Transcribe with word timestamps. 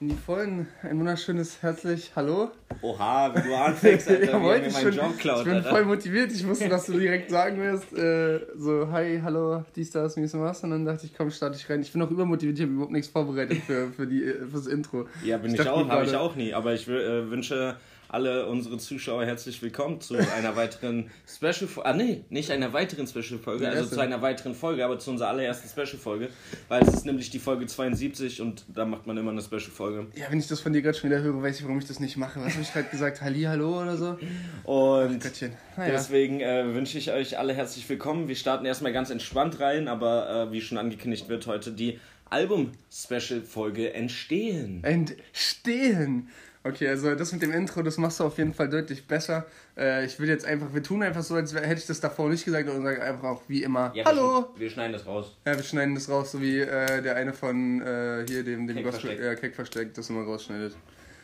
in 0.00 0.08
die 0.08 0.14
Vollen. 0.14 0.68
Ein 0.82 0.98
wunderschönes 0.98 1.62
herzlich 1.62 2.12
Hallo. 2.14 2.50
Oha, 2.82 3.34
wenn 3.34 3.44
du 3.44 3.54
anfängst, 3.54 4.08
Alter, 4.10 4.24
ja, 4.24 4.38
wie 4.38 4.44
wollte 4.44 4.68
ich, 4.68 4.76
schon, 4.76 4.92
Job 4.92 5.18
klaut, 5.18 5.38
ich 5.38 5.44
bin 5.44 5.54
Alter. 5.54 5.70
voll 5.70 5.84
motiviert. 5.86 6.30
Ich 6.32 6.46
wusste, 6.46 6.68
dass 6.68 6.86
du 6.86 6.98
direkt 6.98 7.30
sagen 7.30 7.62
wirst, 7.62 7.96
äh, 7.96 8.40
so, 8.56 8.90
hi, 8.90 9.20
hallo, 9.22 9.64
dies, 9.74 9.90
das, 9.90 10.16
mies 10.16 10.34
und 10.34 10.42
was. 10.42 10.62
Und 10.64 10.70
dann 10.70 10.84
dachte 10.84 11.06
ich, 11.06 11.16
komm, 11.16 11.30
starte 11.30 11.56
ich 11.56 11.68
rein. 11.70 11.80
Ich 11.80 11.92
bin 11.92 12.02
auch 12.02 12.10
übermotiviert, 12.10 12.58
ich 12.58 12.62
habe 12.64 12.72
überhaupt 12.72 12.92
nichts 12.92 13.08
vorbereitet 13.08 13.58
für, 13.66 13.88
für 13.90 14.06
die, 14.06 14.24
äh, 14.24 14.46
fürs 14.46 14.66
Intro. 14.66 15.08
Ja, 15.24 15.38
bin 15.38 15.52
ich, 15.52 15.56
dachte 15.56 15.72
auch, 15.72 15.88
habe 15.88 16.04
ich 16.04 16.14
auch 16.14 16.36
nie. 16.36 16.52
Aber 16.52 16.74
ich 16.74 16.86
äh, 16.88 17.30
wünsche 17.30 17.76
alle 18.08 18.46
unsere 18.46 18.78
Zuschauer 18.78 19.24
herzlich 19.24 19.60
willkommen 19.62 20.00
zu 20.00 20.14
einer 20.14 20.54
weiteren 20.56 21.10
Special-Folge. 21.26 21.88
Ah, 21.88 21.92
nee, 21.92 22.24
nicht 22.30 22.50
einer 22.50 22.72
weiteren 22.72 23.06
Special-Folge, 23.06 23.64
Die 23.64 23.66
also 23.66 23.94
zu 23.94 24.00
einer 24.00 24.22
weiteren 24.22 24.54
Folge, 24.54 24.84
aber 24.84 24.98
zu 24.98 25.10
unserer 25.10 25.28
allerersten 25.28 25.68
Special-Folge. 25.68 26.28
Weil 26.68 26.82
es 26.82 26.94
ist 26.94 27.06
nämlich 27.06 27.30
die 27.30 27.38
Folge 27.38 27.66
72 27.66 28.40
und 28.40 28.64
da 28.72 28.84
macht 28.84 29.06
man 29.06 29.16
immer 29.16 29.32
eine 29.32 29.42
Special-Folge. 29.42 30.06
Ja, 30.14 30.26
wenn 30.30 30.38
ich 30.38 30.46
das 30.46 30.60
von 30.60 30.72
dir 30.72 30.82
gerade 30.82 30.96
schon 30.96 31.10
wieder 31.10 31.20
höre, 31.20 31.42
weiß 31.42 31.58
ich, 31.58 31.64
warum 31.64 31.78
ich 31.78 31.86
das 31.86 32.00
nicht 32.00 32.16
mache. 32.16 32.40
Was 32.40 32.52
habe 32.52 32.62
ich 32.62 32.72
gerade 32.72 32.88
gesagt? 32.88 33.22
Halli, 33.22 33.42
hallo 33.42 33.82
oder 33.82 33.96
so? 33.96 34.18
Und 34.64 35.22
Göttchen. 35.22 35.52
Naja. 35.76 35.92
Deswegen 35.92 36.40
äh, 36.40 36.74
wünsche 36.74 36.98
ich 36.98 37.10
euch 37.10 37.38
alle 37.38 37.54
herzlich 37.54 37.88
willkommen. 37.88 38.28
Wir 38.28 38.36
starten 38.36 38.66
erstmal 38.66 38.92
ganz 38.92 39.10
entspannt 39.10 39.58
rein, 39.60 39.88
aber 39.88 40.48
äh, 40.48 40.52
wie 40.52 40.60
schon 40.60 40.78
angekündigt 40.78 41.28
wird, 41.28 41.46
heute 41.46 41.72
die 41.72 41.98
Album-Special-Folge 42.30 43.94
entstehen. 43.94 44.82
Entstehen. 44.84 46.28
Okay, 46.66 46.88
also 46.88 47.14
das 47.14 47.32
mit 47.32 47.42
dem 47.42 47.52
Intro, 47.52 47.82
das 47.82 47.96
machst 47.96 48.18
du 48.18 48.24
auf 48.24 48.38
jeden 48.38 48.52
Fall 48.52 48.68
deutlich 48.68 49.06
besser. 49.06 49.46
Äh, 49.76 50.04
ich 50.04 50.18
will 50.18 50.28
jetzt 50.28 50.44
einfach, 50.44 50.74
wir 50.74 50.82
tun 50.82 51.00
einfach 51.02 51.22
so, 51.22 51.36
als 51.36 51.54
hätte 51.54 51.74
ich 51.74 51.86
das 51.86 52.00
davor 52.00 52.28
nicht 52.28 52.44
gesagt 52.44 52.68
und 52.68 52.82
sagen 52.82 53.00
einfach 53.00 53.28
auch 53.28 53.42
wie 53.46 53.62
immer 53.62 53.92
Ja, 53.94 54.04
Hallo. 54.04 54.48
Wir, 54.56 54.68
schneiden 54.68 54.92
das 54.92 55.06
raus. 55.06 55.36
Ja, 55.46 55.54
wir 55.54 55.62
schneiden 55.62 55.94
das 55.94 56.08
raus, 56.08 56.32
so 56.32 56.40
wie 56.40 56.58
äh, 56.58 57.02
der 57.02 57.14
eine 57.14 57.32
von 57.32 57.80
äh, 57.82 58.24
hier, 58.26 58.42
dem, 58.42 58.66
dem 58.66 58.76
Keck 58.76 58.84
Gospel, 58.84 59.00
versteckt. 59.10 59.20
ja, 59.22 59.34
Keck 59.36 59.54
versteckt, 59.54 59.98
das 59.98 60.10
immer 60.10 60.24
rausschneidet. 60.24 60.76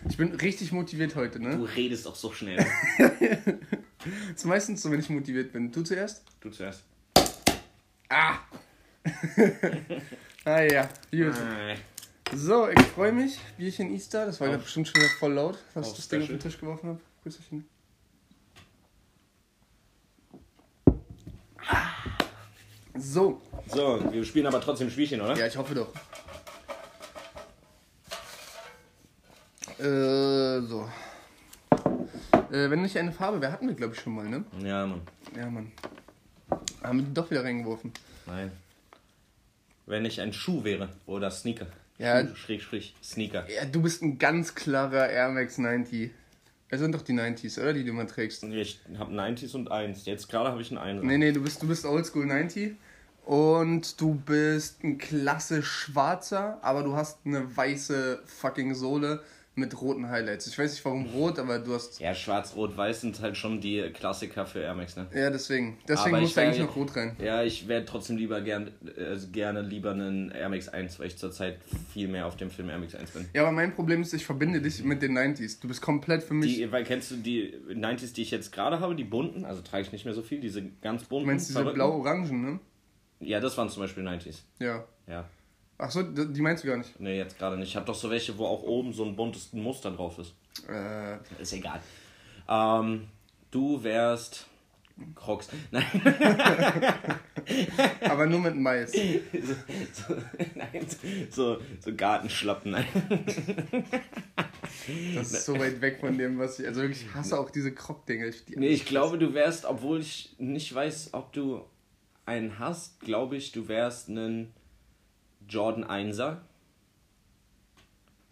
Ich 0.08 0.16
bin 0.16 0.32
richtig 0.32 0.70
motiviert 0.70 1.16
heute, 1.16 1.40
Du 1.40 1.44
ne? 1.48 1.68
redest 1.76 2.06
auch 2.06 2.16
so 2.16 2.32
schnell. 2.32 2.64
Das 2.98 3.10
ist 4.36 4.44
meistens 4.44 4.82
so, 4.82 4.90
wenn 4.92 5.00
ich 5.00 5.08
motiviert 5.10 5.52
bin. 5.52 5.72
Du 5.72 5.82
zuerst? 5.82 6.24
Du 6.40 6.50
zuerst. 6.50 6.84
Ah! 8.08 8.38
ah 10.44 10.60
ja, 10.60 10.88
gut. 11.10 11.34
So, 12.34 12.68
ich 12.68 12.80
freue 12.80 13.12
mich. 13.12 13.38
Bierchen 13.58 13.92
Easter, 13.92 14.26
das 14.26 14.40
war 14.40 14.48
gerade 14.48 14.62
bestimmt 14.62 14.88
schon 14.88 15.02
wieder 15.02 15.12
voll 15.18 15.32
laut, 15.34 15.58
dass 15.74 15.88
ich 15.88 15.96
das 15.96 16.08
Ding 16.08 16.22
auf 16.22 16.28
den 16.28 16.40
Tisch 16.40 16.58
geworfen 16.58 16.88
habe. 16.90 17.00
Grüßerchen. 17.22 17.68
So, 22.96 23.40
So, 23.66 24.12
wir 24.12 24.24
spielen 24.24 24.46
aber 24.46 24.60
trotzdem 24.60 24.90
Spielchen, 24.90 25.20
oder? 25.20 25.36
ja, 25.36 25.46
ich 25.46 25.56
hoffe 25.56 25.74
doch. 25.74 25.92
Äh, 29.78 30.60
so. 30.62 30.88
Äh, 32.50 32.70
wenn 32.70 32.82
nicht 32.82 32.96
eine 32.96 33.12
Farbe 33.12 33.40
wäre, 33.40 33.52
hatten 33.52 33.66
wir 33.68 33.74
glaube 33.74 33.94
ich 33.94 34.00
schon 34.00 34.14
mal, 34.14 34.28
ne? 34.28 34.44
Ja, 34.62 34.86
Mann. 34.86 35.00
Ja, 35.36 35.48
Mann. 35.48 35.72
Haben 36.82 36.98
wir 36.98 37.04
die 37.06 37.14
doch 37.14 37.30
wieder 37.30 37.44
reingeworfen. 37.44 37.92
Nein. 38.26 38.52
Wenn 39.86 40.04
ich 40.04 40.20
ein 40.20 40.32
Schuh 40.32 40.62
wäre 40.62 40.90
oder 41.06 41.30
Sneaker. 41.30 41.66
Ja. 42.02 42.26
Schuh, 42.26 42.34
Schräg, 42.34 42.62
Strich, 42.62 42.94
Sneaker. 43.02 43.46
Ja, 43.48 43.64
du 43.64 43.80
bist 43.80 44.02
ein 44.02 44.18
ganz 44.18 44.54
klarer 44.54 45.08
Air 45.08 45.30
Max 45.30 45.58
90. 45.58 46.10
Es 46.68 46.80
sind 46.80 46.94
doch 46.94 47.02
die 47.02 47.12
90s, 47.12 47.60
oder? 47.60 47.72
Die 47.72 47.84
du 47.84 47.90
immer 47.90 48.06
trägst. 48.06 48.42
Ich 48.44 48.80
habe 48.98 49.12
90s 49.12 49.54
und 49.54 49.70
1. 49.70 50.04
Jetzt 50.06 50.28
gerade 50.28 50.50
habe 50.50 50.62
ich 50.62 50.70
ein 50.70 50.78
1. 50.78 51.02
Nee, 51.04 51.18
nee, 51.18 51.32
du 51.32 51.42
bist, 51.42 51.62
du 51.62 51.68
bist 51.68 51.84
Oldschool 51.84 52.26
90 52.26 52.74
und 53.24 54.00
du 54.00 54.14
bist 54.14 54.82
ein 54.82 54.98
klasse 54.98 55.62
schwarzer, 55.62 56.58
aber 56.62 56.82
du 56.82 56.96
hast 56.96 57.20
eine 57.24 57.56
weiße 57.56 58.22
fucking 58.24 58.74
Sohle 58.74 59.22
mit 59.54 59.78
roten 59.80 60.08
Highlights. 60.08 60.46
Ich 60.46 60.58
weiß 60.58 60.72
nicht 60.72 60.84
warum 60.84 61.04
rot, 61.06 61.38
aber 61.38 61.58
du 61.58 61.74
hast. 61.74 62.00
Ja, 62.00 62.14
schwarz, 62.14 62.54
rot, 62.56 62.74
weiß 62.76 63.02
sind 63.02 63.20
halt 63.20 63.36
schon 63.36 63.60
die 63.60 63.82
Klassiker 63.92 64.46
für 64.46 64.60
Air 64.60 64.74
Max, 64.74 64.96
ne? 64.96 65.06
Ja, 65.14 65.28
deswegen. 65.28 65.78
Deswegen 65.86 66.16
du 66.16 66.40
eigentlich 66.40 66.58
noch 66.60 66.74
rot 66.74 66.96
rein. 66.96 67.16
Ja, 67.18 67.42
ich 67.42 67.68
wäre 67.68 67.84
trotzdem 67.84 68.16
lieber 68.16 68.40
gern, 68.40 68.70
äh, 68.96 69.16
gerne 69.30 69.60
lieber 69.60 69.90
einen 69.90 70.30
Air 70.30 70.48
Max 70.48 70.68
1, 70.68 70.98
weil 70.98 71.08
ich 71.08 71.18
zurzeit 71.18 71.58
viel 71.92 72.08
mehr 72.08 72.26
auf 72.26 72.36
dem 72.36 72.50
Film 72.50 72.70
Air 72.70 72.78
Max 72.78 72.94
1 72.94 73.10
bin. 73.10 73.28
Ja, 73.34 73.42
aber 73.42 73.52
mein 73.52 73.74
Problem 73.74 74.00
ist, 74.00 74.14
ich 74.14 74.24
verbinde 74.24 74.62
dich 74.62 74.82
mit 74.84 75.02
den 75.02 75.16
90s. 75.16 75.60
Du 75.60 75.68
bist 75.68 75.82
komplett 75.82 76.22
für 76.22 76.34
mich. 76.34 76.56
Die, 76.56 76.72
weil 76.72 76.84
kennst 76.84 77.10
du 77.10 77.16
die 77.16 77.54
90s, 77.70 78.14
die 78.14 78.22
ich 78.22 78.30
jetzt 78.30 78.52
gerade 78.52 78.80
habe, 78.80 78.96
die 78.96 79.04
bunten, 79.04 79.44
also 79.44 79.60
trage 79.60 79.82
ich 79.82 79.92
nicht 79.92 80.06
mehr 80.06 80.14
so 80.14 80.22
viel, 80.22 80.40
diese 80.40 80.62
ganz 80.80 81.04
bunten. 81.04 81.26
du 81.26 81.30
meinst 81.32 81.50
diese 81.50 81.64
blau-orangen, 81.64 82.40
ne? 82.40 82.60
Ja, 83.20 83.38
das 83.38 83.56
waren 83.58 83.68
zum 83.68 83.82
Beispiel 83.82 84.06
90s. 84.06 84.38
Ja. 84.58 84.84
Ja. 85.06 85.28
Ach 85.84 85.90
so, 85.90 86.02
die 86.02 86.40
meinst 86.40 86.62
du 86.62 86.68
gar 86.68 86.76
nicht. 86.76 86.98
Nee, 87.00 87.16
jetzt 87.18 87.36
gerade 87.38 87.56
nicht. 87.56 87.70
Ich 87.70 87.76
habe 87.76 87.86
doch 87.86 87.94
so 87.94 88.08
welche, 88.08 88.38
wo 88.38 88.46
auch 88.46 88.62
oben 88.62 88.92
so 88.92 89.04
ein 89.04 89.16
buntes 89.16 89.52
Muster 89.52 89.90
drauf 89.90 90.16
ist. 90.18 90.32
Äh, 90.68 91.16
Ist 91.42 91.52
egal. 91.54 91.80
Ähm, 92.48 93.08
du 93.50 93.82
wärst 93.82 94.46
Crocs. 95.16 95.48
Nein, 95.72 95.84
aber 98.02 98.26
nur 98.26 98.40
mit 98.40 98.54
Mais. 98.56 98.92
so, 98.92 98.98
so, 99.92 100.14
nein, 100.54 100.86
so, 101.30 101.58
so 101.80 101.94
Gartenschlappen. 101.96 102.72
Nein. 102.72 102.86
Das 105.14 105.32
ist 105.32 105.46
so 105.46 105.58
weit 105.58 105.80
weg 105.80 105.98
von 106.00 106.16
dem, 106.16 106.38
was 106.38 106.58
ich. 106.60 106.66
Also 106.66 106.82
wirklich, 106.82 107.02
ich 107.06 107.14
hasse 107.14 107.38
auch 107.38 107.50
diese 107.50 107.72
Krog-Dinger. 107.72 108.30
Die- 108.48 108.56
Nee, 108.58 108.68
ich 108.68 108.84
glaube, 108.84 109.18
du 109.18 109.34
wärst, 109.34 109.64
obwohl 109.64 110.00
ich 110.00 110.34
nicht 110.38 110.72
weiß, 110.74 111.10
ob 111.12 111.32
du 111.32 111.64
einen 112.26 112.58
hast, 112.58 113.00
glaube 113.00 113.36
ich, 113.36 113.50
du 113.52 113.68
wärst 113.68 114.08
ein 114.08 114.52
Jordan 115.52 115.84
1er. 115.84 116.38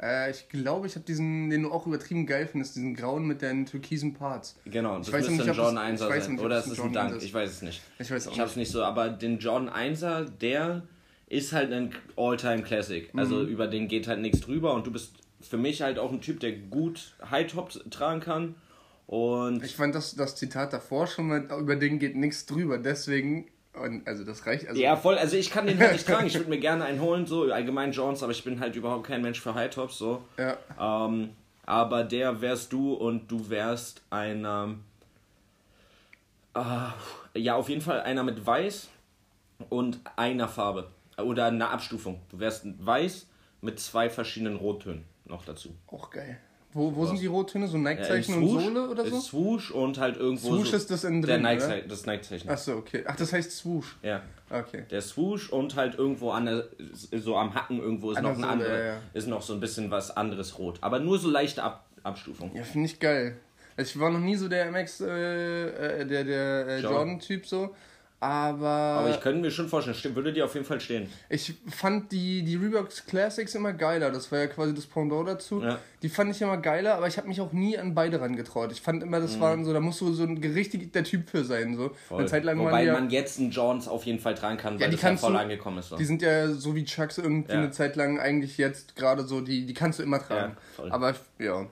Äh, 0.03 0.31
ich 0.31 0.49
glaube, 0.49 0.87
ich 0.87 0.95
habe 0.95 1.05
diesen, 1.05 1.51
den 1.51 1.63
du 1.65 1.71
auch 1.73 1.87
übertrieben 1.87 2.27
geil 2.27 2.47
findest, 2.47 2.77
diesen 2.77 2.95
grauen 2.95 3.27
mit 3.27 3.43
den 3.43 3.67
türkisen 3.67 4.15
Parts. 4.15 4.57
Genau, 4.65 4.99
das 4.99 5.13
weiß 5.13 5.29
müsste 5.29 5.33
nicht, 5.33 5.51
ein 5.51 5.57
Jordan 5.57 5.75
das- 5.75 5.85
1er 5.85 6.05
ich 6.07 6.11
weiß 6.15 6.25
sein. 6.25 6.33
nicht, 6.35 6.45
Oder 6.45 6.57
es 6.59 6.65
ein 6.67 6.73
ist 6.73 6.79
ein 6.79 6.83
Jordan 6.85 6.93
Dank, 6.95 7.11
1er 7.13 7.17
ist. 7.19 7.25
ich 7.25 7.35
weiß 7.35 7.51
es 7.51 7.63
nicht. 7.63 7.83
Ich 7.99 8.11
weiß 8.11 8.29
auch 8.29 8.33
Ich 8.33 8.41
hab's 8.41 8.57
nicht 8.57 8.71
so, 8.71 8.83
aber 8.83 9.11
den 9.11 9.39
Jordan 9.39 9.69
1er, 9.69 10.25
der 10.25 10.83
ist 11.27 11.53
halt 11.53 11.73
ein 11.73 11.95
All-Time 12.17 12.63
Classic. 12.63 13.09
Also 13.15 13.37
Mhm. 13.37 13.49
über 13.49 13.67
den 13.69 13.89
geht 13.89 14.09
halt 14.09 14.21
nichts 14.21 14.41
drüber 14.41 14.73
und 14.75 14.87
du 14.87 14.91
bist 14.91 15.13
für 15.41 15.59
mich 15.59 15.83
halt 15.83 15.99
auch 15.99 16.13
ein 16.13 16.21
Typ, 16.21 16.41
der 16.41 16.53
gut 16.53 17.15
High-Top 17.31 17.71
tragen 17.91 18.21
kann. 18.21 18.55
Und 19.07 19.65
Ich 19.65 19.77
fand 19.77 19.95
das, 19.95 20.15
das 20.15 20.37
Zitat 20.37 20.73
davor 20.73 21.07
schon 21.09 21.29
mal, 21.29 21.43
über 21.61 21.77
den 21.77 21.99
geht 21.99 22.17
nichts 22.17 22.47
drüber, 22.47 22.79
deswegen, 22.79 23.47
und, 23.75 24.07
also 24.07 24.25
das 24.25 24.47
reicht, 24.47 24.69
also 24.69 24.81
ja, 24.81 24.97
voll, 24.97 25.17
also 25.17 25.37
ich 25.37 25.51
kann 25.51 25.67
den 25.67 25.79
halt 25.79 25.93
nicht 25.93 26.07
tragen. 26.07 26.27
Ich 26.27 26.35
würde 26.35 26.51
mir 26.51 26.59
gerne 26.59 26.85
einen 26.85 27.01
holen, 27.01 27.27
so 27.27 27.45
allgemein 27.53 27.93
Jones, 27.93 28.23
aber 28.23 28.33
ich 28.33 28.43
bin 28.45 28.61
halt 28.61 28.75
überhaupt 28.77 29.07
kein 29.07 29.23
Mensch 29.23 29.41
für 29.41 29.55
High-Tops, 29.55 29.99
so. 29.99 30.25
ja. 30.37 30.57
Ähm, 30.79 31.31
aber 31.65 32.03
der 32.03 32.41
wärst 32.41 32.73
du 32.73 32.95
und 32.95 33.31
du 33.31 33.49
wärst 33.49 34.03
einer. 34.11 34.75
Äh, 36.55 37.39
ja, 37.39 37.55
auf 37.55 37.69
jeden 37.69 37.81
Fall 37.81 38.01
einer 38.01 38.25
mit 38.25 38.45
Weiß 38.45 38.89
und 39.69 40.01
einer 40.17 40.49
Farbe. 40.49 40.91
Oder 41.17 41.47
einer 41.47 41.71
Abstufung. 41.71 42.21
Du 42.31 42.41
wärst 42.41 42.65
ein 42.65 42.75
Weiß 42.85 43.29
mit 43.61 43.79
zwei 43.79 44.11
verschiedenen 44.11 44.57
Rottönen 44.57 45.05
noch 45.27 45.45
dazu. 45.45 45.73
auch 45.87 46.11
geil. 46.11 46.41
Wo, 46.73 46.95
wo 46.95 47.05
sind 47.05 47.21
die 47.21 47.27
Rottöne? 47.27 47.67
So 47.67 47.77
Ja, 47.77 47.83
Nike-Zeichen 47.83 48.35
im 48.37 48.43
und 48.45 48.61
Sohle 48.63 48.89
oder 48.91 49.05
so? 49.05 49.21
Swoosh 49.21 49.71
und 49.73 49.99
halt 49.99 50.17
irgendwo. 50.17 50.49
Swoosh 50.49 50.71
so 50.71 50.77
ist 50.77 50.91
das 50.91 51.01
der 51.01 51.11
drin, 51.11 51.43
Nike 51.43 51.65
oder? 51.65 51.81
das 51.81 52.07
Nike-Zeichen. 52.07 52.49
Achso, 52.49 52.77
okay. 52.77 53.05
Ach, 53.07 53.17
das 53.17 53.33
heißt 53.33 53.51
Swoosh. 53.51 53.97
Ja. 54.03 54.23
Okay. 54.49 54.85
Der 54.91 55.01
Swoosh 55.01 55.51
und 55.51 55.75
halt 55.75 55.97
irgendwo 55.97 56.31
an 56.31 56.47
der, 56.47 56.69
so 56.93 57.37
am 57.37 57.55
Hacken 57.55 57.81
irgendwo 57.81 58.13
ist 58.13 58.19
An 58.19 58.25
noch 58.25 58.37
der 58.37 58.45
ein 58.45 58.51
anderes, 58.51 58.79
ja, 58.79 58.85
ja. 58.87 59.01
ist 59.15 59.27
noch 59.27 59.43
so 59.43 59.55
ein 59.55 59.61
bisschen 59.61 59.91
was 59.91 60.17
anderes 60.17 60.59
rot. 60.59 60.79
Aber 60.81 61.01
nur 61.01 61.19
so 61.19 61.29
leichte 61.29 61.63
Ab 61.63 61.87
Abstufung. 62.03 62.55
Ja, 62.55 62.63
finde 62.63 62.87
ich 62.87 62.99
geil. 62.99 63.37
Also 63.77 63.91
ich 63.91 64.01
war 64.01 64.11
noch 64.11 64.21
nie 64.21 64.37
so 64.37 64.49
der 64.49 64.71
MX, 64.71 65.01
äh, 65.01 66.01
äh, 66.01 66.07
der, 66.07 66.25
der 66.25 66.67
äh, 66.67 66.81
Jordan. 66.81 66.93
Jordan-Typ 66.93 67.47
so, 67.47 67.75
aber, 68.23 68.67
Aber 68.69 69.11
ich 69.11 69.21
könnte 69.21 69.41
mir 69.41 69.51
schon 69.51 69.69
vorstellen, 69.69 70.15
würde 70.15 70.33
dir 70.35 70.45
auf 70.45 70.53
jeden 70.53 70.67
Fall 70.67 70.79
stehen. 70.79 71.09
ich 71.31 71.55
fand 71.71 72.13
die, 72.13 72.43
die 72.43 72.57
Reeboks 72.57 73.07
Classics 73.07 73.55
immer 73.55 73.73
geiler. 73.73 74.11
Das 74.11 74.31
war 74.31 74.41
ja 74.41 74.47
quasi 74.47 74.75
das 74.75 74.85
Pendant 74.85 75.27
dazu. 75.27 75.63
Ja. 75.63 75.79
Die 76.03 76.11
fand 76.11 76.31
ich 76.35 76.43
immer 76.43 76.59
geiler, 76.59 76.97
aber 76.97 77.07
ich 77.09 77.17
habe 77.17 77.29
mich 77.29 77.41
auch 77.41 77.53
nie 77.53 77.79
an 77.79 77.95
beide 77.95 78.21
rangetraut. 78.21 78.73
Ich 78.73 78.83
fand 78.83 79.03
immer, 79.03 79.21
das 79.21 79.41
waren 79.41 79.65
so, 79.65 79.73
da 79.73 79.81
musst 79.81 80.03
du 80.03 80.13
so 80.13 80.25
ein 80.25 80.37
richtiger 80.37 81.03
Typ 81.03 81.31
für 81.31 81.45
sein. 81.45 81.77
So. 81.77 81.93
Eine 82.15 82.27
Zeit 82.27 82.45
lang 82.45 82.59
Wobei 82.59 82.85
ja, 82.85 82.93
man 82.93 83.09
jetzt 83.09 83.39
einen 83.39 83.51
Johns 83.53 83.89
auf 83.89 84.05
jeden 84.05 84.19
Fall 84.19 84.35
tragen 84.35 84.59
kann, 84.59 84.79
weil 84.79 84.91
die 84.91 84.97
das 84.97 85.03
ja 85.03 85.09
kannst 85.09 85.25
voll 85.25 85.33
du- 85.33 85.39
angekommen 85.39 85.79
ist. 85.79 85.89
So. 85.89 85.97
Die 85.97 86.05
sind 86.05 86.21
ja 86.21 86.49
so 86.53 86.75
wie 86.75 86.85
Chucks 86.85 87.17
irgendwie 87.17 87.53
Ja. 87.53 87.59
eine 87.59 87.71
Zeit 87.71 87.97
lang 87.97 88.21
eigentlich 88.21 88.59
jetzt 88.59 88.97
gerade 88.97 89.23
so, 89.25 89.41
die, 89.41 89.65
die 89.65 89.75
kannst 89.75 89.99
du 89.99 90.03
immer 90.03 90.19
tragen. 90.23 90.57
Ja. 90.79 90.85
Aber 90.93 91.15
ja. 91.39 91.67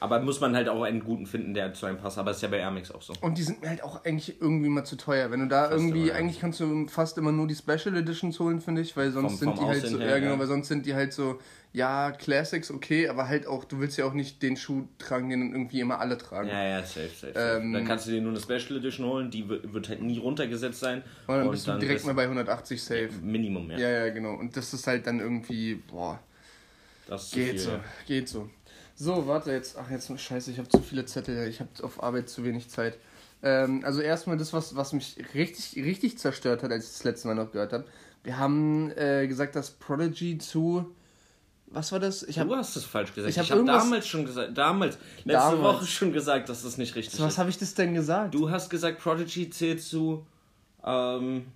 Aber 0.00 0.20
muss 0.20 0.40
man 0.40 0.54
halt 0.54 0.68
auch 0.68 0.82
einen 0.82 1.02
guten 1.02 1.26
finden, 1.26 1.54
der 1.54 1.74
zu 1.74 1.86
einem 1.86 1.98
passt. 1.98 2.18
Aber 2.18 2.30
ist 2.30 2.40
ja 2.40 2.48
bei 2.48 2.58
Air 2.58 2.70
Max 2.70 2.90
auch 2.92 3.02
so. 3.02 3.14
Und 3.20 3.36
die 3.36 3.42
sind 3.42 3.60
mir 3.60 3.68
halt 3.68 3.82
auch 3.82 4.04
eigentlich 4.04 4.40
irgendwie 4.40 4.68
mal 4.68 4.84
zu 4.84 4.96
teuer. 4.96 5.30
Wenn 5.30 5.40
du 5.40 5.46
da 5.46 5.70
irgendwie, 5.70 6.02
immer, 6.02 6.08
ja. 6.08 6.14
eigentlich 6.14 6.40
kannst 6.40 6.60
du 6.60 6.86
fast 6.86 7.18
immer 7.18 7.32
nur 7.32 7.48
die 7.48 7.56
Special 7.56 7.96
Editions 7.96 8.38
holen, 8.38 8.60
finde 8.60 8.82
ich, 8.82 8.96
weil 8.96 9.10
sonst 9.10 9.30
Vom- 9.30 9.38
sind 9.38 9.56
vom 9.56 9.64
die 9.64 9.70
halt 9.70 9.86
so, 9.86 9.98
her, 9.98 10.10
ja 10.10 10.18
genau, 10.18 10.32
ja. 10.32 10.38
weil 10.38 10.46
sonst 10.46 10.68
sind 10.68 10.86
die 10.86 10.94
halt 10.94 11.12
so, 11.12 11.40
ja, 11.72 12.12
Classics, 12.12 12.70
okay, 12.70 13.08
aber 13.08 13.28
halt 13.28 13.46
auch, 13.46 13.64
du 13.64 13.80
willst 13.80 13.98
ja 13.98 14.04
auch 14.04 14.12
nicht 14.12 14.40
den 14.42 14.56
Schuh 14.56 14.86
tragen, 14.98 15.28
den 15.30 15.40
dann 15.40 15.52
irgendwie 15.52 15.80
immer 15.80 15.98
alle 15.98 16.16
tragen. 16.16 16.48
Ja, 16.48 16.64
ja, 16.64 16.82
safe, 16.82 17.08
safe. 17.08 17.32
safe. 17.34 17.58
Ähm, 17.58 17.72
dann 17.72 17.84
kannst 17.84 18.06
du 18.06 18.12
dir 18.12 18.20
nur 18.20 18.30
eine 18.30 18.40
Special 18.40 18.78
Edition 18.78 19.06
holen, 19.06 19.30
die 19.30 19.48
wird 19.48 19.88
halt 19.88 20.00
nie 20.00 20.18
runtergesetzt 20.18 20.78
sein. 20.78 21.02
Und 21.26 21.36
dann 21.36 21.50
bist 21.50 21.66
du 21.66 21.76
direkt 21.78 22.04
mal 22.06 22.14
bei 22.14 22.22
180 22.22 22.82
safe. 22.82 23.10
Minimum, 23.22 23.70
ja. 23.72 23.78
Ja, 23.78 23.90
ja, 23.90 24.10
genau. 24.10 24.34
Und 24.34 24.56
das 24.56 24.72
ist 24.72 24.86
halt 24.86 25.06
dann 25.08 25.18
irgendwie, 25.18 25.74
boah. 25.74 26.20
Das 27.08 27.30
Geht 27.30 27.50
viel, 27.50 27.58
so, 27.58 27.70
ja. 27.70 27.80
geht 28.06 28.28
so. 28.28 28.50
So, 29.00 29.28
warte 29.28 29.52
jetzt. 29.52 29.76
Ach, 29.78 29.88
jetzt 29.90 30.10
scheiße, 30.20 30.50
ich 30.50 30.58
habe 30.58 30.68
zu 30.68 30.80
viele 30.82 31.04
Zettel. 31.06 31.46
Ich 31.48 31.60
habe 31.60 31.70
auf 31.82 32.02
Arbeit 32.02 32.28
zu 32.28 32.42
wenig 32.44 32.68
Zeit. 32.68 32.98
Ähm, 33.44 33.82
also 33.84 34.00
erstmal 34.00 34.36
das, 34.36 34.52
was, 34.52 34.74
was 34.74 34.92
mich 34.92 35.16
richtig, 35.34 35.84
richtig 35.84 36.18
zerstört 36.18 36.64
hat, 36.64 36.72
als 36.72 36.84
ich 36.86 36.90
das 36.90 37.04
letzte 37.04 37.28
Mal 37.28 37.34
noch 37.34 37.52
gehört 37.52 37.72
habe. 37.72 37.84
Wir 38.24 38.38
haben 38.38 38.90
äh, 38.96 39.28
gesagt, 39.28 39.54
dass 39.54 39.70
Prodigy 39.70 40.38
zu. 40.38 40.92
Was 41.68 41.92
war 41.92 42.00
das? 42.00 42.24
Ich 42.24 42.38
hab, 42.40 42.48
Du 42.48 42.56
hast 42.56 42.74
es 42.74 42.84
falsch 42.84 43.14
gesagt. 43.14 43.30
ich 43.30 43.38
hab 43.38 43.44
habe 43.50 43.60
irgendwas- 43.60 43.84
damals 43.84 44.08
schon 44.08 44.24
gesagt, 44.24 44.58
damals, 44.58 44.98
letzte 45.24 45.32
Damals. 45.50 45.62
Woche 45.62 45.86
schon 45.86 46.12
gesagt, 46.12 46.48
dass 46.48 46.62
das 46.64 46.76
nicht 46.78 46.96
richtig 46.96 47.20
was 47.20 47.34
ist. 47.34 47.38
habe 47.38 47.50
ich 47.50 47.58
das 47.58 47.74
denn 47.74 47.94
gesagt? 47.94 48.34
Du 48.34 48.50
hast 48.50 48.68
gesagt, 48.70 48.98
Prodigy 48.98 49.48
zählt 49.50 49.80
zu. 49.80 50.26
Ähm, 50.84 51.46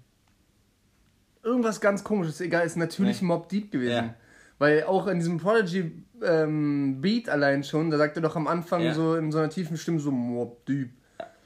Irgendwas 1.42 1.80
ganz 1.80 2.04
komisches. 2.04 2.40
Egal, 2.40 2.64
ist 2.64 2.76
natürlich 2.76 3.20
Nee. 3.20 3.26
Mob 3.26 3.48
Deep 3.48 3.72
gewesen. 3.72 3.90
Ja. 3.90 4.14
Weil 4.62 4.84
auch 4.84 5.08
in 5.08 5.18
diesem 5.18 5.38
Prodigy 5.38 5.90
ähm, 6.22 7.00
Beat 7.00 7.28
allein 7.28 7.64
schon, 7.64 7.90
da 7.90 7.98
sagt 7.98 8.16
er 8.16 8.22
doch 8.22 8.36
am 8.36 8.46
Anfang 8.46 8.82
Ja. 8.82 8.94
so 8.94 9.16
in 9.16 9.32
so 9.32 9.38
einer 9.38 9.50
tiefen 9.50 9.76
Stimme 9.76 9.98
so 9.98 10.12
Mob 10.12 10.64
Deep. 10.66 10.90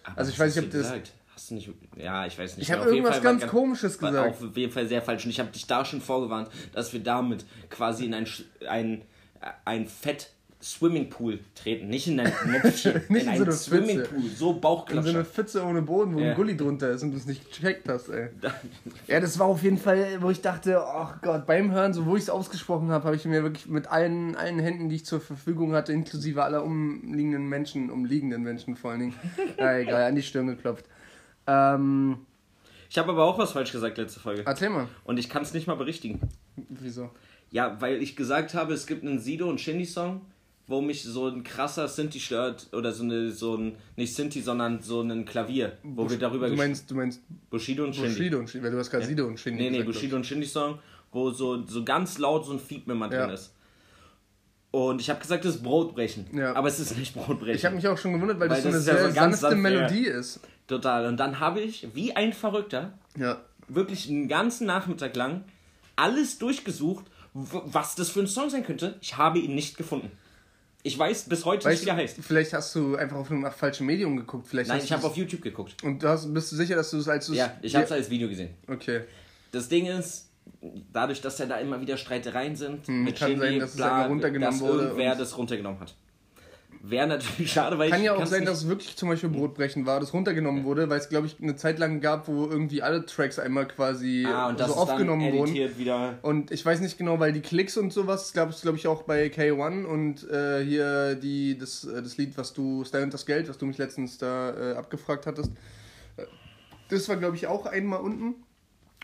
aber 0.04 0.18
Also 0.18 0.32
ich 0.32 0.38
weiß 0.38 0.54
nicht, 0.54 0.58
hast 0.58 0.64
ob 0.66 0.70
du 0.70 0.78
das- 0.78 0.86
Gesagt? 0.88 1.12
Hast 1.34 1.50
du 1.50 1.54
nicht. 1.54 1.70
Ja, 1.96 2.26
ich 2.26 2.38
weiß 2.38 2.56
nicht. 2.58 2.68
Ich 2.68 2.72
habe 2.74 2.84
irgendwas 2.88 3.16
Fall 3.16 3.24
war 3.24 3.32
ganz 3.38 3.46
Komisches 3.50 4.00
war 4.02 4.10
gesagt. 4.10 4.42
Auf 4.42 4.56
jeden 4.56 4.70
Fall 4.72 4.86
sehr 4.86 5.00
falsch. 5.00 5.24
Und 5.24 5.30
ich 5.30 5.40
habe 5.40 5.50
dich 5.50 5.66
da 5.66 5.84
schon 5.84 6.00
vorgewarnt, 6.02 6.48
dass 6.72 6.92
wir 6.92 7.00
damit 7.00 7.44
quasi 7.70 8.04
in 8.04 8.12
ein, 8.14 8.26
ein, 8.68 9.02
ein 9.64 9.86
Fett 9.86 10.30
Swimmingpool 10.72 11.38
treten. 11.54 11.88
Nicht 11.88 12.08
in 12.08 12.18
ein 12.18 12.32
Näpfchen, 12.46 13.02
Nicht 13.08 13.26
in 13.26 13.32
in 13.32 13.36
so 13.36 13.42
ein 13.42 13.42
eine 13.42 13.52
Swimmingpool. 13.52 14.20
So 14.20 14.26
In 14.26 14.34
so 14.36 14.50
eine 14.50 14.60
Bauchklatscher. 14.60 15.24
Pfütze 15.24 15.62
ohne 15.64 15.82
Boden, 15.82 16.14
wo 16.14 16.18
Ja. 16.20 16.30
ein 16.30 16.34
Gully 16.36 16.56
drunter 16.56 16.90
ist 16.90 17.02
und 17.02 17.12
du 17.12 17.16
es 17.16 17.26
nicht 17.26 17.44
gecheckt 17.50 17.88
hast, 17.88 18.08
ey. 18.08 18.30
Ja, 19.06 19.20
das 19.20 19.38
war 19.38 19.46
auf 19.46 19.62
jeden 19.62 19.78
Fall, 19.78 20.20
wo 20.20 20.30
ich 20.30 20.40
dachte, 20.40 20.82
oh 20.84 21.08
Gott, 21.22 21.46
beim 21.46 21.70
Hören, 21.70 21.92
so 21.94 22.06
wo 22.06 22.16
ich 22.16 22.24
es 22.24 22.30
ausgesprochen 22.30 22.90
habe, 22.90 23.04
habe 23.04 23.16
ich 23.16 23.24
mir 23.24 23.42
wirklich 23.42 23.66
mit 23.68 23.86
allen, 23.86 24.34
allen 24.36 24.58
Händen, 24.58 24.88
die 24.88 24.96
ich 24.96 25.06
zur 25.06 25.20
Verfügung 25.20 25.72
hatte, 25.72 25.92
inklusive 25.92 26.42
aller 26.42 26.64
umliegenden 26.64 27.48
Menschen, 27.48 27.90
umliegenden 27.90 28.42
Menschen 28.42 28.76
vor 28.76 28.90
allen 28.90 29.00
Dingen, 29.00 29.14
ja, 29.58 29.78
egal, 29.78 30.02
an 30.02 30.14
die 30.16 30.22
Stirn 30.22 30.46
geklopft. 30.48 30.84
Ähm, 31.46 32.18
Ich 32.88 32.98
habe 32.98 33.12
aber 33.12 33.24
auch 33.24 33.38
was 33.38 33.52
falsch 33.52 33.72
gesagt 33.72 33.98
letzte 33.98 34.20
Folge. 34.20 34.42
erzähl 34.46 34.70
mal. 34.70 34.88
Und 35.04 35.18
ich 35.18 35.28
kann 35.28 35.42
es 35.42 35.52
nicht 35.54 35.66
mal 35.66 35.76
berichtigen. 35.76 36.20
Wieso? 36.68 37.10
Ja, 37.50 37.80
weil 37.80 38.02
ich 38.02 38.16
gesagt 38.16 38.54
habe, 38.54 38.74
es 38.74 38.86
gibt 38.86 39.04
einen 39.04 39.20
Sido 39.20 39.48
und 39.48 39.60
Shindy 39.60 39.84
Song, 39.84 40.22
wo 40.68 40.80
mich 40.80 41.02
so 41.04 41.28
ein 41.28 41.44
krasser 41.44 41.86
Sinti 41.88 42.18
stört 42.18 42.68
oder 42.72 42.92
so 42.92 43.04
eine 43.04 43.30
so 43.30 43.56
ein 43.56 43.76
nicht 43.96 44.14
Sinti, 44.14 44.40
sondern 44.40 44.82
so 44.82 45.00
ein 45.00 45.24
Klavier, 45.24 45.76
wo 45.82 46.08
wir 46.10 46.18
darüber 46.18 46.48
Du 46.48 46.56
meinst, 46.56 46.90
du 46.90 46.94
meinst 46.96 47.22
Bushido 47.50 47.84
und 47.84 47.94
Shindy. 47.94 48.08
Bushido 48.10 48.38
und 48.38 48.50
Shindy, 48.50 48.64
weil 48.66 48.72
du 48.72 48.78
hast 48.78 48.90
gerade 48.90 49.06
Sido 49.06 49.26
und 49.26 49.38
Shindy 49.38 49.62
Nee, 49.62 49.70
nee, 49.70 49.76
gesagt, 49.78 49.92
Bushido 49.94 50.16
und 50.16 50.26
Shindy 50.26 50.46
Song, 50.46 50.78
wo 51.12 51.30
so, 51.30 51.64
so 51.66 51.84
ganz 51.84 52.18
laut 52.18 52.44
so 52.46 52.52
ein 52.52 52.58
Feed 52.58 52.86
mit 52.86 52.98
drin 53.00 53.12
Ja. 53.12 53.26
ist. 53.26 53.52
Und 54.72 55.00
ich 55.00 55.08
habe 55.08 55.20
gesagt, 55.20 55.44
das 55.44 55.54
ist 55.56 55.62
Brotbrechen. 55.62 56.26
Ja. 56.36 56.54
Aber 56.54 56.68
es 56.68 56.78
ist 56.80 56.98
nicht 56.98 57.14
Brotbrechen. 57.14 57.54
Ich 57.56 57.64
habe 57.64 57.76
mich 57.76 57.86
auch 57.88 57.96
schon 57.96 58.12
gewundert, 58.12 58.38
weil, 58.40 58.50
Weil 58.50 58.60
das 58.60 58.64
so 58.64 58.70
das 58.70 58.74
eine 58.74 58.80
ist 58.80 58.86
ja 58.88 58.94
sehr 58.94 59.08
so 59.08 59.14
sanfte 59.14 59.40
sanft, 59.40 59.56
ja. 59.56 59.62
Melodie 59.62 60.06
ist. 60.06 60.40
Total. 60.66 61.06
Und 61.06 61.16
dann 61.18 61.40
habe 61.40 61.60
ich, 61.60 61.88
wie 61.94 62.14
ein 62.14 62.32
Verrückter, 62.32 62.92
Ja. 63.16 63.40
wirklich 63.68 64.08
einen 64.10 64.28
ganzen 64.28 64.66
Nachmittag 64.66 65.16
lang 65.16 65.44
alles 65.94 66.38
durchgesucht, 66.38 67.06
was 67.32 67.94
das 67.94 68.10
für 68.10 68.20
ein 68.20 68.26
Song 68.26 68.50
sein 68.50 68.64
könnte. 68.64 68.96
Ich 69.00 69.16
habe 69.16 69.38
ihn 69.38 69.54
nicht 69.54 69.76
gefunden. 69.78 70.10
Ich 70.86 70.96
weiß 70.96 71.24
bis 71.28 71.44
heute 71.44 71.66
nicht, 71.66 71.74
Weißt 71.78 71.84
wie 71.84 71.88
er 71.88 71.94
du, 71.96 72.00
heißt. 72.02 72.16
vielleicht 72.20 72.52
hast 72.52 72.72
du 72.76 72.94
einfach 72.94 73.16
auf 73.16 73.28
einem 73.28 73.50
falschen 73.50 73.86
Medium 73.86 74.16
geguckt. 74.16 74.46
Vielleicht 74.46 74.68
Nein, 74.68 74.80
ich 74.84 74.92
habe 74.92 75.00
es- 75.00 75.06
auf 75.06 75.16
YouTube 75.16 75.42
geguckt. 75.42 75.82
Und 75.82 76.00
du 76.00 76.08
hast, 76.08 76.32
bist 76.32 76.52
du 76.52 76.56
sicher, 76.56 76.76
dass 76.76 76.90
du 76.92 76.98
es 76.98 77.08
als 77.08 77.28
es- 77.28 77.36
Ja, 77.36 77.56
ich 77.60 77.74
habe 77.74 77.84
es 77.86 77.90
als 77.90 78.08
Video 78.08 78.28
gesehen. 78.28 78.50
Okay. 78.68 79.00
Das 79.50 79.68
Ding 79.68 79.86
ist, 79.86 80.28
dadurch, 80.92 81.20
dass 81.20 81.38
ja 81.38 81.46
da 81.46 81.56
immer 81.56 81.80
wieder 81.80 81.96
Streitereien 81.96 82.54
sind, 82.54 82.86
Hm, 82.86 83.12
kann 83.14 83.36
sein, 83.36 83.58
dass 83.58 83.74
es 83.74 83.80
einmal 83.80 84.06
runtergenommen 84.06 84.60
dass 84.60 84.68
wurde 84.68 84.82
irgendwer 84.84 85.14
das 85.16 85.36
runtergenommen 85.36 85.80
hat. 85.80 85.92
Wäre 86.88 87.08
natürlich 87.08 87.52
schade, 87.52 87.78
weil 87.78 87.90
Kann 87.90 87.98
ich 87.98 88.06
ja 88.06 88.14
auch 88.14 88.26
sein, 88.26 88.44
dass 88.44 88.58
es 88.58 88.68
wirklich 88.68 88.96
zum 88.96 89.08
Beispiel 89.08 89.28
Brotbrechen 89.28 89.86
war, 89.86 89.98
das 89.98 90.12
runtergenommen 90.12 90.62
wurde, 90.62 90.88
weil 90.88 91.00
es, 91.00 91.08
glaube 91.08 91.26
ich, 91.26 91.36
eine 91.42 91.56
Zeit 91.56 91.80
lang 91.80 92.00
gab, 92.00 92.28
wo 92.28 92.46
irgendwie 92.46 92.80
alle 92.80 93.04
Tracks 93.04 93.40
einmal 93.40 93.66
quasi 93.66 94.24
ah, 94.24 94.54
so 94.56 94.74
aufgenommen 94.74 95.32
wurden. 95.32 95.54
wieder. 95.76 96.18
Und 96.22 96.52
ich 96.52 96.64
weiß 96.64 96.80
nicht 96.80 96.96
genau, 96.96 97.18
weil 97.18 97.32
die 97.32 97.40
Klicks 97.40 97.76
und 97.76 97.92
sowas 97.92 98.32
gab 98.34 98.50
es, 98.50 98.62
glaube 98.62 98.78
ich, 98.78 98.86
auch 98.86 99.02
bei 99.02 99.26
K1 99.26 99.84
und 99.84 100.30
äh, 100.30 100.64
hier 100.64 101.16
die, 101.16 101.58
das, 101.58 101.84
äh, 101.84 102.02
das 102.02 102.16
Lied, 102.18 102.38
was 102.38 102.52
du, 102.52 102.84
Style 102.84 103.02
und 103.02 103.12
das 103.12 103.26
Geld, 103.26 103.48
was 103.48 103.58
du 103.58 103.66
mich 103.66 103.78
letztens 103.78 104.18
da 104.18 104.50
äh, 104.50 104.76
abgefragt 104.76 105.26
hattest. 105.26 105.50
Äh, 106.16 106.22
Das 106.88 107.08
war, 107.08 107.16
glaube 107.16 107.34
ich, 107.34 107.48
auch 107.48 107.66
einmal 107.66 108.00
unten, 108.00 108.45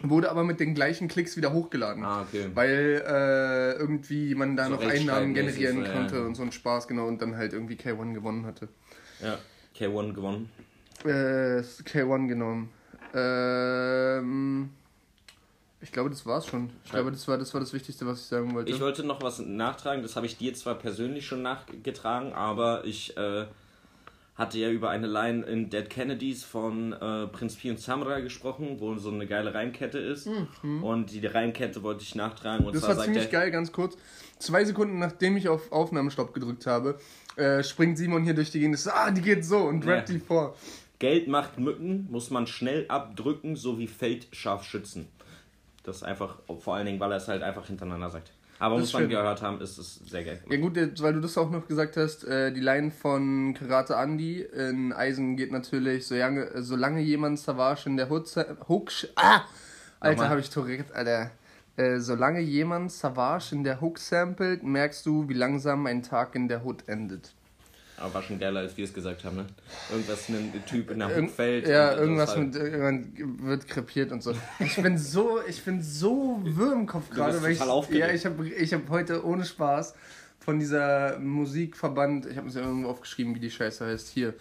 wurde 0.00 0.30
aber 0.30 0.42
mit 0.44 0.58
den 0.60 0.74
gleichen 0.74 1.08
Klicks 1.08 1.36
wieder 1.36 1.52
hochgeladen. 1.52 2.04
Ah, 2.04 2.22
okay. 2.22 2.50
Weil 2.54 3.02
äh, 3.06 3.72
irgendwie 3.78 4.34
man 4.34 4.56
da 4.56 4.64
So 4.66 4.70
noch 4.72 4.82
Einnahmen 4.82 5.34
generieren 5.34 5.76
so, 5.76 5.82
ja. 5.82 5.92
konnte 5.92 6.24
und 6.24 6.34
so 6.34 6.42
einen 6.42 6.52
Spaß, 6.52 6.88
genau, 6.88 7.06
und 7.06 7.20
dann 7.20 7.36
halt 7.36 7.52
irgendwie 7.52 7.74
K1 7.74 8.14
gewonnen 8.14 8.46
hatte. 8.46 8.68
Ja, 9.20 9.38
K1 9.78 10.12
gewonnen. 10.14 10.50
Äh, 11.04 11.60
K1 11.60 12.28
genommen. 12.28 12.70
Ähm, 13.14 14.70
ich 15.80 15.92
glaube, 15.92 16.10
das 16.10 16.24
war's 16.26 16.46
schon. 16.46 16.70
Ich 16.84 16.90
Ja. 16.90 16.96
glaube, 16.98 17.10
das 17.12 17.26
war, 17.28 17.38
das 17.38 17.52
war 17.52 17.60
das 17.60 17.72
Wichtigste, 17.72 18.06
was 18.06 18.20
ich 18.20 18.26
sagen 18.26 18.54
wollte. 18.54 18.70
Ich 18.70 18.80
wollte 18.80 19.04
noch 19.04 19.20
was 19.22 19.40
nachtragen, 19.40 20.02
das 20.02 20.16
habe 20.16 20.26
ich 20.26 20.36
dir 20.38 20.54
zwar 20.54 20.76
persönlich 20.76 21.26
schon 21.26 21.42
nachgetragen, 21.42 22.32
aber 22.32 22.84
ich 22.84 23.16
äh, 23.16 23.46
hatte 24.42 24.58
ja 24.58 24.68
über 24.70 24.90
eine 24.90 25.06
Line 25.06 25.44
in 25.46 25.70
Dead 25.70 25.88
Kennedys 25.88 26.44
von 26.44 26.92
äh, 26.92 27.26
Prinz 27.28 27.56
Pi 27.56 27.70
und 27.70 27.80
Samra 27.80 28.20
gesprochen, 28.20 28.76
wo 28.78 28.94
so 28.96 29.10
eine 29.10 29.26
geile 29.26 29.54
Reimkette 29.54 29.98
ist. 29.98 30.28
Und 30.62 31.10
die 31.12 31.24
Reimkette 31.26 31.82
wollte 31.82 32.02
ich 32.02 32.14
nachtragen. 32.14 32.66
Und 32.66 32.74
das 32.74 32.82
war 32.82 32.98
ziemlich 32.98 33.30
geil, 33.30 33.50
ganz 33.50 33.72
kurz. 33.72 33.96
Zwei 34.38 34.64
Sekunden 34.64 34.98
nachdem 34.98 35.36
ich 35.36 35.48
auf 35.48 35.70
Aufnahmestopp 35.70 36.34
gedrückt 36.34 36.66
habe, 36.66 36.98
äh, 37.36 37.62
springt 37.62 37.96
Simon 37.96 38.24
hier 38.24 38.34
durch 38.34 38.50
die 38.50 38.60
Gegend. 38.60 38.78
Ah, 38.92 39.10
die 39.10 39.22
geht 39.22 39.44
so 39.44 39.58
und 39.58 39.86
rappt 39.86 40.08
Ja. 40.08 40.14
die 40.16 40.20
vor. 40.20 40.56
Geld 40.98 41.28
macht 41.28 41.58
Mücken, 41.58 42.08
muss 42.10 42.30
man 42.30 42.46
schnell 42.46 42.84
abdrücken, 42.88 43.56
so 43.56 43.78
wie 43.78 43.86
Feld 43.86 44.26
scharf 44.32 44.64
schützen. 44.64 45.08
Das 45.84 45.96
ist 45.96 46.02
einfach, 46.04 46.36
vor 46.60 46.74
allen 46.76 46.86
Dingen, 46.86 47.00
weil 47.00 47.10
er 47.10 47.16
es 47.16 47.28
halt 47.28 47.42
einfach 47.42 47.66
hintereinander 47.66 48.10
sagt. 48.10 48.32
Aber 48.62 48.78
muss 48.78 48.92
man 48.92 49.02
schön. 49.02 49.10
gehört 49.10 49.42
haben, 49.42 49.60
ist 49.60 49.76
es 49.76 49.96
sehr 50.06 50.22
geil. 50.22 50.40
Ja 50.48 50.56
gut, 50.56 50.76
weil 50.76 51.14
du 51.14 51.20
das 51.20 51.36
auch 51.36 51.50
noch 51.50 51.66
gesagt 51.66 51.96
hast, 51.96 52.22
äh, 52.22 52.52
die 52.52 52.60
Line 52.60 52.92
von 52.92 53.54
Karate 53.54 53.94
Andy 53.94 54.40
in 54.40 54.92
Eisen 54.92 55.36
geht 55.36 55.50
natürlich, 55.50 56.06
solange, 56.06 56.62
solange 56.62 57.00
jemand 57.00 57.40
Savage 57.40 57.86
in 57.86 57.96
der 57.96 58.08
Hook... 58.08 58.28
Ah! 59.16 59.40
Alter, 59.98 60.28
habe 60.28 60.38
ich 60.38 60.50
Tourette, 60.50 60.94
Alter. 60.94 61.32
Äh, 61.74 61.98
solange 61.98 62.38
jemand 62.38 62.92
Savage 62.92 63.48
in 63.50 63.64
der 63.64 63.80
Hook 63.80 63.98
samplet, 63.98 64.62
merkst 64.62 65.04
du, 65.06 65.28
wie 65.28 65.34
langsam 65.34 65.86
ein 65.86 66.04
Tag 66.04 66.36
in 66.36 66.46
der 66.46 66.64
Hood 66.64 66.88
endet. 66.88 67.34
Aber 67.96 68.14
war 68.14 68.22
schon 68.22 68.38
geiler, 68.38 68.60
als 68.60 68.76
wir 68.76 68.84
es 68.84 68.92
gesagt 68.92 69.24
haben, 69.24 69.36
ne? 69.36 69.46
Irgendwas, 69.90 70.28
ein 70.28 70.52
Typ 70.66 70.90
in 70.90 70.98
der 70.98 71.28
fällt. 71.28 71.68
Ja, 71.68 71.94
irgendwas 71.94 72.36
mit 72.36 72.56
irgendwann 72.56 73.12
wird 73.46 73.68
krepiert 73.68 74.12
und 74.12 74.22
so. 74.22 74.34
Ich 74.58 74.76
bin 74.76 74.98
so, 74.98 75.40
ich 75.46 75.62
bin 75.62 75.82
so 75.82 76.40
wirr 76.42 76.72
im 76.72 76.86
Kopf 76.86 77.10
gerade, 77.10 77.40
weil 77.42 77.52
ich, 77.52 77.60
aufgeregt. 77.60 78.06
ja, 78.08 78.14
ich 78.14 78.24
habe 78.24 78.48
ich 78.48 78.74
hab 78.74 78.88
heute 78.88 79.24
ohne 79.24 79.44
Spaß 79.44 79.94
von 80.40 80.58
dieser 80.58 81.18
Musikverband, 81.18 82.26
ich 82.26 82.36
habe 82.36 82.48
es 82.48 82.54
ja 82.54 82.62
irgendwo 82.62 82.88
aufgeschrieben, 82.88 83.34
wie 83.34 83.40
die 83.40 83.50
Scheiße 83.50 83.86
heißt, 83.86 84.08
hier, 84.08 84.34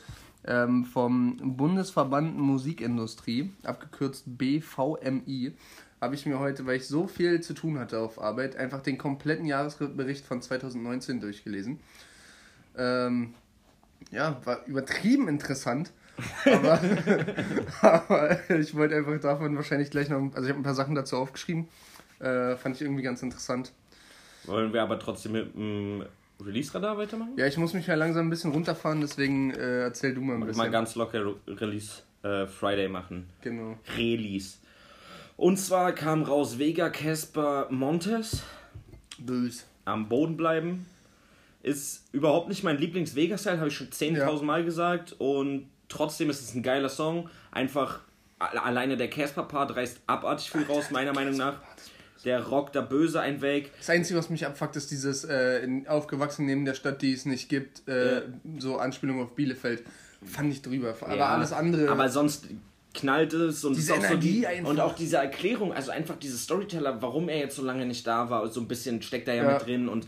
ähm, 0.46 0.86
vom 0.86 1.38
Bundesverband 1.58 2.38
Musikindustrie, 2.38 3.52
abgekürzt 3.64 4.24
BVMI, 4.26 5.54
habe 6.02 6.16
ich 6.16 6.26
mir 6.26 6.40
heute, 6.40 6.66
weil 6.66 6.78
ich 6.78 6.88
so 6.88 7.06
viel 7.06 7.42
zu 7.42 7.54
tun 7.54 7.78
hatte 7.78 8.00
auf 8.00 8.20
Arbeit, 8.20 8.56
einfach 8.56 8.82
den 8.82 8.98
kompletten 8.98 9.46
Jahresbericht 9.46 10.26
von 10.26 10.42
2019 10.42 11.22
durchgelesen. 11.22 11.80
Ähm, 12.76 13.36
ja, 14.12 14.40
war 14.46 14.66
übertrieben 14.66 15.28
interessant. 15.28 15.92
Aber, 16.46 16.80
aber 17.82 18.50
ich 18.60 18.76
wollte 18.76 18.96
einfach 18.96 19.20
davon 19.20 19.56
wahrscheinlich 19.56 19.90
gleich 19.90 20.10
noch. 20.10 20.20
Also, 20.34 20.44
ich 20.44 20.50
habe 20.50 20.60
ein 20.60 20.64
paar 20.64 20.76
Sachen 20.76 20.96
dazu 20.96 21.18
aufgeschrieben. 21.18 21.68
Äh, 22.20 22.56
fand 22.58 22.76
ich 22.76 22.82
irgendwie 22.82 23.02
ganz 23.04 23.24
interessant. 23.24 23.72
Wollen 24.46 24.74
wir 24.74 24.84
aber 24.84 25.00
trotzdem 25.00 25.32
mit 25.32 25.56
dem 25.56 26.04
Release-Radar 26.44 26.98
weitermachen? 26.98 27.34
Ja, 27.38 27.48
ich 27.48 27.58
muss 27.58 27.74
mich 27.74 27.88
ja 27.88 27.96
langsam 27.96 28.28
ein 28.28 28.30
bisschen 28.30 28.52
runterfahren, 28.52 29.02
deswegen 29.02 29.52
äh, 29.52 29.82
erzähl 29.84 30.14
du 30.14 30.22
mal 30.22 30.36
ein 30.36 30.42
bisschen. 30.42 30.58
Mal 30.58 30.70
ganz 30.72 30.96
locker 30.96 31.26
Re- 31.26 31.36
Release 31.48 32.02
äh, 32.24 32.46
Friday 32.46 32.88
machen. 32.90 33.28
Genau. 33.42 33.78
Release. 33.98 34.58
Und 35.38 35.58
zwar 35.58 35.94
kam 35.94 36.22
raus 36.24 36.60
Vega 36.60 36.90
Casper 36.90 37.68
Montes. 37.72 38.44
Bös. 39.18 39.66
Am 39.86 40.08
Boden 40.10 40.38
bleiben. 40.38 40.86
Ist 41.64 42.06
überhaupt 42.12 42.50
nicht 42.50 42.64
mein 42.64 42.78
Lieblings-Vega-Style, 42.78 43.58
habe 43.58 43.68
ich 43.68 43.76
schon 43.76 43.90
10.000 43.92 44.18
Ja. 44.18 44.32
Mal 44.42 44.64
gesagt. 44.66 45.16
Und 45.20 45.70
trotzdem 45.90 46.30
ist 46.30 46.42
es 46.42 46.56
ein 46.56 46.64
geiler 46.64 46.90
Song. 46.90 47.30
Einfach 47.52 48.00
alleine 48.40 48.98
der 48.98 49.10
Casper-Part 49.10 49.76
reißt 49.76 50.00
abartig 50.08 50.50
viel 50.50 50.64
raus, 50.64 50.86
meiner 50.92 51.14
Meinung 51.14 51.38
nach. 51.38 51.60
Der 52.26 52.44
rockt 52.48 52.76
da 52.76 52.82
böse 52.82 53.20
ein 53.20 53.42
weg. 53.42 53.72
Das 53.80 53.90
Einzige, 53.90 54.18
was 54.20 54.30
mich 54.30 54.46
abfuckt, 54.46 54.76
ist 54.76 54.92
dieses 54.92 55.24
äh, 55.24 55.68
aufgewachsen 55.88 56.46
neben 56.46 56.66
der 56.66 56.76
Stadt, 56.76 57.02
die 57.02 57.14
es 57.14 57.26
nicht 57.26 57.50
gibt, 57.50 57.88
äh, 57.88 58.16
Ja. 58.16 58.22
so 58.60 58.78
Anspielung 58.78 59.22
auf 59.22 59.34
Bielefeld. 59.36 59.84
Fand 60.24 60.52
ich 60.54 60.62
drüber. 60.62 60.96
Aber 61.02 61.16
Ja, 61.16 61.30
alles 61.30 61.52
andere. 61.52 61.90
Aber 61.90 62.10
sonst 62.10 62.46
knallt 62.94 63.34
es 63.34 63.64
und 63.66 63.76
Diese 63.76 63.94
auch 63.94 63.98
so 64.02 64.06
Energie 64.06 64.40
die, 64.42 64.48
einfach. 64.48 64.70
und 64.70 64.80
auch 64.80 64.94
diese 64.96 65.18
Erklärung, 65.18 65.74
also 65.74 65.90
einfach 65.92 66.16
diese 66.18 66.38
Storyteller, 66.38 67.02
warum 67.02 67.28
er 67.30 67.40
jetzt 67.40 67.56
so 67.56 67.64
lange 67.64 67.86
nicht 67.88 68.06
da 68.06 68.30
war, 68.30 68.48
so 68.50 68.60
ein 68.62 68.68
bisschen 68.68 69.02
steckt 69.02 69.28
da 69.28 69.34
ja, 69.34 69.44
Ja. 69.44 69.54
mit 69.54 69.66
drin 69.66 69.88
und 69.90 70.08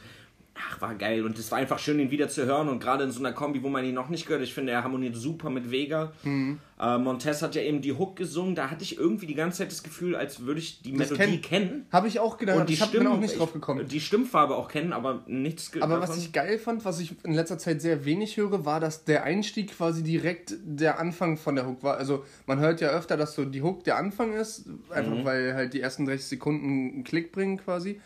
ach, 0.55 0.81
war 0.81 0.95
geil. 0.95 1.25
Und 1.25 1.37
es 1.39 1.51
war 1.51 1.59
einfach 1.59 1.79
schön, 1.79 1.99
ihn 1.99 2.11
wieder 2.11 2.29
zu 2.29 2.45
hören. 2.45 2.69
Und 2.69 2.79
gerade 2.79 3.03
in 3.03 3.11
so 3.11 3.19
einer 3.19 3.33
Kombi, 3.33 3.63
wo 3.63 3.69
man 3.69 3.85
ihn 3.85 3.93
noch 3.93 4.09
nicht 4.09 4.25
gehört, 4.25 4.43
ich 4.43 4.53
finde, 4.53 4.71
er 4.71 4.83
harmoniert 4.83 5.15
super 5.15 5.49
mit 5.49 5.71
Vega. 5.71 6.11
Mhm. 6.23 6.59
Äh, 6.79 6.97
Montez 6.97 7.41
hat 7.41 7.55
ja 7.55 7.61
eben 7.61 7.81
die 7.81 7.93
Hook 7.93 8.15
gesungen. 8.15 8.55
Da 8.55 8.69
hatte 8.69 8.83
ich 8.83 8.97
irgendwie 8.97 9.25
die 9.25 9.35
ganze 9.35 9.59
Zeit 9.59 9.71
das 9.71 9.83
Gefühl, 9.83 10.15
als 10.15 10.41
würde 10.41 10.59
ich 10.59 10.81
die 10.81 10.95
das 10.95 11.11
Melodie 11.11 11.41
kenn 11.41 11.67
kennen. 11.67 11.85
Habe 11.91 12.07
ich 12.07 12.19
auch 12.19 12.37
gedacht. 12.37 12.57
Und 12.57 12.69
die 12.69 12.73
ich 12.73 12.83
Stimmen, 12.83 13.05
bin 13.05 13.13
auch 13.13 13.19
nicht 13.19 13.39
drauf 13.39 13.53
gekommen. 13.53 13.87
Die 13.87 13.99
Stimmfarbe 13.99 14.55
auch 14.55 14.67
kennen, 14.67 14.93
aber 14.93 15.23
nichts 15.27 15.71
Aber 15.79 15.95
davon. 15.95 16.09
was 16.09 16.17
ich 16.17 16.31
geil 16.31 16.57
fand, 16.57 16.85
was 16.85 16.99
ich 16.99 17.15
in 17.23 17.33
letzter 17.33 17.57
Zeit 17.57 17.81
sehr 17.81 18.05
wenig 18.05 18.37
höre, 18.37 18.65
war, 18.65 18.79
dass 18.79 19.05
der 19.05 19.23
Einstieg 19.23 19.75
quasi 19.75 20.03
direkt 20.03 20.55
der 20.63 20.99
Anfang 20.99 21.37
von 21.37 21.55
der 21.55 21.67
Hook 21.67 21.83
war. 21.83 21.97
Also 21.97 22.25
man 22.45 22.59
hört 22.59 22.81
ja 22.81 22.89
öfter, 22.89 23.17
dass 23.17 23.35
so 23.35 23.45
die 23.45 23.61
Hook 23.61 23.83
der 23.83 23.97
Anfang 23.97 24.33
ist, 24.33 24.65
einfach 24.89 25.15
mhm. 25.15 25.25
weil 25.25 25.53
halt 25.53 25.73
die 25.73 25.81
ersten 25.81 26.05
30 26.05 26.25
Sekunden 26.25 26.93
einen 26.93 27.03
Klick 27.03 27.31
bringen 27.31 27.57
quasi 27.57 27.99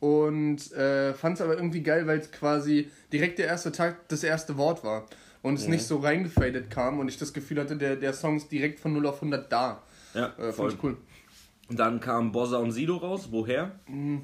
und 0.00 0.72
äh, 0.72 1.14
fand 1.14 1.36
es 1.36 1.42
aber 1.42 1.54
irgendwie 1.54 1.82
geil, 1.82 2.06
weil 2.06 2.18
es 2.18 2.32
quasi 2.32 2.90
direkt 3.12 3.38
der 3.38 3.46
erste 3.46 3.70
Tag 3.70 4.08
das 4.08 4.24
erste 4.24 4.56
Wort 4.56 4.82
war 4.82 5.06
und 5.42 5.54
es 5.54 5.64
ja. 5.64 5.70
nicht 5.70 5.84
so 5.84 5.98
reingefadet 5.98 6.70
kam 6.70 6.98
und 6.98 7.08
ich 7.08 7.18
das 7.18 7.32
Gefühl 7.32 7.60
hatte, 7.60 7.76
der, 7.76 7.96
der 7.96 8.12
Song 8.12 8.36
ist 8.36 8.50
direkt 8.50 8.80
von 8.80 8.92
0 8.92 9.06
auf 9.06 9.16
100 9.16 9.50
da. 9.50 9.82
Ja, 10.14 10.32
äh, 10.38 10.52
voll. 10.52 10.74
cool. 10.82 10.96
Und 11.68 11.78
dann 11.78 12.00
kamen 12.00 12.32
Bossa 12.32 12.56
und 12.56 12.72
Sido 12.72 12.96
raus. 12.96 13.28
Woher? 13.30 13.72
Mhm. 13.86 14.22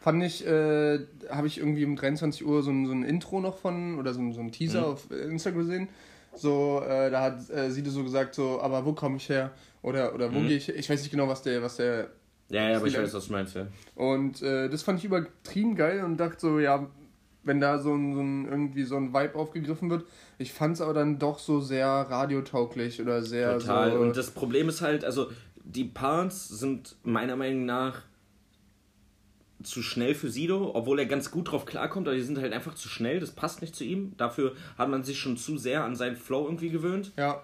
Fand 0.00 0.22
ich, 0.22 0.46
äh, 0.46 1.00
habe 1.30 1.46
ich 1.46 1.58
irgendwie 1.58 1.86
um 1.86 1.96
23 1.96 2.44
Uhr 2.44 2.62
so 2.62 2.70
ein, 2.70 2.86
so 2.86 2.92
ein 2.92 3.04
Intro 3.04 3.40
noch 3.40 3.56
von 3.56 3.98
oder 3.98 4.12
so, 4.12 4.32
so 4.32 4.40
ein 4.40 4.52
Teaser 4.52 4.80
mhm. 4.80 4.86
auf 4.86 5.10
Instagram 5.10 5.60
gesehen. 5.60 5.88
So, 6.34 6.82
äh, 6.86 7.10
da 7.10 7.22
hat 7.22 7.48
äh, 7.50 7.70
Sido 7.70 7.90
so 7.90 8.02
gesagt, 8.02 8.34
so, 8.34 8.60
aber 8.60 8.84
wo 8.84 8.92
komme 8.92 9.16
ich 9.16 9.28
her? 9.28 9.52
Oder, 9.82 10.14
oder 10.14 10.34
wo 10.34 10.40
mhm. 10.40 10.48
gehe 10.48 10.56
ich? 10.58 10.68
Ich 10.68 10.90
weiß 10.90 11.00
nicht 11.00 11.10
genau, 11.10 11.28
was 11.28 11.42
der, 11.42 11.62
was 11.62 11.76
der 11.76 12.08
ja, 12.48 12.70
ja, 12.70 12.76
aber 12.76 12.86
ich 12.86 12.96
weiß, 12.96 13.14
was 13.14 13.26
du 13.26 13.32
meinst, 13.32 13.54
ja. 13.54 13.66
Und 13.94 14.42
äh, 14.42 14.68
das 14.68 14.82
fand 14.82 14.98
ich 14.98 15.04
übertrieben 15.04 15.74
geil 15.76 16.04
und 16.04 16.18
dachte 16.18 16.40
so, 16.40 16.58
ja, 16.58 16.88
wenn 17.44 17.60
da 17.60 17.78
so 17.78 17.94
ein, 17.94 18.14
so 18.14 18.20
ein 18.20 18.44
irgendwie 18.46 18.84
so 18.84 18.96
ein 18.96 19.12
Vibe 19.12 19.34
aufgegriffen 19.36 19.90
wird. 19.90 20.04
Ich 20.38 20.52
fand 20.52 20.74
es 20.74 20.80
aber 20.80 20.94
dann 20.94 21.18
doch 21.18 21.38
so 21.38 21.60
sehr 21.60 21.86
radiotauglich 21.86 23.00
oder 23.00 23.22
sehr 23.22 23.58
Total. 23.58 23.92
So 23.92 23.98
und 23.98 24.16
das 24.16 24.30
Problem 24.30 24.68
ist 24.68 24.80
halt, 24.80 25.04
also 25.04 25.30
die 25.62 25.84
Parts 25.84 26.48
sind 26.48 26.96
meiner 27.02 27.36
Meinung 27.36 27.64
nach 27.64 28.02
zu 29.62 29.82
schnell 29.82 30.14
für 30.14 30.30
Sido, 30.30 30.72
obwohl 30.74 30.98
er 30.98 31.06
ganz 31.06 31.30
gut 31.30 31.50
drauf 31.50 31.64
klarkommt, 31.64 32.06
aber 32.06 32.16
die 32.16 32.22
sind 32.22 32.38
halt 32.38 32.52
einfach 32.52 32.74
zu 32.74 32.88
schnell, 32.88 33.20
das 33.20 33.30
passt 33.30 33.62
nicht 33.62 33.74
zu 33.74 33.84
ihm. 33.84 34.12
Dafür 34.16 34.54
hat 34.76 34.90
man 34.90 35.04
sich 35.04 35.18
schon 35.18 35.36
zu 35.36 35.56
sehr 35.56 35.84
an 35.84 35.96
seinen 35.96 36.16
Flow 36.16 36.44
irgendwie 36.44 36.70
gewöhnt. 36.70 37.12
Ja. 37.16 37.42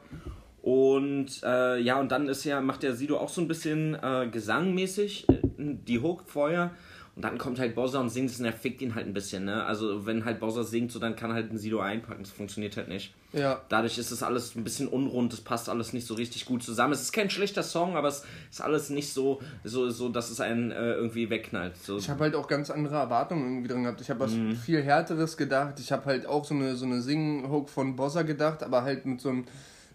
Und 0.62 1.42
äh, 1.42 1.78
ja, 1.78 1.98
und 1.98 2.12
dann 2.12 2.28
ist 2.28 2.44
ja, 2.44 2.60
macht 2.60 2.82
der 2.82 2.94
Sido 2.94 3.18
auch 3.18 3.30
so 3.30 3.40
ein 3.40 3.48
bisschen 3.48 3.94
äh, 3.94 4.28
gesangmäßig 4.30 5.28
äh, 5.28 5.34
die 5.58 6.00
Hook 6.00 6.24
vorher. 6.26 6.72
Und 7.16 7.24
dann 7.24 7.38
kommt 7.38 7.58
halt 7.58 7.74
Bowser 7.74 8.00
und 8.00 8.08
singt 8.08 8.30
es 8.30 8.38
und 8.38 8.46
er 8.46 8.52
fickt 8.52 8.80
ihn 8.80 8.94
halt 8.94 9.06
ein 9.06 9.12
bisschen, 9.12 9.44
ne? 9.44 9.64
Also 9.64 10.06
wenn 10.06 10.24
halt 10.24 10.38
Bowser 10.38 10.64
singt, 10.64 10.92
so 10.92 10.98
dann 10.98 11.16
kann 11.16 11.32
halt 11.32 11.52
ein 11.52 11.58
Sido 11.58 11.80
einpacken. 11.80 12.22
Das 12.22 12.32
funktioniert 12.32 12.76
halt 12.76 12.88
nicht. 12.88 13.12
Ja. 13.32 13.60
Dadurch 13.68 13.98
ist 13.98 14.10
es 14.10 14.22
alles 14.22 14.54
ein 14.54 14.64
bisschen 14.64 14.88
unrund, 14.88 15.32
das 15.32 15.40
passt 15.40 15.68
alles 15.68 15.92
nicht 15.92 16.06
so 16.06 16.14
richtig 16.14 16.46
gut 16.46 16.62
zusammen. 16.62 16.92
Es 16.92 17.02
ist 17.02 17.12
kein 17.12 17.28
schlechter 17.28 17.62
Song, 17.62 17.96
aber 17.96 18.08
es 18.08 18.24
ist 18.50 18.62
alles 18.62 18.90
nicht 18.90 19.12
so, 19.12 19.40
so, 19.64 19.90
so 19.90 20.08
dass 20.08 20.30
es 20.30 20.40
einen 20.40 20.70
äh, 20.70 20.92
irgendwie 20.92 21.28
wegknallt. 21.30 21.76
So. 21.76 21.98
Ich 21.98 22.08
habe 22.08 22.20
halt 22.20 22.34
auch 22.34 22.48
ganz 22.48 22.70
andere 22.70 22.96
Erwartungen 22.96 23.44
irgendwie 23.44 23.68
drin 23.68 23.82
gehabt. 23.82 24.00
Ich 24.00 24.08
habe 24.08 24.20
was 24.20 24.32
mhm. 24.32 24.56
viel 24.56 24.82
härteres 24.82 25.36
gedacht. 25.36 25.78
Ich 25.80 25.92
habe 25.92 26.06
halt 26.06 26.26
auch 26.26 26.44
so 26.44 26.54
eine, 26.54 26.76
so 26.76 26.86
eine 26.86 27.02
Sing-Hook 27.02 27.68
von 27.70 27.96
Bowser 27.96 28.24
gedacht, 28.24 28.62
aber 28.62 28.82
halt 28.82 29.04
mit 29.04 29.20
so 29.20 29.30
einem 29.30 29.44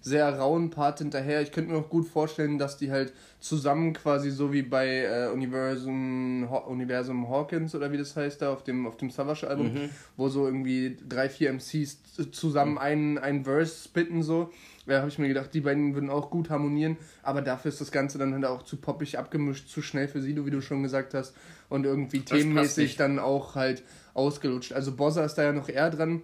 sehr 0.05 0.37
rauen 0.37 0.69
Part 0.69 0.99
hinterher. 0.99 1.41
Ich 1.41 1.51
könnte 1.51 1.71
mir 1.71 1.79
auch 1.79 1.89
gut 1.89 2.07
vorstellen, 2.07 2.59
dass 2.59 2.77
die 2.77 2.91
halt 2.91 3.11
zusammen 3.39 3.93
quasi 3.93 4.29
so 4.29 4.53
wie 4.53 4.61
bei 4.61 5.03
äh, 5.03 5.31
Universum, 5.33 6.47
Ho 6.47 6.57
Universum 6.69 7.27
Hawkins 7.27 7.73
oder 7.73 7.91
wie 7.91 7.97
das 7.97 8.15
heißt 8.15 8.39
da 8.43 8.53
auf 8.53 8.63
dem, 8.63 8.85
auf 8.85 8.97
dem 8.97 9.09
Savage 9.09 9.47
Album, 9.47 9.73
mhm. 9.73 9.89
wo 10.15 10.29
so 10.29 10.45
irgendwie 10.45 10.95
drei, 11.09 11.27
vier 11.27 11.49
MCs 11.51 12.03
zusammen 12.31 12.73
mhm. 12.73 12.77
einen, 12.77 13.17
einen 13.17 13.45
Verse 13.45 13.83
spitten 13.83 14.21
so. 14.21 14.51
Da 14.85 14.99
habe 14.99 15.09
ich 15.09 15.17
mir 15.17 15.27
gedacht, 15.27 15.51
die 15.55 15.61
beiden 15.61 15.95
würden 15.95 16.11
auch 16.11 16.29
gut 16.29 16.51
harmonieren, 16.51 16.97
aber 17.23 17.41
dafür 17.41 17.69
ist 17.69 17.81
das 17.81 17.91
Ganze 17.91 18.19
dann 18.19 18.31
halt 18.31 18.45
auch 18.45 18.61
zu 18.61 18.77
poppig 18.77 19.17
abgemischt, 19.17 19.69
zu 19.69 19.81
schnell 19.81 20.07
für 20.07 20.21
Sido, 20.21 20.45
wie 20.45 20.51
du 20.51 20.61
schon 20.61 20.83
gesagt 20.83 21.15
hast, 21.15 21.35
und 21.67 21.83
irgendwie 21.83 22.19
das 22.19 22.37
themenmäßig 22.37 22.95
dann 22.95 23.17
auch 23.17 23.55
halt 23.55 23.81
ausgelutscht. 24.13 24.71
Also 24.71 24.95
Bossa 24.95 25.25
ist 25.25 25.33
da 25.33 25.45
ja 25.45 25.51
noch 25.51 25.67
eher 25.67 25.89
dran. 25.89 26.21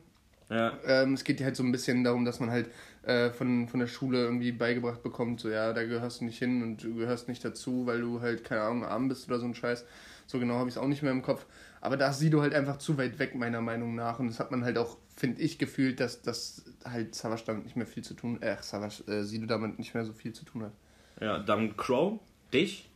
Ja. 0.51 0.73
Ähm, 0.85 1.13
es 1.13 1.23
geht 1.23 1.39
ja 1.39 1.45
halt 1.45 1.55
so 1.55 1.63
ein 1.63 1.71
bisschen 1.71 2.03
darum, 2.03 2.25
dass 2.25 2.39
man 2.39 2.51
halt 2.51 2.69
äh, 3.03 3.31
von, 3.31 3.67
von 3.67 3.79
der 3.79 3.87
Schule 3.87 4.23
irgendwie 4.23 4.51
beigebracht 4.51 5.01
bekommt, 5.01 5.39
so 5.39 5.49
ja, 5.49 5.73
da 5.73 5.83
gehörst 5.83 6.21
du 6.21 6.25
nicht 6.25 6.39
hin 6.39 6.61
und 6.61 6.83
du 6.83 6.95
gehörst 6.95 7.27
nicht 7.27 7.43
dazu, 7.43 7.85
weil 7.85 8.01
du 8.01 8.21
halt, 8.21 8.43
keine 8.43 8.61
Ahnung, 8.61 8.85
arm 8.85 9.07
bist 9.07 9.27
oder 9.27 9.39
so 9.39 9.45
ein 9.45 9.55
Scheiß. 9.55 9.85
So 10.27 10.39
genau 10.39 10.55
habe 10.55 10.69
ich 10.69 10.75
es 10.75 10.81
auch 10.81 10.87
nicht 10.87 11.01
mehr 11.01 11.11
im 11.11 11.23
Kopf. 11.23 11.45
Aber 11.81 11.97
da 11.97 12.09
ist 12.09 12.19
Sido 12.19 12.41
halt 12.41 12.53
einfach 12.53 12.77
zu 12.77 12.97
weit 12.97 13.19
weg, 13.19 13.35
meiner 13.35 13.59
Meinung 13.59 13.95
nach. 13.95 14.19
Und 14.19 14.27
das 14.27 14.39
hat 14.39 14.51
man 14.51 14.63
halt 14.63 14.77
auch, 14.77 14.97
finde 15.15 15.41
ich, 15.41 15.57
gefühlt, 15.57 15.99
dass, 15.99 16.21
dass 16.21 16.63
halt 16.85 17.15
Savage 17.15 17.43
damit 17.47 17.65
nicht 17.65 17.75
mehr 17.75 17.87
viel 17.87 18.03
zu 18.03 18.13
tun, 18.13 18.41
äh, 18.41 18.55
Savage, 18.61 19.03
äh, 19.07 19.23
Sido 19.23 19.47
damit 19.47 19.79
nicht 19.79 19.93
mehr 19.93 20.05
so 20.05 20.13
viel 20.13 20.31
zu 20.31 20.45
tun 20.45 20.63
hat. 20.63 20.73
Ja, 21.19 21.39
dann 21.39 21.75
Crow, 21.75 22.19
dich? 22.53 22.91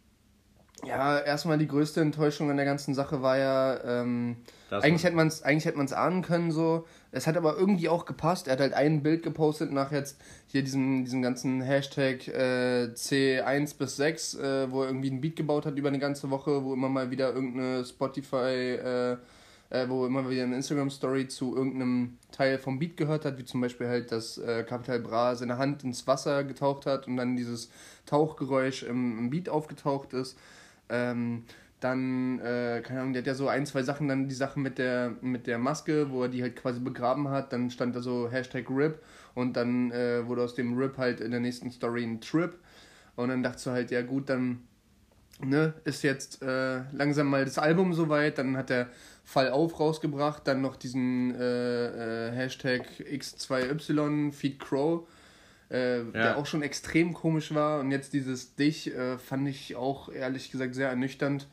Ja, 0.83 1.19
erstmal 1.19 1.57
die 1.57 1.67
größte 1.67 2.01
Enttäuschung 2.01 2.49
an 2.51 2.57
der 2.57 2.65
ganzen 2.65 2.93
Sache 2.93 3.21
war 3.21 3.37
ja, 3.37 3.83
ähm, 3.83 4.37
eigentlich 4.69 5.03
hätte 5.03 5.15
man 5.15 5.27
es 5.27 5.41
eigentlich 5.41 5.65
hätte 5.65 5.77
man 5.77 5.85
es 5.85 5.93
ahnen 5.93 6.21
können 6.21 6.51
so. 6.51 6.85
Es 7.15 7.27
hat 7.27 7.37
aber 7.37 7.57
irgendwie 7.57 7.87
auch 7.87 8.05
gepasst. 8.05 8.47
Er 8.47 8.53
hat 8.53 8.59
halt 8.59 8.73
ein 8.73 9.01
Bild 9.01 9.23
gepostet 9.23 9.71
nach 9.71 9.93
jetzt 9.93 10.19
hier 10.47 10.63
diesem, 10.63 11.05
diesem 11.05 11.21
ganzen 11.21 11.61
Hashtag 11.61 12.27
äh, 12.27 12.89
C1 12.93 13.77
bis 13.77 13.95
6, 13.95 14.33
äh, 14.35 14.69
wo 14.69 14.81
er 14.81 14.89
irgendwie 14.89 15.11
ein 15.11 15.21
Beat 15.21 15.37
gebaut 15.37 15.65
hat 15.65 15.77
über 15.77 15.87
eine 15.87 15.99
ganze 15.99 16.29
Woche, 16.29 16.65
wo 16.65 16.73
immer 16.73 16.89
mal 16.89 17.11
wieder 17.11 17.33
irgendeine 17.33 17.85
Spotify, 17.85 18.73
äh, 18.75 19.11
äh 19.69 19.87
wo 19.87 20.05
immer 20.05 20.29
wieder 20.29 20.43
eine 20.43 20.57
Instagram-Story 20.57 21.29
zu 21.29 21.55
irgendeinem 21.55 22.17
Teil 22.33 22.59
vom 22.59 22.79
Beat 22.79 22.97
gehört 22.97 23.23
hat, 23.23 23.37
wie 23.37 23.45
zum 23.45 23.61
Beispiel 23.61 23.87
halt, 23.87 24.11
dass 24.11 24.37
äh, 24.37 24.65
Capital 24.67 24.99
Bra 24.99 25.35
seine 25.35 25.57
Hand 25.57 25.85
ins 25.85 26.05
Wasser 26.07 26.43
getaucht 26.43 26.85
hat 26.85 27.07
und 27.07 27.15
dann 27.15 27.37
dieses 27.37 27.71
Tauchgeräusch 28.07 28.83
im, 28.83 29.19
im 29.19 29.29
Beat 29.29 29.47
aufgetaucht 29.47 30.11
ist. 30.11 30.37
Ähm, 30.89 31.45
dann, 31.79 32.39
äh, 32.39 32.81
keine 32.83 33.01
Ahnung, 33.01 33.13
der 33.13 33.21
hat 33.21 33.27
ja 33.27 33.35
so 33.35 33.47
ein, 33.47 33.65
zwei 33.65 33.83
Sachen, 33.83 34.07
dann 34.07 34.27
die 34.27 34.35
Sachen 34.35 34.63
mit 34.63 34.77
der, 34.77 35.13
mit 35.21 35.45
der 35.45 35.57
Maske, 35.57 36.09
wo 36.09 36.23
er 36.23 36.29
die 36.29 36.41
halt 36.41 36.55
quasi 36.55 36.79
begraben 36.79 37.29
hat. 37.29 37.53
Dann 37.53 37.69
stand 37.69 37.95
da 37.95 38.01
so 38.01 38.29
Hashtag 38.29 38.69
RIP 38.69 38.99
und 39.33 39.55
dann 39.57 39.91
äh, 39.91 40.25
wurde 40.25 40.43
aus 40.43 40.55
dem 40.55 40.77
RIP 40.77 40.97
halt 40.97 41.21
in 41.21 41.31
der 41.31 41.39
nächsten 41.39 41.71
Story 41.71 42.03
ein 42.03 42.21
Trip. 42.21 42.57
Und 43.15 43.29
dann 43.29 43.43
dachte 43.43 43.63
du 43.65 43.71
halt, 43.71 43.91
ja 43.91 44.01
gut, 44.01 44.29
dann 44.29 44.63
ne, 45.39 45.73
ist 45.83 46.03
jetzt 46.03 46.41
äh, 46.41 46.81
langsam 46.91 47.27
mal 47.27 47.45
das 47.45 47.57
Album 47.57 47.93
soweit. 47.93 48.37
Dann 48.37 48.57
hat 48.57 48.69
der 48.69 48.89
Fall 49.23 49.49
auf 49.51 49.79
rausgebracht, 49.79 50.47
dann 50.47 50.61
noch 50.61 50.75
diesen 50.75 51.35
äh, 51.35 52.29
äh, 52.29 52.31
Hashtag 52.31 52.83
X2Y 52.99 54.31
Feed 54.31 54.59
Crow 54.59 55.07
äh, 55.69 55.97
ja. 55.97 56.11
der 56.11 56.37
auch 56.37 56.45
schon 56.45 56.61
extrem 56.61 57.13
komisch 57.13 57.53
war. 57.53 57.79
Und 57.79 57.91
jetzt 57.91 58.13
dieses 58.13 58.55
Dich 58.55 58.93
äh, 58.93 59.17
fand 59.17 59.47
ich 59.47 59.75
auch 59.75 60.09
ehrlich 60.09 60.51
gesagt 60.51 60.75
sehr 60.75 60.89
ernüchternd. 60.89 61.47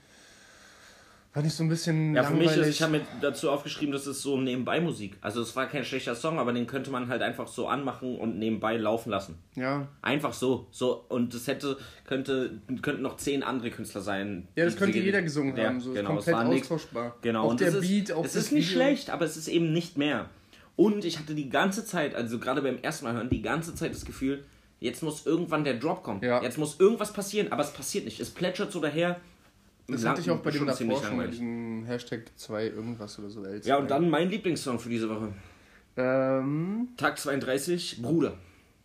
Fand 1.32 1.46
ich 1.46 1.54
so 1.54 1.64
ein 1.64 1.70
bisschen. 1.70 2.14
Ja, 2.14 2.24
für 2.24 2.34
mich 2.34 2.54
ist, 2.54 2.66
ich 2.66 2.82
habe 2.82 2.92
mir 2.92 3.00
dazu 3.22 3.50
aufgeschrieben, 3.50 3.90
das 3.90 4.06
ist 4.06 4.20
so 4.20 4.36
Nebenbei-Musik. 4.36 5.16
Also 5.22 5.40
es 5.40 5.56
war 5.56 5.66
kein 5.66 5.82
schlechter 5.82 6.14
Song, 6.14 6.38
aber 6.38 6.52
den 6.52 6.66
könnte 6.66 6.90
man 6.90 7.08
halt 7.08 7.22
einfach 7.22 7.48
so 7.48 7.68
anmachen 7.68 8.18
und 8.18 8.38
nebenbei 8.38 8.76
laufen 8.76 9.08
lassen. 9.08 9.38
Ja. 9.54 9.88
Einfach 10.02 10.34
so. 10.34 10.66
so 10.70 11.06
und 11.08 11.32
es 11.32 11.46
hätte, 11.46 11.78
könnte, 12.06 12.60
könnten 12.82 13.00
noch 13.00 13.16
zehn 13.16 13.42
andere 13.42 13.70
Künstler 13.70 14.02
sein. 14.02 14.46
Ja, 14.56 14.66
das 14.66 14.76
könnte 14.76 14.98
jeder 14.98 15.22
gesungen 15.22 15.56
ja, 15.56 15.68
haben. 15.68 15.80
So 15.80 15.94
genau, 15.94 16.16
komplett 16.16 16.34
austauschbar. 16.34 17.16
Genau, 17.22 17.44
auch 17.44 17.50
und 17.52 17.60
der 17.60 17.70
Beat, 17.70 18.10
ist, 18.10 18.12
auch 18.12 18.26
Es 18.26 18.36
ist 18.36 18.52
nicht 18.52 18.68
Video. 18.68 18.82
schlecht, 18.82 19.08
aber 19.08 19.24
es 19.24 19.38
ist 19.38 19.48
eben 19.48 19.72
nicht 19.72 19.96
mehr. 19.96 20.28
Und 20.76 21.06
ich 21.06 21.18
hatte 21.18 21.34
die 21.34 21.48
ganze 21.48 21.86
Zeit, 21.86 22.14
also 22.14 22.38
gerade 22.38 22.60
beim 22.60 22.78
ersten 22.82 23.06
Mal 23.06 23.14
hören, 23.14 23.30
die 23.30 23.40
ganze 23.40 23.74
Zeit 23.74 23.94
das 23.94 24.04
Gefühl, 24.04 24.44
jetzt 24.80 25.02
muss 25.02 25.24
irgendwann 25.24 25.64
der 25.64 25.74
Drop 25.74 26.02
kommen. 26.02 26.22
Ja. 26.22 26.42
Jetzt 26.42 26.58
muss 26.58 26.78
irgendwas 26.78 27.14
passieren, 27.14 27.52
aber 27.52 27.62
es 27.62 27.72
passiert 27.72 28.04
nicht. 28.04 28.20
Es 28.20 28.28
plätschert 28.28 28.70
so 28.70 28.80
daher. 28.80 29.18
Das 29.92 30.04
hatte 30.04 30.20
ich 30.20 30.30
auch 30.30 30.38
bei 30.38 30.50
dem 30.50 30.66
davor 30.66 31.04
schon, 31.04 31.16
bei 31.16 31.26
diesem 31.26 31.84
Hashtag 31.84 32.24
2 32.36 32.66
irgendwas 32.66 33.18
oder 33.18 33.30
so. 33.30 33.42
L2. 33.42 33.66
Ja, 33.66 33.76
und 33.76 33.90
dann 33.90 34.08
mein 34.10 34.30
Lieblingssong 34.30 34.78
für 34.78 34.88
diese 34.88 35.08
Woche. 35.08 35.32
Ähm. 35.96 36.88
Tag 36.96 37.18
32, 37.18 38.00
Bruder. 38.02 38.34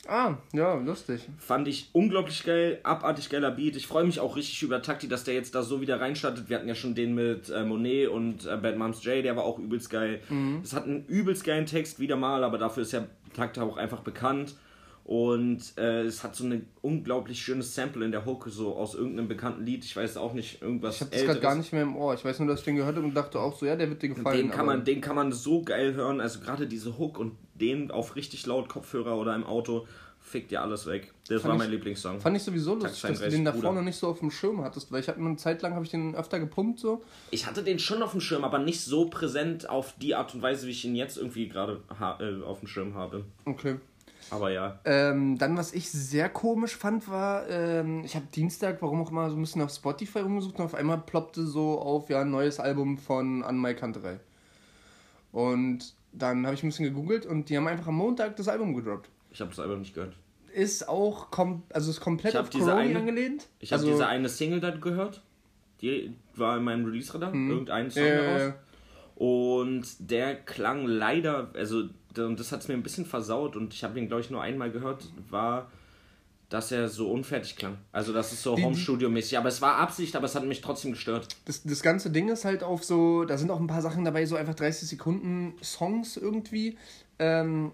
Ah, 0.07 0.35
ja, 0.53 0.75
lustig. 0.75 1.27
Fand 1.37 1.67
ich 1.67 1.89
unglaublich 1.91 2.43
geil, 2.45 2.79
abartig 2.83 3.29
geiler 3.29 3.51
Beat. 3.51 3.75
Ich 3.75 3.87
freue 3.87 4.05
mich 4.05 4.19
auch 4.19 4.35
richtig 4.37 4.63
über 4.63 4.81
Takti, 4.81 5.07
dass 5.07 5.25
der 5.25 5.33
jetzt 5.33 5.53
da 5.53 5.63
so 5.63 5.81
wieder 5.81 5.99
reinstartet. 5.99 6.49
Wir 6.49 6.57
hatten 6.57 6.67
ja 6.67 6.75
schon 6.75 6.95
den 6.95 7.13
mit 7.13 7.49
äh, 7.49 7.63
Monet 7.63 8.07
und 8.07 8.45
äh, 8.45 8.55
Bad 8.57 8.77
Moms 8.77 9.03
J, 9.03 9.23
der 9.23 9.35
war 9.35 9.43
auch 9.43 9.59
übelst 9.59 9.89
geil. 9.89 10.21
Mhm. 10.29 10.61
Es 10.63 10.73
hat 10.73 10.85
einen 10.85 11.05
übelst 11.07 11.43
geilen 11.43 11.65
Text 11.65 11.99
wieder 11.99 12.15
mal, 12.15 12.43
aber 12.43 12.57
dafür 12.57 12.83
ist 12.83 12.93
ja 12.93 13.05
Takti 13.35 13.59
auch 13.59 13.75
einfach 13.75 14.01
bekannt. 14.01 14.55
Und 15.07 15.61
äh, 15.77 16.01
es 16.01 16.21
hat 16.21 16.35
so 16.35 16.43
ein 16.43 16.67
unglaublich 16.81 17.41
schönes 17.41 17.73
Sample 17.73 18.03
in 18.03 18.11
der 18.11 18.25
Hook, 18.25 18.45
so 18.49 18.75
aus 18.75 18.93
irgendeinem 18.93 19.29
bekannten 19.29 19.63
Lied. 19.63 19.85
Ich 19.85 19.95
weiß 19.95 20.17
auch 20.17 20.33
nicht, 20.33 20.61
irgendwas. 20.61 20.95
Ich 20.95 21.01
habe 21.01 21.11
das 21.11 21.23
gerade 21.23 21.39
gar 21.39 21.55
nicht 21.55 21.71
mehr 21.71 21.83
im 21.83 21.95
Ohr. 21.95 22.13
Ich 22.13 22.25
weiß 22.25 22.39
nur, 22.39 22.49
dass 22.49 22.59
ich 22.59 22.65
den 22.65 22.75
gehört 22.75 22.97
habe 22.97 23.07
und 23.07 23.13
dachte 23.13 23.39
auch 23.39 23.57
so, 23.57 23.65
ja, 23.65 23.77
der 23.77 23.87
wird 23.89 24.01
dir 24.01 24.09
gefallen. 24.09 24.37
Den 24.37 24.51
kann, 24.51 24.65
man, 24.65 24.83
den 24.83 24.99
kann 24.99 25.15
man 25.15 25.31
so 25.31 25.61
geil 25.61 25.93
hören. 25.93 26.19
Also 26.19 26.41
gerade 26.41 26.67
diese 26.67 26.97
Hook 26.97 27.19
und 27.19 27.37
den 27.55 27.89
auf 27.89 28.17
richtig 28.17 28.45
laut 28.47 28.67
Kopfhörer 28.67 29.17
oder 29.17 29.33
im 29.33 29.45
Auto 29.45 29.87
Fick 30.27 30.49
dir 30.49 30.61
alles 30.61 30.85
weg. 30.87 31.13
Das 31.29 31.41
war 31.45 31.53
ich- 31.53 31.57
mein 31.57 31.71
Lieblingssong. 31.71 32.19
Fand 32.19 32.35
ich 32.35 32.43
sowieso 32.43 32.73
lustig, 32.73 32.91
dass 32.91 33.01
du 33.01 33.07
31 33.07 33.33
den 33.37 33.45
davor 33.45 33.71
noch 33.71 33.81
nicht 33.81 33.95
so 33.95 34.07
auf 34.07 34.19
dem 34.19 34.29
Schirm 34.29 34.61
hattest, 34.61 34.91
weil 34.91 34.99
ich 34.99 35.07
hatte 35.07 35.21
eine 35.21 35.37
Zeit 35.37 35.61
lang, 35.61 35.73
habe 35.73 35.85
ich 35.85 35.91
den 35.91 36.15
öfter 36.15 36.37
gepumpt 36.41 36.79
so. 36.79 37.01
Ich 37.31 37.45
hatte 37.47 37.63
den 37.63 37.79
schon 37.79 38.03
auf 38.03 38.11
dem 38.11 38.19
Schirm, 38.19 38.43
aber 38.43 38.59
nicht 38.59 38.81
so 38.81 39.05
präsent 39.09 39.69
auf 39.69 39.93
die 40.01 40.15
Art 40.15 40.35
und 40.35 40.41
Weise, 40.41 40.67
wie 40.67 40.71
ich 40.71 40.83
ihn 40.83 40.95
jetzt 40.95 41.17
irgendwie 41.17 41.47
gerade 41.47 41.81
äh, 42.19 42.43
auf 42.43 42.59
dem 42.59 42.67
Schirm 42.67 42.93
habe. 42.93 43.23
Okay. 43.45 43.77
Aber 44.29 44.51
ja. 44.51 44.79
Ähm, 44.85 45.37
dann, 45.37 45.57
was 45.57 45.73
ich 45.73 45.89
sehr 45.89 46.29
komisch 46.29 46.75
fand, 46.75 47.09
war, 47.09 47.47
ähm, 47.49 48.03
ich 48.03 48.15
habe 48.15 48.25
Dienstag, 48.33 48.81
warum 48.81 49.01
auch 49.01 49.11
immer, 49.11 49.29
so 49.29 49.35
ein 49.35 49.41
bisschen 49.41 49.61
auf 49.61 49.71
Spotify 49.71 50.19
rumgesucht 50.19 50.59
und 50.59 50.65
auf 50.65 50.75
einmal 50.75 50.97
ploppte 50.99 51.45
so 51.45 51.79
auf, 51.79 52.09
ja, 52.09 52.21
ein 52.21 52.31
neues 52.31 52.59
Album 52.59 52.97
von 52.97 53.43
Anmai 53.43 53.73
Kanterei. 53.73 54.19
Und 55.31 55.93
dann 56.11 56.45
habe 56.45 56.55
ich 56.55 56.63
ein 56.63 56.69
bisschen 56.69 56.85
gegoogelt 56.85 57.25
und 57.25 57.49
die 57.49 57.57
haben 57.57 57.67
einfach 57.67 57.87
am 57.87 57.95
Montag 57.95 58.35
das 58.35 58.47
Album 58.47 58.73
gedroppt. 58.75 59.09
Ich 59.31 59.39
habe 59.39 59.49
das 59.49 59.59
Album 59.59 59.79
nicht 59.79 59.93
gehört. 59.93 60.15
Ist 60.53 60.89
auch, 60.89 61.29
kom 61.29 61.63
also 61.71 61.91
ist 61.91 61.99
komplett 61.99 62.35
auf 62.35 62.49
diese 62.49 62.65
Corona 62.65 62.81
eine- 62.81 62.99
angelehnt. 62.99 63.47
Ich 63.59 63.71
habe 63.71 63.81
also, 63.81 63.91
diese 63.91 64.07
eine 64.07 64.29
Single 64.29 64.59
da 64.59 64.71
gehört. 64.71 65.21
Die 65.81 66.15
war 66.35 66.57
in 66.57 66.63
meinem 66.63 66.85
Release-Radar. 66.85 67.33
Irgendein 67.33 67.91
Song 67.91 68.03
ja, 68.03 68.15
daraus. 68.15 68.53
Und 69.15 69.85
der 69.99 70.35
klang 70.35 70.85
leider, 70.85 71.51
also 71.53 71.83
und 72.25 72.39
das 72.39 72.51
hat 72.51 72.61
es 72.61 72.67
mir 72.67 72.73
ein 72.73 72.83
bisschen 72.83 73.05
versaut 73.05 73.55
und 73.55 73.73
ich 73.73 73.83
habe 73.83 73.99
ihn, 73.99 74.07
glaube 74.07 74.21
ich, 74.21 74.29
nur 74.29 74.41
einmal 74.41 74.71
gehört, 74.71 75.07
war, 75.29 75.69
dass 76.49 76.71
er 76.71 76.87
so 76.87 77.11
unfertig 77.11 77.57
klang. 77.57 77.77
Also 77.91 78.13
das 78.13 78.31
ist 78.31 78.41
so 78.41 78.55
Home-Studio-mäßig. 78.55 79.37
Aber 79.37 79.49
es 79.49 79.61
war 79.61 79.75
Absicht, 79.75 80.15
aber 80.15 80.25
es 80.25 80.35
hat 80.35 80.45
mich 80.45 80.61
trotzdem 80.61 80.91
gestört. 80.91 81.27
Das, 81.45 81.63
das 81.63 81.81
ganze 81.81 82.09
Ding 82.09 82.29
ist 82.29 82.45
halt 82.45 82.63
auf 82.63 82.85
so, 82.85 83.25
da 83.25 83.37
sind 83.37 83.51
auch 83.51 83.59
ein 83.59 83.67
paar 83.67 83.81
Sachen 83.81 84.05
dabei, 84.05 84.25
so 84.25 84.37
einfach 84.37 84.55
30 84.55 84.87
Sekunden 84.87 85.55
Songs 85.61 86.15
irgendwie. 86.15 86.77
Ähm, 87.19 87.71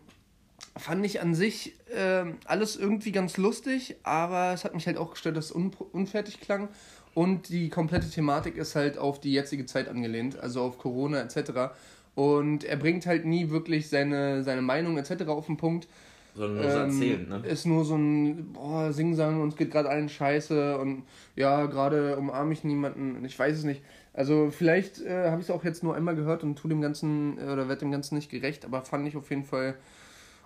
fand 0.75 1.05
ich 1.05 1.21
an 1.21 1.35
sich 1.35 1.75
ähm, 1.93 2.37
alles 2.45 2.75
irgendwie 2.75 3.11
ganz 3.11 3.37
lustig, 3.37 3.95
aber 4.03 4.53
es 4.53 4.63
hat 4.63 4.73
mich 4.73 4.87
halt 4.87 4.97
auch 4.97 5.11
gestört, 5.11 5.37
dass 5.37 5.45
es 5.45 5.51
un 5.51 5.71
unfertig 5.91 6.39
klang. 6.39 6.69
Und 7.13 7.49
die 7.49 7.69
komplette 7.69 8.09
Thematik 8.09 8.57
ist 8.57 8.75
halt 8.75 8.97
auf 8.97 9.21
die 9.21 9.33
jetzige 9.33 9.67
Zeit 9.67 9.87
angelehnt, 9.87 10.39
also 10.39 10.61
auf 10.61 10.79
Corona 10.79 11.21
etc. 11.21 11.73
Und 12.15 12.63
er 12.63 12.77
bringt 12.77 13.05
halt 13.05 13.25
nie 13.25 13.49
wirklich 13.49 13.89
seine, 13.89 14.43
seine 14.43 14.61
Meinung 14.61 14.97
etc. 14.97 15.23
auf 15.27 15.47
den 15.47 15.57
Punkt. 15.57 15.87
Sondern 16.35 16.61
nur 16.61 16.69
so 16.71 16.79
Ähm, 16.79 16.85
erzählen, 16.85 17.29
ne? 17.29 17.43
Ist 17.45 17.65
nur 17.65 17.85
so 17.85 17.95
ein 17.95 18.53
boah, 18.53 18.91
Singsang, 18.91 19.41
uns 19.41 19.55
geht 19.55 19.71
gerade 19.71 19.89
allen 19.89 20.09
scheiße 20.09 20.77
und 20.79 21.03
ja, 21.35 21.65
gerade 21.67 22.17
umarme 22.17 22.53
ich 22.53 22.63
niemanden. 22.63 23.23
Ich 23.25 23.37
weiß 23.37 23.57
es 23.57 23.63
nicht. 23.63 23.83
Also 24.13 24.49
vielleicht 24.51 25.01
äh, 25.01 25.29
habe 25.29 25.41
ich 25.41 25.47
es 25.47 25.51
auch 25.51 25.63
jetzt 25.63 25.83
nur 25.83 25.95
einmal 25.95 26.15
gehört 26.15 26.43
und 26.43 26.55
tu 26.55 26.67
dem 26.67 26.81
Ganzen 26.81 27.37
äh, 27.37 27.51
oder 27.51 27.67
werde 27.67 27.81
dem 27.81 27.91
Ganzen 27.91 28.15
nicht 28.15 28.29
gerecht, 28.31 28.65
aber 28.65 28.81
fand 28.83 29.07
ich 29.07 29.15
auf 29.15 29.29
jeden 29.29 29.43
Fall 29.43 29.75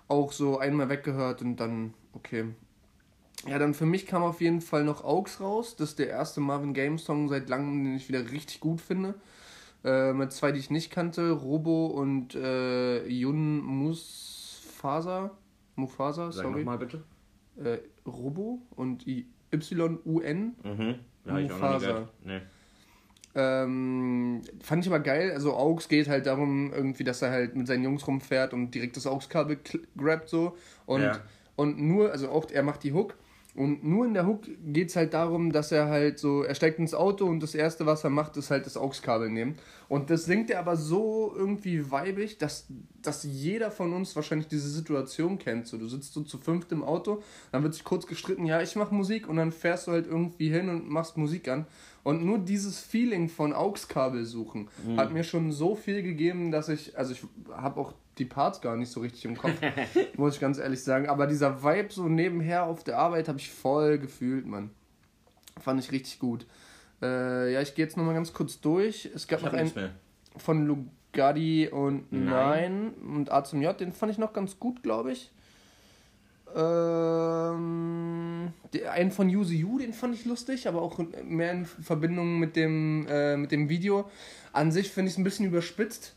auch 0.08 0.32
so 0.32 0.58
einmal 0.58 0.88
weggehört 0.88 1.42
und 1.42 1.56
dann 1.56 1.94
okay. 2.14 2.44
Ja, 3.46 3.58
dann 3.58 3.72
für 3.74 3.86
mich 3.86 4.06
kam 4.06 4.22
auf 4.22 4.40
jeden 4.40 4.60
Fall 4.60 4.84
noch 4.84 5.04
Augs 5.04 5.40
raus. 5.40 5.76
Das 5.76 5.90
ist 5.90 5.98
der 5.98 6.08
erste 6.08 6.40
Marvin 6.40 6.74
Games 6.74 7.04
Song 7.04 7.28
seit 7.28 7.48
langem, 7.48 7.84
den 7.84 7.96
ich 7.96 8.08
wieder 8.08 8.30
richtig 8.32 8.60
gut 8.60 8.80
finde. 8.80 9.14
Äh, 9.84 10.12
mit 10.12 10.32
zwei, 10.32 10.50
die 10.52 10.58
ich 10.58 10.70
nicht 10.70 10.90
kannte, 10.90 11.30
Robo 11.30 11.86
und 11.86 12.34
äh, 12.34 13.06
Yun 13.06 13.60
Musfasa. 13.62 15.30
Mufasa, 15.76 16.32
Sag 16.32 16.44
sorry. 16.44 16.58
nochmal 16.60 16.78
bitte. 16.78 17.02
Äh, 17.62 17.78
Robo 18.08 18.60
und 18.74 19.06
Y-U-N. 19.06 20.56
Mhm. 20.64 20.80
Ja, 20.80 20.94
ich 20.94 21.26
auch 21.26 21.28
noch 21.28 21.38
nie 21.38 21.42
Mufasa. 21.44 21.78
gehört. 21.86 22.12
Nee. 22.24 22.40
Ähm, 23.34 24.42
fand 24.60 24.84
ich 24.84 24.90
aber 24.90 25.00
geil. 25.00 25.30
Also 25.32 25.54
Augs 25.54 25.88
geht 25.88 26.08
halt 26.08 26.26
darum, 26.26 26.72
irgendwie, 26.72 27.04
dass 27.04 27.22
er 27.22 27.30
halt 27.30 27.54
mit 27.54 27.66
seinen 27.68 27.84
Jungs 27.84 28.06
rumfährt 28.06 28.52
und 28.52 28.74
direkt 28.74 28.96
das 28.96 29.06
Augskabel 29.06 29.58
grabt 29.96 30.28
so. 30.28 30.56
Und, 30.86 31.02
Ja. 31.02 31.20
und 31.54 31.78
nur, 31.80 32.10
also 32.10 32.30
auch 32.30 32.50
er 32.50 32.62
macht 32.64 32.82
die 32.82 32.92
Hook. 32.92 33.14
Und 33.58 33.82
nur 33.82 34.06
in 34.06 34.14
der 34.14 34.24
Hook 34.24 34.42
geht 34.66 34.90
es 34.90 34.94
halt 34.94 35.14
darum, 35.14 35.50
dass 35.50 35.72
er 35.72 35.88
halt 35.88 36.20
so, 36.20 36.44
er 36.44 36.54
steigt 36.54 36.78
ins 36.78 36.94
Auto 36.94 37.26
und 37.26 37.42
das 37.42 37.56
erste, 37.56 37.86
was 37.86 38.04
er 38.04 38.10
macht, 38.10 38.36
ist 38.36 38.52
halt 38.52 38.66
das 38.66 38.76
Augskabel 38.76 39.30
nehmen. 39.30 39.56
Und 39.88 40.10
das 40.10 40.26
singt 40.26 40.48
er 40.50 40.60
aber 40.60 40.76
so 40.76 41.34
irgendwie 41.36 41.90
weibig, 41.90 42.38
dass, 42.38 42.68
dass 43.02 43.24
jeder 43.24 43.72
von 43.72 43.92
uns 43.92 44.14
wahrscheinlich 44.14 44.46
diese 44.46 44.68
Situation 44.68 45.40
kennt. 45.40 45.66
So, 45.66 45.76
du 45.76 45.88
sitzt 45.88 46.12
so 46.12 46.20
zu 46.20 46.38
fünft 46.38 46.70
im 46.70 46.84
Auto, 46.84 47.20
dann 47.50 47.64
wird 47.64 47.74
sich 47.74 47.82
kurz 47.82 48.06
gestritten, 48.06 48.46
ja, 48.46 48.62
ich 48.62 48.76
mach 48.76 48.92
Musik 48.92 49.28
und 49.28 49.34
dann 49.34 49.50
fährst 49.50 49.88
du 49.88 49.90
halt 49.90 50.06
irgendwie 50.06 50.50
hin 50.50 50.68
und 50.68 50.88
machst 50.88 51.16
Musik 51.16 51.48
an. 51.48 51.66
Und 52.08 52.24
nur 52.24 52.38
dieses 52.38 52.80
Feeling 52.80 53.28
von 53.28 53.52
Augskabel 53.52 54.24
suchen 54.24 54.70
hat 54.96 55.12
mir 55.12 55.24
schon 55.24 55.52
so 55.52 55.74
viel 55.74 56.02
gegeben, 56.02 56.50
dass 56.50 56.70
ich, 56.70 56.96
also 56.96 57.12
ich 57.12 57.22
habe 57.52 57.78
auch 57.78 57.92
die 58.16 58.24
Parts 58.24 58.62
gar 58.62 58.76
nicht 58.76 58.90
so 58.90 59.00
richtig 59.00 59.26
im 59.26 59.36
Kopf, 59.36 59.52
muss 60.16 60.36
ich 60.36 60.40
ganz 60.40 60.56
ehrlich 60.56 60.82
sagen. 60.82 61.06
Aber 61.10 61.26
dieser 61.26 61.62
Vibe 61.62 61.92
so 61.92 62.08
nebenher 62.08 62.64
auf 62.64 62.82
der 62.82 62.96
Arbeit 62.96 63.28
habe 63.28 63.38
ich 63.38 63.50
voll 63.50 63.98
gefühlt, 63.98 64.46
Mann. 64.46 64.70
Fand 65.60 65.80
ich 65.80 65.92
richtig 65.92 66.18
gut. 66.18 66.46
Äh, 67.02 67.52
ja, 67.52 67.60
ich 67.60 67.74
gehe 67.74 67.84
jetzt 67.84 67.98
nochmal 67.98 68.14
ganz 68.14 68.32
kurz 68.32 68.58
durch. 68.58 69.10
Es 69.14 69.28
gab 69.28 69.40
Ich 69.40 69.44
noch 69.44 69.52
einen 69.52 69.90
von 70.38 70.66
Lugardi 70.66 71.68
und 71.68 72.10
Nein. 72.10 72.24
Nein 72.24 72.94
und 73.16 73.30
A 73.30 73.44
zum 73.44 73.60
J, 73.60 73.78
den 73.78 73.92
fand 73.92 74.12
ich 74.12 74.16
noch 74.16 74.32
ganz 74.32 74.58
gut, 74.58 74.82
glaube 74.82 75.12
ich. 75.12 75.30
Ähm, 76.56 78.52
einen 78.90 79.10
von 79.10 79.28
Use 79.28 79.54
You, 79.54 79.78
den 79.78 79.92
fand 79.92 80.14
ich 80.14 80.24
lustig, 80.24 80.66
aber 80.68 80.82
auch 80.82 80.98
mehr 81.24 81.52
in 81.52 81.64
Verbindung 81.66 82.38
mit 82.38 82.56
dem, 82.56 83.06
äh, 83.08 83.36
mit 83.36 83.52
dem 83.52 83.68
Video. 83.68 84.10
An 84.52 84.72
sich 84.72 84.90
finde 84.90 85.08
ich 85.08 85.14
es 85.14 85.18
ein 85.18 85.24
bisschen 85.24 85.46
überspitzt. 85.46 86.14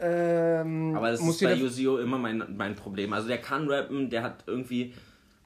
Ähm, 0.00 0.94
Aber 0.96 1.10
das 1.10 1.20
ist 1.20 1.40
bei 1.40 1.50
jeder- 1.52 1.60
Yuzio 1.66 1.98
immer 1.98 2.18
mein, 2.18 2.42
mein 2.56 2.74
Problem. 2.74 3.12
Also 3.12 3.28
der 3.28 3.38
kann 3.38 3.68
rappen, 3.68 4.10
der 4.10 4.22
hat 4.22 4.44
irgendwie 4.46 4.94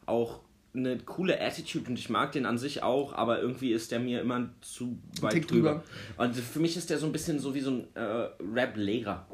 auch 0.07 0.41
eine 0.75 0.99
coole 0.99 1.41
Attitude 1.41 1.89
und 1.91 1.99
ich 1.99 2.11
mag 2.11 2.33
den 2.33 2.47
an 2.47 2.59
sich 2.59 2.83
auch, 2.83 3.13
aber 3.15 3.41
irgendwie 3.41 3.73
ist 3.73 3.91
der 3.93 3.99
mir 3.99 4.21
immer 4.21 4.49
zu 4.61 4.99
weit 5.21 5.33
Tick 5.33 5.49
drüber. 5.49 5.83
Und 6.17 6.37
für 6.37 6.61
mich 6.61 6.77
ist 6.77 6.91
der 6.91 6.99
so 6.99 7.07
ein 7.07 7.13
bisschen 7.13 7.39
so 7.39 7.55
wie 7.55 7.61
so 7.61 7.71
ein 7.71 7.87
äh, 7.95 8.29
Rap-Lehrer. 8.55 9.27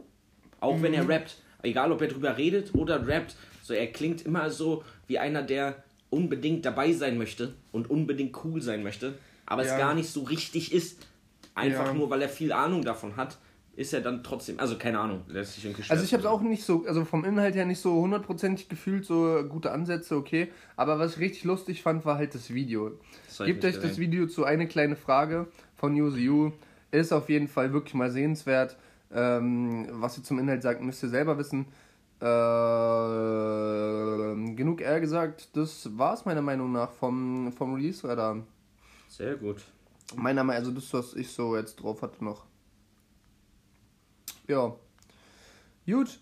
Auch 0.60 0.80
wenn 0.82 0.92
Mhm. 0.92 0.98
er 0.98 1.08
rappt, 1.08 1.36
egal 1.62 1.90
ob 1.92 2.00
er 2.00 2.08
drüber 2.08 2.36
redet 2.38 2.74
oder 2.74 3.06
rappt, 3.06 3.36
so 3.62 3.72
er 3.72 3.86
klingt 3.86 4.26
immer 4.26 4.50
so 4.50 4.84
wie 5.06 5.18
einer, 5.18 5.42
der 5.42 5.82
unbedingt 6.10 6.66
dabei 6.66 6.92
sein 6.92 7.16
möchte 7.16 7.54
und 7.72 7.88
unbedingt 7.88 8.44
cool 8.44 8.60
sein 8.60 8.82
möchte, 8.82 9.14
aber 9.46 9.64
Ja. 9.64 9.72
es 9.72 9.78
gar 9.78 9.94
nicht 9.94 10.10
so 10.10 10.22
richtig 10.24 10.72
ist. 10.74 11.06
Einfach 11.54 11.86
Ja. 11.86 11.94
nur, 11.94 12.10
weil 12.10 12.20
er 12.22 12.28
viel 12.28 12.52
Ahnung 12.52 12.82
davon 12.82 13.16
hat, 13.16 13.38
ist 13.74 13.94
er 13.94 14.02
dann 14.02 14.22
trotzdem, 14.22 14.58
also 14.60 14.76
keine 14.76 15.00
Ahnung, 15.00 15.22
lässt 15.28 15.54
sich 15.54 15.64
irgendwie 15.64 15.82
Also 15.90 16.04
ich 16.04 16.12
habe 16.12 16.22
es 16.22 16.28
auch 16.28 16.42
nicht 16.42 16.62
so, 16.64 16.84
also 16.86 17.06
vom 17.06 17.24
Inhalt 17.24 17.54
her 17.54 17.64
nicht 17.64 17.80
so 17.80 17.94
hundertprozentig 17.94 18.68
gefühlt, 18.68 19.06
so 19.06 19.42
gute 19.48 19.70
Ansätze, 19.72 20.14
okay. 20.16 20.48
Aber 20.76 20.98
was 20.98 21.14
ich 21.14 21.20
richtig 21.20 21.44
lustig 21.44 21.82
fand, 21.82 22.04
war 22.04 22.16
halt 22.16 22.34
das 22.34 22.52
Video. 22.52 22.92
Das 23.26 23.46
Gebt 23.46 23.64
euch 23.64 23.78
das. 23.80 23.98
Video 23.98 24.26
zu 24.26 24.44
eine 24.44 24.66
kleine 24.68 24.96
Frage 24.96 25.46
von 25.74 25.94
Use 25.94 26.18
You. 26.18 26.52
Ist 26.90 27.12
auf 27.12 27.30
jeden 27.30 27.48
Fall 27.48 27.72
wirklich 27.72 27.94
mal 27.94 28.10
sehenswert. 28.10 28.76
Ähm, 29.14 29.86
was 29.92 30.18
ihr 30.18 30.24
zum 30.24 30.38
Inhalt 30.38 30.62
sagt, 30.62 30.82
müsst 30.82 31.02
ihr 31.02 31.08
selber 31.08 31.38
wissen. 31.38 31.66
Ähm, 32.24 32.30
genug 34.54 34.80
eher 34.80 35.00
gesagt, 35.00 35.56
das 35.56 35.98
war 35.98 36.14
es 36.14 36.24
meiner 36.24 36.42
Meinung 36.42 36.70
nach 36.70 36.92
vom, 36.92 37.52
vom 37.52 37.74
Release-Radar. 37.74 38.44
Sehr 39.08 39.34
gut. 39.34 39.64
Meiner 40.14 40.44
Meinung 40.44 40.60
also 40.60 40.70
das, 40.72 40.94
was 40.94 41.14
ich 41.14 41.32
so 41.32 41.56
jetzt 41.56 41.74
drauf 41.76 42.02
hatte 42.02 42.24
noch. 42.24 42.44
Ja. 44.46 44.76
Gut. 45.86 46.20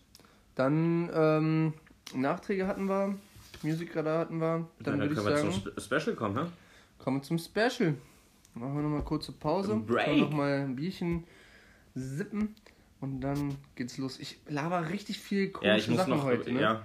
Dann 0.54 1.10
ähm, 1.12 1.74
Nachträge 2.14 2.66
hatten 2.66 2.88
wir, 2.88 3.14
Musikradar 3.62 4.20
hatten 4.20 4.40
wir. 4.40 4.66
Dann 4.78 4.80
Dann, 4.80 5.00
würde 5.00 5.12
ich 5.12 5.18
können 5.18 5.28
wir 5.28 5.36
sagen, 5.36 5.52
zum 5.52 5.72
Spe 5.72 5.80
Special 5.80 6.16
kommen, 6.16 6.38
hä? 6.38 6.46
kommen 6.98 7.18
wir 7.18 7.22
zum 7.22 7.38
Special. 7.38 7.94
Machen 8.54 8.74
wir 8.74 8.82
nochmal 8.82 9.04
kurze 9.04 9.32
Pause. 9.32 9.76
Break. 9.76 10.06
Können 10.06 10.20
Nochmal 10.20 10.60
ein 10.60 10.76
Bierchen 10.76 11.24
sippen. 11.94 12.54
Und 13.00 13.20
dann 13.20 13.56
geht's 13.76 13.96
los. 13.98 14.18
Ich 14.18 14.38
laber 14.48 14.90
richtig 14.90 15.18
viel 15.18 15.48
komische 15.50 15.68
Ja, 15.70 15.76
ich 15.76 15.88
muss 15.88 15.98
Sachen 15.98 16.16
noch. 16.16 16.24
heute. 16.24 16.52
Ne? 16.52 16.60
Ja. 16.60 16.84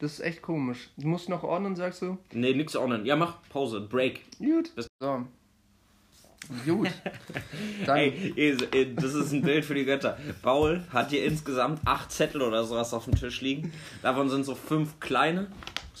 Das 0.00 0.14
ist 0.14 0.20
echt 0.20 0.42
komisch. 0.42 0.90
Du 0.96 1.06
musst 1.06 1.28
noch 1.28 1.44
ordnen, 1.44 1.76
sagst 1.76 2.02
du? 2.02 2.18
Nee, 2.32 2.54
nix 2.54 2.74
ordnen. 2.74 3.06
Ja, 3.06 3.14
mach 3.14 3.36
Pause. 3.48 3.80
Break. 3.80 4.22
Gut. 4.38 4.72
So. 5.00 5.24
Gut. 6.66 6.90
Dann, 7.86 7.98
ey, 7.98 8.94
das 8.96 9.14
ist 9.14 9.32
ein 9.32 9.42
Bild 9.42 9.64
für 9.64 9.74
die 9.74 9.84
Götter. 9.84 10.18
Paul 10.42 10.82
hat 10.90 11.10
hier 11.10 11.24
insgesamt 11.24 11.80
acht 11.84 12.10
Zettel 12.10 12.42
oder 12.42 12.64
sowas 12.64 12.92
auf 12.92 13.04
dem 13.04 13.14
Tisch 13.14 13.40
liegen. 13.40 13.72
Davon 14.02 14.28
sind 14.28 14.42
so 14.44 14.56
fünf 14.56 14.98
kleine, 14.98 15.46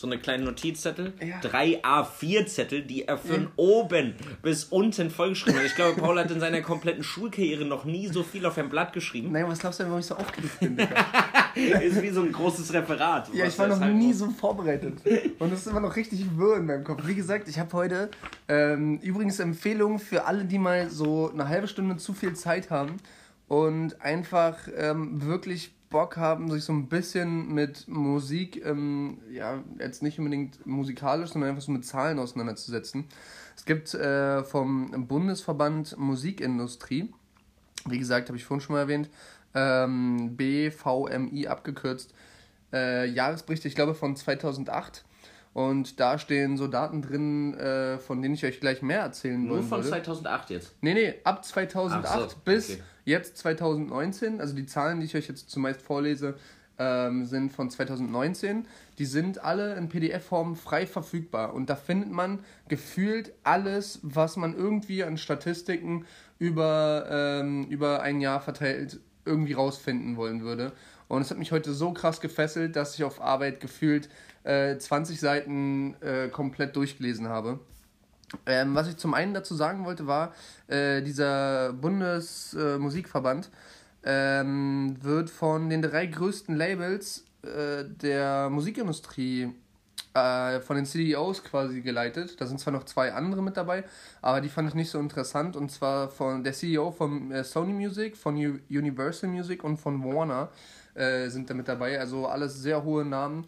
so 0.02 0.08
eine 0.08 0.18
kleine 0.18 0.42
Notizzettel. 0.44 1.12
Ja. 1.24 1.38
Drei 1.40 1.80
A4-Zettel, 1.84 2.82
die 2.82 3.06
er 3.06 3.18
von 3.18 3.42
Ja. 3.44 3.48
oben 3.54 4.14
bis 4.42 4.64
unten 4.64 5.10
vollgeschrieben 5.10 5.60
hat. 5.60 5.66
Ich 5.66 5.76
glaube, 5.76 6.00
Paul 6.00 6.18
hat 6.18 6.28
in 6.32 6.40
seiner 6.40 6.60
kompletten 6.60 7.04
Schulkarriere 7.04 7.64
noch 7.64 7.84
nie 7.84 8.08
so 8.08 8.24
viel 8.24 8.44
auf 8.44 8.58
ein 8.58 8.68
Blatt 8.68 8.92
geschrieben. 8.92 9.30
nein, 9.30 9.46
was 9.46 9.60
glaubst 9.60 9.78
du 9.78 9.84
denn, 9.84 9.90
warum 9.92 10.00
ich 10.00 10.06
so 10.06 10.16
aufgeregt 10.16 10.58
bin? 10.58 10.76
Ist 11.54 12.02
wie 12.02 12.10
so 12.10 12.22
ein 12.22 12.32
großes 12.32 12.72
Referat. 12.72 13.32
Ja, 13.32 13.46
ich 13.46 13.56
war 13.58 13.68
noch 13.68 13.78
halt 13.78 13.94
nie 13.94 14.12
so 14.12 14.28
vorbereitet. 14.30 14.94
Und 15.38 15.52
es 15.52 15.60
ist 15.60 15.66
immer 15.68 15.80
noch 15.80 15.94
richtig 15.94 16.24
wirr 16.36 16.56
in 16.56 16.66
meinem 16.66 16.82
Kopf. 16.82 17.06
Wie 17.06 17.14
gesagt, 17.14 17.46
ich 17.48 17.58
habe 17.60 17.72
heute 17.74 18.10
ähm, 18.48 18.98
übrigens 19.02 19.38
Empfehlung 19.38 20.00
für 20.00 20.24
alle, 20.24 20.44
die 20.46 20.58
mal 20.58 20.90
so 20.90 21.30
eine 21.32 21.48
halbe 21.48 21.68
Stunde 21.68 21.96
zu 21.98 22.12
viel 22.12 22.34
Zeit 22.34 22.70
haben 22.70 22.96
und 23.46 24.00
einfach 24.00 24.56
ähm, 24.76 25.22
wirklich 25.24 25.72
Bock 25.92 26.16
haben, 26.16 26.50
sich 26.50 26.64
so 26.64 26.72
ein 26.72 26.88
bisschen 26.88 27.54
mit 27.54 27.86
Musik, 27.86 28.64
ähm, 28.64 29.18
ja, 29.30 29.62
jetzt 29.78 30.02
nicht 30.02 30.18
unbedingt 30.18 30.66
musikalisch, 30.66 31.30
sondern 31.30 31.50
einfach 31.50 31.62
so 31.62 31.70
mit 31.70 31.84
Zahlen 31.84 32.18
auseinanderzusetzen. 32.18 33.04
Es 33.56 33.64
gibt 33.64 33.94
äh, 33.94 34.42
vom 34.42 35.06
Bundesverband 35.06 35.96
Musikindustrie, 35.98 37.12
wie 37.86 37.98
gesagt, 37.98 38.28
habe 38.28 38.38
ich 38.38 38.44
vorhin 38.44 38.62
schon 38.62 38.74
mal 38.74 38.80
erwähnt, 38.80 39.08
ähm, 39.54 40.36
BVMI 40.36 41.46
abgekürzt, 41.46 42.14
äh, 42.72 43.06
Jahresberichte, 43.06 43.68
ich 43.68 43.74
glaube 43.74 43.94
von 43.94 44.16
2008. 44.16 45.04
Und 45.54 46.00
da 46.00 46.18
stehen 46.18 46.56
so 46.56 46.66
Daten 46.66 47.02
drin, 47.02 47.54
äh, 47.54 47.98
von 47.98 48.22
denen 48.22 48.34
ich 48.34 48.44
euch 48.44 48.58
gleich 48.58 48.80
mehr 48.80 49.00
erzählen 49.00 49.42
Nur 49.42 49.58
wollen 49.58 49.68
von 49.68 49.78
würde. 49.78 49.90
2008 49.90 50.50
jetzt. 50.50 50.74
Nee, 50.80 50.94
nee, 50.94 51.14
ab 51.24 51.44
2008 51.44 52.06
Ach 52.08 52.30
so, 52.30 52.36
bis 52.44 52.70
okay. 52.70 52.82
Jetzt 53.04 53.36
2019. 53.38 54.40
Also 54.40 54.54
die 54.54 54.66
Zahlen, 54.66 55.00
die 55.00 55.06
ich 55.06 55.16
euch 55.16 55.28
jetzt 55.28 55.50
zumeist 55.50 55.82
vorlese, 55.82 56.36
ähm, 56.78 57.24
sind 57.26 57.52
von 57.52 57.70
2019. 57.70 58.66
Die 58.98 59.04
sind 59.04 59.42
alle 59.42 59.74
in 59.76 59.88
PDF-Form 59.88 60.56
frei 60.56 60.86
verfügbar. 60.86 61.54
Und 61.54 61.70
da 61.70 61.76
findet 61.76 62.10
man 62.10 62.40
gefühlt 62.68 63.32
alles, 63.44 64.00
was 64.02 64.36
man 64.36 64.56
irgendwie 64.56 65.04
an 65.04 65.16
Statistiken 65.18 66.06
über, 66.38 67.06
ähm, 67.10 67.64
über 67.64 68.02
ein 68.02 68.20
Jahr 68.20 68.40
verteilt 68.40 69.00
irgendwie 69.24 69.52
rausfinden 69.52 70.16
wollen 70.16 70.42
würde. 70.42 70.72
Und 71.08 71.22
es 71.22 71.30
hat 71.30 71.38
mich 71.38 71.52
heute 71.52 71.72
so 71.72 71.92
krass 71.92 72.20
gefesselt, 72.20 72.74
dass 72.74 72.94
ich 72.94 73.04
auf 73.04 73.20
Arbeit 73.20 73.60
gefühlt 73.60 74.08
äh, 74.44 74.76
20 74.76 75.20
Seiten 75.20 75.94
äh, 76.00 76.28
komplett 76.28 76.74
durchgelesen 76.74 77.28
ähm, 78.46 78.74
was 78.74 78.88
ich 78.88 78.96
zum 78.96 79.14
einen 79.14 79.34
dazu 79.34 79.54
sagen 79.54 79.84
wollte, 79.84 80.06
war, 80.06 80.34
äh, 80.68 81.02
dieser 81.02 81.72
Bundesmusikverband 81.72 83.46
äh, 83.46 84.40
ähm, 84.40 84.96
wird 85.00 85.30
von 85.30 85.70
den 85.70 85.82
drei 85.82 86.06
größten 86.06 86.56
Labels 86.56 87.24
äh, 87.42 87.84
der 87.84 88.50
Musikindustrie 88.50 89.52
äh, 90.14 90.60
von 90.60 90.76
den 90.76 90.86
CEOs 90.86 91.44
quasi 91.44 91.80
geleitet. 91.80 92.40
Da 92.40 92.46
sind 92.46 92.60
zwar 92.60 92.72
noch 92.72 92.84
zwei 92.84 93.12
andere 93.12 93.42
mit 93.42 93.56
dabei, 93.56 93.84
aber 94.20 94.40
die 94.40 94.48
fand 94.48 94.68
ich 94.68 94.74
nicht 94.74 94.90
so 94.90 94.98
interessant. 94.98 95.56
Und 95.56 95.70
zwar 95.70 96.08
von 96.08 96.44
der 96.44 96.52
CEO 96.52 96.90
von 96.90 97.30
äh, 97.30 97.44
Sony 97.44 97.72
Music, 97.72 98.16
von 98.16 98.36
U 98.36 98.58
Universal 98.68 99.30
Music 99.30 99.64
und 99.64 99.78
von 99.78 100.02
Warner 100.04 100.50
äh, 100.94 101.28
sind 101.28 101.48
da 101.48 101.54
mit 101.54 101.68
dabei. 101.68 101.98
Also 101.98 102.26
alles 102.26 102.60
sehr 102.60 102.82
hohe 102.82 103.04
Namen. 103.04 103.46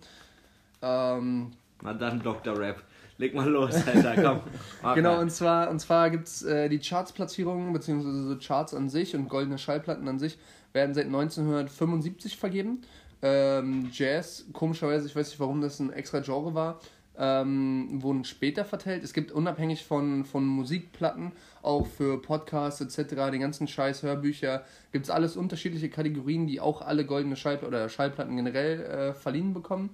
Ähm, 0.83 1.53
dann 1.83 2.23
Dr. 2.23 2.59
Rap. 2.59 2.83
Leg 3.19 3.35
mal 3.35 3.49
los, 3.49 3.75
Alter, 3.87 4.15
komm. 4.21 4.41
Mach 4.83 4.95
Genau, 4.97 5.15
mal. 5.15 5.23
und 5.23 5.31
zwar, 5.31 5.71
und 5.71 5.79
zwar 5.79 6.11
gibt 6.11 6.27
es 6.27 6.43
äh, 6.43 6.69
die 6.69 6.81
Charts-Platzierungen, 6.81 7.73
beziehungsweise 7.73 8.29
so 8.29 8.37
Charts 8.37 8.75
an 8.75 8.89
sich 8.89 9.15
und 9.15 9.29
goldene 9.29 9.57
Schallplatten 9.59 10.09
an 10.09 10.19
sich 10.19 10.37
werden 10.73 10.95
seit 10.95 11.07
1975 11.07 12.37
vergeben. 12.37 12.83
Ähm, 13.23 13.89
Jazz, 13.93 14.47
komischerweise, 14.53 15.07
ich 15.07 15.15
weiß 15.15 15.29
nicht, 15.29 15.41
warum 15.41 15.61
das 15.61 15.79
ein 15.79 15.93
extra 15.93 16.21
Genre 16.21 16.55
war, 16.55 16.81
ähm, 17.17 18.03
wurden 18.03 18.25
später 18.25 18.65
verteilt. 18.65 19.05
Es 19.05 19.13
gibt 19.13 19.31
unabhängig 19.31 19.85
von, 19.85 20.25
von 20.25 20.45
Musikplatten, 20.45 21.31
auch 21.63 21.87
für 21.87 22.21
Podcasts 22.21 22.81
etc., 22.81 23.31
den 23.31 23.41
ganzen 23.41 23.69
Scheiß, 23.69 24.03
Hörbücher, 24.03 24.65
gibt 24.91 25.05
es 25.05 25.11
alles 25.11 25.37
unterschiedliche 25.37 25.89
Kategorien, 25.89 26.49
die 26.49 26.61
auch 26.61 26.83
alle 26.83 27.07
goldene 27.07 27.37
Schallplatten 27.37 27.69
oder 27.69 27.89
Schallplatten 27.89 28.35
generell 28.37 28.81
äh, 28.83 29.15
verliehen 29.15 29.55
bekommen. 29.55 29.91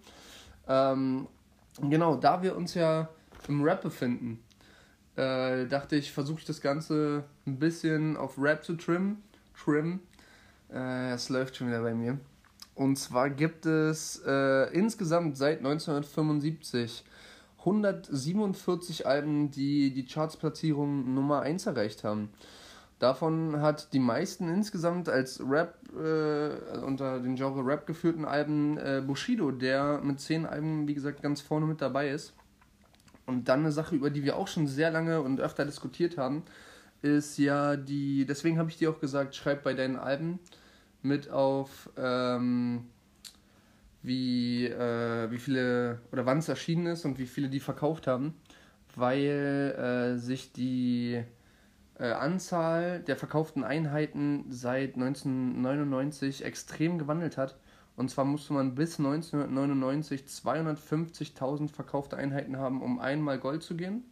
Ähm, 0.67 1.27
genau, 1.81 2.17
da 2.17 2.43
wir 2.43 2.57
uns 2.57 2.75
ja 2.75 3.09
im 3.49 3.63
Rap 3.63 3.83
befinden, 3.83 4.43
äh, 5.17 5.67
dachte 5.67 5.97
ich, 5.97 6.13
versuche 6.13 6.41
ich 6.41 6.45
das 6.45 6.61
Ganze 6.61 7.25
ein 7.47 7.59
bisschen 7.59 8.17
auf 8.17 8.35
Rap 8.39 8.65
zu 8.65 8.75
trimmen. 8.75 9.23
Trim. 9.63 10.01
Äh, 10.73 11.13
es 11.13 11.29
läuft 11.29 11.57
schon 11.57 11.69
wieder 11.69 11.83
bei 11.83 11.95
mir. 11.95 12.19
Und 12.75 12.97
zwar 12.97 13.29
gibt 13.29 13.67
es 13.67 14.23
äh, 14.27 14.73
insgesamt 14.73 15.37
seit 15.37 15.59
1975 15.59 17.05
147 17.59 19.07
Alben, 19.07 19.51
die 19.51 19.93
die 19.93 20.07
Chartsplatzierung 20.07 21.13
Nummer 21.13 21.43
1 21.43 21.67
erreicht 21.67 22.05
haben. 22.05 22.31
Davon 23.01 23.63
hat 23.63 23.95
die 23.95 23.99
meisten 23.99 24.51
insgesamt 24.51 25.09
als 25.09 25.41
Rap, 25.41 25.79
äh, 25.97 26.79
unter 26.85 27.19
dem 27.19 27.35
Genre 27.35 27.65
Rap 27.65 27.87
geführten 27.87 28.27
Alben 28.27 28.77
äh, 28.77 29.03
Bushido, 29.05 29.51
der 29.53 30.03
mit 30.03 30.21
10 30.21 30.45
Alben, 30.45 30.87
wie 30.87 30.93
gesagt, 30.93 31.23
ganz 31.23 31.41
vorne 31.41 31.65
mit 31.65 31.81
dabei 31.81 32.11
ist. 32.11 32.35
Und 33.25 33.49
dann 33.49 33.61
eine 33.61 33.73
Sache, 33.73 33.97
über 33.97 34.11
die 34.11 34.23
wir 34.23 34.37
auch 34.37 34.49
schon 34.49 34.67
sehr 34.67 34.91
lange 34.91 35.23
und 35.23 35.41
öfter 35.41 35.65
diskutiert 35.65 36.19
haben, 36.19 36.43
ist 37.01 37.39
ja 37.39 37.77
die, 37.77 38.27
deswegen 38.27 38.59
habe 38.59 38.69
ich 38.69 38.77
dir 38.77 38.91
auch 38.91 39.01
gesagt, 39.01 39.35
schreib 39.35 39.63
bei 39.63 39.73
deinen 39.73 39.97
Alben 39.97 40.39
mit 41.01 41.31
auf, 41.31 41.89
ähm, 41.97 42.85
wie, 44.03 44.67
äh, 44.67 45.31
wie 45.31 45.39
viele 45.39 46.01
oder 46.13 46.27
wann 46.27 46.39
es 46.39 46.51
erschienen 46.51 46.85
ist 46.85 47.07
und 47.07 47.19
wie 47.19 47.27
viele 47.27 47.49
die 47.49 47.61
verkauft 47.61 48.07
haben, 48.07 48.35
weil 48.95 49.75
äh, 50.17 50.19
sich 50.19 50.53
die 50.53 51.25
äh, 52.01 52.13
Anzahl 52.13 53.01
der 53.01 53.17
verkauften 53.17 53.63
Einheiten 53.63 54.47
seit 54.49 54.95
1999 54.95 56.45
extrem 56.45 56.99
gewandelt 56.99 57.37
hat. 57.37 57.57
Und 57.97 58.11
zwar 58.11 58.25
musste 58.25 58.55
man 58.55 58.75
bis 58.75 58.99
1999 58.99 60.23
250.000 60.23 61.69
verkaufte 61.69 62.17
Einheiten 62.17 62.57
haben, 62.57 62.81
um 62.83 62.99
einmal 62.99 63.39
Gold 63.39 63.63
zu 63.63 63.77
gehen. 63.77 64.05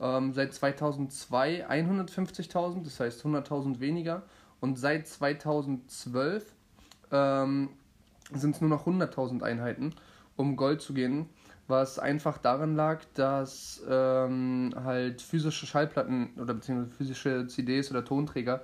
Ähm, 0.00 0.32
seit 0.32 0.54
2002 0.54 1.68
150.000, 1.68 2.84
das 2.84 3.00
heißt 3.00 3.24
100.000 3.24 3.80
weniger. 3.80 4.22
Und 4.60 4.78
seit 4.78 5.08
2012 5.08 6.54
ähm, 7.10 7.70
sind 8.32 8.54
es 8.54 8.60
nur 8.60 8.70
noch 8.70 8.86
100.000 8.86 9.42
Einheiten, 9.42 9.94
um 10.36 10.54
Gold 10.54 10.80
zu 10.80 10.94
gehen. 10.94 11.28
Was 11.70 12.00
einfach 12.00 12.38
daran 12.38 12.74
lag, 12.74 13.00
dass 13.14 13.80
ähm, 13.88 14.74
halt 14.74 15.22
physische 15.22 15.66
Schallplatten 15.66 16.30
oder 16.36 16.54
beziehungsweise 16.54 16.96
physische 16.96 17.46
CDs 17.46 17.92
oder 17.92 18.04
Tonträger 18.04 18.62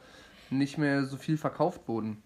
nicht 0.51 0.77
mehr 0.77 1.05
so 1.05 1.16
viel 1.16 1.37
verkauft 1.37 1.87
wurden. 1.87 2.21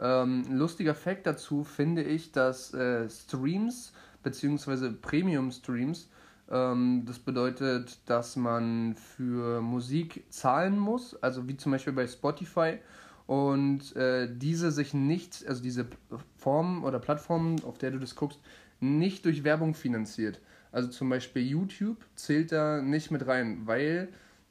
Ähm, 0.00 0.44
lustiger 0.50 0.96
Fakt 0.96 1.28
dazu 1.28 1.62
finde 1.62 2.02
ich, 2.02 2.32
dass 2.32 2.74
äh, 2.74 3.08
Streams 3.08 3.92
beziehungsweise 4.24 4.92
Premium-Streams, 4.92 6.08
ähm, 6.50 7.04
das 7.06 7.20
bedeutet, 7.20 7.98
dass 8.06 8.34
man 8.34 8.96
für 8.96 9.60
Musik 9.62 10.24
zahlen 10.28 10.76
muss, 10.76 11.14
also 11.22 11.46
wie 11.46 11.56
zum 11.56 11.70
Beispiel 11.70 11.92
bei 11.92 12.08
Spotify, 12.08 12.78
und 13.28 13.94
äh, 13.96 14.28
diese 14.30 14.70
sich 14.70 14.94
nicht, 14.94 15.46
also 15.46 15.62
diese 15.62 15.86
Form 16.36 16.84
oder 16.84 16.98
Plattform, 16.98 17.56
auf 17.64 17.78
der 17.78 17.92
du 17.92 17.98
das 17.98 18.14
guckst, 18.14 18.40
nicht 18.80 19.24
durch 19.24 19.44
Werbung 19.44 19.74
finanziert. 19.74 20.40
Also 20.72 20.88
zum 20.88 21.08
Beispiel 21.08 21.42
YouTube 21.46 21.98
zählt 22.14 22.52
da 22.52 22.82
nicht 22.82 23.10
mit 23.10 23.26
rein, 23.26 23.62
weil 23.64 24.08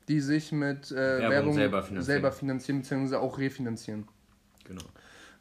die 0.07 0.19
sich 0.19 0.51
mit 0.51 0.91
äh, 0.91 0.95
Werbung, 0.95 1.29
Werbung 1.29 1.53
selber 1.53 1.81
selber 1.81 2.31
finanzieren. 2.31 2.31
finanzieren, 2.33 2.79
beziehungsweise 2.81 3.19
auch 3.19 3.37
refinanzieren. 3.37 4.07
Genau. 4.65 4.81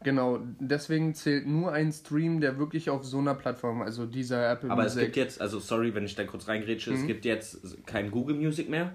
Genau, 0.02 0.40
deswegen 0.60 1.14
zählt 1.14 1.46
nur 1.46 1.72
ein 1.72 1.90
Stream, 1.90 2.40
der 2.42 2.58
wirklich 2.58 2.90
auf 2.90 3.04
so 3.06 3.18
einer 3.18 3.34
Plattform, 3.34 3.80
also 3.80 4.04
dieser 4.04 4.50
Apple 4.50 4.70
Aber 4.70 4.84
es 4.84 4.94
Music. 4.94 5.06
gibt 5.14 5.16
jetzt, 5.16 5.40
also 5.40 5.60
sorry, 5.60 5.94
wenn 5.94 6.04
ich 6.04 6.14
da 6.14 6.24
kurz 6.24 6.46
reingrätsche, 6.46 6.90
Mhm. 6.90 6.96
es 6.96 7.06
gibt 7.06 7.24
jetzt 7.24 7.86
kein 7.86 8.10
Google 8.10 8.36
Music 8.36 8.68
mehr. 8.68 8.92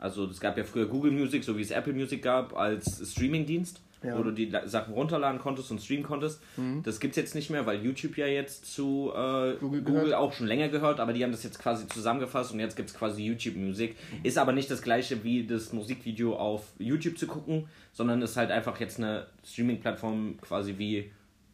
Also 0.00 0.24
es 0.28 0.40
gab 0.40 0.58
ja 0.58 0.64
früher 0.64 0.86
Google 0.86 1.12
Music, 1.12 1.44
so 1.44 1.56
wie 1.56 1.62
es 1.62 1.70
Apple 1.70 1.92
Music 1.92 2.22
gab, 2.22 2.56
als 2.56 3.08
Streamingdienst, 3.12 3.80
Ja. 4.02 4.14
Mhm. 4.14 4.18
wo 4.18 4.22
du 4.24 4.30
die 4.32 4.52
Sachen 4.66 4.92
runterladen 4.92 5.40
konntest 5.40 5.70
und 5.70 5.80
streamen 5.80 6.04
konntest. 6.04 6.40
Das 6.82 7.00
gibt's 7.00 7.16
jetzt 7.16 7.34
nicht 7.34 7.50
mehr, 7.50 7.64
weil 7.64 7.82
YouTube 7.82 8.16
ja 8.18 8.26
jetzt 8.26 8.66
zu 8.72 9.10
äh, 9.14 9.54
Google 9.58 9.82
Google, 9.82 10.14
auch 10.14 10.32
schon 10.32 10.46
länger 10.46 10.68
gehört, 10.68 11.00
aber 11.00 11.12
die 11.12 11.24
haben 11.24 11.32
das 11.32 11.42
jetzt 11.42 11.58
quasi 11.58 11.88
zusammengefasst 11.88 12.52
und 12.52 12.60
jetzt 12.60 12.76
gibt's 12.76 12.94
quasi 12.94 13.24
YouTube 13.24 13.56
Music. 13.56 13.96
Ist 14.22 14.38
aber 14.38 14.52
nicht 14.52 14.70
das 14.70 14.82
gleiche 14.82 15.24
wie 15.24 15.46
das 15.46 15.72
Musikvideo 15.72 16.36
auf 16.36 16.64
YouTube 16.78 17.18
zu 17.18 17.26
gucken, 17.26 17.68
sondern 17.92 18.20
ist 18.20 18.36
halt 18.36 18.50
einfach 18.50 18.78
jetzt 18.80 18.98
eine 18.98 19.26
Streaming-Plattform 19.44 20.38
quasi 20.42 20.76
wie 20.76 21.10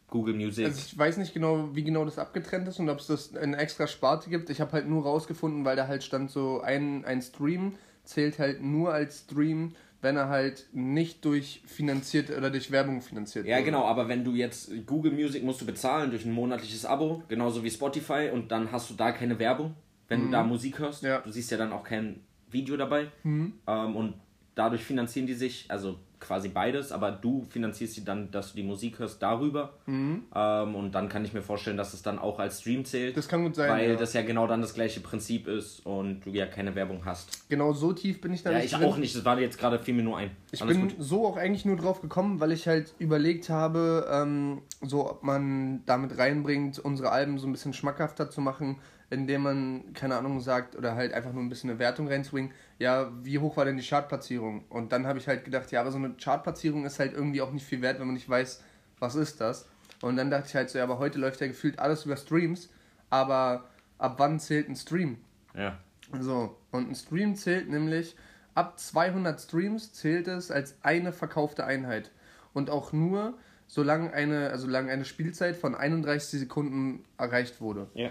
Google 0.09 0.35
Music. 0.35 0.65
Also 0.65 0.79
ich 0.85 0.97
weiß 0.97 1.17
nicht 1.17 1.33
genau, 1.33 1.69
wie 1.73 1.83
genau 1.83 2.05
das 2.05 2.19
abgetrennt 2.19 2.67
ist 2.67 2.79
und 2.79 2.87
ob 2.89 2.99
es 2.99 3.07
das 3.07 3.35
eine 3.35 3.57
extra 3.57 3.87
Sparte 3.87 4.29
gibt. 4.29 4.49
Ich 4.49 4.61
habe 4.61 4.73
halt 4.73 4.87
nur 4.87 5.03
rausgefunden, 5.03 5.65
weil 5.65 5.75
da 5.75 5.87
halt 5.87 6.03
stand 6.03 6.29
so 6.29 6.61
ein, 6.61 7.03
ein 7.05 7.21
Stream 7.21 7.73
zählt 8.03 8.37
halt 8.37 8.61
nur 8.61 8.93
als 8.93 9.19
Stream, 9.21 9.73
wenn 10.03 10.17
er 10.17 10.29
halt 10.29 10.67
nicht 10.73 11.23
durch 11.25 11.61
finanziert 11.65 12.29
oder 12.29 12.49
durch 12.49 12.69
Werbung 12.71 13.01
finanziert 13.01 13.45
Ja, 13.45 13.55
wurde. 13.55 13.65
genau, 13.65 13.85
aber 13.85 14.07
wenn 14.09 14.23
du 14.23 14.33
jetzt 14.33 14.71
Google 14.85 15.11
Music 15.11 15.43
musst 15.43 15.61
du 15.61 15.65
bezahlen 15.65 16.11
durch 16.11 16.25
ein 16.25 16.31
monatliches 16.33 16.85
Abo, 16.85 17.23
genauso 17.29 17.63
wie 17.63 17.71
Spotify, 17.71 18.29
und 18.31 18.51
dann 18.51 18.71
hast 18.71 18.89
du 18.89 18.93
da 18.93 19.11
keine 19.11 19.39
Werbung, 19.39 19.73
wenn 20.09 20.25
du 20.25 20.31
da 20.31 20.43
Musik 20.43 20.79
hörst. 20.79 21.03
Ja. 21.03 21.19
Du 21.19 21.31
siehst 21.31 21.49
ja 21.51 21.57
dann 21.57 21.71
auch 21.71 21.83
kein 21.83 22.19
Video 22.51 22.77
dabei. 22.77 23.07
Ähm, 23.23 23.53
und 23.65 24.15
dadurch 24.55 24.83
finanzieren 24.83 25.25
die 25.25 25.33
sich, 25.33 25.65
also 25.69 25.97
quasi 26.23 26.49
beides, 26.49 26.91
aber 26.91 27.11
du 27.11 27.45
finanzierst 27.49 27.93
sie 27.95 28.03
dann, 28.05 28.31
dass 28.31 28.51
du 28.51 28.55
die 28.57 28.63
Musik 28.63 28.97
hörst 28.99 29.21
darüber. 29.21 29.73
Ähm, 29.87 30.75
und 30.75 30.91
dann 30.95 31.09
kann 31.09 31.23
ich 31.25 31.33
mir 31.33 31.41
vorstellen, 31.41 31.77
dass 31.77 31.93
es 31.93 32.01
dann 32.01 32.17
auch 32.19 32.39
als 32.39 32.61
Stream 32.61 32.85
zählt. 32.85 33.15
Das 33.15 33.27
kann 33.27 33.43
gut 33.43 33.55
sein, 33.55 33.69
Weil 33.69 33.91
ja. 33.91 33.95
das 33.95 34.13
ja 34.13 34.21
genau 34.23 34.47
dann 34.47 34.61
das 34.61 34.73
gleiche 34.73 34.99
Prinzip 35.01 35.47
ist 35.47 35.85
und 35.85 36.21
du 36.25 36.29
ja 36.31 36.45
keine 36.45 36.73
Werbung 36.75 37.05
hast. 37.05 37.47
Genau 37.49 37.73
so 37.73 37.93
tief 37.93 38.21
bin 38.21 38.33
ich 38.33 38.41
da 38.43 38.51
Ja, 38.51 38.57
nicht 38.57 38.65
ich 38.67 38.71
drin. 38.73 38.83
auch 38.87 38.97
nicht. 38.97 39.15
Das 39.15 39.25
war 39.25 39.39
jetzt 39.39 39.59
gerade 39.59 39.79
fiel 39.79 39.93
mir 39.93 40.03
nur 40.03 40.17
ein. 40.17 40.31
Ich 40.51 40.61
Alles 40.61 40.77
bin 40.77 40.87
gut. 40.89 40.95
so 40.99 41.27
auch 41.27 41.37
eigentlich 41.37 41.65
nur 41.65 41.75
drauf 41.75 42.01
gekommen, 42.01 42.39
weil 42.39 42.51
ich 42.51 42.67
halt 42.67 42.93
überlegt 42.99 43.49
habe, 43.49 44.07
ähm, 44.11 44.61
so 44.81 45.09
ob 45.09 45.23
man 45.23 45.83
damit 45.85 46.17
reinbringt, 46.17 46.79
unsere 46.79 47.11
Alben 47.11 47.37
so 47.37 47.47
ein 47.47 47.51
bisschen 47.51 47.73
schmackhafter 47.73 48.29
zu 48.29 48.41
machen, 48.41 48.77
indem 49.13 49.43
man, 49.43 49.93
keine 49.93 50.17
Ahnung, 50.17 50.39
sagt 50.41 50.75
oder 50.75 50.95
halt 50.95 51.13
einfach 51.13 51.31
nur 51.31 51.43
ein 51.43 51.49
bisschen 51.49 51.69
eine 51.69 51.79
Wertung 51.79 52.07
reinzwingen. 52.07 52.51
Ja, 52.79 53.11
wie 53.21 53.39
hoch 53.39 53.55
war 53.55 53.65
denn 53.65 53.77
die 53.77 53.87
Chartplatzierung? 53.87 54.65
Und 54.69 54.91
dann 54.91 55.05
habe 55.05 55.19
ich 55.19 55.27
halt 55.27 55.45
gedacht, 55.45 55.71
ja, 55.71 55.81
aber 55.81 55.91
so 55.91 55.97
eine 55.97 56.15
Chartplatzierung 56.15 56.85
ist 56.85 56.99
halt 56.99 57.13
irgendwie 57.13 57.41
auch 57.41 57.51
nicht 57.51 57.65
viel 57.65 57.81
wert, 57.81 57.99
wenn 57.99 58.07
man 58.07 58.15
nicht 58.15 58.27
weiß, 58.27 58.63
was 58.99 59.15
ist 59.15 59.39
das. 59.39 59.69
Und 60.01 60.17
dann 60.17 60.31
dachte 60.31 60.47
ich 60.49 60.55
halt 60.55 60.69
so, 60.69 60.79
ja, 60.79 60.83
aber 60.83 60.99
heute 60.99 61.19
läuft 61.19 61.39
ja 61.41 61.47
gefühlt 61.47 61.79
alles 61.79 62.05
über 62.05 62.17
Streams, 62.17 62.69
aber 63.09 63.69
ab 63.99 64.15
wann 64.17 64.39
zählt 64.39 64.67
ein 64.67 64.75
Stream? 64.75 65.17
Ja. 65.55 65.77
So, 66.19 66.57
und 66.71 66.89
ein 66.89 66.95
Stream 66.95 67.35
zählt 67.35 67.69
nämlich, 67.69 68.15
ab 68.55 68.79
200 68.79 69.39
Streams 69.39 69.93
zählt 69.93 70.27
es 70.27 70.51
als 70.51 70.75
eine 70.81 71.13
verkaufte 71.13 71.65
Einheit. 71.65 72.11
Und 72.53 72.69
auch 72.69 72.91
nur, 72.93 73.37
solange 73.67 74.11
eine, 74.13 74.49
also 74.49 74.65
solange 74.65 74.91
eine 74.91 75.05
Spielzeit 75.05 75.55
von 75.55 75.75
31 75.75 76.41
Sekunden 76.41 77.05
erreicht 77.17 77.61
wurde. 77.61 77.87
Ja. 77.93 78.09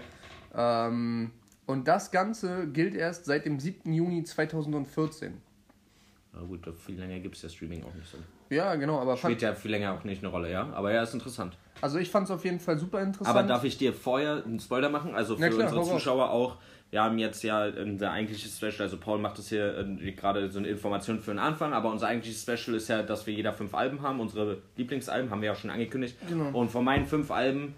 Ähm, 0.55 1.31
und 1.65 1.87
das 1.87 2.11
Ganze 2.11 2.67
gilt 2.67 2.95
erst 2.95 3.25
seit 3.25 3.45
dem 3.45 3.59
7. 3.59 3.91
Juni 3.93 4.23
2014. 4.23 5.41
Na 6.33 6.41
gut, 6.41 6.67
viel 6.75 6.99
länger 6.99 7.19
gibt 7.19 7.35
es 7.35 7.43
ja 7.43 7.49
Streaming 7.49 7.83
auch 7.83 7.93
nicht 7.93 8.09
so. 8.09 8.17
Ja, 8.49 8.75
genau, 8.75 8.99
aber 8.99 9.17
Spielt 9.17 9.41
ja 9.41 9.53
viel 9.53 9.71
länger 9.71 9.93
auch 9.93 10.03
nicht 10.03 10.23
eine 10.23 10.31
Rolle, 10.31 10.51
ja. 10.51 10.69
Aber 10.73 10.91
ja, 10.91 11.03
ist 11.03 11.13
interessant. 11.13 11.57
also 11.81 11.97
ich 11.99 12.09
fand 12.09 12.25
es 12.25 12.31
auf 12.31 12.43
jeden 12.43 12.59
Fall 12.59 12.77
super 12.77 13.01
interessant. 13.01 13.35
Aber 13.35 13.47
darf 13.47 13.63
ich 13.63 13.77
dir 13.77 13.93
vorher 13.93 14.43
einen 14.43 14.59
Spoiler 14.59 14.89
machen? 14.89 15.15
Also 15.15 15.35
für 15.35 15.41
Na 15.41 15.49
klar, 15.49 15.75
unsere. 15.75 15.95
Zuschauer 15.97 16.29
auch. 16.31 16.57
Wir 16.89 17.01
haben 17.01 17.17
jetzt 17.17 17.41
ja 17.43 17.65
unser 17.65 18.11
eigentliches 18.11 18.55
Special, 18.55 18.81
also 18.81 18.97
Paul 18.97 19.17
macht 19.17 19.39
das 19.39 19.49
hier 19.49 19.77
äh, 19.79 20.11
gerade 20.11 20.51
so 20.51 20.59
eine 20.59 20.67
Information 20.67 21.19
für 21.19 21.31
den 21.31 21.39
Anfang, 21.39 21.73
aber 21.73 21.89
unser 21.89 22.07
eigentliches 22.07 22.43
Special 22.43 22.75
ist 22.77 22.87
ja, 22.87 23.01
dass 23.01 23.25
wir 23.25 23.33
jeder 23.33 23.51
fünf 23.51 23.73
Alben 23.73 24.03
haben. 24.03 24.19
Unsere 24.19 24.59
Lieblingsalben 24.77 25.31
haben 25.31 25.41
wir 25.41 25.47
ja 25.47 25.53
auch 25.53 25.57
schon 25.57 25.71
angekündigt. 25.71 26.15
Genau. 26.29 26.55
Und 26.55 26.69
von 26.69 26.83
meinen 26.83 27.07
fünf 27.07 27.31
Alben 27.31 27.73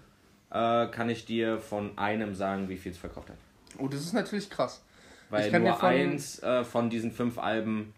äh, 0.50 0.86
kann 0.88 1.08
ich 1.08 1.24
dir 1.24 1.58
von 1.58 1.96
einem 1.98 2.34
sagen, 2.34 2.68
wie 2.68 2.76
viel 2.76 2.92
es 2.92 2.98
verkauft 2.98 3.30
hat. 3.30 3.36
oh, 3.78 3.88
das 3.88 4.00
ist 4.00 4.12
natürlich 4.12 4.48
krass. 4.50 4.82
Weil 5.30 5.46
Ich 5.46 5.52
kann 5.52 5.62
nur 5.62 5.74
von- 5.74 5.88
eins 5.88 6.40
äh, 6.42 6.62
von 6.64 6.88
diesen 6.88 7.10
fünf 7.10 7.36
Alben 7.38 7.92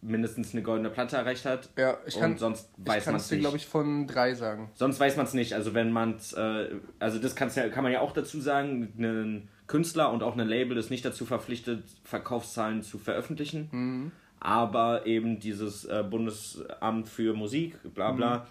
mindestens 0.00 0.52
eine 0.52 0.62
goldene 0.62 0.88
Platte 0.90 1.16
erreicht 1.16 1.44
hat. 1.44 1.68
Ja, 1.76 1.98
ich 2.06 2.18
kann, 2.18 2.32
und 2.32 2.38
sonst 2.38 2.68
weiß 2.78 3.06
man 3.06 3.16
es 3.16 3.22
es 3.22 3.28
dir, 3.28 3.34
nicht. 3.36 3.42
glaube 3.42 3.56
ich, 3.58 3.66
von 3.66 4.06
drei 4.06 4.34
sagen. 4.34 4.70
Sonst 4.74 4.98
weiß 4.98 5.16
man 5.16 5.26
es 5.26 5.34
nicht. 5.34 5.52
Also 5.52 5.74
wenn 5.74 5.92
man 5.92 6.14
äh, 6.36 6.68
also 6.98 7.18
das 7.18 7.34
kann's 7.36 7.54
ja, 7.54 7.68
kann 7.68 7.82
man 7.82 7.92
ja 7.92 8.00
auch 8.00 8.12
dazu 8.12 8.40
sagen, 8.40 8.92
ein 8.98 9.48
Künstler 9.66 10.10
und 10.12 10.22
auch 10.22 10.36
ein 10.36 10.46
Label 10.48 10.76
ist 10.78 10.90
nicht 10.90 11.04
dazu 11.04 11.26
verpflichtet, 11.26 11.84
Verkaufszahlen 12.02 12.82
zu 12.82 12.98
veröffentlichen. 12.98 13.68
Mhm. 13.72 14.12
Aber 14.40 15.06
eben 15.06 15.38
dieses 15.40 15.84
äh, 15.86 16.02
Bundesamt 16.08 17.08
für 17.08 17.34
Musik, 17.34 17.78
bla 17.94 18.12
bla, 18.12 18.38
Mhm. 18.38 18.42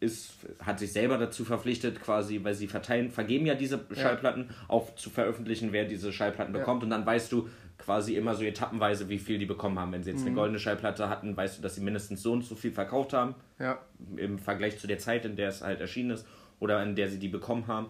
Ist, 0.00 0.30
hat 0.60 0.78
sich 0.78 0.92
selber 0.92 1.18
dazu 1.18 1.44
verpflichtet, 1.44 2.00
quasi, 2.00 2.40
weil 2.44 2.54
sie 2.54 2.68
verteilen, 2.68 3.10
vergeben 3.10 3.46
ja 3.46 3.54
diese 3.54 3.80
Schallplatten, 3.92 4.50
auch 4.68 4.94
zu 4.94 5.10
veröffentlichen, 5.10 5.72
wer 5.72 5.84
diese 5.84 6.12
Schallplatten 6.12 6.54
Ja. 6.54 6.60
bekommt. 6.60 6.82
Und 6.84 6.90
dann 6.90 7.04
weißt 7.04 7.32
du 7.32 7.48
quasi 7.78 8.16
immer 8.16 8.34
so 8.34 8.44
etappenweise, 8.44 9.08
wie 9.08 9.18
viel 9.18 9.38
die 9.38 9.46
bekommen 9.46 9.78
haben. 9.78 9.92
Wenn 9.92 10.02
sie 10.04 10.10
jetzt 10.10 10.20
Mhm. 10.22 10.26
eine 10.28 10.34
goldene 10.36 10.58
Schallplatte 10.58 11.08
hatten, 11.08 11.36
weißt 11.36 11.58
du, 11.58 11.62
dass 11.62 11.74
sie 11.74 11.80
mindestens 11.80 12.22
so 12.22 12.32
und 12.32 12.42
so 12.44 12.54
viel 12.54 12.72
verkauft 12.72 13.12
haben 13.12 13.34
Ja, 13.58 13.78
im 14.16 14.38
Vergleich 14.38 14.78
zu 14.78 14.86
der 14.86 14.98
Zeit, 14.98 15.24
in 15.24 15.36
der 15.36 15.48
es 15.48 15.62
halt 15.62 15.80
erschienen 15.80 16.10
ist 16.12 16.26
oder 16.60 16.82
in 16.82 16.94
der 16.94 17.08
sie 17.08 17.18
die 17.18 17.28
bekommen 17.28 17.66
haben. 17.66 17.86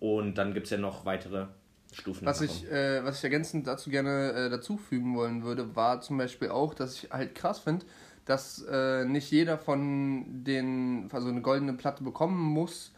Und 0.00 0.34
dann 0.38 0.54
gibt 0.54 0.66
es 0.66 0.70
ja 0.70 0.78
noch 0.78 1.04
weitere 1.04 1.46
Stufen. 1.92 2.24
Was 2.26 2.40
ich, 2.40 2.68
äh, 2.70 3.04
was 3.04 3.18
ich 3.18 3.24
ergänzend 3.24 3.66
dazu 3.66 3.90
gerne 3.90 4.32
äh, 4.32 4.50
dazufügen 4.50 5.14
wollen 5.14 5.42
würde, 5.44 5.76
war 5.76 6.00
zum 6.00 6.18
Beispiel 6.18 6.48
auch, 6.48 6.74
dass 6.74 6.94
ich 7.04 7.10
halt 7.10 7.34
krass 7.34 7.58
finde, 7.60 7.84
dass 8.24 8.64
äh, 8.70 9.04
nicht 9.04 9.30
jeder 9.30 9.58
von 9.58 10.44
den, 10.44 11.08
also 11.12 11.28
eine 11.28 11.42
goldene 11.42 11.72
Platte 11.72 12.04
bekommen 12.04 12.38
muss, 12.38 12.92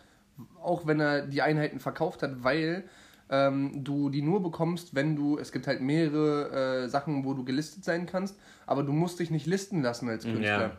auch 0.62 0.86
wenn 0.86 1.00
er 1.00 1.22
die 1.22 1.42
Einheiten 1.42 1.80
verkauft 1.80 2.22
hat, 2.22 2.44
weil 2.44 2.84
ähm, 3.30 3.84
du 3.84 4.10
die 4.10 4.22
nur 4.22 4.42
bekommst, 4.42 4.94
wenn 4.94 5.16
du, 5.16 5.38
es 5.38 5.50
gibt 5.52 5.66
halt 5.66 5.80
mehrere 5.80 6.84
äh, 6.84 6.88
Sachen, 6.88 7.24
wo 7.24 7.32
du 7.34 7.44
gelistet 7.44 7.84
sein 7.84 8.06
kannst, 8.06 8.38
aber 8.66 8.82
du 8.82 8.92
musst 8.92 9.20
dich 9.20 9.30
nicht 9.30 9.46
listen 9.46 9.82
lassen 9.82 10.08
als 10.08 10.24
Künstler. 10.24 10.60
Ja. 10.60 10.76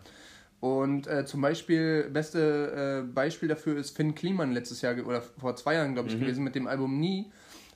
Und 0.60 1.08
äh, 1.08 1.25
zum 1.25 1.41
Beispiel, 1.41 2.10
beste 2.10 3.03
äh, 3.03 3.13
Beispiel 3.13 3.49
dafür 3.49 3.77
ist 3.77 3.95
Finn 3.95 4.15
Kliman 4.15 4.51
letztes 4.51 4.81
Jahr 4.81 4.95
oder 5.05 5.21
vor 5.21 5.55
zwei 5.55 5.75
Jahren, 5.75 5.93
glaube 5.93 6.10
ich, 6.10 6.19
gewesen 6.19 6.43
mit 6.43 6.55
dem 6.55 6.67
Album 6.67 6.99
Nie. 6.99 7.31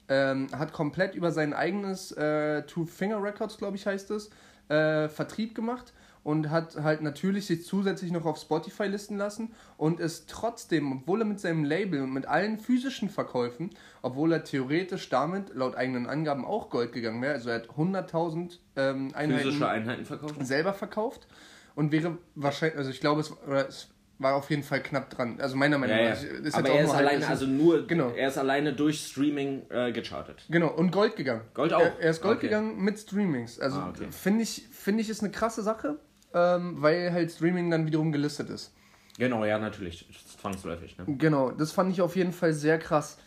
Ähm, 0.07 0.47
hat 0.57 0.73
komplett 0.73 1.13
über 1.13 1.31
sein 1.31 1.53
eigenes 1.53 2.11
äh, 2.13 2.63
Two 2.63 2.85
Finger 2.85 3.21
Records, 3.21 3.57
glaube 3.57 3.75
ich, 3.75 3.85
heißt 3.85 4.09
es, 4.09 4.31
äh, 4.69 5.07
Vertrieb 5.07 5.53
gemacht 5.53 5.93
und 6.23 6.49
hat 6.49 6.75
halt 6.77 7.01
natürlich 7.01 7.45
sich 7.47 7.65
zusätzlich 7.65 8.11
noch 8.11 8.25
auf 8.25 8.37
Spotify 8.37 8.83
listen 8.85 9.17
lassen 9.17 9.53
und 9.77 9.99
ist 9.99 10.29
trotzdem, 10.29 10.91
obwohl 10.91 11.21
er 11.21 11.25
mit 11.25 11.39
seinem 11.39 11.63
Label 11.63 12.01
und 12.01 12.11
mit 12.13 12.25
allen 12.27 12.57
physischen 12.59 13.09
Verkäufen, 13.09 13.69
obwohl 14.01 14.31
er 14.33 14.43
theoretisch 14.43 15.09
damit 15.09 15.53
laut 15.55 15.75
eigenen 15.75 16.07
Angaben 16.07 16.45
auch 16.45 16.69
Gold 16.69 16.91
gegangen 16.91 17.21
wäre, 17.21 17.33
also 17.33 17.49
er 17.49 17.55
hat 17.55 17.69
100.000 17.69 18.57
ähm, 18.75 19.11
Einheiten 19.13 19.43
physische 19.45 19.67
Einheiten 19.69 20.05
verkauft. 20.05 20.35
selber 20.45 20.73
verkauft 20.73 21.27
und 21.75 21.91
wäre 21.91 22.17
wahrscheinlich, 22.35 22.77
also 22.77 22.89
ich 22.91 22.99
glaube, 22.99 23.21
es, 23.21 23.31
oder 23.47 23.67
es 23.67 23.87
war 24.21 24.35
auf 24.35 24.49
jeden 24.49 24.63
Fall 24.63 24.83
knapp 24.83 25.09
dran. 25.09 25.39
Also 25.39 25.55
meiner 25.55 25.77
Meinung 25.77 25.95
Ja, 25.95 26.03
ja. 26.03 26.09
nach. 26.09 26.21
Ist 26.21 26.53
Aber 26.53 26.71
auch 26.71 26.75
er 26.75 26.83
ist 26.83 26.89
alleine, 26.93 27.25
also 27.27 27.45
nur, 27.45 27.87
Genau. 27.87 28.09
er 28.09 28.27
ist 28.27 28.37
alleine 28.37 28.73
durch 28.73 28.99
Streaming 29.07 29.61
äh, 29.69 29.93
gechartet. 29.93 30.43
Genau, 30.49 30.67
und 30.73 30.91
Gold 30.91 31.15
gegangen. 31.15 31.43
Gold 31.53 31.71
auch? 31.71 31.79
Er, 31.79 31.97
er 32.01 32.09
ist 32.09 32.21
Gold 32.21 32.39
Okay. 32.39 32.47
gegangen 32.47 32.83
mit 32.83 32.99
Streamings. 32.99 33.61
Also 33.61 33.77
Ah, 33.79 33.89
okay. 33.95 34.07
finde 34.11 34.43
ich, 34.43 34.67
finde 34.71 35.01
ich 35.01 35.09
ist 35.09 35.21
eine 35.23 35.31
krasse 35.31 35.63
Sache, 35.63 35.99
ähm, 36.33 36.81
weil 36.81 37.11
halt 37.11 37.31
Streaming 37.31 37.69
dann 37.69 37.85
wiederum 37.85 38.11
gelistet 38.11 38.49
ist. 38.49 38.73
Genau, 39.17 39.43
ja, 39.43 39.59
natürlich. 39.59 40.07
Zwangsläufig. 40.39 40.97
Ne? 40.97 41.05
Genau, 41.17 41.51
das 41.51 41.71
fand 41.71 41.91
ich 41.91 42.01
auf 42.01 42.15
jeden 42.15 42.31
Fall 42.31 42.53
sehr 42.53 42.79
krass. 42.79 43.17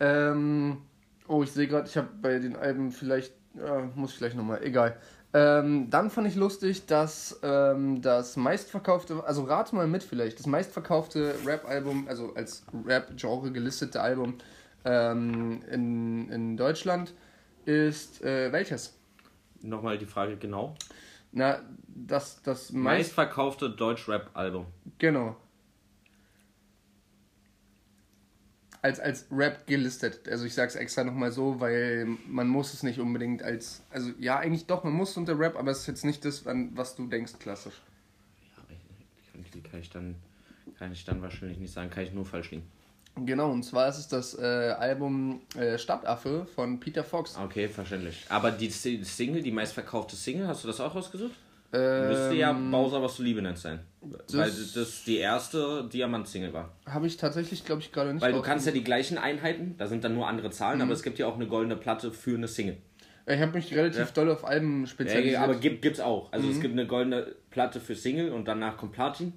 Ähm, 0.00 0.78
oh, 1.26 1.42
ich 1.42 1.52
sehe 1.52 1.66
gerade, 1.66 1.88
ich 1.88 1.96
habe 1.96 2.08
bei 2.20 2.38
den 2.38 2.56
Alben 2.56 2.92
vielleicht, 2.92 3.32
äh, 3.56 3.82
muss 3.94 4.12
ich 4.12 4.18
vielleicht 4.18 4.36
nochmal, 4.36 4.62
egal. 4.62 4.96
Ähm, 5.34 5.90
dann 5.90 6.10
fand 6.10 6.26
ich 6.26 6.36
lustig, 6.36 6.86
dass 6.86 7.38
ähm, 7.42 8.00
das 8.00 8.36
meistverkaufte, 8.36 9.22
also 9.24 9.44
rate 9.44 9.74
mal 9.74 9.86
mit 9.86 10.02
vielleicht, 10.02 10.38
das 10.38 10.46
meistverkaufte 10.46 11.34
Rap-Album, 11.44 12.06
also 12.08 12.34
als 12.34 12.64
Rap-Genre 12.86 13.52
gelistete 13.52 14.00
Album 14.00 14.34
ähm, 14.84 15.62
in, 15.70 16.30
in 16.30 16.56
Deutschland 16.56 17.12
ist 17.66 18.22
äh, 18.22 18.50
welches? 18.52 18.98
Nochmal 19.60 19.98
die 19.98 20.06
Frage 20.06 20.36
genau. 20.36 20.74
Na, 21.32 21.60
das, 21.88 22.42
das 22.42 22.72
meist, 22.72 22.84
Meistverkaufte 22.84 23.70
Deutsch-Rap-Album. 23.70 24.66
Genau. 24.98 25.36
Als, 28.80 29.00
als 29.00 29.26
Rap 29.32 29.66
gelistet. 29.66 30.28
Also 30.28 30.44
ich 30.44 30.54
sag's 30.54 30.76
extra 30.76 31.02
nochmal 31.02 31.32
so, 31.32 31.58
weil 31.58 32.06
man 32.28 32.46
muss 32.48 32.72
es 32.74 32.84
nicht 32.84 33.00
unbedingt 33.00 33.42
als. 33.42 33.82
Also 33.90 34.12
ja, 34.20 34.38
eigentlich 34.38 34.66
doch, 34.66 34.84
man 34.84 34.92
muss 34.92 35.16
unter 35.16 35.36
Rap, 35.38 35.56
aber 35.56 35.72
es 35.72 35.80
ist 35.80 35.86
jetzt 35.88 36.04
nicht 36.04 36.24
das, 36.24 36.46
an 36.46 36.70
was 36.76 36.94
du 36.94 37.06
denkst, 37.08 37.34
klassisch. 37.40 37.74
Ja, 38.56 39.42
ich- 39.42 39.50
die 39.50 39.60
kann 39.62 39.80
ich 39.80 39.90
dann, 39.90 40.14
kann 40.78 40.92
ich 40.92 41.04
dann 41.04 41.20
wahrscheinlich 41.22 41.58
nicht 41.58 41.72
sagen, 41.72 41.90
kann 41.90 42.04
ich 42.04 42.12
nur 42.12 42.24
falsch 42.24 42.52
liegen. 42.52 42.70
Genau, 43.24 43.50
und 43.50 43.62
zwar 43.64 43.88
ist 43.88 43.98
es 43.98 44.08
das 44.08 44.38
äh, 44.38 44.42
Album 44.78 45.40
äh, 45.56 45.78
Stadtaffe 45.78 46.46
von 46.54 46.78
Peter 46.80 47.04
Fox. 47.04 47.36
Okay, 47.36 47.68
verständlich. 47.68 48.24
Aber 48.28 48.50
die 48.50 48.68
Si- 48.70 49.02
Single, 49.04 49.42
die 49.42 49.50
meistverkaufte 49.52 50.16
Single, 50.16 50.46
hast 50.48 50.64
du 50.64 50.68
das 50.68 50.80
auch 50.80 50.94
rausgesucht? 50.94 51.32
Ähm, 51.72 52.08
Müsste 52.08 52.34
ja 52.34 52.52
Bowser, 52.52 53.02
was 53.02 53.16
du 53.16 53.22
Liebe 53.22 53.42
nennst 53.42 53.62
sein. 53.62 53.80
Weil 54.00 54.50
das 54.74 55.04
die 55.04 55.18
erste 55.18 55.86
Diamant-Single 55.92 56.52
war. 56.54 56.70
Habe 56.86 57.06
ich 57.06 57.18
tatsächlich, 57.18 57.64
glaube 57.64 57.82
ich, 57.82 57.92
gerade 57.92 58.14
nicht 58.14 58.22
Weil 58.22 58.32
du 58.32 58.40
kannst 58.40 58.64
ja 58.64 58.72
die 58.72 58.82
gleichen 58.84 59.18
Einheiten, 59.18 59.74
da 59.76 59.86
sind 59.86 60.02
dann 60.02 60.14
nur 60.14 60.26
andere 60.26 60.50
Zahlen, 60.50 60.80
aber 60.80 60.92
es 60.92 61.02
gibt 61.02 61.18
ja 61.18 61.26
auch 61.26 61.34
eine 61.34 61.46
goldene 61.46 61.76
Platte 61.76 62.10
für 62.10 62.36
eine 62.36 62.48
Single. 62.48 62.78
Ich 63.26 63.38
habe 63.42 63.52
mich 63.52 63.74
relativ 63.74 64.12
doll 64.12 64.30
auf 64.30 64.46
Alben 64.46 64.80
Ja, 64.82 64.86
spezialisiert. 64.86 65.42
aber 65.42 65.56
gibt, 65.56 65.82
gibt's 65.82 66.00
auch. 66.00 66.32
Also 66.32 66.48
es 66.48 66.60
gibt 66.60 66.72
eine 66.72 66.86
goldene 66.86 67.34
Platte 67.50 67.78
für 67.80 67.94
Single 67.94 68.32
und 68.32 68.48
danach 68.48 68.78
kommt 68.78 68.92
Platin 68.92 69.34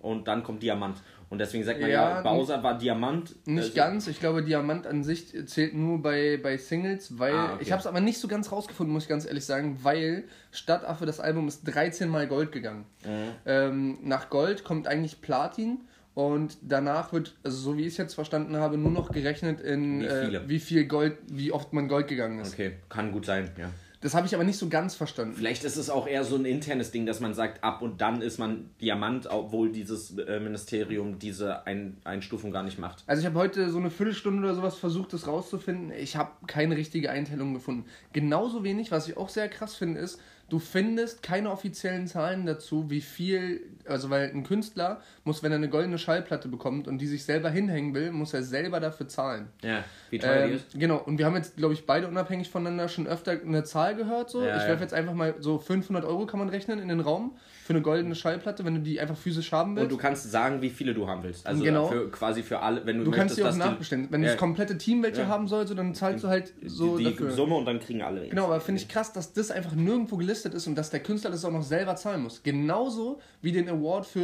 und 0.00 0.26
dann 0.26 0.42
kommt 0.42 0.60
Diamant. 0.64 0.96
Und 1.30 1.38
deswegen 1.38 1.62
sagt 1.64 1.80
man 1.80 1.90
ja, 1.90 2.16
Ja, 2.16 2.20
Bowser 2.22 2.62
war 2.62 2.78
Diamant. 2.78 3.36
Nicht 3.46 3.64
Also- 3.64 3.74
ganz. 3.76 4.06
Ich 4.06 4.18
glaube, 4.18 4.42
Diamant 4.42 4.86
an 4.86 5.04
sich 5.04 5.34
zählt 5.46 5.74
nur 5.74 6.00
bei, 6.00 6.38
bei 6.42 6.56
Singles, 6.56 7.18
weil 7.18 7.34
Ah, 7.34 7.52
okay. 7.54 7.62
ich 7.64 7.70
habe 7.72 7.80
es 7.80 7.86
aber 7.86 8.00
nicht 8.00 8.18
so 8.18 8.28
ganz 8.28 8.50
rausgefunden, 8.50 8.92
muss 8.92 9.02
ich 9.04 9.08
ganz 9.08 9.26
ehrlich 9.26 9.44
sagen, 9.44 9.78
weil 9.82 10.24
Stadtaffe, 10.52 11.04
das 11.04 11.20
Album 11.20 11.46
ist 11.48 11.64
13 11.64 12.08
Mal 12.08 12.26
Gold 12.28 12.50
gegangen. 12.52 12.86
Mhm. 13.04 13.10
Ähm, 13.44 13.98
nach 14.02 14.30
Gold 14.30 14.64
kommt 14.64 14.86
eigentlich 14.88 15.20
Platin 15.20 15.80
und 16.14 16.56
danach 16.62 17.12
wird, 17.12 17.36
also 17.44 17.58
so 17.58 17.76
wie 17.76 17.82
ich 17.82 17.88
es 17.88 17.96
jetzt 17.98 18.14
verstanden 18.14 18.56
habe, 18.56 18.78
nur 18.78 18.90
noch 18.90 19.12
gerechnet 19.12 19.60
in 19.60 20.00
Wie 20.00 20.06
äh, 20.06 20.40
wie 20.48 20.58
viel 20.58 20.86
Gold, 20.86 21.18
wie 21.28 21.52
oft 21.52 21.72
man 21.74 21.88
Gold 21.88 22.08
gegangen 22.08 22.40
ist. 22.40 22.54
Okay, 22.54 22.72
kann 22.88 23.12
gut 23.12 23.26
sein, 23.26 23.50
ja. 23.58 23.68
Das 24.00 24.14
habe 24.14 24.26
ich 24.26 24.34
aber 24.34 24.44
nicht 24.44 24.58
so 24.58 24.68
ganz 24.68 24.94
verstanden. 24.94 25.34
Vielleicht 25.36 25.64
ist 25.64 25.76
es 25.76 25.90
auch 25.90 26.06
eher 26.06 26.22
so 26.22 26.36
ein 26.36 26.44
internes 26.44 26.92
Ding, 26.92 27.04
dass 27.04 27.18
man 27.18 27.34
sagt, 27.34 27.64
ab 27.64 27.82
und 27.82 28.00
dann 28.00 28.22
ist 28.22 28.38
man 28.38 28.70
Diamant, 28.80 29.26
obwohl 29.26 29.72
dieses 29.72 30.16
äh, 30.16 30.38
Ministerium 30.38 31.18
diese 31.18 31.66
ein 31.66 31.96
Einstufung 32.04 32.52
gar 32.52 32.62
nicht 32.62 32.78
macht. 32.78 33.02
Also 33.06 33.20
ich 33.20 33.26
habe 33.26 33.38
heute 33.38 33.70
so 33.70 33.78
eine 33.78 33.90
Viertelstunde 33.90 34.42
oder 34.42 34.54
sowas 34.54 34.76
versucht, 34.76 35.12
das 35.12 35.26
rauszufinden. 35.26 35.90
Ich 35.90 36.16
habe 36.16 36.30
keine 36.46 36.76
richtige 36.76 37.10
Einteilung 37.10 37.54
gefunden. 37.54 37.86
Genauso 38.12 38.62
wenig, 38.62 38.92
was 38.92 39.08
ich 39.08 39.16
auch 39.16 39.28
sehr 39.28 39.48
krass 39.48 39.74
finde, 39.74 40.00
ist, 40.00 40.20
du 40.48 40.58
findest 40.58 41.22
keine 41.22 41.50
offiziellen 41.50 42.06
Zahlen 42.06 42.46
dazu, 42.46 42.90
wie 42.90 43.00
viel, 43.00 43.62
also 43.88 44.10
weil 44.10 44.30
ein 44.30 44.44
Künstler 44.44 45.00
muss, 45.24 45.42
wenn 45.42 45.52
er 45.52 45.56
eine 45.56 45.68
goldene 45.68 45.98
Schallplatte 45.98 46.48
bekommt 46.48 46.88
und 46.88 46.98
die 46.98 47.06
sich 47.06 47.24
selber 47.24 47.50
hinhängen 47.50 47.94
will, 47.94 48.10
muss 48.12 48.34
er 48.34 48.42
selber 48.42 48.80
dafür 48.80 49.08
zahlen. 49.08 49.48
Ja, 49.62 49.84
wie 50.10 50.18
teuer 50.18 50.46
die 50.46 50.50
Ähm, 50.52 50.56
ist. 50.56 50.78
genau, 50.78 50.98
und 50.98 51.18
wir 51.18 51.26
haben 51.26 51.36
jetzt, 51.36 51.56
glaube 51.56 51.74
ich, 51.74 51.86
beide 51.86 52.08
unabhängig 52.08 52.48
voneinander 52.50 52.88
schon 52.88 53.06
öfter 53.06 53.32
eine 53.32 53.64
Zahl 53.64 53.94
gehört. 53.96 54.30
So. 54.30 54.42
Ja, 54.44 54.56
ich 54.56 54.62
ja. 54.62 54.68
werfe 54.68 54.82
jetzt 54.82 54.94
einfach 54.94 55.14
mal 55.14 55.34
so 55.38 55.58
500 55.58 56.04
Euro 56.04 56.26
kann 56.26 56.38
man 56.38 56.48
rechnen 56.48 56.78
in 56.78 56.88
den 56.88 57.00
Raum 57.00 57.36
für 57.64 57.74
eine 57.74 57.82
goldene 57.82 58.14
Schallplatte, 58.14 58.64
wenn 58.64 58.74
du 58.76 58.80
die 58.80 58.98
einfach 58.98 59.16
physisch 59.16 59.52
haben 59.52 59.76
willst. 59.76 59.84
Und 59.84 59.98
du 59.98 60.02
kannst 60.02 60.30
sagen, 60.30 60.62
wie 60.62 60.70
viele 60.70 60.94
du 60.94 61.06
haben 61.06 61.22
willst. 61.22 61.46
Also 61.46 61.62
Genau. 61.64 61.86
für, 61.88 62.10
quasi 62.10 62.42
für 62.42 62.60
alle, 62.60 62.86
wenn 62.86 62.98
du, 62.98 63.04
Du 63.04 63.10
kannst 63.10 63.36
möchtest, 63.36 63.58
die 63.58 63.62
auch 63.62 63.66
nachbestellen. 63.70 64.06
Wenn 64.10 64.22
Ja. 64.22 64.28
das 64.30 64.38
komplette 64.38 64.78
Team 64.78 65.02
welche 65.02 65.22
Ja. 65.22 65.26
haben 65.28 65.48
soll, 65.48 65.66
so, 65.66 65.74
dann 65.74 65.94
zahlst 65.94 66.24
du 66.24 66.28
halt 66.28 66.54
so 66.64 66.96
die, 66.96 67.14
die. 67.14 67.30
Summe 67.30 67.56
und 67.56 67.66
dann 67.66 67.78
kriegen 67.78 68.00
alle. 68.02 68.26
Genau, 68.28 68.46
aber 68.46 68.60
finde 68.60 68.80
ich 68.80 68.88
krass, 68.88 69.12
dass 69.12 69.32
das 69.34 69.50
einfach 69.50 69.72
nirgendwo 69.72 70.16
gelistet 70.16 70.54
ist 70.54 70.66
und 70.66 70.76
dass 70.76 70.88
der 70.90 71.00
Künstler 71.00 71.30
das 71.30 71.44
auch 71.44 71.50
noch 71.52 71.62
selber 71.62 71.94
zahlen 71.96 72.22
muss. 72.22 72.42
Genauso 72.42 73.20
wie 73.42 73.52
den 73.52 73.68
Award 73.78 74.06
für 74.06 74.20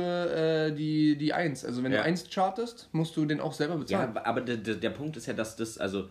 äh, 0.68 0.72
die, 0.74 1.16
die 1.16 1.32
1. 1.32 1.64
Also 1.64 1.82
wenn 1.82 1.92
Ja. 1.92 1.98
du 1.98 2.04
1 2.04 2.28
chartest, 2.30 2.88
musst 2.92 3.16
du 3.16 3.24
den 3.26 3.40
auch 3.40 3.52
selber 3.52 3.76
bezahlen. 3.76 4.12
Ja, 4.14 4.24
aber 4.24 4.40
der, 4.40 4.56
der, 4.56 4.74
der 4.76 4.90
Punkt 4.90 5.16
ist 5.16 5.26
ja, 5.26 5.32
dass 5.34 5.56
das, 5.56 5.78
also, 5.78 6.08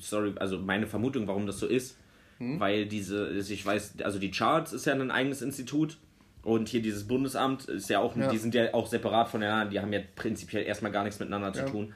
sorry, 0.00 0.32
also 0.36 0.58
meine 0.58 0.86
Vermutung, 0.86 1.26
warum 1.26 1.46
das 1.46 1.58
so 1.58 1.66
ist, 1.66 1.96
Hm? 2.38 2.58
weil 2.60 2.86
diese, 2.86 3.30
ich 3.30 3.64
weiß, 3.64 3.94
also 4.02 4.18
die 4.18 4.30
Charts 4.30 4.72
ist 4.72 4.86
ja 4.86 4.94
ein 4.94 5.10
eigenes 5.10 5.42
Institut 5.42 5.98
und 6.42 6.68
hier 6.68 6.82
dieses 6.82 7.06
Bundesamt 7.06 7.66
ist 7.66 7.88
ja 7.90 8.00
auch, 8.00 8.16
Ja. 8.16 8.28
die 8.28 8.38
sind 8.38 8.54
ja 8.54 8.74
auch 8.74 8.86
separat 8.86 9.28
voneinander, 9.28 9.70
die 9.70 9.80
haben 9.80 9.92
ja 9.92 10.00
prinzipiell 10.16 10.64
erstmal 10.64 10.90
gar 10.92 11.04
nichts 11.04 11.20
miteinander 11.20 11.52
zu 11.52 11.64
tun. 11.66 11.94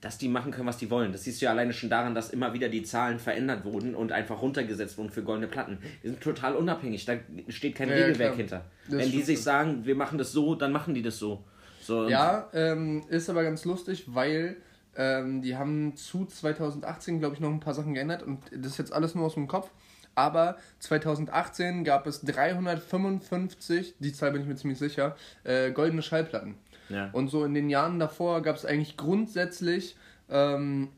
Dass 0.00 0.16
die 0.16 0.28
machen 0.28 0.50
können, 0.50 0.66
was 0.66 0.78
die 0.78 0.90
wollen. 0.90 1.12
Das 1.12 1.24
siehst 1.24 1.40
du 1.42 1.44
ja 1.44 1.50
alleine 1.50 1.72
schon 1.74 1.90
daran, 1.90 2.14
dass 2.14 2.30
immer 2.30 2.54
wieder 2.54 2.70
die 2.70 2.82
Zahlen 2.82 3.18
verändert 3.18 3.64
wurden 3.64 3.94
und 3.94 4.12
einfach 4.12 4.40
runtergesetzt 4.40 4.96
wurden 4.96 5.10
für 5.10 5.22
goldene 5.22 5.46
Platten. 5.46 5.78
Die 6.02 6.08
sind 6.08 6.20
total 6.22 6.56
unabhängig, 6.56 7.04
da 7.04 7.16
steht 7.48 7.74
kein 7.74 7.88
Ja, 7.90 7.96
ja, 7.96 8.04
Regelwerk 8.06 8.30
klar. 8.30 8.36
hinter. 8.36 8.64
Das 8.88 8.98
Wenn 8.98 9.10
die 9.10 9.22
sich 9.22 9.42
sagen, 9.42 9.84
wir 9.84 9.94
machen 9.94 10.16
das 10.16 10.32
so, 10.32 10.54
dann 10.54 10.72
machen 10.72 10.94
die 10.94 11.02
das 11.02 11.18
so. 11.18 11.44
so 11.82 12.08
Ja, 12.08 12.48
ähm, 12.54 13.04
ist 13.08 13.28
aber 13.28 13.42
ganz 13.42 13.66
lustig, 13.66 14.04
weil 14.06 14.56
ähm, 14.96 15.42
die 15.42 15.56
haben 15.56 15.94
zu 15.96 16.24
2018, 16.24 17.18
glaube 17.20 17.34
ich, 17.34 17.40
noch 17.40 17.50
ein 17.50 17.60
paar 17.60 17.74
Sachen 17.74 17.94
geändert 17.94 18.22
und 18.22 18.40
das 18.52 18.72
ist 18.72 18.78
jetzt 18.78 18.92
alles 18.92 19.14
nur 19.14 19.26
aus 19.26 19.34
dem 19.34 19.48
Kopf. 19.48 19.70
Aber 20.14 20.56
2018 20.80 21.84
gab 21.84 22.06
es 22.06 22.22
355, 22.22 23.94
die 24.00 24.12
Zahl 24.12 24.32
bin 24.32 24.42
ich 24.42 24.48
mir 24.48 24.56
ziemlich 24.56 24.78
sicher, 24.78 25.16
äh, 25.44 25.70
goldene 25.70 26.02
Schallplatten. 26.02 26.56
Ja. 26.90 27.10
Und 27.12 27.28
so 27.28 27.44
in 27.44 27.54
den 27.54 27.70
Jahren 27.70 27.98
davor 27.98 28.42
gab 28.42 28.56
es 28.56 28.66
eigentlich 28.66 28.96
grundsätzlich 28.96 29.96
ähm, 30.28 30.88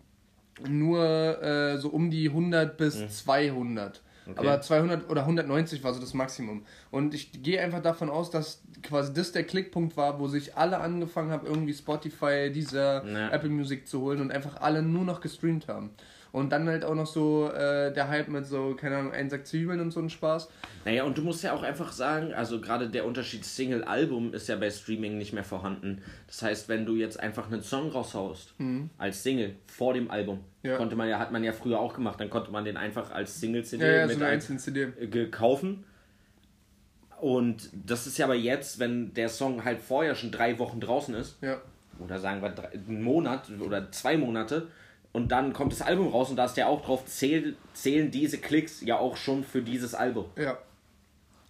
nur 0.69 1.43
äh, 1.43 1.79
so 1.79 1.89
um 1.89 2.11
die 2.11 2.29
100 2.29 2.77
bis 2.77 3.25
200. 3.25 4.03
Aber 4.37 4.61
200 4.61 5.11
oder 5.11 5.23
190 5.23 5.83
war 5.83 5.93
so 5.93 6.01
das 6.01 6.15
Maximum. 6.15 6.65
Und 6.91 7.13
ich 7.13 7.43
gehe 7.43 7.61
einfach 7.61 7.83
davon 7.83 8.09
aus, 8.09 8.31
dass 8.31 8.63
quasi 8.83 9.13
das 9.13 9.33
der 9.33 9.43
Klickpunkt 9.45 9.97
war, 9.97 10.21
wo 10.21 10.29
sich 10.29 10.57
alle 10.57 10.79
angefangen 10.79 11.31
haben, 11.31 11.47
irgendwie 11.47 11.75
Spotify, 11.75 12.51
dieser 12.53 13.05
Ja. 13.05 13.31
Apple 13.31 13.49
Music 13.49 13.89
zu 13.89 14.01
holen 14.01 14.21
und 14.21 14.31
einfach 14.31 14.61
alle 14.61 14.83
nur 14.83 15.05
noch 15.05 15.21
gestreamt 15.21 15.67
haben. 15.69 15.91
Und 16.33 16.51
dann 16.51 16.67
halt 16.67 16.83
auch 16.83 16.95
noch 16.95 17.07
so 17.07 17.51
äh, 17.53 17.93
der 17.93 18.09
Hype 18.09 18.29
mit 18.29 18.47
so, 18.47 18.75
keine 18.75 18.97
Ahnung, 18.97 19.13
ein 19.13 19.29
Sack 19.29 19.47
Zwiebeln 19.47 19.81
und 19.81 19.91
so 19.91 20.01
ein 20.01 20.09
Spaß. 20.09 20.49
Naja, 20.87 21.05
und 21.05 21.19
du 21.19 21.23
musst 21.23 21.45
ja 21.45 21.53
auch 21.53 21.63
einfach 21.63 21.93
sagen, 21.93 22.33
also 22.33 22.59
gerade 22.59 22.89
der 22.89 23.05
Unterschied 23.05 23.45
Single-Album 23.45 24.33
ist 24.33 24.49
ja 24.49 24.57
bei 24.57 24.71
Streaming 24.71 25.19
nicht 25.19 25.35
mehr 25.35 25.45
vorhanden. 25.45 26.01
Das 26.27 26.41
heißt, 26.41 26.69
wenn 26.71 26.87
du 26.87 26.97
jetzt 26.97 27.21
einfach 27.21 27.53
einen 27.53 27.61
Song 27.63 27.91
raushaust 27.91 28.55
als 28.97 29.23
Single 29.23 29.57
vor 29.67 29.93
dem 29.95 30.11
Album, 30.11 30.39
Mhm. 30.63 30.71
Ja. 30.71 30.77
konnte 30.79 30.95
man 30.97 31.09
ja, 31.09 31.19
hat 31.19 31.33
man 31.33 31.43
ja 31.45 31.53
früher 31.53 31.79
auch 31.81 31.93
gemacht, 31.93 32.19
dann 32.21 32.31
konnte 32.31 32.51
man 32.53 32.65
den 32.65 32.77
einfach 32.79 33.11
als 33.11 33.39
Single-CD 33.41 33.85
Ja, 33.85 33.93
ja, 33.93 34.03
so 34.07 34.15
mit 34.15 34.17
eine 34.19 34.27
ein, 34.27 34.33
einzelne 34.35 34.59
CD. 34.59 34.85
äh, 35.01 35.27
kaufen. 35.27 35.85
Und 37.21 37.69
das 37.87 38.07
ist 38.07 38.19
ja 38.19 38.27
aber 38.27 38.35
jetzt, 38.35 38.79
wenn 38.79 39.13
der 39.15 39.29
Song 39.29 39.65
halt 39.65 39.81
vorher 39.81 40.15
schon 40.15 40.31
drei 40.33 40.59
Wochen 40.59 40.81
draußen 40.81 41.15
ist, 41.15 41.37
Ja. 41.43 41.61
oder 41.99 42.19
sagen 42.19 42.43
wir 42.43 42.51
drei, 42.51 42.69
einen 42.73 43.03
Monat 43.03 43.49
oder 43.61 43.91
zwei 43.93 44.17
Monate, 44.17 44.69
und 45.13 45.31
dann 45.31 45.53
kommt 45.53 45.73
das 45.73 45.83
Album 45.83 46.09
raus 46.09 46.31
und 46.31 46.37
da 46.37 46.45
ist 46.47 46.55
der 46.55 46.69
auch 46.69 46.85
drauf, 46.85 47.05
zähl, 47.07 47.57
zählen 47.75 48.11
diese 48.11 48.39
Klicks 48.39 48.81
ja 48.81 48.99
auch 48.99 49.17
schon 49.17 49.45
für 49.45 49.63
dieses 49.63 49.95
Album. 49.95 50.27
Ja. 50.37 50.59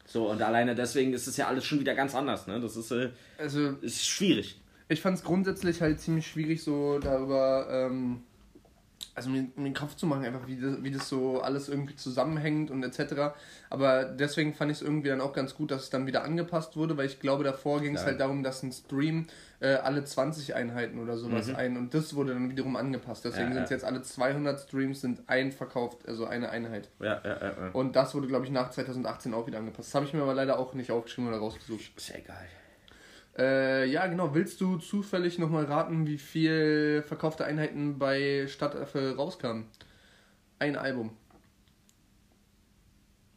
So, 0.05 0.29
und 0.29 0.43
alleine 0.43 0.75
deswegen 0.75 1.13
ist 1.13 1.27
es 1.27 1.37
ja 1.37 1.47
alles 1.47 1.65
schon 1.65 1.81
wieder 1.81 1.95
ganz 1.95 2.15
anders, 2.15 2.47
ne? 2.47 2.61
Das 2.61 2.77
ist, 2.77 2.91
äh, 2.91 3.11
Also 3.39 3.71
ist 3.81 4.05
schwierig. 4.07 4.61
ich 4.89 5.01
fand 5.01 5.17
es 5.19 5.25
grundsätzlich 5.25 5.81
halt 5.81 6.01
ziemlich 6.01 6.27
schwierig, 6.27 6.63
so 6.63 6.99
darüber, 6.99 7.67
ähm, 7.71 8.23
also 9.15 9.29
mir, 9.29 9.43
mir 9.57 9.65
den 9.65 9.75
Kopf 9.75 9.95
zu 9.97 10.07
machen, 10.07 10.25
einfach 10.25 10.47
wie 10.47 10.57
das, 10.57 10.83
wie 10.83 10.91
das 10.91 11.09
so 11.09 11.41
alles 11.41 11.69
irgendwie 11.69 11.97
zusammenhängt 11.97 12.71
und 12.71 12.83
etc. 12.83 13.35
Aber 13.69 14.05
deswegen 14.05 14.55
fand 14.55 14.71
ich 14.71 14.79
es 14.79 14.83
irgendwie 14.83 15.09
dann 15.09 15.21
auch 15.21 15.33
ganz 15.33 15.55
gut, 15.55 15.71
dass 15.71 15.85
es 15.85 15.91
dann 15.91 16.07
wieder 16.07 16.25
angepasst 16.25 16.77
wurde, 16.77 16.97
weil 16.97 17.07
ich 17.07 17.21
glaube, 17.21 17.45
davor 17.45 17.81
ging 17.81 17.95
es 17.95 18.05
halt 18.05 18.21
darum, 18.21 18.43
dass 18.43 18.63
ein 18.63 18.73
Stream 18.73 19.27
äh, 19.61 19.75
alle 19.75 20.05
20 20.05 20.55
Einheiten 20.55 20.99
oder 20.99 21.17
sowas 21.17 21.55
ein 21.55 21.77
und 21.77 21.95
das 21.95 22.15
wurde 22.15 22.33
dann 22.33 22.51
wiederum 22.51 22.77
angepasst. 22.77 23.25
Deswegen 23.25 23.49
Ja, 23.49 23.55
sind 23.55 23.65
es 23.65 23.71
ja. 23.71 23.77
jetzt 23.77 23.85
alle 23.85 24.03
200 24.03 24.61
Streams 24.61 25.01
sind 25.01 25.23
ein 25.27 25.53
verkauft, 25.53 26.09
also 26.09 26.27
eine 26.27 26.51
Einheit. 26.51 26.89
Ja, 27.01 27.21
ja, 27.23 27.37
ja. 27.41 27.41
ja. 27.41 27.71
Und 27.73 27.95
das 27.95 28.15
wurde, 28.15 28.27
glaube 28.27 28.47
ich, 28.47 28.51
nach 28.51 28.71
2018 28.71 29.35
auch 29.35 29.47
wieder 29.47 29.59
angepasst. 29.59 29.89
Das 29.91 29.95
habe 29.95 30.07
ich 30.07 30.15
mir 30.15 30.23
aber 30.23 30.35
leider 30.35 30.59
auch 30.59 30.75
nicht 30.75 30.91
aufgeschrieben 30.91 31.29
oder 31.29 31.39
rausgesucht. 31.39 31.93
Ist 31.97 32.09
ja 32.09 32.17
egal. 32.17 32.47
Äh, 33.39 33.87
ja, 33.91 34.07
genau. 34.09 34.35
Willst 34.35 34.61
du 34.61 34.77
zufällig 34.77 35.39
nochmal 35.39 35.65
raten, 35.65 36.07
wie 36.07 36.19
viel 36.19 37.03
verkaufte 37.07 37.45
Einheiten 37.45 37.99
bei 37.99 38.47
Stadtaffe 38.49 39.17
rauskamen? 39.17 39.67
Ein 40.59 40.77
Album. 40.77 41.17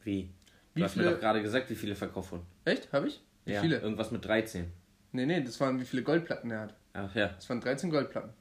Wie? 0.04 0.24
Du 0.74 0.80
Wie 0.80 0.84
hast 0.84 0.96
mir 0.96 1.04
viele- 1.04 1.14
doch 1.16 1.22
gerade 1.22 1.42
gesagt, 1.42 1.70
wie 1.70 1.76
viele 1.76 1.96
verkauft 1.96 2.32
wurden. 2.32 2.46
Echt? 2.66 2.92
Habe 2.94 3.08
ich? 3.08 3.24
Wie 3.46 3.54
ja, 3.54 3.62
viele? 3.62 3.80
Irgendwas 3.80 4.12
mit 4.12 4.26
13. 4.26 4.72
Nee, 5.14 5.26
nee, 5.26 5.42
das 5.42 5.60
waren 5.62 5.80
wie 5.80 5.86
viele 5.86 6.04
Goldplatten 6.04 6.52
er 6.52 6.62
hat. 6.62 6.76
Ach 6.94 7.14
ja, 7.16 7.28
Das 7.30 7.50
waren 7.50 7.62
13 7.62 7.90
Goldplatten. 7.90 8.32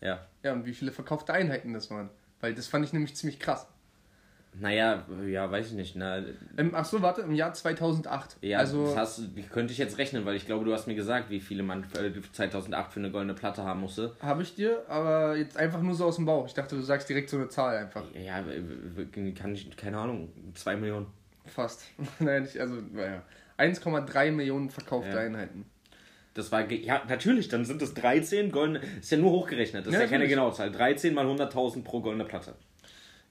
ja. 0.00 0.26
Ja, 0.42 0.52
und 0.54 0.64
wie 0.66 0.74
viele 0.74 0.90
verkaufte 0.92 1.32
Einheiten 1.32 1.72
das 1.72 1.90
waren. 1.90 2.10
Weil 2.40 2.54
das 2.54 2.66
fand 2.66 2.84
ich 2.84 2.92
nämlich 2.92 3.14
ziemlich 3.14 3.38
krass. 3.38 3.68
Naja, 4.54 5.06
ja, 5.26 5.50
weiß 5.50 5.68
ich 5.68 5.72
nicht. 5.72 5.96
Na, 5.96 6.18
Ähm, 6.58 6.72
ach 6.74 6.84
so, 6.84 7.00
warte, 7.00 7.22
im 7.22 7.32
Jahr 7.32 7.54
2008. 7.54 8.36
ja, 8.42 8.58
also, 8.58 8.84
das 8.84 8.96
hast, 8.96 9.22
könnte 9.50 9.72
ich 9.72 9.78
jetzt 9.78 9.96
rechnen, 9.96 10.26
weil 10.26 10.36
ich 10.36 10.44
glaube, 10.44 10.64
du 10.66 10.72
hast 10.74 10.86
mir 10.86 10.94
gesagt, 10.94 11.30
wie 11.30 11.40
viele 11.40 11.62
man 11.62 11.84
äh, 11.94 12.12
2008 12.32 12.92
für 12.92 13.00
eine 13.00 13.10
goldene 13.10 13.32
Platte 13.34 13.62
haben 13.64 13.80
musste. 13.80 14.14
habe 14.20 14.42
ich 14.42 14.54
dir, 14.54 14.82
aber 14.88 15.36
jetzt 15.36 15.56
einfach 15.56 15.80
nur 15.80 15.94
so 15.94 16.04
aus 16.04 16.16
dem 16.16 16.26
Bauch. 16.26 16.46
Ich 16.46 16.54
dachte, 16.54 16.76
du 16.76 16.82
sagst 16.82 17.08
direkt 17.08 17.30
so 17.30 17.38
eine 17.38 17.48
Zahl 17.48 17.76
einfach. 17.78 18.04
Ja, 18.14 18.40
äh, 18.40 18.58
äh, 19.00 19.32
kann 19.32 19.54
ich, 19.54 19.74
keine 19.76 19.96
Ahnung, 19.98 20.30
2 20.54 20.76
Millionen. 20.76 21.06
Fast. 21.46 21.86
Nein, 22.18 22.42
nicht, 22.42 22.58
also, 22.58 22.74
naja. 22.92 23.22
1,3 23.58 24.32
Millionen 24.32 24.68
verkaufte 24.70 25.12
Ja. 25.12 25.18
Einheiten. 25.20 25.64
Das 26.34 26.50
war, 26.52 26.70
ja, 26.70 27.02
natürlich, 27.08 27.48
dann 27.48 27.64
sind 27.64 27.80
es 27.82 27.92
13 27.94 28.50
goldene, 28.52 28.80
ist 29.00 29.10
ja 29.12 29.18
nur 29.18 29.30
hochgerechnet, 29.32 29.86
das 29.86 29.92
ist 29.92 29.94
Ja, 29.94 30.00
ja, 30.00 30.06
keine 30.06 30.24
natürlich. 30.24 30.30
genaue 30.36 30.52
Zahl. 30.52 30.72
13 30.72 31.12
mal 31.14 31.26
100.000 31.26 31.84
pro 31.84 32.00
goldene 32.00 32.24
Platte. 32.24 32.54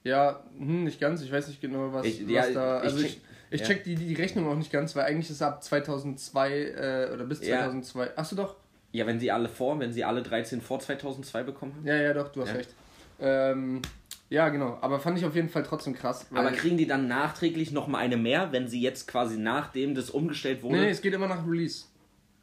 Ja, 0.03 0.43
hm, 0.57 0.83
nicht 0.85 0.99
ganz. 0.99 1.21
Ich 1.21 1.31
weiß 1.31 1.47
nicht 1.47 1.61
genau, 1.61 1.93
was, 1.93 2.05
Ich- 2.05 2.23
was 2.23 2.31
ja, 2.31 2.49
da. 2.51 2.77
ich 2.79 2.83
Also 2.83 2.97
ich, 2.99 3.05
check- 3.13 3.21
ich 3.51 3.61
ja. 3.61 3.67
check 3.67 3.83
die, 3.83 3.95
die 3.95 4.13
Rechnung 4.15 4.47
auch 4.47 4.55
nicht 4.55 4.71
ganz, 4.71 4.95
weil 4.95 5.05
eigentlich 5.05 5.29
ist 5.29 5.41
ab 5.41 5.63
2002 5.63 6.51
äh, 6.51 7.09
oder 7.13 7.25
bis 7.25 7.45
Ja. 7.45 7.59
2002. 7.59 8.17
Achso, 8.17 8.35
doch. 8.35 8.55
Ja, 8.93 9.05
wenn 9.05 9.19
sie 9.19 9.31
alle 9.31 9.47
vor, 9.47 9.79
wenn 9.79 9.93
sie 9.93 10.03
alle 10.03 10.21
13 10.23 10.59
vor 10.61 10.79
2002 10.79 11.43
bekommen 11.43 11.73
haben. 11.75 11.87
Ja, 11.87 11.95
ja, 11.95 12.13
doch, 12.13 12.29
du 12.31 12.41
hast 12.41 12.49
Ja. 12.49 12.55
recht. 12.55 12.73
Ähm, 13.19 13.81
ja, 14.29 14.49
genau. 14.49 14.77
Aber 14.81 14.99
fand 14.99 15.17
ich 15.17 15.25
auf 15.25 15.35
jeden 15.35 15.49
Fall 15.49 15.63
trotzdem 15.63 15.93
krass. 15.93 16.25
Aber 16.33 16.51
kriegen 16.51 16.77
die 16.77 16.87
dann 16.87 17.07
nachträglich 17.07 17.71
nochmal 17.71 18.01
eine 18.01 18.17
mehr, 18.17 18.51
wenn 18.51 18.67
sie 18.67 18.81
jetzt 18.81 19.07
quasi 19.07 19.37
nachdem 19.37 19.93
das 19.95 20.09
umgestellt 20.09 20.63
wurde? 20.63 20.77
nee, 20.79 20.89
es 20.89 21.01
geht 21.01 21.13
immer 21.13 21.27
nach 21.27 21.45
Release. 21.47 21.85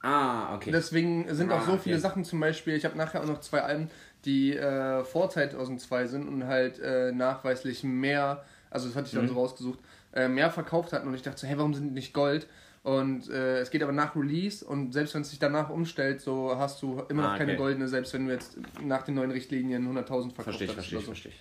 Ah, 0.00 0.54
okay. 0.54 0.70
Deswegen 0.70 1.26
sind 1.34 1.50
auch 1.50 1.58
Ah, 1.62 1.64
so 1.66 1.72
okay. 1.72 1.80
viele 1.84 1.98
Sachen 1.98 2.22
zum 2.24 2.38
Beispiel. 2.38 2.74
Ich 2.76 2.84
habe 2.84 2.96
nachher 2.96 3.20
auch 3.20 3.26
noch 3.26 3.40
zwei 3.40 3.62
Alben, 3.62 3.90
die 4.24 4.56
äh, 4.56 5.04
vor 5.04 5.30
2002 5.30 6.06
sind 6.06 6.28
und 6.28 6.46
halt 6.46 6.78
äh, 6.80 7.12
nachweislich 7.12 7.84
mehr, 7.84 8.44
also 8.70 8.86
das 8.88 8.96
hatte 8.96 9.06
ich 9.08 9.14
dann 9.14 9.24
Mhm. 9.24 9.28
so 9.28 9.34
rausgesucht, 9.34 9.78
äh, 10.14 10.28
mehr 10.28 10.50
verkauft 10.50 10.92
hatten. 10.92 11.08
Und 11.08 11.14
ich 11.14 11.22
dachte 11.22 11.38
so, 11.40 11.46
hey, 11.46 11.56
warum 11.58 11.74
sind 11.74 11.88
die 11.88 11.94
nicht 11.94 12.12
Gold? 12.12 12.46
Und 12.82 13.28
äh, 13.28 13.58
es 13.60 13.70
geht 13.70 13.82
aber 13.82 13.92
nach 13.92 14.16
Release 14.16 14.64
und 14.64 14.92
selbst 14.92 15.14
wenn 15.14 15.22
es 15.22 15.30
sich 15.30 15.38
danach 15.38 15.68
umstellt, 15.68 16.20
so 16.20 16.56
hast 16.56 16.80
du 16.80 17.02
immer 17.08 17.22
noch 17.22 17.32
Ah, 17.32 17.38
keine 17.38 17.52
okay. 17.52 17.58
goldene, 17.58 17.88
selbst 17.88 18.14
wenn 18.14 18.26
du 18.26 18.32
jetzt 18.32 18.56
nach 18.82 19.02
den 19.02 19.14
neuen 19.16 19.30
Richtlinien 19.30 19.84
100.000 19.86 20.06
verkauft 20.06 20.44
verstehe 20.44 20.64
ich, 20.64 20.68
hast 20.70 20.74
verstehe 20.74 21.00
so. 21.00 21.06
verstehe. 21.06 21.32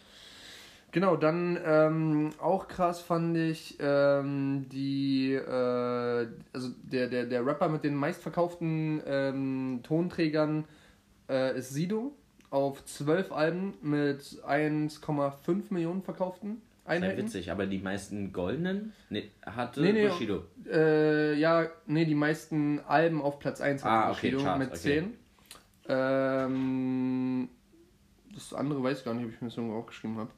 Genau, 0.91 1.15
dann 1.17 1.59
ähm, 1.65 2.29
auch 2.39 2.67
krass 2.67 3.01
fand 3.01 3.37
ich 3.37 3.77
ähm, 3.79 4.67
die, 4.71 5.33
äh, 5.33 6.27
also 6.53 6.69
der, 6.83 7.07
der, 7.07 7.25
der 7.25 7.45
Rapper 7.45 7.69
mit 7.69 7.83
den 7.83 7.93
meistverkauften 7.95 9.01
ähm, 9.05 9.79
Tonträgern 9.83 10.65
äh, 11.29 11.57
ist 11.59 11.69
Sido 11.73 12.15
auf 12.49 12.83
12 12.85 13.31
Alben 13.31 13.73
mit 13.81 14.21
1,5 14.21 15.63
Millionen 15.69 16.01
verkauften 16.01 16.61
Einheiten. 16.85 17.17
witzig, 17.17 17.51
aber 17.51 17.65
die 17.65 17.79
meisten 17.79 18.31
goldenen 18.31 18.93
nee, 19.09 19.29
hatte 19.45 19.81
Nee, 19.81 19.91
nee, 19.91 20.07
Bushido. 20.07 20.43
Äh, 20.65 21.33
ja, 21.35 21.67
nee, 21.85 22.05
die 22.05 22.15
meisten 22.15 22.79
Alben 22.87 23.21
auf 23.21 23.39
Platz 23.39 23.59
1 23.59 23.83
hat 23.83 23.91
Ah, 23.91 24.11
okay, 24.11 24.31
Bushido 24.31 24.43
Charts, 24.43 24.59
mit 24.59 24.69
okay. 24.69 24.77
10. 24.77 25.13
Ähm, 25.89 27.49
das 28.33 28.53
andere 28.53 28.83
weiß 28.83 28.99
ich 28.99 29.05
gar 29.05 29.13
nicht, 29.13 29.25
ob 29.25 29.31
ich 29.31 29.41
mir 29.41 29.47
das 29.49 29.57
irgendwo 29.57 29.77
aufgeschrieben 29.77 30.17
habe. 30.17 30.31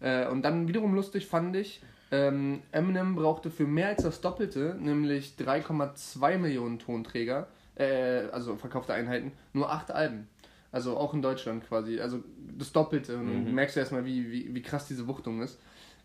Äh, 0.00 0.28
und 0.28 0.42
dann 0.42 0.68
wiederum 0.68 0.94
lustig 0.94 1.26
fand 1.26 1.54
ich, 1.56 1.82
ähm, 2.10 2.62
Eminem 2.72 3.14
brauchte 3.14 3.50
für 3.50 3.66
mehr 3.66 3.88
als 3.88 4.02
das 4.02 4.20
Doppelte, 4.20 4.76
nämlich 4.80 5.34
3,2 5.38 6.38
Millionen 6.38 6.78
Tonträger, 6.78 7.46
äh, 7.76 8.22
also 8.32 8.56
verkaufte 8.56 8.94
Einheiten, 8.94 9.32
nur 9.52 9.70
8 9.70 9.90
Alben. 9.92 10.28
Also 10.72 10.96
auch 10.96 11.14
in 11.14 11.22
Deutschland 11.22 11.66
quasi. 11.66 12.00
Also 12.00 12.22
das 12.56 12.72
Doppelte. 12.72 13.16
Und 13.16 13.46
du 13.46 13.52
merkst 13.52 13.76
erstmal, 13.76 14.04
wie, 14.04 14.30
wie, 14.30 14.54
wie 14.54 14.62
krass 14.62 14.86
diese 14.86 15.06
Wuchtung 15.08 15.42
ist. 15.42 15.58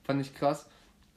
Fand 0.04 0.22
ich 0.22 0.34
krass. 0.34 0.68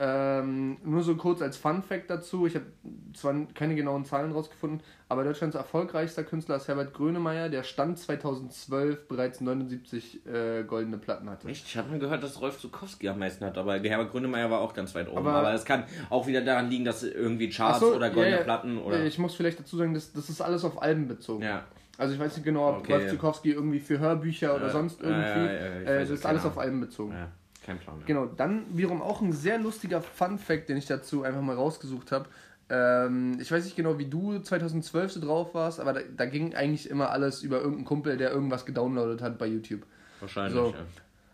Ähm, 0.01 0.77
nur 0.85 1.03
so 1.03 1.17
kurz 1.17 1.43
als 1.43 1.57
Fun 1.57 1.83
Fact 1.83 2.09
dazu, 2.09 2.47
ich 2.47 2.55
habe 2.55 2.67
zwar 3.15 3.35
keine 3.53 3.75
genauen 3.75 4.05
Zahlen 4.05 4.31
rausgefunden, 4.31 4.81
aber 5.09 5.25
Deutschlands 5.25 5.57
erfolgreichster 5.57 6.23
Künstler 6.23 6.55
ist 6.55 6.69
Herbert 6.69 6.95
Grönemeyer, 6.95 7.49
der 7.49 7.65
Stand 7.65 7.99
2012 7.99 9.09
bereits 9.09 9.41
79 9.41 10.25
äh, 10.25 10.63
goldene 10.63 10.99
Platten 10.99 11.29
hatte. 11.29 11.49
Echt? 11.49 11.67
Ich 11.67 11.77
habe 11.77 11.91
mal 11.91 11.99
gehört, 11.99 12.23
dass 12.23 12.41
Rolf 12.41 12.61
Zukowski 12.61 13.09
am 13.09 13.19
meisten 13.19 13.45
hat, 13.45 13.59
aber 13.59 13.81
Herbert 13.81 14.13
Grönemeyer 14.13 14.49
war 14.53 14.61
auch 14.61 14.73
ganz 14.73 14.95
weit 14.95 15.09
oben. 15.09 15.27
Aber- 15.27 15.53
es 15.53 15.65
kann 15.65 15.83
auch 16.11 16.29
wieder 16.29 16.43
daran 16.43 16.71
liegen, 16.71 16.85
dass 16.85 17.03
irgendwie 17.03 17.49
Charts 17.49 17.81
so, 17.81 17.97
oder 17.97 18.11
goldene 18.11 18.31
ja, 18.31 18.37
ja. 18.39 18.45
Platten 18.45 18.79
oder. 18.79 19.05
Ich 19.05 19.19
muss 19.19 19.35
vielleicht 19.35 19.59
dazu 19.59 19.77
sagen, 19.79 19.95
das, 19.95 20.13
das 20.13 20.31
ist 20.31 20.41
alles 20.41 20.65
auf 20.65 20.81
Alben 20.81 21.09
bezogen. 21.09 21.43
ja. 21.43 21.65
Also 21.99 22.15
ich 22.15 22.21
weiß 22.21 22.35
nicht 22.37 22.45
genau, 22.45 22.71
ob 22.71 22.79
Okay, 22.79 22.93
Rolf 22.93 23.05
ja. 23.05 23.11
Zukowski 23.11 23.51
irgendwie 23.53 23.81
für 23.81 23.99
Hörbücher 23.99 24.55
oder 24.55 24.67
Ja, 24.67 24.73
sonst 24.73 25.03
ja, 25.03 25.09
irgendwie. 25.09 25.29
ja, 25.29 25.45
ja, 25.53 25.61
äh, 25.81 25.85
das 26.01 26.11
es, 26.11 26.21
ist 26.21 26.27
alles 26.27 26.43
keine 26.43 26.53
auf 26.55 26.59
Alben 26.59 26.81
bezogen. 26.81 27.13
ja, 27.13 27.29
kein 27.67 27.79
Plan. 27.79 27.99
Ja. 28.01 28.07
Genau, 28.07 28.27
dann 28.27 28.65
wiederum 28.77 29.03
auch 29.03 29.21
ein 29.21 29.33
sehr 29.33 29.59
lustiger 29.59 30.01
Fun-Fact, 30.01 30.69
den 30.71 30.77
ich 30.79 30.87
dazu 30.87 31.25
einfach 31.25 31.43
mal 31.43 31.57
rausgesucht 31.57 32.11
habe. 32.13 32.27
Ähm, 32.71 33.39
ich 33.41 33.51
weiß 33.51 33.65
nicht 33.65 33.77
genau, 33.77 33.99
wie 33.99 34.07
du 34.07 34.39
2012 34.39 35.13
so 35.13 35.21
drauf 35.21 35.55
warst, 35.55 35.81
aber 35.81 35.93
da, 35.93 36.01
da 36.17 36.27
ging 36.27 36.55
eigentlich 36.55 36.89
immer 36.89 37.11
alles 37.11 37.43
über 37.43 37.57
irgendeinen 37.59 37.85
Kumpel, 37.87 38.17
der 38.17 38.31
irgendwas 38.31 38.65
gedownloadet 38.65 39.21
hat 39.21 39.37
bei 39.39 39.47
YouTube. 39.47 39.85
Wahrscheinlich. 40.21 40.55
So. 40.55 40.75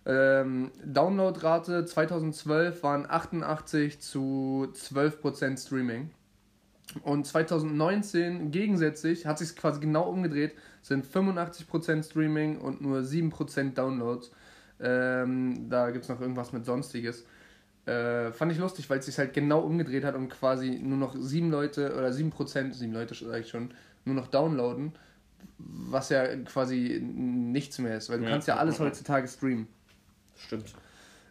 Ähm, 0.07 0.71
Downloadrate 0.85 1.85
2012 1.87 2.83
waren 2.83 3.05
88 3.09 4.01
zu 4.01 4.69
12% 4.75 5.59
Streaming. 5.67 6.11
Und 7.03 7.27
2019 7.27 8.51
gegensätzlich 8.51 9.27
hat 9.27 9.39
sich 9.39 9.57
quasi 9.57 9.81
genau 9.81 10.09
umgedreht, 10.09 10.55
sind 10.83 11.07
85% 11.07 12.05
Streaming 12.09 12.59
und 12.59 12.81
nur 12.81 13.01
7% 13.01 13.75
Downloads. 13.75 14.31
Ähm, 14.81 15.69
da 15.69 15.91
gibt 15.91 16.05
es 16.05 16.09
noch 16.09 16.21
irgendwas 16.21 16.53
mit 16.53 16.65
Sonstiges. 16.65 17.25
Äh, 17.87 18.33
fand 18.33 18.51
ich 18.53 18.59
lustig, 18.59 18.89
weil 18.89 18.99
es 18.99 19.07
sich 19.07 19.19
halt 19.19 19.35
genau 19.35 19.61
umgedreht 19.61 20.05
hat 20.05 20.15
und 20.15 20.29
quasi 20.31 20.71
nur 20.83 20.97
noch 20.97 21.15
7 21.19 21.51
Leute 21.51 21.95
oder 21.95 22.09
7%, 22.09 22.73
7 22.73 22.93
Leute 22.93 23.15
sag 23.15 23.41
ich 23.41 23.49
schon, 23.49 23.71
nur 24.05 24.15
noch 24.15 24.29
downloaden, 24.29 24.93
was 25.59 26.09
ja 26.09 26.25
quasi 26.45 27.01
nichts 27.03 27.79
mehr 27.79 27.97
ist, 27.99 28.09
weil 28.11 28.19
du 28.19 28.25
Ja. 28.25 28.31
kannst 28.31 28.49
ja 28.49 28.57
alles 28.57 28.81
heutzutage 28.81 29.29
streamen. 29.29 29.67
Stimmt. 30.37 30.75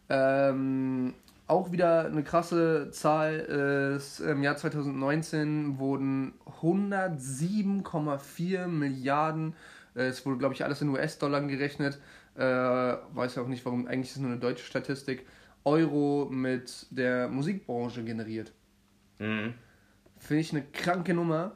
Ähm, 0.10 1.14
auch 1.48 1.72
wieder 1.72 2.06
eine 2.06 2.24
krasse 2.24 2.90
Zahl 2.92 3.96
ist, 3.98 4.20
im 4.20 4.44
Jahr 4.44 4.56
2019 4.56 5.78
wurden 5.78 6.34
107,4 6.62 8.68
Milliarden, 8.68 9.56
äh, 9.96 10.04
es 10.04 10.26
wurde 10.26 10.38
glaube 10.38 10.54
ich 10.54 10.64
alles 10.64 10.82
in 10.82 10.90
US-Dollar 10.90 11.42
gerechnet, 11.42 12.00
äh, 12.36 12.42
weiß 12.42 13.36
ja 13.36 13.44
auch 13.44 13.48
nicht 13.48 13.66
warum, 13.66 13.88
eigentlich 13.88 14.10
ist 14.10 14.16
es 14.16 14.22
nur 14.22 14.32
eine 14.32 14.40
deutsche 14.40 14.66
Statistik, 14.66 15.26
Euro 15.66 16.28
mit 16.30 16.88
der 16.92 17.28
Musikbranche 17.28 18.04
generiert. 18.04 18.52
Mhm. 19.20 19.54
Finde 20.18 20.42
ich 20.42 20.52
eine 20.52 20.64
kranke 20.64 21.14
Nummer. 21.14 21.54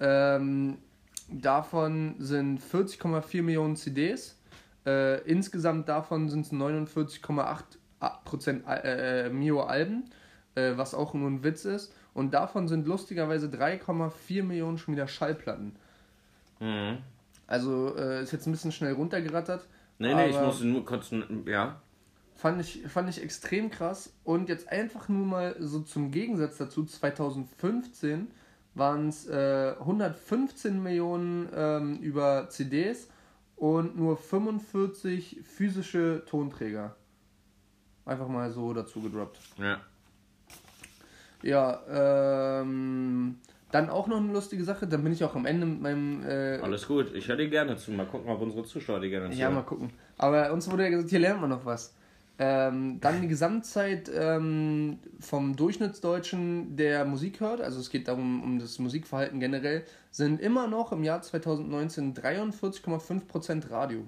Ähm, 0.00 0.78
davon 1.28 2.16
sind 2.18 2.60
40,4 2.60 3.42
Millionen 3.42 3.76
CDs. 3.76 4.36
Äh, 4.86 5.20
insgesamt 5.22 5.88
davon 5.88 6.28
sind 6.28 6.46
es 6.46 6.52
49,8% 6.52 7.78
äh, 8.66 9.28
Mio-Alben, 9.30 10.10
äh, 10.54 10.72
was 10.76 10.94
auch 10.94 11.14
nur 11.14 11.28
ein 11.30 11.44
Witz 11.44 11.64
ist. 11.64 11.94
Und 12.12 12.32
davon 12.32 12.68
sind 12.68 12.86
lustigerweise 12.86 13.48
3,4 13.48 14.42
Millionen 14.42 14.78
schon 14.78 14.94
wieder 14.94 15.08
Schallplatten. 15.08 15.76
Mhm. 16.60 16.98
Also 17.46 17.96
äh, 17.96 18.22
ist 18.22 18.32
jetzt 18.32 18.46
ein 18.46 18.52
bisschen 18.52 18.72
schnell 18.72 18.92
runtergerattert. 18.92 19.66
Nee, 19.98 20.14
nee, 20.14 20.30
ich 20.30 20.40
musste 20.40 20.66
nur 20.66 20.84
kurz. 20.84 21.12
Ja. 21.46 21.80
Fand 22.36 22.60
ich, 22.60 22.82
fand 22.88 23.08
ich 23.08 23.22
extrem 23.22 23.70
krass. 23.70 24.12
Und 24.24 24.48
jetzt 24.48 24.68
einfach 24.68 25.08
nur 25.08 25.26
mal 25.26 25.56
so 25.58 25.80
zum 25.80 26.10
Gegensatz 26.10 26.58
dazu, 26.58 26.84
2015 26.84 28.28
waren 28.74 29.08
es 29.08 29.28
äh, 29.28 29.74
115 29.78 30.82
Millionen 30.82 31.48
ähm, 31.54 31.98
über 31.98 32.48
CDs 32.48 33.08
und 33.56 33.96
nur 33.96 34.16
45 34.16 35.40
physische 35.44 36.24
Tonträger. 36.26 36.96
Einfach 38.06 38.28
mal 38.28 38.50
so 38.50 38.72
dazu 38.72 39.00
gedroppt. 39.00 39.38
Ja. 39.58 39.80
Ja, 41.42 42.60
ähm, 42.60 43.36
dann 43.70 43.90
auch 43.90 44.06
noch 44.06 44.16
eine 44.18 44.32
lustige 44.32 44.64
Sache, 44.64 44.86
dann 44.86 45.02
bin 45.04 45.12
ich 45.12 45.24
auch 45.24 45.34
am 45.34 45.46
Ende 45.46 45.66
mit 45.66 45.80
meinem 45.80 46.22
äh, 46.22 46.58
Alles 46.62 46.86
gut. 46.86 47.14
Ich 47.14 47.28
höre 47.28 47.36
dir 47.36 47.48
gerne 47.48 47.76
zu. 47.76 47.90
Mal 47.92 48.06
gucken, 48.06 48.30
ob 48.30 48.40
unsere 48.40 48.64
Zuschauer 48.64 49.00
dir 49.00 49.10
gerne 49.10 49.26
Ja, 49.28 49.32
zuhören. 49.32 49.54
mal 49.54 49.62
gucken. 49.62 49.90
Aber 50.16 50.52
uns 50.52 50.70
wurde 50.70 50.84
ja 50.84 50.90
gesagt, 50.90 51.10
hier 51.10 51.18
lernt 51.18 51.40
man 51.40 51.50
noch 51.50 51.66
was. 51.66 51.94
Ähm, 52.38 52.98
dann 53.00 53.20
die 53.20 53.28
Gesamtzeit 53.28 54.10
ähm, 54.12 54.98
vom 55.20 55.54
Durchschnittsdeutschen, 55.54 56.76
der 56.76 57.04
Musik 57.04 57.38
hört, 57.40 57.60
also 57.60 57.78
es 57.78 57.90
geht 57.90 58.08
darum, 58.08 58.42
um 58.42 58.58
das 58.58 58.78
Musikverhalten 58.80 59.38
generell, 59.38 59.84
sind 60.10 60.40
immer 60.40 60.66
noch 60.66 60.90
im 60.90 61.04
Jahr 61.04 61.22
2019 61.22 62.14
43,5% 62.14 63.70
Radio. 63.70 64.02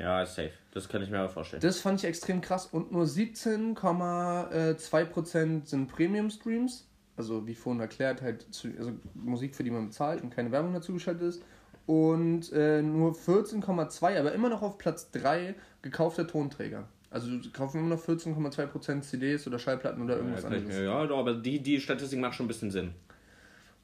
Ja, 0.00 0.22
ist 0.22 0.36
safe. 0.36 0.52
Das 0.72 0.88
kann 0.88 1.02
ich 1.02 1.10
mir 1.10 1.18
aber 1.18 1.28
vorstellen. 1.28 1.60
Das 1.60 1.80
fand 1.80 1.98
ich 2.00 2.06
extrem 2.06 2.40
krass 2.40 2.66
und 2.66 2.92
nur 2.92 3.04
17,2% 3.04 5.66
sind 5.66 5.88
Premium-Streams, 5.88 6.88
also 7.16 7.46
wie 7.46 7.54
vorhin 7.54 7.80
erklärt, 7.80 8.22
halt 8.22 8.46
also 8.78 8.92
Musik, 9.14 9.56
für 9.56 9.64
die 9.64 9.70
man 9.70 9.86
bezahlt 9.86 10.22
und 10.22 10.30
keine 10.30 10.52
Werbung 10.52 10.72
dazu 10.72 10.92
geschaltet 10.92 11.22
ist. 11.22 11.42
Und 11.86 12.52
äh, 12.52 12.82
nur 12.82 13.12
14,2, 13.12 14.20
aber 14.20 14.32
immer 14.32 14.50
noch 14.50 14.62
auf 14.62 14.78
Platz 14.78 15.10
3 15.10 15.54
gekaufter 15.80 16.26
Tonträger. 16.26 16.86
Also 17.10 17.38
du 17.38 17.50
kaufen 17.50 17.80
immer 17.80 17.96
noch 17.96 18.04
14,2% 18.04 19.00
CDs 19.00 19.46
oder 19.46 19.58
Schallplatten 19.58 20.02
oder 20.02 20.16
irgendwas 20.16 20.42
ja, 20.42 20.50
anderes. 20.50 20.78
ja, 20.78 21.06
doch, 21.06 21.18
aber 21.18 21.32
die, 21.34 21.62
die 21.62 21.80
Statistik 21.80 22.20
macht 22.20 22.34
schon 22.34 22.44
ein 22.44 22.48
bisschen 22.48 22.70
Sinn. 22.70 22.92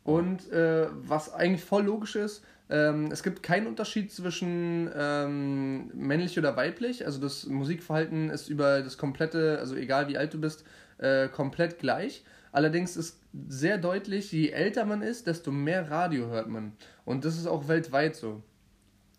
Und 0.04 0.50
äh, 0.52 0.86
was 0.90 1.32
eigentlich 1.32 1.64
voll 1.64 1.84
logisch 1.84 2.14
ist, 2.16 2.44
ähm, 2.70 3.10
es 3.10 3.22
gibt 3.22 3.42
keinen 3.42 3.66
Unterschied 3.66 4.12
zwischen 4.12 4.90
ähm, 4.94 5.88
männlich 5.94 6.38
oder 6.38 6.56
weiblich. 6.56 7.04
Also 7.06 7.20
das 7.20 7.46
Musikverhalten 7.46 8.30
ist 8.30 8.48
über 8.48 8.82
das 8.82 8.96
komplette, 8.98 9.58
also 9.58 9.74
egal 9.74 10.08
wie 10.08 10.16
alt 10.18 10.32
du 10.34 10.40
bist, 10.40 10.64
äh, 10.98 11.28
komplett 11.28 11.78
gleich. 11.78 12.24
Allerdings 12.52 12.96
ist 12.96 13.18
sehr 13.48 13.78
deutlich, 13.78 14.30
je 14.30 14.50
älter 14.50 14.84
man 14.84 15.02
ist, 15.02 15.26
desto 15.26 15.50
mehr 15.50 15.90
Radio 15.90 16.26
hört 16.28 16.48
man. 16.48 16.72
Und 17.04 17.24
das 17.24 17.36
ist 17.36 17.46
auch 17.46 17.66
weltweit 17.68 18.14
so. 18.14 18.42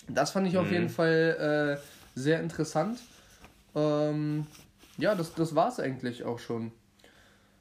Das 0.08 0.32
fand 0.32 0.48
ich 0.48 0.58
auf 0.58 0.68
Mhm. 0.68 0.74
jeden 0.74 0.90
Fall 0.90 1.78
äh, 1.80 2.20
sehr 2.20 2.40
interessant. 2.42 3.00
Ähm, 3.76 4.48
ja, 4.98 5.16
das, 5.16 5.34
das 5.34 5.56
war 5.56 5.68
es 5.68 5.80
eigentlich 5.80 6.24
auch 6.24 6.40
schon. 6.40 6.72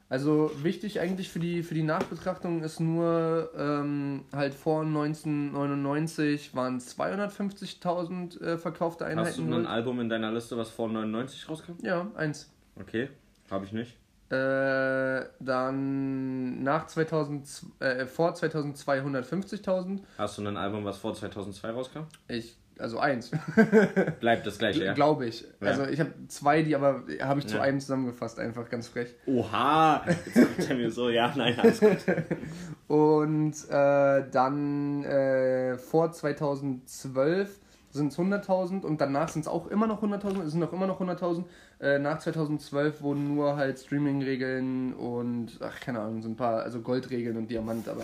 Also 0.07 0.51
wichtig 0.61 0.99
eigentlich 0.99 1.29
für 1.29 1.39
die, 1.39 1.63
für 1.63 1.73
die 1.73 1.83
Nachbetrachtung 1.83 2.61
ist 2.61 2.79
nur, 2.79 3.49
ähm, 3.57 4.25
halt 4.31 4.53
vor 4.53 4.83
1999 4.83 6.55
waren 6.55 6.79
250.000 6.79 8.39
äh, 8.41 8.57
verkaufte 8.57 9.05
Einheiten. 9.05 9.27
Hast 9.27 9.37
du 9.39 9.43
ein 9.43 9.51
wohl. 9.51 9.65
Album 9.65 9.99
in 9.99 10.09
deiner 10.09 10.31
Liste, 10.31 10.57
was 10.57 10.69
vor 10.69 10.89
99 10.89 11.49
rauskam? 11.49 11.73
Ja, 11.81 12.07
eins. 12.15 12.53
Okay, 12.79 13.09
habe 13.49 13.65
ich 13.65 13.71
nicht. 13.71 13.97
Äh, 14.29 15.25
dann 15.39 16.63
nach 16.63 16.87
2000, 16.87 17.65
äh, 17.79 18.05
vor 18.05 18.33
2250.000. 18.33 20.01
Hast 20.17 20.37
du 20.37 20.45
ein 20.45 20.57
Album, 20.57 20.85
was 20.85 20.97
vor 20.97 21.13
2002 21.13 21.69
rauskam? 21.71 21.99
Ich, 22.27 22.57
also 22.79 22.99
eins, 22.99 23.31
Bleibt 24.19 24.45
das 24.45 24.57
gleiche, 24.57 24.83
ja? 24.85 24.93
glaube 24.93 25.25
ich. 25.27 25.41
Ja. 25.61 25.67
Also 25.67 25.85
ich 25.85 25.99
habe 25.99 26.11
zwei, 26.27 26.61
die 26.63 26.75
aber 26.75 27.03
habe 27.21 27.39
ich 27.39 27.47
zu 27.47 27.55
Ja. 27.57 27.61
einem 27.63 27.79
zusammengefasst, 27.79 28.39
einfach 28.39 28.69
ganz 28.69 28.87
frech. 28.87 29.15
Oha! 29.25 30.03
Jetzt 30.07 30.33
kommt 30.35 30.69
er 30.69 30.75
mir 30.75 30.91
so, 30.91 31.09
ja, 31.09 31.33
nein, 31.35 31.57
alles 31.59 31.79
gut. 31.79 31.97
Und 32.87 33.53
äh, 33.69 34.23
dann 34.31 35.03
äh, 35.05 35.77
vor 35.77 36.11
2012 36.11 37.59
sind 37.91 38.11
es 38.11 38.19
100.000 38.19 38.81
und 38.81 38.99
danach 38.99 39.29
sind 39.29 39.43
es 39.43 39.47
auch 39.47 39.67
immer 39.67 39.87
noch 39.87 40.03
100.000, 40.03 40.43
es 40.43 40.51
sind 40.51 40.61
auch 40.63 40.73
immer 40.73 40.85
noch 40.85 40.99
100.000. 40.99 41.45
Äh, 41.79 41.97
nach 41.97 42.19
2012 42.19 43.01
wurden 43.01 43.35
nur 43.35 43.55
halt 43.55 43.79
Streaming-Regeln 43.79 44.93
und, 44.93 45.57
ach, 45.61 45.79
keine 45.79 46.01
Ahnung, 46.01 46.21
so 46.21 46.27
ein 46.29 46.35
paar, 46.35 46.61
also 46.63 46.81
Goldregeln 46.81 47.37
und 47.37 47.49
Diamant, 47.49 47.87
aber 47.87 48.03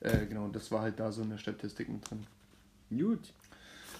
äh, 0.00 0.24
genau, 0.26 0.48
das 0.48 0.72
war 0.72 0.80
halt 0.82 0.98
da 0.98 1.12
so 1.12 1.22
eine 1.22 1.36
Statistik 1.38 1.88
mit 1.90 2.10
drin. 2.10 2.26
Gut. 2.90 3.32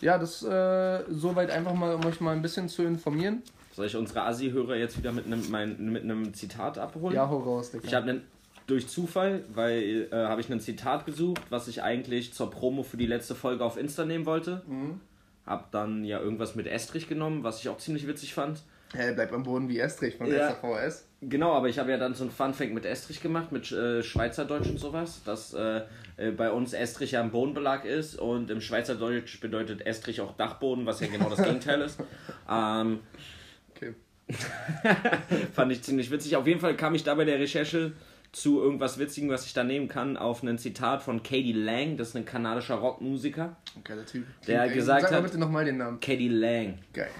Ja, 0.00 0.18
das 0.18 0.42
äh, 0.42 1.04
soweit 1.10 1.50
einfach 1.50 1.74
mal, 1.74 1.94
um 1.94 2.04
euch 2.04 2.20
mal 2.20 2.32
ein 2.32 2.42
bisschen 2.42 2.68
zu 2.68 2.82
informieren. 2.82 3.42
Soll 3.74 3.86
ich 3.86 3.96
unsere 3.96 4.22
Assi-Hörer 4.22 4.76
jetzt 4.76 4.98
wieder 4.98 5.12
mit 5.12 5.26
einem, 5.26 5.50
mein, 5.50 5.92
mit 5.92 6.02
einem 6.02 6.34
Zitat 6.34 6.78
abholen? 6.78 7.14
Ja, 7.14 7.28
hau 7.28 7.38
raus, 7.38 7.70
Digga. 7.70 7.86
Ich 7.86 7.94
habe 7.94 8.20
durch 8.66 8.88
Zufall, 8.88 9.44
weil 9.52 10.08
äh, 10.10 10.16
habe 10.16 10.40
ich 10.40 10.50
ein 10.50 10.60
Zitat 10.60 11.06
gesucht, 11.06 11.42
was 11.50 11.68
ich 11.68 11.82
eigentlich 11.82 12.32
zur 12.32 12.50
Promo 12.50 12.82
für 12.82 12.96
die 12.96 13.06
letzte 13.06 13.34
Folge 13.34 13.64
auf 13.64 13.76
Insta 13.76 14.04
nehmen 14.04 14.26
wollte. 14.26 14.62
Mhm. 14.66 15.00
Hab 15.46 15.70
dann 15.72 16.04
ja 16.04 16.20
irgendwas 16.20 16.54
mit 16.54 16.66
Estrich 16.66 17.08
genommen, 17.08 17.42
was 17.42 17.60
ich 17.60 17.68
auch 17.68 17.78
ziemlich 17.78 18.06
witzig 18.06 18.34
fand. 18.34 18.62
Hey, 18.92 19.12
bleib 19.14 19.32
am 19.32 19.42
Boden 19.42 19.68
wie 19.68 19.78
Estrich 19.78 20.16
von 20.16 20.26
Ja. 20.26 20.54
SAVS. 20.60 21.06
Genau, 21.22 21.52
aber 21.52 21.68
ich 21.68 21.78
habe 21.78 21.90
ja 21.90 21.98
dann 21.98 22.14
so 22.14 22.24
ein 22.24 22.30
Funfact 22.30 22.72
mit 22.72 22.86
Estrich 22.86 23.20
gemacht, 23.20 23.52
mit 23.52 23.70
äh, 23.72 24.02
Schweizerdeutsch 24.02 24.68
und 24.68 24.78
sowas, 24.78 25.20
dass 25.24 25.52
äh, 25.52 25.82
äh, 26.16 26.30
bei 26.30 26.50
uns 26.50 26.72
Estrich 26.72 27.12
ja 27.12 27.22
ein 27.22 27.30
Bodenbelag 27.30 27.84
ist 27.84 28.18
und 28.18 28.50
im 28.50 28.62
Schweizerdeutsch 28.62 29.38
bedeutet 29.40 29.84
Estrich 29.86 30.22
auch 30.22 30.34
Dachboden, 30.36 30.86
was 30.86 31.00
ja 31.00 31.08
genau 31.08 31.28
das 31.28 31.42
Gegenteil 31.42 31.82
ist. 31.82 32.00
Ähm, 32.50 33.00
Okay. 33.76 33.94
fand 35.54 35.72
ich 35.72 35.82
ziemlich 35.82 36.10
witzig. 36.10 36.36
Auf 36.36 36.46
jeden 36.46 36.60
Fall 36.60 36.76
kam 36.76 36.94
ich 36.94 37.04
da 37.04 37.14
bei 37.14 37.24
der 37.24 37.38
Recherche 37.38 37.92
zu 38.32 38.60
irgendwas 38.62 38.98
Witzigem, 38.98 39.28
was 39.30 39.44
ich 39.46 39.52
da 39.54 39.64
nehmen 39.64 39.88
kann, 39.88 40.16
auf 40.16 40.42
ein 40.42 40.56
Zitat 40.58 41.02
von 41.02 41.22
Katie 41.22 41.52
Lang, 41.52 41.96
das 41.96 42.08
ist 42.10 42.16
ein 42.16 42.24
kanadischer 42.24 42.76
Rockmusiker. 42.76 43.56
Geiler 43.84 44.06
Typ. 44.06 44.24
Der 44.46 44.60
Klingt- 44.62 44.74
gesagt 44.74 45.02
Sag 45.02 45.10
mal 45.10 45.16
hat- 45.18 45.24
bitte 45.24 45.38
nochmal 45.38 45.64
den 45.64 45.78
Namen. 45.78 45.98
Katie 46.00 46.28
Lang. 46.28 46.78
Geil. 46.92 47.10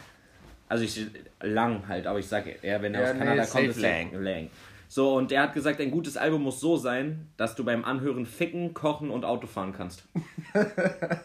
Also 0.71 0.85
ich 0.85 1.05
lang 1.43 1.89
halt, 1.89 2.07
aber 2.07 2.21
ich 2.21 2.29
sage 2.29 2.55
eher, 2.63 2.81
wenn 2.81 2.95
er 2.95 3.01
Ja, 3.03 3.07
aus 3.09 3.13
nee, 3.15 3.19
Kanada 3.19 3.45
safe 3.45 3.59
kommt, 3.67 3.77
ist 3.77 3.81
Lang. 3.83 4.23
Lang. 4.23 4.51
So, 4.87 5.17
und 5.17 5.33
der 5.33 5.43
hat 5.43 5.53
gesagt, 5.55 5.81
ein 5.81 5.91
gutes 5.91 6.17
Album 6.17 6.43
muss 6.43 6.61
so 6.61 6.77
sein, 6.77 7.27
dass 7.37 7.57
du 7.57 7.65
beim 7.65 7.85
Anhören 7.85 8.25
ficken, 8.25 8.73
kochen 8.73 9.11
und 9.11 9.25
Auto 9.25 9.49
fahren 9.49 9.75
kannst. 9.77 10.05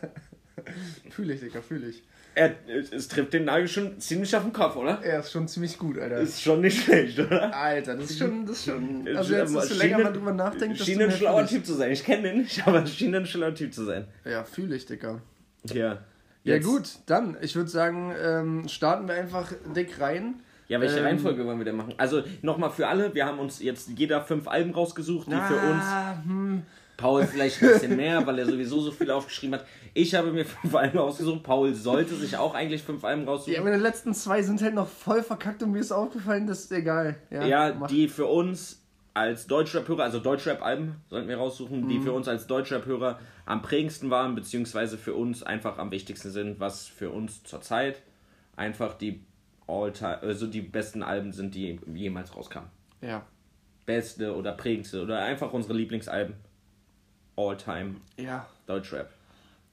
Fühl 1.12 1.30
ich, 1.30 1.42
Digga, 1.42 1.62
fühl 1.62 1.88
ich. 1.88 2.02
Er, 2.34 2.56
es, 2.68 3.08
trifft 3.08 3.34
den 3.34 3.46
Nagel 3.46 3.68
schon 3.68 4.00
ziemlich 4.00 4.36
auf 4.36 4.44
den 4.44 4.52
Kopf, 4.52 4.76
oder? 4.76 5.00
Er 5.04 5.20
ist 5.20 5.32
schon 5.32 5.48
ziemlich 5.48 5.78
gut, 5.78 5.98
Alter. 5.98 6.18
Ist 6.18 6.42
schon 6.42 6.60
nicht 6.62 6.84
schlecht, 6.84 7.20
oder? 7.20 7.56
Alter, 7.56 7.96
das 7.96 8.10
ist 8.10 8.20
schon, 8.20 8.46
das 8.46 8.58
ist 8.58 8.66
schon. 8.66 9.08
Äh, 9.08 9.16
Also 9.16 9.36
jetzt, 9.36 9.56
desto 9.56 9.76
länger 9.76 10.00
man 10.00 10.14
drüber 10.14 10.34
nachdenkt, 10.34 10.80
Schien 10.80 11.02
ein 11.02 11.12
schlauer. 11.12 11.46
Typ 11.46 11.66
zu 11.66 11.76
sein. 11.76 11.92
Ich 11.92 12.04
kenne 12.04 12.24
den 12.24 12.40
nicht, 12.40 12.66
aber 12.68 12.84
es 12.84 12.94
schien 12.96 13.16
ein 13.16 13.26
schlauer 13.26 13.54
Typ 13.54 13.74
zu 13.74 13.86
sein. 13.86 14.08
Ja, 14.26 14.44
fühl 14.44 14.74
ich, 14.74 14.86
Digga. 14.86 15.22
Ja. 15.66 16.00
Ja 16.46 16.56
Jetzt- 16.56 16.66
gut, 16.66 16.90
dann, 17.08 17.36
ich 17.42 17.56
würde 17.56 17.70
sagen, 17.70 18.14
ähm, 18.24 18.68
starten 18.70 19.08
wir 19.08 19.16
einfach 19.16 19.52
dick 19.76 20.00
rein. 20.00 20.36
Ja, 20.68 20.80
welche 20.80 21.00
Ähm, 21.00 21.06
Reihenfolge 21.06 21.46
wollen 21.46 21.58
wir 21.58 21.66
denn 21.66 21.76
machen? 21.76 21.94
Also 21.98 22.24
nochmal 22.42 22.70
für 22.72 22.88
alle, 22.88 23.14
wir 23.14 23.26
haben 23.26 23.40
uns 23.40 23.62
jetzt 23.62 23.90
jeder 23.98 24.22
fünf 24.22 24.48
Alben 24.48 24.72
rausgesucht, 24.74 25.28
die 25.28 25.32
für 25.36 25.56
uns 25.56 25.84
Ah, 25.84 26.18
hm. 26.24 26.62
Paul 26.98 27.24
vielleicht 27.26 27.62
ein 27.62 27.70
bisschen 27.70 27.96
mehr, 27.98 28.26
weil 28.26 28.40
er 28.40 28.46
sowieso 28.46 28.80
so 28.80 28.92
viel 28.92 29.12
aufgeschrieben 29.12 29.56
hat. 29.60 29.66
Ich 29.94 30.16
habe 30.16 30.32
mir 30.32 30.46
fünf 30.46 30.74
Alben 30.74 30.98
rausgesucht. 30.98 31.44
Paul 31.44 31.74
sollte 31.74 32.16
sich 32.16 32.38
auch 32.38 32.54
eigentlich 32.56 32.84
fünf 32.84 33.04
Alben 33.04 33.24
Ja, 33.24 33.28
raussuchen. 33.32 33.64
meine 33.64 33.78
letzten 33.78 34.14
zwei 34.14 34.42
sind 34.44 34.62
halt 34.62 34.76
noch 34.76 34.88
voll 34.88 35.22
verkackt 35.24 35.62
und 35.62 35.72
mir 35.72 35.80
ist 35.80 35.92
aufgefallen, 35.92 36.48
das 36.48 36.62
ist 36.62 36.72
egal. 36.72 37.16
Ja, 37.32 37.44
Ja, 37.46 37.72
die 37.88 38.08
für 38.08 38.28
uns 38.28 38.82
als 39.16 39.48
Deutschrap-Hörer, 39.48 40.04
also 40.04 40.20
Deutschrap-Alben 40.20 40.96
sollten 41.10 41.30
wir 41.30 41.38
raussuchen, 41.38 41.88
die 41.88 42.00
für 42.02 42.12
uns 42.12 42.28
als 42.28 42.48
Deutschrap-Hörer 42.48 43.18
am 43.46 43.62
prägendsten 43.62 44.10
waren, 44.10 44.36
beziehungsweise 44.36 44.98
für 44.98 45.14
uns 45.14 45.42
einfach 45.42 45.78
am 45.78 45.90
wichtigsten 45.90 46.30
sind, 46.32 46.60
was 46.60 46.86
für 46.86 47.10
uns 47.10 47.42
zurzeit 47.44 48.02
einfach 48.58 48.94
die 48.98 49.22
All-Time, 49.68 50.20
also 50.22 50.48
die 50.48 50.62
besten 50.62 51.02
Alben 51.02 51.32
sind, 51.32 51.56
die 51.56 51.80
jemals 51.94 52.36
rauskamen. 52.36 52.70
Ja. 53.02 53.26
Beste 53.86 54.36
oder 54.36 54.52
prägendste 54.52 55.02
oder 55.02 55.20
einfach 55.24 55.54
unsere 55.54 55.76
Lieblingsalben. 55.76 56.36
All-Time 57.38 57.96
Ja, 58.18 58.46
Deutschrap. 58.68 59.12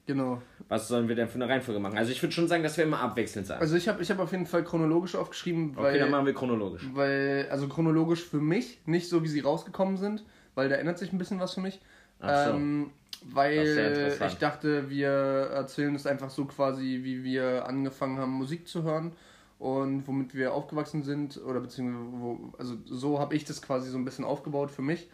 genau. 0.05 0.41
Was 0.73 0.87
sollen 0.87 1.07
wir 1.07 1.15
denn 1.15 1.27
für 1.27 1.35
eine 1.35 1.47
Reihenfolge 1.47 1.79
machen? 1.79 1.99
Also 1.99 2.11
ich 2.11 2.19
würde 2.23 2.33
schon 2.33 2.47
sagen, 2.47 2.63
dass 2.63 2.77
wir 2.77 2.83
immer 2.83 2.99
abwechselnd 2.99 3.45
sagen. 3.45 3.61
Also 3.61 3.75
ich 3.75 3.87
habe 3.87 4.01
ich 4.01 4.09
hab 4.09 4.17
auf 4.17 4.31
jeden 4.31 4.47
Fall 4.47 4.63
chronologisch 4.63 5.13
aufgeschrieben, 5.13 5.75
weil, 5.75 5.91
okay, 5.91 5.99
dann 5.99 6.09
machen 6.09 6.25
wir 6.25 6.33
chronologisch. 6.33 6.81
weil, 6.93 7.47
also 7.51 7.67
chronologisch 7.67 8.23
für 8.23 8.39
mich, 8.39 8.79
nicht 8.87 9.07
so 9.07 9.21
wie 9.21 9.27
sie 9.27 9.41
rausgekommen 9.41 9.97
sind, 9.97 10.23
weil 10.55 10.69
da 10.69 10.77
ändert 10.77 10.97
sich 10.97 11.13
ein 11.13 11.19
bisschen 11.19 11.39
was 11.39 11.53
für 11.53 11.61
mich. 11.61 11.79
Ach 12.21 12.47
so. 12.47 12.53
Ähm, 12.55 12.89
weil 13.21 14.17
ich 14.27 14.37
dachte, 14.39 14.89
wir 14.89 15.09
erzählen 15.09 15.93
es 15.93 16.07
einfach 16.07 16.31
so 16.31 16.45
quasi, 16.45 17.01
wie 17.03 17.23
wir 17.23 17.67
angefangen 17.67 18.17
haben, 18.17 18.31
Musik 18.31 18.67
zu 18.67 18.81
hören 18.81 19.11
und 19.59 20.07
womit 20.07 20.33
wir 20.33 20.55
aufgewachsen 20.55 21.03
sind 21.03 21.39
oder 21.45 21.59
beziehungsweise 21.59 22.19
wo, 22.19 22.51
also 22.57 22.77
so 22.85 23.19
habe 23.19 23.35
ich 23.35 23.45
das 23.45 23.61
quasi 23.61 23.91
so 23.91 23.99
ein 23.99 24.05
bisschen 24.05 24.25
aufgebaut 24.25 24.71
für 24.71 24.81
mich. 24.81 25.07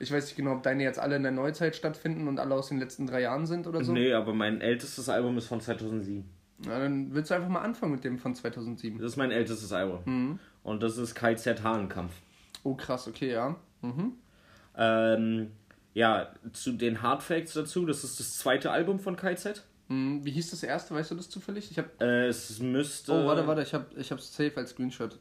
Ich 0.00 0.12
weiß 0.12 0.24
nicht 0.26 0.36
genau, 0.36 0.52
ob 0.52 0.62
deine 0.62 0.82
jetzt 0.84 0.98
alle 0.98 1.16
in 1.16 1.22
der 1.22 1.32
Neuzeit 1.32 1.74
stattfinden 1.74 2.28
und 2.28 2.38
alle 2.38 2.54
aus 2.54 2.68
den 2.68 2.78
letzten 2.78 3.06
drei 3.06 3.22
Jahren 3.22 3.46
sind 3.46 3.66
oder 3.66 3.82
so. 3.82 3.92
Nee, 3.92 4.12
aber 4.12 4.32
mein 4.32 4.60
ältestes 4.60 5.08
Album 5.08 5.36
ist 5.38 5.46
von 5.46 5.60
2007. 5.60 6.24
Na, 6.64 6.78
dann 6.78 7.14
willst 7.14 7.30
du 7.30 7.34
einfach 7.34 7.48
mal 7.48 7.60
anfangen 7.62 7.92
mit 7.92 8.04
dem 8.04 8.18
von 8.18 8.34
2007. 8.34 8.98
Das 8.98 9.12
ist 9.12 9.16
mein 9.16 9.30
ältestes 9.30 9.72
Album. 9.72 10.00
Mhm. 10.04 10.38
Und 10.62 10.82
das 10.82 10.98
ist 10.98 11.14
KZ 11.14 11.62
Hahnenkampf. 11.62 12.12
Oh 12.64 12.74
krass, 12.74 13.08
okay, 13.08 13.32
ja. 13.32 13.56
Mhm. 13.82 14.12
Ähm, 14.76 15.50
ja, 15.94 16.28
zu 16.52 16.72
den 16.72 17.02
Hard 17.02 17.22
Facts 17.22 17.54
dazu, 17.54 17.86
das 17.86 18.04
ist 18.04 18.20
das 18.20 18.38
zweite 18.38 18.70
Album 18.70 19.00
von 19.00 19.16
KZ. 19.16 19.64
Mhm. 19.88 20.24
Wie 20.24 20.30
hieß 20.30 20.50
das 20.50 20.62
erste? 20.62 20.94
Weißt 20.94 21.10
du 21.10 21.14
das 21.16 21.28
zufällig? 21.28 21.70
Ich 21.70 21.78
habe 21.78 21.88
Äh, 22.00 22.26
es 22.28 22.60
müsste. 22.60 23.12
Oh, 23.12 23.26
warte, 23.26 23.46
warte, 23.46 23.62
ich 23.62 23.74
habe 23.74 23.86
ich 23.96 24.12
hab's 24.12 24.34
safe 24.36 24.52
als 24.56 24.70
Screenshot. 24.70 25.18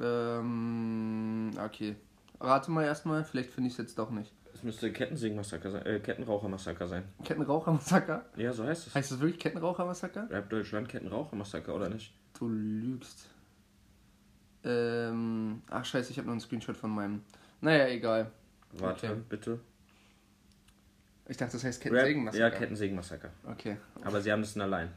Ähm, 0.00 1.50
okay. 1.62 1.96
Rate 2.40 2.70
mal 2.70 2.84
erstmal, 2.84 3.24
vielleicht 3.24 3.50
finde 3.50 3.68
ich 3.68 3.74
es 3.74 3.78
jetzt 3.78 3.98
doch 3.98 4.10
nicht. 4.10 4.32
Es 4.54 4.62
müsste 4.62 4.90
Kettensägen-Massaker 4.92 5.70
sein. 5.70 5.84
Äh, 5.86 6.00
Kettenraucher-Massaker 6.00 6.88
sein. 6.88 7.04
Kettenraucher-Massaker? 7.24 8.24
Ja, 8.36 8.52
so 8.52 8.64
heißt 8.64 8.86
es. 8.88 8.94
Heißt 8.94 9.12
das 9.12 9.20
wirklich 9.20 9.38
Kettenraucher-Massaker? 9.38 10.28
Rap 10.30 10.48
Deutschland 10.48 10.88
Kettenraucher-Massaker, 10.88 11.74
oder 11.74 11.88
nicht? 11.90 12.14
Du 12.38 12.48
lügst. 12.48 13.28
Ähm, 14.64 15.62
ach 15.70 15.84
scheiße, 15.84 16.10
ich 16.10 16.18
habe 16.18 16.26
noch 16.26 16.32
einen 16.32 16.40
Screenshot 16.40 16.76
von 16.76 16.90
meinem. 16.90 17.22
Naja, 17.60 17.86
egal. 17.88 18.30
Warte, 18.72 19.10
Okay. 19.10 19.20
bitte. 19.28 19.60
Ich 21.28 21.36
dachte, 21.36 21.52
das 21.52 21.64
heißt 21.64 21.82
Kettensägen-Massaker. 21.82 22.44
ja, 22.44 22.50
Kettensägen-Massaker. 22.50 23.30
Okay. 23.50 23.76
Aber 24.02 24.20
sie 24.20 24.32
haben 24.32 24.42
das 24.42 24.56
allein. 24.56 24.90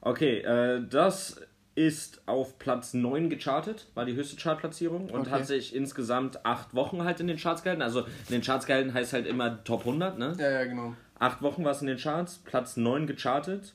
Okay, 0.00 0.38
äh, 0.40 0.86
das 0.88 1.40
ist 1.76 2.22
auf 2.26 2.58
Platz 2.58 2.94
9 2.94 3.30
gechartet, 3.30 3.86
war 3.94 4.04
die 4.04 4.14
höchste 4.14 4.36
Chartplatzierung 4.36 5.10
und 5.10 5.20
Okay. 5.20 5.30
hat 5.30 5.46
sich 5.46 5.74
insgesamt 5.76 6.44
acht 6.44 6.74
Wochen 6.74 7.04
halt 7.04 7.20
in 7.20 7.28
den 7.28 7.36
Charts 7.36 7.62
gehalten. 7.62 7.82
Also 7.82 8.00
in 8.00 8.06
den 8.32 8.40
Charts 8.42 8.66
gehalten 8.66 8.92
heißt 8.94 9.12
halt 9.12 9.26
immer 9.26 9.62
Top 9.62 9.80
100, 9.86 10.18
ne? 10.18 10.34
Ja, 10.38 10.50
ja, 10.50 10.64
genau. 10.64 10.94
Acht 11.18 11.42
Wochen 11.42 11.64
war 11.64 11.72
es 11.72 11.80
in 11.82 11.86
den 11.86 11.98
Charts, 11.98 12.38
Platz 12.44 12.76
9 12.76 13.06
gechartet 13.06 13.74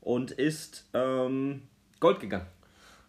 und 0.00 0.30
ist 0.32 0.86
ähm, 0.94 1.62
Gold 2.00 2.20
gegangen. 2.20 2.46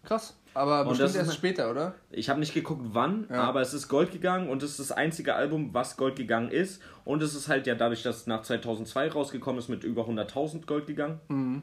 Krass. 0.04 0.38
Aber 0.54 0.82
Und 0.82 0.90
bestimmt 0.90 1.16
erst 1.16 1.30
ist- 1.32 1.36
später, 1.36 1.72
oder? 1.72 1.96
Ich 2.12 2.30
habe 2.30 2.40
nicht 2.40 2.54
geguckt, 2.54 2.82
wann, 2.92 3.26
Ja. 3.32 3.44
aber 3.46 3.62
es 3.62 3.74
ist 3.74 3.88
Gold 3.88 4.12
gegangen 4.12 4.50
und 4.50 4.62
es 4.62 4.72
ist 4.72 4.80
das 4.82 4.92
einzige 4.92 5.34
Album, 5.36 5.74
was 5.74 5.98
Gold 5.98 6.16
gegangen 6.18 6.52
ist. 6.52 6.82
Und 7.06 7.24
es 7.24 7.34
ist 7.34 7.48
halt 7.48 7.66
ja 7.66 7.74
dadurch, 7.76 8.04
dass 8.04 8.18
es 8.18 8.28
nach 8.28 8.42
2002 8.44 9.08
rausgekommen 9.10 9.58
ist, 9.60 9.70
mit 9.70 9.84
über 9.84 10.06
100.000 10.06 10.68
Gold 10.68 10.86
gegangen. 10.86 11.20
Mhm. 11.30 11.62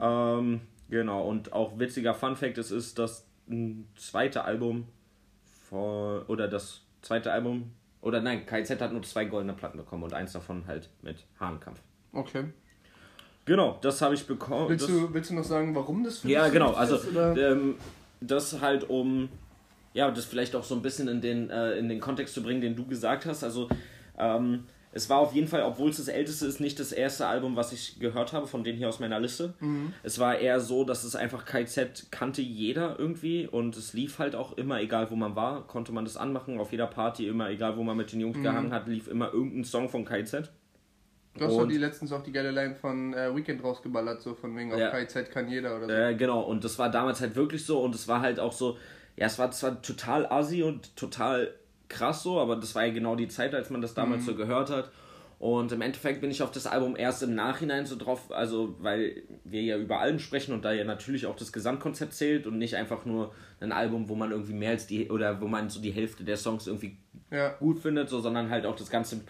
Ähm, 0.00 0.60
genau, 0.88 1.22
und 1.22 1.52
auch 1.52 1.78
witziger 1.78 2.14
Fun 2.14 2.36
Fact, 2.36 2.58
es 2.58 2.70
ist 2.70 2.98
das 2.98 3.26
zweite 3.96 4.44
Album 4.44 4.86
von, 5.68 6.22
oder 6.26 6.48
das 6.48 6.82
zweite 7.02 7.32
Album, 7.32 7.72
oder 8.00 8.20
nein, 8.20 8.46
KZ 8.46 8.80
hat 8.80 8.92
nur 8.92 9.02
zwei 9.02 9.24
goldene 9.24 9.52
Platten 9.52 9.78
bekommen 9.78 10.04
und 10.04 10.12
eins 10.12 10.32
davon 10.32 10.66
halt 10.66 10.90
mit 11.02 11.24
Hahnkampf. 11.40 11.80
Okay. 12.12 12.44
Genau, 13.46 13.78
das 13.80 14.02
habe 14.02 14.14
ich 14.14 14.26
bekommen. 14.26 14.68
Willst 14.68 14.88
das, 14.88 14.90
du, 14.90 15.14
willst 15.14 15.30
du 15.30 15.34
noch 15.34 15.44
sagen, 15.44 15.74
warum 15.74 16.02
das 16.02 16.18
für 16.18 16.28
ja, 16.28 16.48
genau, 16.48 16.72
also 16.72 16.96
ist, 16.96 17.08
ähm, 17.14 17.76
das 18.20 18.60
halt 18.60 18.88
um, 18.90 19.28
ja, 19.92 20.10
das 20.10 20.24
vielleicht 20.24 20.56
auch 20.56 20.64
so 20.64 20.74
ein 20.74 20.82
bisschen 20.82 21.08
in 21.08 21.20
den, 21.20 21.50
äh, 21.50 21.78
in 21.78 21.88
den 21.88 22.00
Kontext 22.00 22.34
zu 22.34 22.42
bringen, 22.42 22.60
den 22.60 22.74
du 22.74 22.86
gesagt 22.86 23.24
hast. 23.24 23.44
Also, 23.44 23.68
ähm, 24.18 24.64
es 24.96 25.10
war 25.10 25.18
auf 25.18 25.34
jeden 25.34 25.46
Fall, 25.46 25.62
obwohl 25.62 25.90
es 25.90 25.98
das 25.98 26.08
älteste 26.08 26.46
ist, 26.46 26.58
nicht 26.58 26.80
das 26.80 26.90
erste 26.90 27.26
Album, 27.26 27.54
was 27.54 27.72
ich 27.72 28.00
gehört 28.00 28.32
habe, 28.32 28.46
von 28.46 28.64
denen 28.64 28.78
hier 28.78 28.88
aus 28.88 28.98
meiner 28.98 29.20
Liste. 29.20 29.54
Mhm. 29.60 29.92
Es 30.02 30.18
war 30.18 30.38
eher 30.38 30.58
so, 30.60 30.84
dass 30.84 31.04
es 31.04 31.14
einfach 31.14 31.44
KZ 31.44 32.06
kannte 32.10 32.40
jeder 32.42 32.98
irgendwie 32.98 33.46
und 33.46 33.76
es 33.76 33.92
lief 33.92 34.18
halt 34.18 34.34
auch 34.34 34.56
immer, 34.56 34.80
egal 34.80 35.10
wo 35.10 35.16
man 35.16 35.36
war, 35.36 35.66
konnte 35.66 35.92
man 35.92 36.04
das 36.04 36.16
anmachen, 36.16 36.58
auf 36.58 36.72
jeder 36.72 36.86
Party, 36.86 37.28
immer 37.28 37.50
egal 37.50 37.76
wo 37.76 37.82
man 37.82 37.96
mit 37.96 38.10
den 38.12 38.16
Mhm. 38.18 38.22
Jungs 38.22 38.42
gehangen 38.42 38.72
hat, 38.72 38.88
lief 38.88 39.06
immer 39.08 39.32
irgendein 39.32 39.64
Song 39.64 39.88
von 39.88 40.04
KZ. 40.04 40.50
Du 41.38 41.44
hast 41.44 41.54
doch 41.58 41.68
die 41.68 41.76
letztens 41.76 42.12
auch 42.12 42.22
die 42.22 42.32
geile 42.32 42.50
Line 42.50 42.74
von 42.74 43.12
äh, 43.12 43.36
Weekend 43.36 43.62
rausgeballert, 43.62 44.22
so 44.22 44.34
von 44.34 44.56
wegen 44.56 44.72
auf 44.72 44.80
Ja. 44.80 44.88
KZ 44.90 45.30
kann 45.30 45.48
jeder 45.48 45.76
oder 45.76 45.86
so. 45.86 45.92
Äh, 45.92 46.14
genau, 46.14 46.40
und 46.40 46.64
das 46.64 46.78
war 46.78 46.90
damals 46.90 47.20
halt 47.20 47.36
wirklich 47.36 47.66
so 47.66 47.80
und 47.80 47.94
es 47.94 48.08
war 48.08 48.22
halt 48.22 48.40
auch 48.40 48.52
so, 48.52 48.78
ja, 49.16 49.26
es 49.26 49.38
war 49.38 49.50
zwar 49.50 49.82
total 49.82 50.24
assi 50.32 50.62
und 50.62 50.96
total 50.96 51.52
krass 51.88 52.22
so, 52.22 52.40
aber 52.40 52.56
das 52.56 52.74
war 52.74 52.84
ja 52.84 52.92
genau 52.92 53.16
die 53.16 53.28
Zeit, 53.28 53.54
als 53.54 53.70
man 53.70 53.80
das 53.80 53.94
damals 53.94 54.24
so 54.26 54.34
gehört 54.34 54.70
hat. 54.70 54.90
Und 55.38 55.70
im 55.70 55.82
Endeffekt 55.82 56.22
bin 56.22 56.30
ich 56.30 56.42
auf 56.42 56.50
das 56.50 56.66
Album 56.66 56.96
erst 56.96 57.22
im 57.22 57.34
Nachhinein 57.34 57.84
so 57.84 57.96
drauf, 57.96 58.32
also 58.32 58.74
weil 58.80 59.22
wir 59.44 59.60
ja 59.62 59.76
über 59.76 60.00
Alben 60.00 60.18
sprechen 60.18 60.54
und 60.54 60.64
da 60.64 60.72
ja 60.72 60.84
natürlich 60.84 61.26
auch 61.26 61.36
das 61.36 61.52
Gesamtkonzept 61.52 62.14
zählt 62.14 62.46
und 62.46 62.56
nicht 62.56 62.74
einfach 62.74 63.04
nur 63.04 63.34
ein 63.60 63.70
Album, 63.70 64.08
wo 64.08 64.14
man 64.14 64.30
irgendwie 64.30 64.54
mehr 64.54 64.70
als 64.70 64.86
die, 64.86 65.10
oder 65.10 65.40
wo 65.42 65.46
man 65.46 65.68
so 65.68 65.80
die 65.82 65.90
Hälfte 65.90 66.24
der 66.24 66.38
Songs 66.38 66.66
irgendwie 66.66 66.96
Ja. 67.30 67.50
gut 67.58 67.80
findet, 67.80 68.08
so, 68.08 68.20
sondern 68.20 68.48
halt 68.48 68.64
auch 68.64 68.76
das 68.76 68.88
ganze 68.88 69.20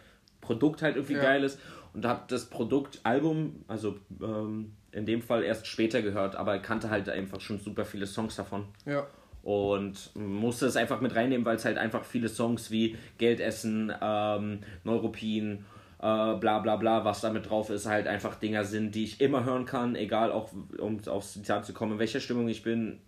Produkt 0.41 0.81
halt 0.83 0.95
irgendwie 0.95 1.15
Ja. 1.15 1.23
geil 1.23 1.43
ist. 1.43 1.59
Und 1.93 2.05
habe 2.05 2.23
das 2.29 2.45
Produkt 2.51 3.01
Album, 3.03 3.65
also 3.67 3.97
ähm, 4.23 4.77
in 4.93 5.07
dem 5.07 5.23
Fall 5.23 5.43
erst 5.43 5.67
später 5.67 6.03
gehört, 6.03 6.37
aber 6.37 6.59
kannte 6.61 6.89
halt 6.89 7.09
einfach 7.09 7.41
schon 7.41 7.59
super 7.59 7.85
viele 7.85 8.07
Songs 8.07 8.37
davon. 8.37 8.67
Ja. 8.85 9.07
Und 9.47 10.11
musste 10.17 10.67
es 10.67 10.75
einfach 10.75 11.01
mit 11.01 11.15
reinnehmen, 11.15 11.47
weil 11.47 11.55
es 11.55 11.65
halt 11.65 11.79
einfach 11.79 12.05
viele 12.05 12.29
Songs 12.29 12.73
wie 12.73 12.97
Geldessen, 13.17 13.93
ähm, 14.03 14.59
Neuropin, 14.83 15.65
äh, 16.01 16.35
bla 16.35 16.59
bla 16.59 16.75
bla, 16.75 17.05
was 17.05 17.21
da 17.21 17.31
mit 17.31 17.49
drauf 17.49 17.71
ist, 17.71 17.87
halt 17.87 18.09
einfach 18.09 18.35
Dinger 18.35 18.65
sind, 18.65 18.97
die 18.97 19.05
ich 19.05 19.21
immer 19.21 19.45
hören 19.45 19.65
kann, 19.65 19.95
egal 19.95 20.33
auch, 20.33 20.51
um 20.79 20.99
aufs 21.07 21.35
Zitat 21.35 21.65
zu 21.65 21.73
kommen, 21.73 21.93
in 21.93 21.99
welcher 22.01 22.19
Stimmung 22.19 22.49
ich 22.49 22.65
bin, 22.65 22.99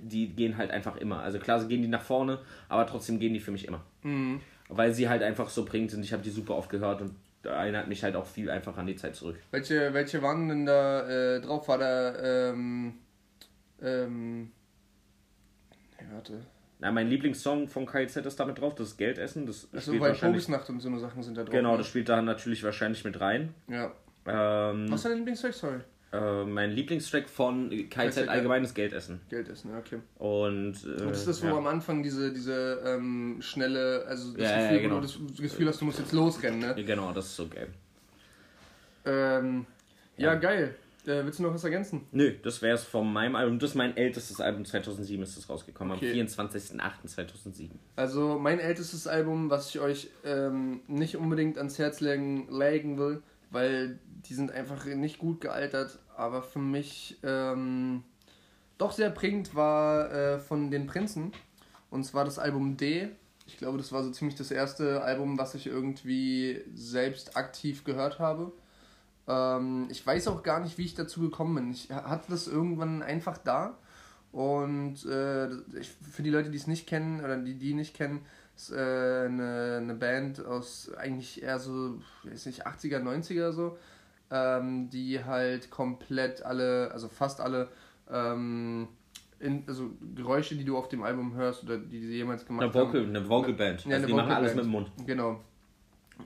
die 0.00 0.28
gehen 0.28 0.58
halt 0.58 0.70
einfach 0.70 0.96
immer. 0.96 1.24
Also 1.24 1.40
klar, 1.40 1.58
gehen 1.64 1.82
die 1.82 1.88
nach 1.88 2.02
vorne, 2.02 2.38
aber 2.68 2.86
trotzdem 2.86 3.18
gehen 3.18 3.34
die 3.34 3.40
für 3.40 3.50
mich 3.50 3.66
immer. 3.66 3.84
Mhm. 4.04 4.40
Weil 4.68 4.94
sie 4.94 5.08
halt 5.08 5.24
einfach 5.24 5.48
so 5.48 5.64
bringt 5.64 5.90
sind. 5.90 6.04
Ich 6.04 6.12
habe 6.12 6.22
die 6.22 6.30
super 6.30 6.54
oft 6.54 6.70
gehört 6.70 7.02
und 7.02 7.16
erinnert 7.42 7.88
mich 7.88 8.04
halt 8.04 8.14
auch 8.14 8.26
viel 8.26 8.48
einfach 8.48 8.76
an 8.78 8.86
die 8.86 8.94
Zeit 8.94 9.16
zurück. 9.16 9.40
Welche, 9.50 9.92
welche 9.92 10.22
waren 10.22 10.48
denn 10.48 10.66
da 10.66 11.08
äh, 11.08 11.40
drauf? 11.40 11.66
War 11.66 11.78
da, 11.78 12.50
ähm, 12.50 12.94
ähm, 13.82 14.52
warte. 16.12 16.40
Na, 16.78 16.90
mein 16.90 17.08
Lieblingssong 17.08 17.68
von 17.68 17.84
KZ 17.86 18.24
ist 18.24 18.40
damit 18.40 18.58
drauf, 18.58 18.74
das 18.74 18.88
ist 18.88 18.96
Geldessen. 18.96 19.44
Das 19.46 19.68
Also, 19.72 19.90
spielt 19.92 20.02
weil 20.02 20.14
Vogelsnacht 20.14 20.68
und 20.70 20.80
so 20.80 20.88
eine 20.88 20.98
Sachen 20.98 21.22
sind 21.22 21.36
da 21.36 21.42
drauf. 21.44 21.52
genau, 21.52 21.72
ne? 21.72 21.78
das 21.78 21.86
spielt 21.88 22.08
da 22.08 22.22
natürlich 22.22 22.62
wahrscheinlich 22.64 23.04
mit 23.04 23.20
rein. 23.20 23.54
Ja. 23.68 23.92
Ähm, 24.26 24.86
Was 24.90 25.00
ist 25.04 25.10
dein 25.10 25.18
Lieblingstrack? 25.18 25.52
Sorry. 25.54 25.80
äh, 26.12 26.44
mein 26.44 26.70
Lieblingstrack 26.72 27.28
von 27.28 27.68
KZ 27.70 27.90
KZ, 27.90 28.28
allgemeines 28.28 28.72
Geldessen. 28.74 29.20
Geld 29.28 29.48
essen, 29.50 29.70
ja, 29.72 29.78
okay. 29.78 29.98
Und, 30.18 30.74
äh, 30.84 31.02
Und 31.02 31.10
das 31.10 31.18
ist 31.20 31.28
das, 31.28 31.42
wo 31.42 31.48
ja. 31.48 31.56
am 31.58 31.66
Anfang 31.66 32.02
diese, 32.02 32.32
diese 32.32 32.82
ähm, 32.86 33.36
schnelle, 33.40 34.04
also 34.08 34.32
das 34.32 34.42
Ja, 34.42 34.50
ja, 34.60 34.68
Gefühl, 34.68 34.80
genau. 34.82 34.96
wo 34.96 35.00
du 35.00 35.06
das 35.06 35.36
Gefühl 35.40 35.68
hast, 35.68 35.80
du 35.82 35.84
musst 35.84 35.98
jetzt 35.98 36.12
losrennen, 36.12 36.60
ne? 36.60 36.74
Ja, 36.78 36.82
Genau, 36.86 37.12
das 37.12 37.26
ist 37.26 37.36
so 37.36 37.46
geil. 37.46 37.68
Ähm, 39.04 39.66
ja, 40.16 40.32
Ja. 40.32 40.38
geil. 40.38 40.74
Äh, 41.10 41.24
willst 41.24 41.38
du 41.38 41.42
noch 41.42 41.52
was 41.54 41.64
ergänzen? 41.64 42.06
Nö, 42.12 42.32
das 42.42 42.62
wäre 42.62 42.74
es 42.76 42.84
von 42.84 43.12
meinem 43.12 43.34
Album. 43.34 43.58
Das 43.58 43.70
ist 43.70 43.76
mein 43.76 43.96
ältestes 43.96 44.40
Album, 44.40 44.64
2007 44.64 45.22
ist 45.22 45.36
das 45.36 45.48
rausgekommen, 45.48 45.96
Okay. 45.96 46.20
am 46.20 46.26
24.08.2007. 46.26 47.70
Also 47.96 48.38
mein 48.38 48.58
ältestes 48.60 49.06
Album, 49.06 49.50
was 49.50 49.70
ich 49.70 49.80
euch 49.80 50.08
ähm, 50.24 50.80
nicht 50.86 51.16
unbedingt 51.16 51.58
ans 51.58 51.78
Herz 51.78 52.00
legen, 52.00 52.48
legen 52.50 52.98
will, 52.98 53.22
weil 53.50 53.98
die 54.28 54.34
sind 54.34 54.52
einfach 54.52 54.84
nicht 54.86 55.18
gut 55.18 55.40
gealtert, 55.40 55.98
aber 56.16 56.42
für 56.42 56.58
mich 56.58 57.18
ähm, 57.22 58.04
doch 58.78 58.92
sehr 58.92 59.10
prägend 59.10 59.54
war 59.54 60.12
äh, 60.12 60.38
von 60.38 60.70
den 60.70 60.86
Prinzen. 60.86 61.32
Und 61.90 62.04
zwar 62.04 62.24
das 62.24 62.38
Album 62.38 62.76
D. 62.76 63.08
Ich 63.46 63.56
glaube, 63.56 63.78
das 63.78 63.90
war 63.90 64.04
so 64.04 64.10
ziemlich 64.12 64.36
das 64.36 64.52
erste 64.52 65.02
Album, 65.02 65.36
was 65.38 65.56
ich 65.56 65.66
irgendwie 65.66 66.62
selbst 66.72 67.36
aktiv 67.36 67.82
gehört 67.82 68.20
habe. 68.20 68.52
Ähm, 69.28 69.88
ich 69.90 70.06
weiß 70.06 70.28
auch 70.28 70.42
gar 70.42 70.60
nicht, 70.60 70.78
wie 70.78 70.84
ich 70.84 70.94
dazu 70.94 71.20
gekommen 71.20 71.54
bin. 71.54 71.70
Ich 71.70 71.90
hatte 71.90 72.30
das 72.30 72.48
irgendwann 72.48 73.02
einfach 73.02 73.38
da. 73.38 73.78
Und 74.32 75.04
äh, 75.06 75.48
ich, 75.78 75.90
für 75.90 76.22
die 76.22 76.30
Leute, 76.30 76.50
die 76.50 76.56
es 76.56 76.66
nicht 76.66 76.86
kennen 76.86 77.20
oder 77.20 77.36
die 77.36 77.54
die 77.54 77.74
nicht 77.74 77.94
kennen, 77.96 78.20
ist 78.54 78.70
äh, 78.70 78.76
eine, 78.76 79.78
eine 79.80 79.94
Band 79.94 80.44
aus 80.44 80.92
eigentlich 80.96 81.42
eher 81.42 81.58
so, 81.58 82.00
weiß 82.24 82.46
nicht, 82.46 82.66
80er, 82.66 83.00
90er 83.02 83.52
so, 83.52 83.76
ähm, 84.30 84.88
die 84.90 85.24
halt 85.24 85.70
komplett 85.70 86.42
alle, 86.44 86.90
also 86.92 87.08
fast 87.08 87.40
alle, 87.40 87.68
ähm, 88.10 88.88
in, 89.40 89.64
also 89.66 89.90
Geräusche, 90.14 90.54
die 90.54 90.64
du 90.64 90.76
auf 90.76 90.88
dem 90.88 91.02
Album 91.02 91.34
hörst 91.34 91.64
oder 91.64 91.78
die 91.78 92.00
sie 92.00 92.16
jemals 92.16 92.44
gemacht 92.44 92.64
Eine 92.64 92.74
Vocal, 92.74 93.04
eine 93.04 93.28
Vocal 93.28 93.54
Band. 93.54 93.84
Ja, 93.86 93.96
also 93.96 94.06
die 94.06 94.12
machen 94.12 94.30
alles 94.30 94.54
Vocalband. 94.54 94.56
mit 94.56 94.64
dem 94.64 94.70
Mund. 94.70 95.06
Genau. 95.06 95.40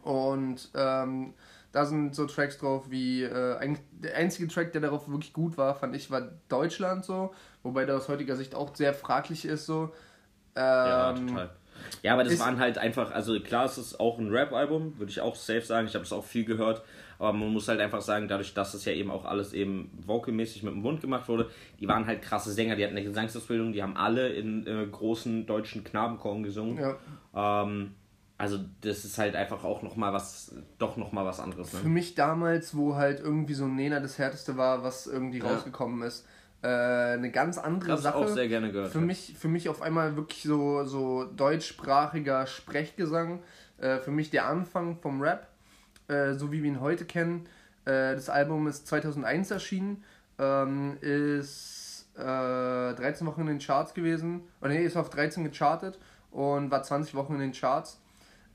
Und 0.02 0.70
ähm, 0.74 1.32
da 1.74 1.84
sind 1.84 2.14
so 2.14 2.24
Tracks 2.26 2.56
drauf 2.58 2.84
wie, 2.88 3.24
äh, 3.24 3.56
eigentlich 3.56 3.84
der 3.90 4.16
einzige 4.16 4.46
Track, 4.46 4.70
der 4.72 4.80
darauf 4.80 5.08
wirklich 5.08 5.32
gut 5.32 5.58
war, 5.58 5.74
fand 5.74 5.96
ich, 5.96 6.08
war 6.08 6.30
Deutschland 6.48 7.04
so, 7.04 7.34
wobei 7.64 7.84
der 7.84 7.96
aus 7.96 8.08
heutiger 8.08 8.36
Sicht 8.36 8.54
auch 8.54 8.76
sehr 8.76 8.94
fraglich 8.94 9.44
ist 9.44 9.66
so. 9.66 9.90
Ja, 10.56 11.10
Ähm, 11.10 11.26
total. 11.26 11.50
Ja, 12.04 12.12
aber 12.12 12.22
das 12.22 12.38
waren 12.38 12.60
halt 12.60 12.78
einfach, 12.78 13.10
also 13.10 13.38
klar, 13.40 13.64
es 13.64 13.76
ist 13.76 13.98
auch 13.98 14.20
ein 14.20 14.30
Rap-Album, 14.30 14.98
würde 14.98 15.10
ich 15.10 15.20
auch 15.20 15.34
safe 15.34 15.62
sagen. 15.62 15.88
Ich 15.88 15.94
habe 15.94 16.04
es 16.04 16.12
auch 16.12 16.24
viel 16.24 16.44
gehört. 16.44 16.84
Aber 17.18 17.32
man 17.32 17.48
muss 17.48 17.66
halt 17.66 17.80
einfach 17.80 18.00
sagen, 18.00 18.28
dadurch, 18.28 18.54
dass 18.54 18.74
es 18.74 18.84
ja 18.84 18.92
eben 18.92 19.10
auch 19.10 19.24
alles 19.24 19.52
eben 19.52 19.90
vocalmäßig 20.06 20.62
mit 20.62 20.74
dem 20.74 20.80
Mund 20.80 21.00
gemacht 21.00 21.28
wurde, 21.28 21.50
die 21.80 21.88
waren 21.88 22.06
halt 22.06 22.22
krasse 22.22 22.52
Sänger, 22.52 22.76
die 22.76 22.84
hatten 22.84 22.96
eine 22.96 23.04
Gesangsausbildung, 23.04 23.72
die 23.72 23.82
haben 23.82 23.96
alle 23.96 24.28
in 24.28 24.66
äh, 24.66 24.86
großen 24.86 25.46
deutschen 25.46 25.82
Knabenchören 25.82 26.44
gesungen. 26.44 26.78
Ja. 26.78 27.62
Ähm, 27.62 27.94
also 28.38 28.58
das 28.80 29.04
ist 29.04 29.18
halt 29.18 29.36
einfach 29.36 29.62
auch 29.64 29.82
nochmal 29.82 30.12
was, 30.12 30.54
doch 30.78 30.96
nochmal 30.96 31.24
was 31.24 31.40
anderes. 31.40 31.70
Für 31.70 31.84
Ne? 31.84 31.88
mich 31.90 32.14
damals, 32.14 32.76
wo 32.76 32.96
halt 32.96 33.20
irgendwie 33.20 33.54
so 33.54 33.66
Nena 33.66 34.00
das 34.00 34.18
härteste 34.18 34.56
war, 34.56 34.82
was 34.82 35.06
irgendwie 35.06 35.38
Ja. 35.38 35.46
rausgekommen 35.52 36.02
ist, 36.02 36.26
äh, 36.62 36.66
eine 36.68 37.30
ganz 37.30 37.58
andere 37.58 37.92
habe 37.92 38.02
Sache. 38.02 38.16
auch 38.16 38.28
sehr 38.28 38.48
gerne 38.48 38.72
gehört. 38.72 38.90
Für 38.92 39.00
mich, 39.00 39.34
für 39.38 39.48
mich 39.48 39.68
auf 39.68 39.82
einmal 39.82 40.16
wirklich 40.16 40.42
so, 40.42 40.84
so 40.84 41.24
deutschsprachiger 41.24 42.46
Sprechgesang. 42.46 43.40
Äh, 43.78 43.98
für 43.98 44.10
mich 44.12 44.30
der 44.30 44.46
Anfang 44.46 44.96
vom 45.00 45.20
Rap, 45.20 45.48
äh, 46.08 46.34
so 46.34 46.50
wie 46.52 46.62
wir 46.62 46.70
ihn 46.70 46.80
heute 46.80 47.04
kennen. 47.04 47.46
Äh, 47.84 48.14
das 48.14 48.28
Album 48.30 48.66
ist 48.66 48.86
2001 48.86 49.50
erschienen, 49.50 50.02
ähm, 50.38 50.96
ist 51.00 52.08
äh, 52.16 52.20
13 52.94 53.26
Wochen 53.26 53.42
in 53.42 53.46
den 53.48 53.58
Charts 53.58 53.94
gewesen. 53.94 54.42
Oder 54.60 54.70
nee, 54.70 54.84
ist 54.84 54.96
auf 54.96 55.10
13 55.10 55.44
gechartet 55.44 55.98
und 56.30 56.70
war 56.70 56.82
20 56.82 57.14
Wochen 57.14 57.34
in 57.34 57.40
den 57.40 57.52
Charts. 57.52 58.00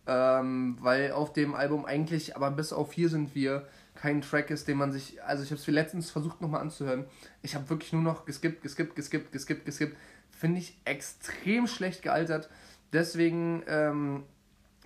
Ähm, 0.07 0.77
weil 0.79 1.11
auf 1.11 1.33
dem 1.33 1.53
Album 1.53 1.85
eigentlich, 1.85 2.35
aber 2.35 2.49
bis 2.51 2.73
auf 2.73 2.93
hier 2.93 3.09
sind 3.09 3.35
wir, 3.35 3.67
kein 3.95 4.21
Track 4.21 4.49
ist, 4.49 4.67
den 4.67 4.77
man 4.77 4.91
sich. 4.91 5.21
Also 5.23 5.43
ich 5.43 5.51
habe 5.51 5.59
es 5.59 5.67
letztens 5.67 6.09
versucht 6.09 6.41
nochmal 6.41 6.61
anzuhören. 6.61 7.05
Ich 7.41 7.55
habe 7.55 7.69
wirklich 7.69 7.93
nur 7.93 8.01
noch 8.01 8.25
geskippt, 8.25 8.61
geskippt, 8.61 8.95
geskippt, 8.95 9.31
geskippt, 9.31 9.65
geskippt. 9.65 9.97
Finde 10.31 10.59
ich 10.59 10.79
extrem 10.85 11.67
schlecht 11.67 12.01
gealtert. 12.01 12.49
Deswegen 12.93 13.63
ähm, 13.67 14.23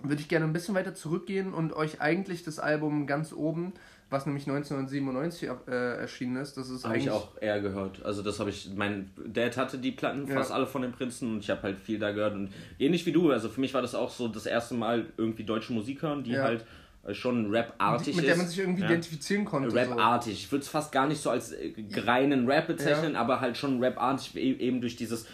würde 0.02 0.20
ich 0.20 0.28
gerne 0.28 0.44
ein 0.44 0.52
bisschen 0.52 0.74
weiter 0.74 0.94
zurückgehen 0.94 1.54
und 1.54 1.72
euch 1.72 2.00
eigentlich 2.00 2.42
das 2.42 2.58
Album 2.58 3.06
ganz 3.06 3.32
oben, 3.32 3.72
was 4.14 4.26
nämlich 4.26 4.46
1997 4.48 5.48
äh, 5.66 5.70
erschienen 5.98 6.36
ist, 6.36 6.56
das 6.56 6.70
ist 6.70 6.84
Habe 6.84 6.96
ich 6.96 7.02
eigentlich 7.10 7.12
auch 7.12 7.36
eher 7.40 7.60
gehört. 7.60 8.02
Also 8.04 8.22
das 8.22 8.38
habe 8.40 8.50
ich, 8.50 8.70
mein 8.76 9.10
Dad 9.26 9.56
hatte 9.56 9.78
die 9.78 9.90
Platten, 9.90 10.26
Ja. 10.28 10.34
fast 10.34 10.52
alle 10.52 10.66
von 10.66 10.82
den 10.82 10.92
Prinzen 10.92 11.32
und 11.34 11.38
ich 11.40 11.50
habe 11.50 11.62
halt 11.62 11.78
viel 11.78 11.98
da 11.98 12.12
gehört 12.12 12.34
und 12.34 12.50
ähnlich 12.78 13.04
wie 13.06 13.12
du, 13.12 13.30
also 13.30 13.48
für 13.48 13.60
mich 13.60 13.74
war 13.74 13.82
das 13.82 13.94
auch 13.94 14.10
so 14.10 14.28
das 14.28 14.46
erste 14.46 14.74
Mal 14.74 15.06
irgendwie 15.16 15.44
deutsche 15.44 15.72
Musik 15.72 16.02
hören, 16.02 16.22
die 16.22 16.32
Ja. 16.32 16.44
halt 16.44 16.64
schon 17.12 17.50
Rap-artig 17.50 18.16
mit 18.16 18.26
der 18.26 18.36
man 18.36 18.46
sich 18.46 18.58
irgendwie 18.58 18.82
ja. 18.82 18.88
identifizieren 18.88 19.44
konnte. 19.44 19.70
so. 19.70 19.76
Rap-artig. 19.76 20.32
Ich 20.32 20.52
würde 20.52 20.62
es 20.62 20.68
fast 20.68 20.90
gar 20.90 21.06
nicht 21.06 21.20
so 21.20 21.30
als 21.30 21.52
äh, 21.52 21.74
reinen 21.96 22.46
Rap 22.48 22.66
bezeichnen, 22.66 23.16
aber 23.16 23.40
halt 23.40 23.58
schon 23.58 23.82
Rap-artig, 23.82 24.34
e- 24.36 24.52
eben 24.52 24.80
durch 24.80 24.96
dieses 24.96 25.26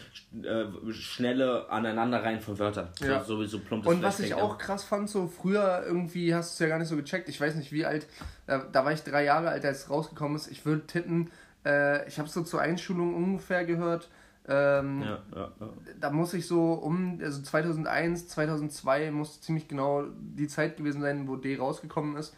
äh, 0.43 0.65
schnelle 0.91 1.71
Aneinanderreihen 1.71 2.41
von 2.41 2.59
Wörtern. 2.59 2.89
Ja. 3.01 3.21
So, 3.21 3.37
sowieso 3.37 3.61
plump 3.61 3.87
Und 3.87 4.03
was 4.03 4.19
ich 4.21 4.35
auch 4.35 4.59
krass 4.59 4.83
fand, 4.83 5.09
so 5.09 5.29
früher 5.29 5.85
irgendwie 5.87 6.35
hast 6.35 6.51
du 6.51 6.55
es 6.55 6.59
ja 6.59 6.75
gar 6.75 6.79
nicht 6.81 6.89
so 6.89 6.97
gecheckt. 6.97 7.29
Ich 7.29 7.41
weiß 7.41 7.55
nicht 7.55 7.71
wie 7.71 7.85
alt, 7.85 8.07
da, 8.47 8.59
da 8.59 8.85
war 8.85 8.93
ich 8.93 9.03
drei 9.03 9.25
Jahre 9.25 9.51
alt, 9.51 9.65
als 9.65 9.85
es 9.85 9.91
rausgekommen 9.91 10.37
ist. 10.37 10.51
Ich 10.51 10.67
würde 10.67 10.87
tippen, 10.87 11.31
äh, 11.65 12.07
ich 12.09 12.19
habe 12.19 12.29
es 12.29 12.35
so 12.35 12.43
zur 12.43 12.61
Einschulung 12.61 13.15
ungefähr 13.15 13.65
gehört. 13.65 14.09
Ähm, 14.49 15.03
Ja, 15.03 15.19
ja, 15.35 15.53
ja. 15.61 15.69
Da 16.01 16.11
muss 16.11 16.35
ich 16.35 16.47
so 16.47 16.73
um, 16.73 17.19
also 17.23 17.43
2001, 17.43 18.29
2002 18.29 19.11
muss 19.11 19.41
ziemlich 19.41 19.69
genau 19.69 20.05
die 20.19 20.49
Zeit 20.49 20.77
gewesen 20.77 21.03
sein, 21.03 21.29
wo 21.29 21.37
D 21.37 21.57
rausgekommen 21.57 22.17
ist. 22.17 22.35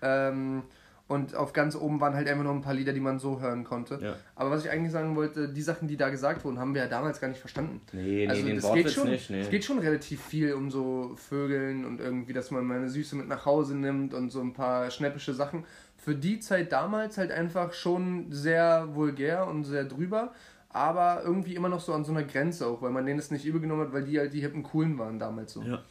Ähm, 0.00 0.62
und 1.08 1.34
auf 1.34 1.52
ganz 1.52 1.76
oben 1.76 2.00
waren 2.00 2.14
halt 2.14 2.26
einfach 2.26 2.44
noch 2.44 2.54
ein 2.54 2.62
paar 2.62 2.72
Lieder, 2.72 2.94
die 2.94 3.00
man 3.00 3.18
so 3.18 3.40
hören 3.40 3.64
konnte. 3.64 3.98
Ja. 4.00 4.16
Aber 4.34 4.50
was 4.50 4.64
ich 4.64 4.70
eigentlich 4.70 4.92
sagen 4.92 5.14
wollte, 5.14 5.48
die 5.48 5.60
Sachen, 5.60 5.86
die 5.86 5.98
da 5.98 6.08
gesagt 6.08 6.42
wurden, 6.44 6.58
haben 6.58 6.74
wir 6.74 6.82
ja 6.82 6.88
damals 6.88 7.20
gar 7.20 7.28
nicht 7.28 7.40
verstanden. 7.40 7.82
Nee, 7.92 8.00
nee, 8.02 8.28
Also 8.28 8.46
den 8.46 8.56
das 8.56 8.64
Wortwitz 8.64 8.84
geht 8.84 8.94
schon, 8.94 9.10
nicht, 9.10 9.30
nee. 9.30 9.40
Es 9.40 9.50
geht 9.50 9.64
schon 9.64 9.78
relativ 9.78 10.22
viel 10.22 10.54
um 10.54 10.70
so 10.70 11.14
Vögeln 11.16 11.84
und 11.84 12.00
irgendwie, 12.00 12.32
dass 12.32 12.50
man 12.50 12.64
meine 12.64 12.88
Süße 12.88 13.14
mit 13.16 13.28
nach 13.28 13.44
Hause 13.44 13.76
nimmt 13.76 14.14
und 14.14 14.30
so 14.30 14.40
ein 14.40 14.54
paar 14.54 14.90
schnäppische 14.90 15.34
Sachen. 15.34 15.64
Für 15.98 16.14
die 16.14 16.40
Zeit 16.40 16.72
damals 16.72 17.18
halt 17.18 17.30
einfach 17.30 17.74
schon 17.74 18.32
sehr 18.32 18.94
vulgär 18.94 19.46
und 19.46 19.64
sehr 19.64 19.84
drüber, 19.84 20.32
aber 20.72 21.22
irgendwie 21.24 21.54
immer 21.54 21.68
noch 21.68 21.80
so 21.80 21.92
an 21.92 22.04
so 22.04 22.12
einer 22.12 22.24
Grenze 22.24 22.66
auch, 22.66 22.82
weil 22.82 22.90
man 22.90 23.06
denen 23.06 23.18
es 23.18 23.30
nicht 23.30 23.44
übel 23.44 23.60
genommen 23.60 23.82
hat, 23.82 23.92
weil 23.92 24.04
die 24.04 24.18
halt 24.18 24.32
die 24.32 24.40
hippen 24.40 24.62
Coolen 24.62 24.98
waren 24.98 25.18
damals 25.18 25.52
so. 25.52 25.62
Ja. 25.62 25.82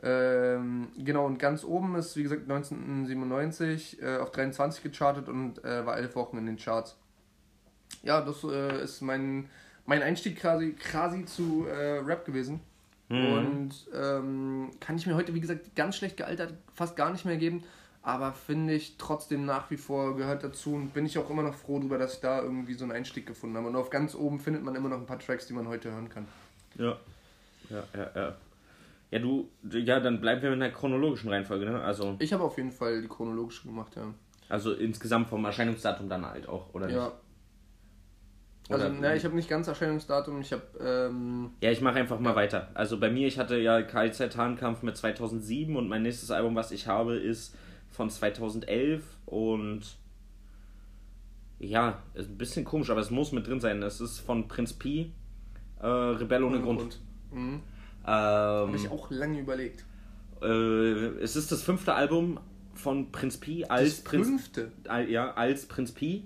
Ähm, 0.00 0.88
genau, 0.96 1.26
und 1.26 1.38
ganz 1.38 1.64
oben 1.64 1.96
ist, 1.96 2.16
wie 2.16 2.22
gesagt, 2.22 2.42
1997 2.42 4.00
äh, 4.00 4.16
auf 4.18 4.30
23 4.30 4.82
gechartet 4.82 5.28
und 5.28 5.64
äh, 5.64 5.84
war 5.84 5.96
elf 5.96 6.14
Wochen 6.14 6.38
in 6.38 6.46
den 6.46 6.56
Charts. 6.56 6.96
Ja, 8.02 8.20
das 8.20 8.44
äh, 8.44 8.82
ist 8.82 9.00
mein, 9.00 9.48
mein 9.86 10.02
Einstieg 10.02 10.38
quasi, 10.38 10.72
quasi 10.72 11.24
zu 11.24 11.66
äh, 11.66 11.98
Rap 11.98 12.24
gewesen. 12.24 12.60
Mhm. 13.08 13.32
Und 13.32 13.70
ähm, 13.94 14.70
kann 14.80 14.96
ich 14.96 15.06
mir 15.06 15.16
heute, 15.16 15.34
wie 15.34 15.40
gesagt, 15.40 15.74
ganz 15.74 15.96
schlecht 15.96 16.16
gealtert, 16.16 16.54
fast 16.74 16.94
gar 16.94 17.10
nicht 17.10 17.24
mehr 17.24 17.36
geben. 17.36 17.64
Aber 18.08 18.32
finde 18.32 18.72
ich 18.72 18.96
trotzdem 18.96 19.44
nach 19.44 19.70
wie 19.70 19.76
vor 19.76 20.16
gehört 20.16 20.42
dazu 20.42 20.72
und 20.72 20.94
bin 20.94 21.04
ich 21.04 21.18
auch 21.18 21.28
immer 21.28 21.42
noch 21.42 21.52
froh 21.54 21.76
darüber, 21.78 21.98
dass 21.98 22.14
ich 22.14 22.20
da 22.20 22.40
irgendwie 22.40 22.72
so 22.72 22.84
einen 22.86 22.92
Einstieg 22.92 23.26
gefunden 23.26 23.54
habe. 23.58 23.66
Und 23.68 23.76
auf 23.76 23.90
ganz 23.90 24.14
oben 24.14 24.40
findet 24.40 24.62
man 24.62 24.74
immer 24.74 24.88
noch 24.88 24.96
ein 24.96 25.04
paar 25.04 25.18
Tracks, 25.18 25.46
die 25.46 25.52
man 25.52 25.68
heute 25.68 25.90
hören 25.92 26.08
kann. 26.08 26.26
Ja. 26.78 26.96
Ja, 27.68 27.84
ja, 27.94 28.10
ja. 28.14 28.36
Ja, 29.10 29.18
du, 29.18 29.50
ja, 29.70 30.00
dann 30.00 30.22
bleiben 30.22 30.40
wir 30.40 30.48
mit 30.48 30.62
einer 30.62 30.72
chronologischen 30.72 31.28
Reihenfolge, 31.28 31.66
ne? 31.66 31.82
Also, 31.82 32.16
Ich 32.18 32.32
habe 32.32 32.44
auf 32.44 32.56
jeden 32.56 32.72
Fall 32.72 33.02
die 33.02 33.08
chronologische 33.08 33.66
gemacht, 33.68 33.94
ja. 33.94 34.14
Also 34.48 34.72
insgesamt 34.72 35.28
vom 35.28 35.44
Erscheinungsdatum 35.44 36.08
dann 36.08 36.24
halt 36.24 36.48
auch, 36.48 36.72
oder 36.72 36.88
Ja. 36.88 37.04
nicht? 37.04 37.12
Also, 38.70 38.86
Oder- 38.86 38.94
na, 39.00 39.14
ich 39.16 39.24
habe 39.26 39.34
nicht 39.34 39.50
ganz 39.50 39.66
Erscheinungsdatum, 39.68 40.40
ich 40.40 40.52
habe, 40.54 40.62
ähm, 40.80 41.50
Ja, 41.60 41.70
ich 41.70 41.82
mache 41.82 41.98
einfach 41.98 42.18
mal 42.20 42.36
weiter. 42.36 42.70
Also 42.72 42.98
bei 42.98 43.10
mir, 43.10 43.26
ich 43.28 43.38
hatte 43.38 43.58
ja 43.58 43.82
KZ 43.82 44.34
Hahnkampf 44.34 44.82
mit 44.82 44.96
2007 44.96 45.76
und 45.76 45.88
mein 45.88 46.02
nächstes 46.02 46.30
Album, 46.30 46.54
was 46.54 46.70
ich 46.70 46.86
habe, 46.86 47.16
ist 47.16 47.54
von 47.98 48.08
2011 48.10 49.02
und 49.26 49.80
ja, 51.58 51.98
ist 52.14 52.30
ein 52.30 52.38
bisschen 52.38 52.64
komisch, 52.64 52.90
aber 52.90 53.00
es 53.00 53.10
muss 53.10 53.32
mit 53.32 53.46
drin 53.48 53.60
sein. 53.60 53.82
Es 53.82 54.00
ist 54.00 54.20
von 54.20 54.46
Prinz 54.46 54.72
Pi, 54.72 55.12
äh, 55.80 55.86
Rebell 55.86 56.44
ohne 56.44 56.60
Grund. 56.60 57.00
Mhm. 57.32 57.54
Ähm, 57.58 57.60
Habe 58.06 58.76
ich 58.76 58.88
auch 58.88 59.10
lange 59.10 59.40
überlegt. 59.40 59.84
äh, 60.40 60.46
es 61.20 61.34
ist 61.34 61.50
das 61.50 61.62
fünfte 61.64 61.92
Album 61.94 62.38
von 62.74 63.10
Prinz 63.10 63.36
Pi 63.38 63.64
als 63.64 63.96
Das 63.96 64.04
Prinz 64.04 64.26
fünfte. 64.28 64.70
Al- 64.86 65.10
ja, 65.10 65.32
als 65.34 65.66
Prinz 65.66 65.90
Pi. 65.92 66.24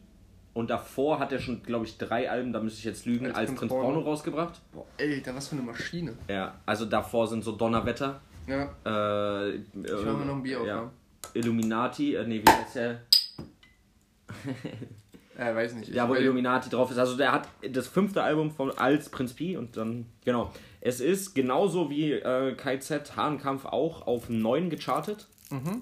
Und 0.52 0.68
davor 0.68 1.18
hat 1.18 1.32
er 1.32 1.38
schon, 1.38 1.62
glaube 1.62 1.86
ich, 1.86 1.96
drei 1.96 2.30
Alben, 2.30 2.52
da 2.52 2.60
müsste 2.60 2.80
ich 2.80 2.84
jetzt 2.84 3.06
lügen, 3.06 3.24
Als 3.28 3.36
als, 3.36 3.46
Prinz 3.48 3.58
Prinz 3.60 3.70
Porno. 3.72 3.86
Porno 3.94 4.00
rausgebracht. 4.10 4.60
Boah, 4.72 4.84
Alter, 5.00 5.34
was 5.34 5.48
für 5.48 5.56
eine 5.56 5.64
Maschine. 5.64 6.12
Ja, 6.28 6.60
also 6.66 6.84
davor 6.84 7.26
sind 7.28 7.42
so 7.42 7.52
Donnerwetter, 7.52 8.20
Ja, 8.46 8.64
äh, 8.84 9.54
ich 9.54 9.64
mach 9.74 10.18
mir 10.18 10.26
noch 10.26 10.34
ein 10.36 10.42
Bier 10.42 10.60
auf, 10.60 10.66
ja. 10.66 10.90
Illuminati, 11.34 12.14
äh, 12.14 12.26
nee, 12.26 12.42
wie 12.44 12.50
heißt 12.50 12.76
der? 12.76 13.02
Äh, 15.38 15.54
weiß 15.54 15.74
nicht. 15.76 15.88
Ja, 15.88 16.06
wo 16.10 16.14
Illuminati 16.14 16.68
drauf 16.68 16.90
ist. 16.90 16.98
Also 16.98 17.16
der 17.16 17.32
hat 17.32 17.48
das 17.70 17.88
fünfte 17.88 18.22
Album 18.22 18.50
von 18.50 18.70
als 18.70 19.08
Prinz 19.08 19.32
Pi 19.32 19.56
und 19.56 19.78
dann, 19.78 20.04
genau. 20.26 20.52
Es 20.82 21.00
ist 21.00 21.34
genauso 21.34 21.88
wie 21.88 22.12
äh, 22.12 22.54
KZ 22.54 23.16
Hahnkampf 23.16 23.64
auch 23.64 24.06
auf 24.06 24.28
9 24.28 24.68
gechartet. 24.68 25.26
Mhm. 25.50 25.80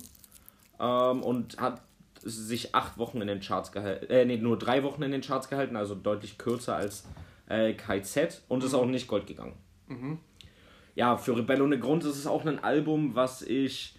Ähm, 0.78 1.22
und 1.22 1.58
hat 1.58 1.82
sich 2.22 2.74
acht 2.74 2.96
Wochen 2.98 3.20
in 3.20 3.28
den 3.28 3.40
Charts 3.40 3.72
gehalten. 3.72 4.10
Äh, 4.10 4.24
nee, 4.24 4.36
nur 4.36 4.58
drei 4.58 4.82
Wochen 4.82 5.02
in 5.02 5.10
den 5.10 5.20
Charts 5.20 5.48
gehalten, 5.48 5.76
also 5.76 5.94
deutlich 5.94 6.38
kürzer 6.38 6.76
als 6.76 7.04
äh, 7.48 7.72
KZ 7.72 8.42
und 8.48 8.62
ist 8.62 8.74
auch 8.74 8.86
nicht 8.86 9.08
Gold 9.08 9.26
gegangen. 9.26 9.54
Ja, 10.94 11.16
für 11.16 11.36
Rebell 11.36 11.62
ohne 11.62 11.78
Grund 11.78 12.04
ist 12.04 12.16
es 12.16 12.26
auch 12.26 12.44
ein 12.44 12.62
Album, 12.62 13.14
was 13.14 13.42
ich 13.42 13.96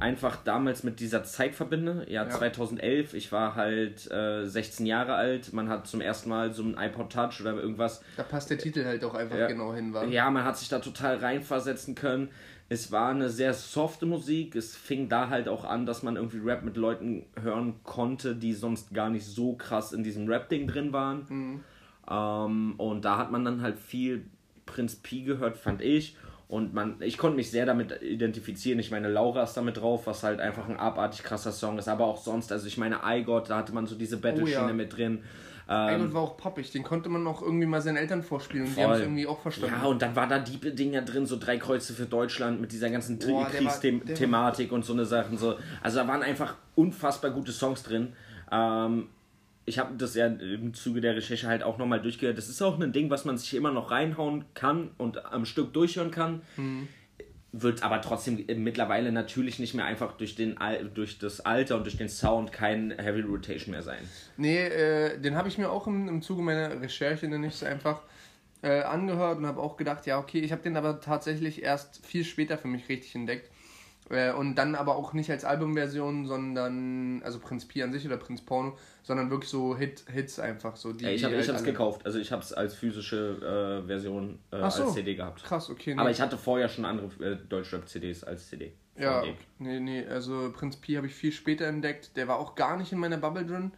einfach 0.00 0.36
damals 0.44 0.82
mit 0.84 1.00
dieser 1.00 1.24
Zeit 1.24 1.54
verbinde. 1.54 2.06
Ja, 2.08 2.24
Ja. 2.24 2.30
2011, 2.30 3.14
ich 3.14 3.32
war 3.32 3.54
halt 3.54 4.10
äh, 4.10 4.44
16 4.46 4.86
Jahre 4.86 5.14
alt, 5.14 5.52
man 5.52 5.68
hat 5.68 5.86
zum 5.86 6.00
ersten 6.00 6.28
Mal 6.28 6.52
so 6.52 6.62
ein 6.62 6.76
iPod 6.78 7.12
Touch 7.12 7.40
oder 7.40 7.54
irgendwas 7.54 8.02
Da 8.16 8.22
passt 8.22 8.50
der 8.50 8.58
Titel 8.58 8.84
halt 8.84 9.04
auch 9.04 9.14
einfach 9.14 9.36
Ja. 9.36 9.46
genau 9.46 9.74
hin, 9.74 9.92
war. 9.92 10.04
ja, 10.06 10.30
man 10.30 10.44
hat 10.44 10.56
sich 10.58 10.68
da 10.68 10.78
total 10.78 11.16
reinversetzen 11.18 11.94
können. 11.94 12.28
Es 12.70 12.90
war 12.90 13.10
eine 13.10 13.28
sehr 13.28 13.52
softe 13.52 14.06
Musik. 14.06 14.56
Es 14.56 14.74
fing 14.74 15.08
da 15.10 15.28
halt 15.28 15.48
auch 15.48 15.64
an, 15.64 15.84
dass 15.84 16.02
man 16.02 16.16
irgendwie 16.16 16.38
Rap 16.38 16.62
mit 16.64 16.76
Leuten 16.78 17.26
hören 17.40 17.74
konnte, 17.84 18.34
die 18.34 18.54
sonst 18.54 18.94
gar 18.94 19.10
nicht 19.10 19.26
so 19.26 19.54
krass 19.54 19.92
in 19.92 20.02
diesem 20.02 20.26
Rap-Ding 20.26 20.66
drin 20.66 20.92
waren. 20.92 21.62
Ähm, 22.10 22.74
und 22.78 23.04
da 23.04 23.18
hat 23.18 23.30
man 23.30 23.44
dann 23.44 23.60
halt 23.62 23.78
viel 23.78 24.24
Prinz 24.66 24.96
Pi 24.96 25.22
gehört, 25.24 25.56
fand 25.58 25.82
ich. 25.82 26.16
Und 26.46 26.74
man, 26.74 26.96
ich 27.00 27.18
konnte 27.18 27.36
mich 27.36 27.50
sehr 27.50 27.66
damit 27.66 28.02
identifizieren. 28.02 28.78
Ich 28.78 28.90
meine, 28.90 29.08
Laura 29.08 29.44
ist 29.44 29.54
damit 29.54 29.78
drauf, 29.78 30.06
was 30.06 30.22
halt 30.22 30.40
einfach 30.40 30.68
ein 30.68 30.76
abartig 30.76 31.22
krasser 31.22 31.52
Song 31.52 31.78
ist. 31.78 31.88
Aber 31.88 32.04
auch 32.04 32.18
sonst, 32.18 32.52
also 32.52 32.66
ich 32.66 32.76
meine, 32.76 33.00
I 33.04 33.24
Got, 33.24 33.50
da 33.50 33.58
hatte 33.58 33.72
man 33.72 33.86
so 33.86 33.94
diese 33.94 34.18
Battle-Schiene 34.18 34.68
ja. 34.68 34.72
mit 34.72 34.96
drin. 34.96 35.22
Ein 35.66 35.94
Ähm, 35.94 36.00
und 36.02 36.14
war 36.14 36.22
auch 36.22 36.36
poppig, 36.36 36.70
den 36.70 36.82
konnte 36.82 37.08
man 37.08 37.26
auch 37.26 37.40
irgendwie 37.40 37.66
mal 37.66 37.80
seinen 37.80 37.96
Eltern 37.96 38.22
vorspielen 38.22 38.66
und 38.66 38.72
die 38.72 38.74
Voll. 38.74 38.84
haben 38.84 38.92
es 38.92 39.00
irgendwie 39.00 39.26
auch 39.26 39.40
verstanden. 39.40 39.76
Ja, 39.80 39.86
und 39.88 40.02
dann 40.02 40.14
war 40.14 40.26
da 40.26 40.38
die 40.38 40.58
Dinger 40.58 41.00
drin, 41.02 41.24
so 41.24 41.38
drei 41.38 41.56
Kreuze 41.56 41.94
für 41.94 42.04
Deutschland 42.04 42.60
mit 42.60 42.72
dieser 42.72 42.90
ganzen 42.90 43.18
Boah, 43.18 43.46
Kriegsthematik 43.46 44.72
und 44.72 44.84
so 44.84 44.92
eine 44.92 45.06
Sachen. 45.06 45.38
So. 45.38 45.56
Also 45.82 45.98
da 45.98 46.08
waren 46.08 46.22
einfach 46.22 46.56
unfassbar 46.74 47.30
gute 47.30 47.52
Songs 47.52 47.82
drin. 47.82 48.12
Ähm, 48.52 49.08
ich 49.66 49.78
habe 49.78 49.96
das 49.96 50.14
ja 50.14 50.26
im 50.26 50.74
Zuge 50.74 51.00
der 51.00 51.16
Recherche 51.16 51.46
halt 51.46 51.62
auch 51.62 51.78
nochmal 51.78 52.00
durchgehört. 52.00 52.36
Das 52.36 52.48
ist 52.48 52.60
auch 52.62 52.78
ein 52.78 52.92
Ding, 52.92 53.10
was 53.10 53.24
man 53.24 53.38
sich 53.38 53.54
immer 53.54 53.72
noch 53.72 53.90
reinhauen 53.90 54.44
kann 54.54 54.90
und 54.98 55.24
am 55.24 55.44
Stück 55.44 55.72
durchhören 55.72 56.10
kann. 56.10 56.42
Mhm. 56.56 56.88
Wird 57.56 57.84
aber 57.84 58.00
trotzdem 58.00 58.44
mittlerweile 58.56 59.12
natürlich 59.12 59.60
nicht 59.60 59.74
mehr 59.74 59.84
einfach 59.84 60.16
durch, 60.16 60.34
den, 60.34 60.58
Al- 60.58 60.90
durch 60.92 61.18
das 61.20 61.40
Alter 61.40 61.76
und 61.76 61.84
durch 61.84 61.96
den 61.96 62.08
Sound 62.08 62.50
kein 62.50 62.90
Heavy 62.98 63.20
Rotation 63.20 63.70
mehr 63.70 63.82
sein. 63.82 64.00
Nee, 64.36 64.58
äh, 64.58 65.20
den 65.20 65.36
habe 65.36 65.46
ich 65.48 65.56
mir 65.56 65.70
auch 65.70 65.86
im, 65.86 66.08
im 66.08 66.20
Zuge 66.20 66.42
meiner 66.42 66.80
Recherche, 66.80 67.28
nenne 67.28 67.46
ich 67.46 67.54
es 67.54 67.62
einfach, 67.62 68.02
äh, 68.60 68.82
angehört 68.82 69.38
und 69.38 69.46
habe 69.46 69.60
auch 69.60 69.76
gedacht, 69.76 70.04
ja, 70.06 70.18
okay, 70.18 70.40
ich 70.40 70.50
habe 70.50 70.62
den 70.62 70.76
aber 70.76 71.00
tatsächlich 71.00 71.62
erst 71.62 72.04
viel 72.04 72.24
später 72.24 72.58
für 72.58 72.66
mich 72.66 72.88
richtig 72.88 73.14
entdeckt. 73.14 73.50
Äh, 74.10 74.32
und 74.32 74.56
dann 74.56 74.74
aber 74.74 74.96
auch 74.96 75.12
nicht 75.12 75.30
als 75.30 75.44
Albumversion, 75.44 76.26
sondern, 76.26 77.22
also 77.22 77.38
Prinz 77.38 77.66
Pi 77.66 77.84
an 77.84 77.92
sich 77.92 78.04
oder 78.04 78.16
Prinz 78.16 78.42
Porno, 78.42 78.76
sondern 79.04 79.30
wirklich 79.30 79.50
so 79.50 79.76
Hit, 79.76 80.02
Hits 80.10 80.40
einfach. 80.40 80.74
So, 80.76 80.92
die, 80.92 81.04
Ja, 81.04 81.10
ich 81.10 81.22
habe 81.24 81.34
halt 81.36 81.44
es 81.44 81.50
alle- 81.54 81.62
gekauft. 81.62 82.04
Also 82.04 82.18
ich 82.18 82.32
habe 82.32 82.42
es 82.42 82.52
als 82.52 82.74
physische 82.74 83.82
äh, 83.84 83.86
Version 83.86 84.40
äh, 84.50 84.56
so. 84.70 84.84
als 84.84 84.94
CD 84.94 85.14
gehabt. 85.14 85.44
Krass, 85.44 85.70
okay. 85.70 85.94
Nee. 85.94 86.00
Aber 86.00 86.10
ich 86.10 86.20
hatte 86.20 86.36
vorher 86.38 86.68
schon 86.68 86.84
andere 86.84 87.06
äh, 87.24 87.36
Deutschrap-CDs 87.48 88.24
als 88.24 88.48
CD. 88.48 88.72
Ja, 88.98 89.20
dem. 89.22 89.34
nee, 89.58 89.78
nee, 89.80 90.06
also 90.06 90.52
Prinz 90.52 90.76
Pi 90.76 90.94
habe 90.94 91.06
ich 91.06 91.14
viel 91.14 91.32
später 91.32 91.66
entdeckt. 91.66 92.16
Der 92.16 92.28
war 92.28 92.38
auch 92.38 92.54
gar 92.54 92.76
nicht 92.76 92.92
in 92.92 92.98
meiner 92.98 93.18
Bubble 93.18 93.44
drin. 93.44 93.72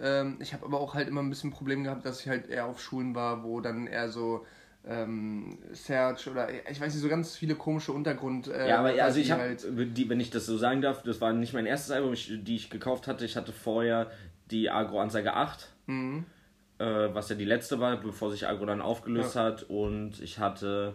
Ähm, 0.00 0.38
ich 0.40 0.52
habe 0.52 0.64
aber 0.66 0.80
auch 0.80 0.94
halt 0.94 1.06
immer 1.08 1.22
ein 1.22 1.30
bisschen 1.30 1.50
Problem 1.50 1.84
gehabt, 1.84 2.04
dass 2.04 2.20
ich 2.20 2.28
halt 2.28 2.48
eher 2.48 2.66
auf 2.66 2.80
Schulen 2.82 3.14
war, 3.14 3.44
wo 3.44 3.60
dann 3.60 3.86
eher 3.86 4.08
so 4.08 4.44
ähm, 4.84 5.58
Serge 5.72 6.28
oder 6.30 6.48
ich 6.68 6.80
weiß 6.80 6.92
nicht, 6.92 7.02
so 7.02 7.08
ganz 7.08 7.36
viele 7.36 7.54
komische 7.54 7.92
Untergrund. 7.92 8.48
Äh, 8.48 8.68
Ja, 8.70 8.78
aber 8.80 9.00
also 9.02 9.20
ich 9.20 9.30
habe, 9.30 9.42
halt, 9.42 9.64
wenn 9.76 10.18
ich 10.20 10.30
das 10.30 10.46
so 10.46 10.56
sagen 10.58 10.80
darf, 10.80 11.02
das 11.04 11.20
war 11.20 11.32
nicht 11.32 11.52
mein 11.52 11.66
erstes 11.66 11.92
Album, 11.92 12.12
ich, 12.14 12.32
die 12.42 12.56
ich 12.56 12.68
gekauft 12.70 13.06
hatte. 13.06 13.24
Ich 13.24 13.36
hatte 13.36 13.52
vorher 13.52 14.10
die 14.52 14.70
Agro-Ansage 14.70 15.34
8, 15.34 15.68
Mhm. 15.86 16.24
äh, 16.78 16.84
was 17.12 17.28
ja 17.30 17.34
die 17.36 17.44
letzte 17.44 17.80
war, 17.80 17.96
bevor 17.96 18.30
sich 18.30 18.46
Agro 18.46 18.66
dann 18.66 18.80
aufgelöst 18.80 19.34
hat. 19.36 19.64
Und 19.64 20.20
ich 20.20 20.38
hatte 20.38 20.94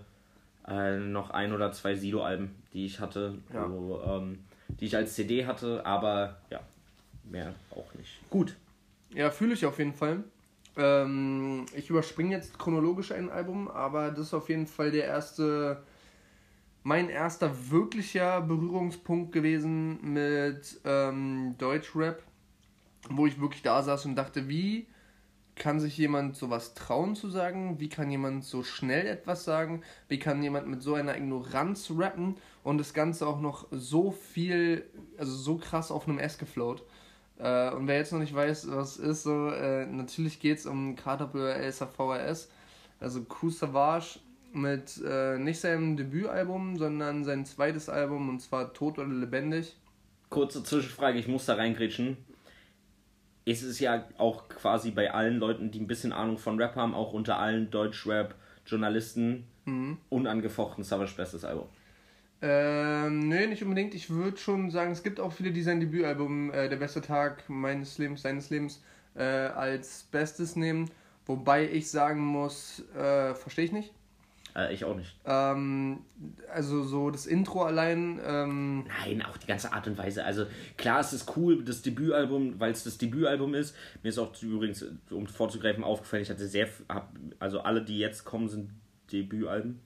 äh, 0.67 0.97
noch 0.97 1.29
ein 1.31 1.53
oder 1.53 1.71
zwei 1.71 1.95
Sido-Alben, 1.95 2.53
die 2.73 2.85
ich 2.85 2.99
hatte, 2.99 3.35
Ja. 3.53 3.69
wo, 3.69 4.01
ähm, 4.05 4.39
die 4.79 4.85
ich 4.85 4.95
als 4.97 5.15
CD 5.15 5.45
hatte, 5.45 5.85
aber 5.85 6.37
ja, 6.49 6.59
mehr 7.23 7.53
auch 7.71 7.93
nicht. 7.95 8.19
Gut. 8.29 8.55
Ja, 9.13 9.31
fühle 9.31 9.53
ich 9.53 9.65
auf 9.65 9.77
jeden 9.79 9.93
Fall. 9.93 10.23
Ähm, 10.75 11.65
ich 11.73 11.89
überspringe 11.89 12.35
jetzt 12.35 12.59
chronologisch 12.59 13.11
ein 13.13 13.29
Album, 13.29 13.67
aber 13.69 14.11
das 14.11 14.27
ist 14.27 14.33
auf 14.33 14.49
jeden 14.49 14.67
Fall 14.67 14.91
der 14.91 15.05
erste, 15.05 15.81
mein 16.83 17.09
erster 17.09 17.49
wirklicher 17.71 18.41
Berührungspunkt 18.41 19.31
gewesen 19.31 19.99
mit 20.13 20.79
ähm, 20.85 21.55
Deutschrap, 21.57 22.21
wo 23.09 23.27
ich 23.27 23.39
wirklich 23.39 23.61
da 23.61 23.81
saß 23.81 24.05
und 24.05 24.15
dachte, 24.15 24.47
wie 24.47 24.87
kann 25.57 25.79
sich 25.79 25.97
jemand 25.97 26.35
sowas 26.35 26.73
trauen 26.73 27.15
zu 27.15 27.29
sagen? 27.29 27.79
Wie 27.79 27.89
kann 27.89 28.11
jemand 28.11 28.43
so 28.43 28.63
schnell 28.63 29.07
etwas 29.07 29.43
sagen? 29.43 29.81
Wie 30.07 30.19
kann 30.19 30.43
jemand 30.43 30.67
mit 30.67 30.81
so 30.81 30.93
einer 30.93 31.17
Ignoranz 31.17 31.91
rappen 31.95 32.35
und 32.63 32.77
das 32.77 32.93
Ganze 32.93 33.27
auch 33.27 33.39
noch 33.39 33.67
so 33.71 34.11
viel, 34.11 34.85
also 35.17 35.33
so 35.35 35.57
krass 35.57 35.91
auf 35.91 36.07
einem 36.07 36.19
S 36.19 36.37
geflowt? 36.37 36.83
Äh, 37.39 37.71
und 37.71 37.87
wer 37.87 37.97
jetzt 37.97 38.11
noch 38.11 38.19
nicht 38.19 38.33
weiß, 38.33 38.69
was 38.71 38.97
ist, 38.97 39.23
so, 39.23 39.49
äh, 39.49 39.85
natürlich 39.85 40.39
geht 40.39 40.59
es 40.59 40.65
um 40.65 40.95
Carter 40.95 41.33
Elsa 41.55 41.85
VRS, 41.87 42.49
also 42.99 43.23
Coup 43.23 43.51
Savage 43.51 44.19
mit 44.53 45.01
äh, 45.05 45.37
nicht 45.37 45.59
seinem 45.59 45.97
Debütalbum, 45.97 46.77
sondern 46.77 47.23
sein 47.23 47.45
zweites 47.45 47.89
Album 47.89 48.29
und 48.29 48.41
zwar 48.41 48.73
Tot 48.73 48.97
oder 48.97 49.07
Lebendig. 49.07 49.75
Kurze 50.29 50.63
Zwischenfrage, 50.63 51.19
ich 51.19 51.27
muss 51.27 51.45
da 51.45 51.55
reingrätschen. 51.55 52.17
Es 53.49 53.63
ist 53.63 53.79
ja 53.79 54.05
auch 54.17 54.49
quasi 54.49 54.91
bei 54.91 55.13
allen 55.13 55.37
Leuten, 55.37 55.71
die 55.71 55.79
ein 55.79 55.87
bisschen 55.87 56.11
Ahnung 56.11 56.37
von 56.37 56.59
Rap 56.59 56.75
haben, 56.75 56.93
auch 56.93 57.13
unter 57.13 57.39
allen 57.39 57.71
Deutschrap-Journalisten 57.71 59.45
unangefochten 60.09 60.83
Savage 60.83 61.13
bestes 61.15 61.43
Album. 61.43 61.67
Ähm, 62.41 63.27
nee, 63.27 63.47
nicht 63.47 63.63
unbedingt. 63.63 63.95
Ich 63.95 64.09
würde 64.09 64.37
schon 64.37 64.69
sagen, 64.69 64.91
es 64.91 65.01
gibt 65.01 65.19
auch 65.19 65.31
viele, 65.31 65.51
die 65.51 65.63
sein 65.63 65.79
Debütalbum 65.79 66.51
äh, 66.51 66.69
Der 66.69 66.77
beste 66.77 67.01
Tag 67.01 67.49
meines 67.49 67.97
Lebens, 67.97 68.21
seines 68.21 68.49
Lebens 68.49 68.83
äh, 69.15 69.23
als 69.23 70.03
Bestes 70.11 70.55
nehmen. 70.55 70.91
Wobei 71.25 71.69
ich 71.69 71.89
sagen 71.89 72.21
muss, 72.21 72.83
äh, 72.95 73.33
verstehe 73.33 73.65
ich 73.65 73.71
nicht. 73.71 73.93
Äh, 74.57 74.73
ich 74.73 74.83
auch 74.85 74.95
nicht. 74.95 75.15
Ähm, 75.25 75.99
also 76.51 76.83
so 76.83 77.11
das 77.11 77.27
Intro 77.27 77.63
allein, 77.63 78.19
ähm, 78.25 78.85
Nein, 79.05 79.21
auch 79.23 79.37
die 79.37 79.45
ganze 79.45 79.71
Art 79.71 79.87
und 79.87 79.97
Weise. 79.99 80.25
Also 80.25 80.47
klar, 80.77 80.99
es 80.99 81.13
ist 81.13 81.37
cool, 81.37 81.63
das 81.63 81.83
Debütalbum, 81.83 82.59
weil 82.59 82.71
es 82.71 82.83
das 82.83 82.97
Debütalbum 82.97 83.53
ist. 83.53 83.75
Mir 84.01 84.09
ist 84.09 84.17
auch 84.17 84.33
übrigens, 84.41 84.83
um 85.11 85.27
vorzugreifen, 85.27 85.83
aufgefallen, 85.83 86.23
ich 86.23 86.29
hatte 86.31 86.47
sehr, 86.47 86.67
hab, 86.89 87.13
also 87.39 87.59
alle, 87.61 87.83
die 87.83 87.99
jetzt 87.99 88.25
kommen, 88.25 88.49
sind 88.49 88.71
Debütalben. 89.11 89.79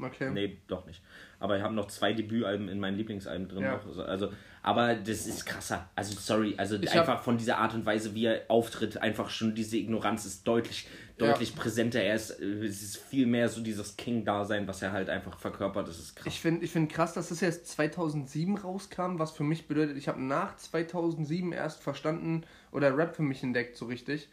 okay. 0.00 0.30
Nee, 0.30 0.58
doch 0.68 0.86
nicht. 0.86 1.02
Aber 1.40 1.56
ich 1.56 1.62
habe 1.62 1.74
noch 1.74 1.88
zwei 1.88 2.12
Debütalben 2.12 2.68
in 2.68 2.78
meinen 2.80 2.96
Lieblingsalben 2.96 3.48
drin. 3.48 3.62
Ja. 3.64 3.72
Noch. 3.76 3.86
Also- 3.86 4.02
Also, 4.04 4.32
aber 4.62 4.94
das 4.94 5.26
ist 5.26 5.44
krasser. 5.44 5.90
Also 5.94 6.18
sorry, 6.18 6.54
also 6.56 6.76
Ich 6.76 6.90
einfach 6.92 7.22
von 7.22 7.36
dieser 7.36 7.58
Art 7.58 7.74
und 7.74 7.84
Weise, 7.84 8.14
wie 8.14 8.24
er 8.26 8.42
auftritt, 8.48 8.96
einfach 8.96 9.28
schon 9.28 9.54
diese 9.54 9.76
Ignoranz 9.76 10.24
ist 10.24 10.46
deutlich, 10.48 10.86
deutlich 11.18 11.50
ja. 11.50 11.56
präsenter. 11.56 12.02
Er 12.02 12.16
ist, 12.16 12.30
es 12.40 12.82
ist 12.82 12.96
viel 12.96 13.26
mehr 13.26 13.48
so 13.48 13.60
dieses 13.60 13.96
King-Dasein, 13.96 14.66
was 14.66 14.82
er 14.82 14.92
halt 14.92 15.08
einfach 15.08 15.38
verkörpert. 15.38 15.88
Das 15.88 15.98
ist 15.98 16.16
krass. 16.16 16.26
Ich 16.26 16.40
finde 16.40 16.64
ich 16.64 16.70
find 16.70 16.90
krass, 16.90 17.14
dass 17.14 17.28
das 17.28 17.42
erst 17.42 17.68
2007 17.68 18.56
rauskam, 18.58 19.18
was 19.18 19.32
für 19.32 19.44
mich 19.44 19.68
bedeutet, 19.68 19.96
ich 19.96 20.08
habe 20.08 20.22
nach 20.22 20.56
2007 20.56 21.52
erst 21.52 21.82
verstanden 21.82 22.44
oder 22.72 22.96
Rap 22.96 23.14
für 23.14 23.22
mich 23.22 23.42
entdeckt, 23.42 23.76
so 23.76 23.86
richtig. 23.86 24.28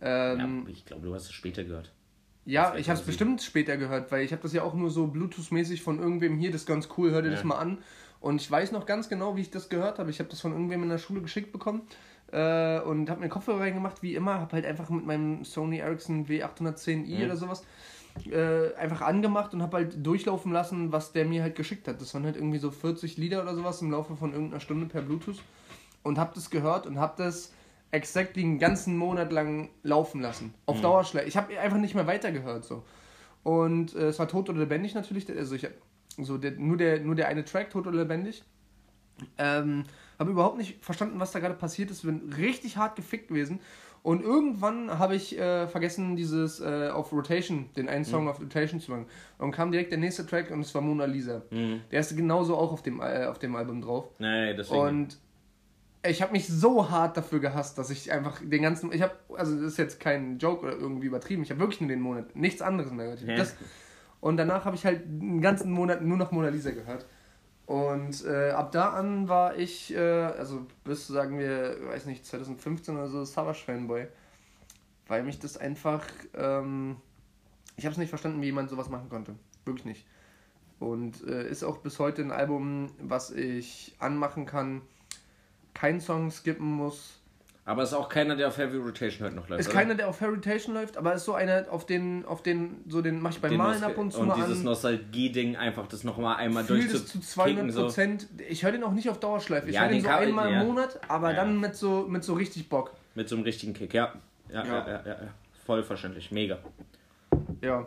Ähm, 0.00 0.64
ja, 0.66 0.72
ich 0.72 0.84
glaube, 0.84 1.06
du 1.06 1.14
hast 1.14 1.24
es 1.24 1.32
später 1.32 1.64
gehört. 1.64 1.92
Ja, 2.46 2.74
ich 2.76 2.88
habe 2.88 2.98
es 2.98 3.04
bestimmt 3.04 3.42
später 3.42 3.76
gehört, 3.76 4.10
weil 4.10 4.24
ich 4.24 4.32
habe 4.32 4.42
das 4.42 4.52
ja 4.52 4.62
auch 4.62 4.74
nur 4.74 4.90
so 4.90 5.06
Bluetooth-mäßig 5.06 5.82
von 5.82 5.98
irgendwem 5.98 6.38
hier, 6.38 6.50
das 6.50 6.62
ist 6.62 6.66
ganz 6.66 6.88
cool, 6.96 7.10
hör 7.10 7.22
dir 7.22 7.28
ja. 7.28 7.34
das 7.34 7.44
mal 7.44 7.58
an. 7.58 7.78
Und 8.18 8.40
ich 8.40 8.50
weiß 8.50 8.72
noch 8.72 8.86
ganz 8.86 9.08
genau, 9.08 9.36
wie 9.36 9.42
ich 9.42 9.50
das 9.50 9.68
gehört 9.68 9.98
habe. 9.98 10.10
Ich 10.10 10.18
habe 10.18 10.28
das 10.28 10.40
von 10.40 10.52
irgendwem 10.52 10.82
in 10.82 10.88
der 10.90 10.98
Schule 10.98 11.22
geschickt 11.22 11.52
bekommen 11.52 11.82
äh, 12.32 12.80
und 12.80 13.10
habe 13.10 13.20
mir 13.20 13.28
Kopfhörer 13.28 13.60
reingemacht, 13.60 14.02
wie 14.02 14.14
immer. 14.14 14.40
Habe 14.40 14.52
halt 14.52 14.66
einfach 14.66 14.90
mit 14.90 15.06
meinem 15.06 15.44
Sony 15.44 15.78
Ericsson 15.78 16.26
W810i 16.26 17.18
mhm. 17.18 17.24
oder 17.24 17.36
sowas 17.36 17.64
äh, 18.30 18.74
einfach 18.74 19.00
angemacht 19.02 19.54
und 19.54 19.62
habe 19.62 19.78
halt 19.78 20.04
durchlaufen 20.04 20.52
lassen, 20.52 20.92
was 20.92 21.12
der 21.12 21.24
mir 21.24 21.42
halt 21.42 21.54
geschickt 21.54 21.88
hat. 21.88 22.00
Das 22.00 22.12
waren 22.14 22.24
halt 22.24 22.36
irgendwie 22.36 22.58
so 22.58 22.70
40 22.70 23.16
Lieder 23.16 23.42
oder 23.42 23.54
sowas 23.54 23.80
im 23.82 23.90
Laufe 23.90 24.16
von 24.16 24.32
irgendeiner 24.32 24.60
Stunde 24.60 24.86
per 24.86 25.02
Bluetooth. 25.02 25.42
Und 26.02 26.18
habe 26.18 26.32
das 26.34 26.50
gehört 26.50 26.86
und 26.86 26.98
habe 26.98 27.14
das 27.18 27.52
exakt 27.90 28.36
den 28.36 28.58
ganzen 28.58 28.96
Monat 28.96 29.32
lang 29.32 29.68
laufen 29.82 30.20
lassen. 30.20 30.54
Auf 30.66 30.78
mhm. 30.78 30.82
Dauerschleife. 30.82 31.28
Ich 31.28 31.36
habe 31.36 31.58
einfach 31.58 31.78
nicht 31.78 31.94
mehr 31.94 32.06
weitergehört 32.06 32.64
so. 32.64 32.84
Und 33.42 33.94
äh, 33.94 34.08
es 34.08 34.18
war 34.18 34.28
tot 34.28 34.48
oder 34.48 34.60
lebendig 34.60 34.94
natürlich. 34.94 35.28
Also 35.30 35.54
ich 35.54 35.66
so 36.18 36.38
der, 36.38 36.52
nur, 36.52 36.76
der, 36.76 37.00
nur 37.00 37.14
der 37.14 37.28
eine 37.28 37.44
Track, 37.44 37.70
tot 37.70 37.86
oder 37.86 37.98
lebendig. 37.98 38.42
Ähm, 39.38 39.84
habe 40.18 40.30
überhaupt 40.30 40.58
nicht 40.58 40.84
verstanden, 40.84 41.18
was 41.18 41.32
da 41.32 41.38
gerade 41.38 41.54
passiert 41.54 41.90
ist. 41.90 42.02
Bin 42.02 42.32
richtig 42.36 42.76
hart 42.76 42.96
gefickt 42.96 43.28
gewesen. 43.28 43.60
Und 44.02 44.22
irgendwann 44.22 44.98
habe 44.98 45.14
ich 45.14 45.38
äh, 45.38 45.66
vergessen, 45.68 46.16
dieses 46.16 46.60
äh, 46.60 46.88
auf 46.88 47.12
Rotation, 47.12 47.68
den 47.76 47.88
einen 47.88 48.04
Song 48.04 48.24
mhm. 48.24 48.28
auf 48.30 48.40
Rotation 48.40 48.80
zu 48.80 48.90
machen. 48.92 49.06
Und 49.38 49.50
kam 49.52 49.72
direkt 49.72 49.90
der 49.92 49.98
nächste 49.98 50.26
Track 50.26 50.50
und 50.50 50.60
es 50.60 50.74
war 50.74 50.80
Mona 50.80 51.04
Lisa. 51.04 51.42
Mhm. 51.50 51.82
Der 51.90 52.00
ist 52.00 52.16
genauso 52.16 52.56
auch 52.56 52.72
auf 52.72 52.82
dem, 52.82 53.00
äh, 53.00 53.26
auf 53.26 53.38
dem 53.38 53.56
Album 53.56 53.82
drauf. 53.82 54.06
Nee, 54.18 54.54
deswegen. 54.54 54.80
Und 54.80 55.18
ich 56.02 56.22
habe 56.22 56.32
mich 56.32 56.48
so 56.48 56.90
hart 56.90 57.16
dafür 57.16 57.40
gehasst, 57.40 57.76
dass 57.76 57.90
ich 57.90 58.10
einfach 58.10 58.40
den 58.42 58.62
ganzen, 58.62 58.90
ich 58.92 59.02
habe, 59.02 59.12
also 59.36 59.54
das 59.56 59.72
ist 59.72 59.76
jetzt 59.76 60.00
kein 60.00 60.38
Joke 60.38 60.66
oder 60.66 60.76
irgendwie 60.76 61.06
übertrieben, 61.06 61.42
ich 61.42 61.50
habe 61.50 61.60
wirklich 61.60 61.80
nur 61.80 61.90
den 61.90 62.00
Monat, 62.00 62.34
nichts 62.34 62.62
anderes 62.62 62.90
mehr 62.90 63.16
gehört. 63.16 63.38
Das, 63.38 63.54
und 64.20 64.38
danach 64.38 64.64
habe 64.64 64.76
ich 64.76 64.84
halt 64.86 65.04
einen 65.04 65.42
ganzen 65.42 65.70
Monat 65.72 66.02
nur 66.02 66.16
noch 66.16 66.32
Mona 66.32 66.48
Lisa 66.48 66.70
gehört. 66.70 67.06
Und 67.70 68.24
äh, 68.24 68.50
ab 68.50 68.72
da 68.72 68.88
an 68.94 69.28
war 69.28 69.56
ich, 69.56 69.94
äh, 69.94 70.00
also 70.00 70.66
bis, 70.82 71.06
sagen 71.06 71.38
wir, 71.38 71.76
weiß 71.86 72.06
nicht, 72.06 72.26
2015 72.26 72.96
oder 72.96 73.06
so, 73.06 73.24
Savage-Fanboy. 73.24 74.08
Weil 75.06 75.22
mich 75.22 75.38
das 75.38 75.56
einfach, 75.56 76.04
ähm, 76.34 76.96
ich 77.76 77.84
habe 77.84 77.92
es 77.92 77.98
nicht 77.98 78.08
verstanden, 78.08 78.42
wie 78.42 78.46
jemand 78.46 78.70
sowas 78.70 78.88
machen 78.88 79.08
konnte. 79.08 79.36
Wirklich 79.64 79.84
nicht. 79.84 80.04
Und 80.80 81.24
äh, 81.28 81.48
ist 81.48 81.62
auch 81.62 81.76
bis 81.76 82.00
heute 82.00 82.22
ein 82.22 82.32
Album, 82.32 82.90
was 83.00 83.30
ich 83.30 83.94
anmachen 84.00 84.46
kann, 84.46 84.82
keinen 85.72 86.00
Song 86.00 86.32
skippen 86.32 86.72
muss. 86.72 87.19
Aber 87.64 87.82
ist 87.82 87.92
auch 87.92 88.08
keiner, 88.08 88.36
der 88.36 88.48
auf 88.48 88.58
Heavy 88.58 88.78
Rotation 88.78 89.24
halt 89.24 89.36
noch 89.36 89.48
läuft. 89.48 89.60
Ist 89.60 89.68
oder? 89.68 89.76
keiner, 89.76 89.94
der 89.94 90.08
auf 90.08 90.20
Heavy 90.20 90.34
Rotation 90.34 90.74
läuft, 90.74 90.96
aber 90.96 91.14
ist 91.14 91.24
so 91.24 91.34
einer, 91.34 91.66
auf 91.70 91.86
den, 91.86 92.24
auf 92.24 92.42
den, 92.42 92.84
so 92.88 93.02
den 93.02 93.20
mach 93.20 93.30
ich 93.30 93.40
beim 93.40 93.50
den 93.50 93.58
Malen 93.58 93.84
ab 93.84 93.98
und 93.98 94.12
zu 94.12 94.20
und 94.20 94.28
mal 94.28 94.36
dieses 94.36 94.62
Nostalgie-Ding, 94.62 95.56
einfach 95.56 95.86
das 95.86 96.02
nochmal 96.02 96.36
einmal 96.36 96.64
durch 96.64 96.88
zu 96.88 97.20
200 97.20 97.74
Prozent. 97.74 98.22
So. 98.22 98.28
Ich 98.48 98.64
höre 98.64 98.72
den 98.72 98.82
auch 98.82 98.92
nicht 98.92 99.08
auf 99.10 99.20
Dauerschleife. 99.20 99.68
Ich 99.68 99.74
ja, 99.74 99.82
höre 99.82 99.88
den, 99.88 99.98
den 99.98 100.04
so 100.04 100.10
einmal 100.10 100.50
ja. 100.50 100.60
im 100.60 100.66
Monat, 100.66 100.98
aber 101.08 101.30
ja. 101.30 101.36
dann 101.36 101.60
mit 101.60 101.76
so, 101.76 102.06
mit 102.08 102.24
so 102.24 102.34
richtig 102.34 102.68
Bock. 102.68 102.92
Mit 103.14 103.28
so 103.28 103.36
einem 103.36 103.44
richtigen 103.44 103.74
Kick, 103.74 103.94
ja. 103.94 104.14
Ja, 104.48 104.64
ja, 104.64 104.88
ja, 104.88 105.02
ja. 105.04 105.06
ja. 105.06 105.34
Voll 105.64 105.82
verständlich, 105.82 106.32
mega. 106.32 106.58
Ja, 107.60 107.86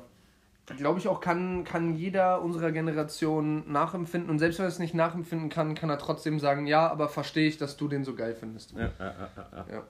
glaube 0.65 0.99
ich 0.99 1.07
auch, 1.07 1.19
kann, 1.19 1.63
kann 1.63 1.95
jeder 1.95 2.41
unserer 2.41 2.71
Generation 2.71 3.69
nachempfinden. 3.71 4.29
Und 4.29 4.39
selbst 4.39 4.59
wenn 4.59 4.65
er 4.65 4.69
es 4.69 4.79
nicht 4.79 4.93
nachempfinden 4.93 5.49
kann, 5.49 5.75
kann 5.75 5.89
er 5.89 5.97
trotzdem 5.97 6.39
sagen, 6.39 6.67
ja, 6.67 6.89
aber 6.89 7.09
verstehe 7.09 7.47
ich, 7.47 7.57
dass 7.57 7.75
du 7.77 7.87
den 7.87 8.03
so 8.03 8.15
geil 8.15 8.35
findest. 8.35 8.71
Ja, 8.71 8.91
ja, 8.99 9.29
ja, 9.45 9.65
ja. 9.69 9.83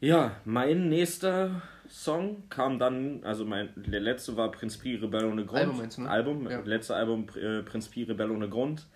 ja. 0.00 0.30
mein 0.44 0.88
nächster 0.88 1.62
Song 1.88 2.48
kam 2.48 2.78
dann, 2.80 3.22
also 3.22 3.44
mein, 3.44 3.68
der 3.76 4.00
letzte 4.00 4.36
war 4.36 4.50
Prinz 4.50 4.76
Pi 4.76 4.96
Rebell 4.96 5.26
ohne 5.26 5.44
Grund. 5.44 5.60
Album, 5.60 5.78
meinst 5.78 5.98
du, 5.98 6.02
ne? 6.02 6.10
Album, 6.10 6.50
ja. 6.50 6.60
letzte 6.60 6.96
Album 6.96 7.26
äh, 7.36 7.62
Prinz 7.62 7.88
Pi 7.88 8.02
Rebell 8.02 8.30
ohne 8.32 8.48
Grund. 8.48 8.86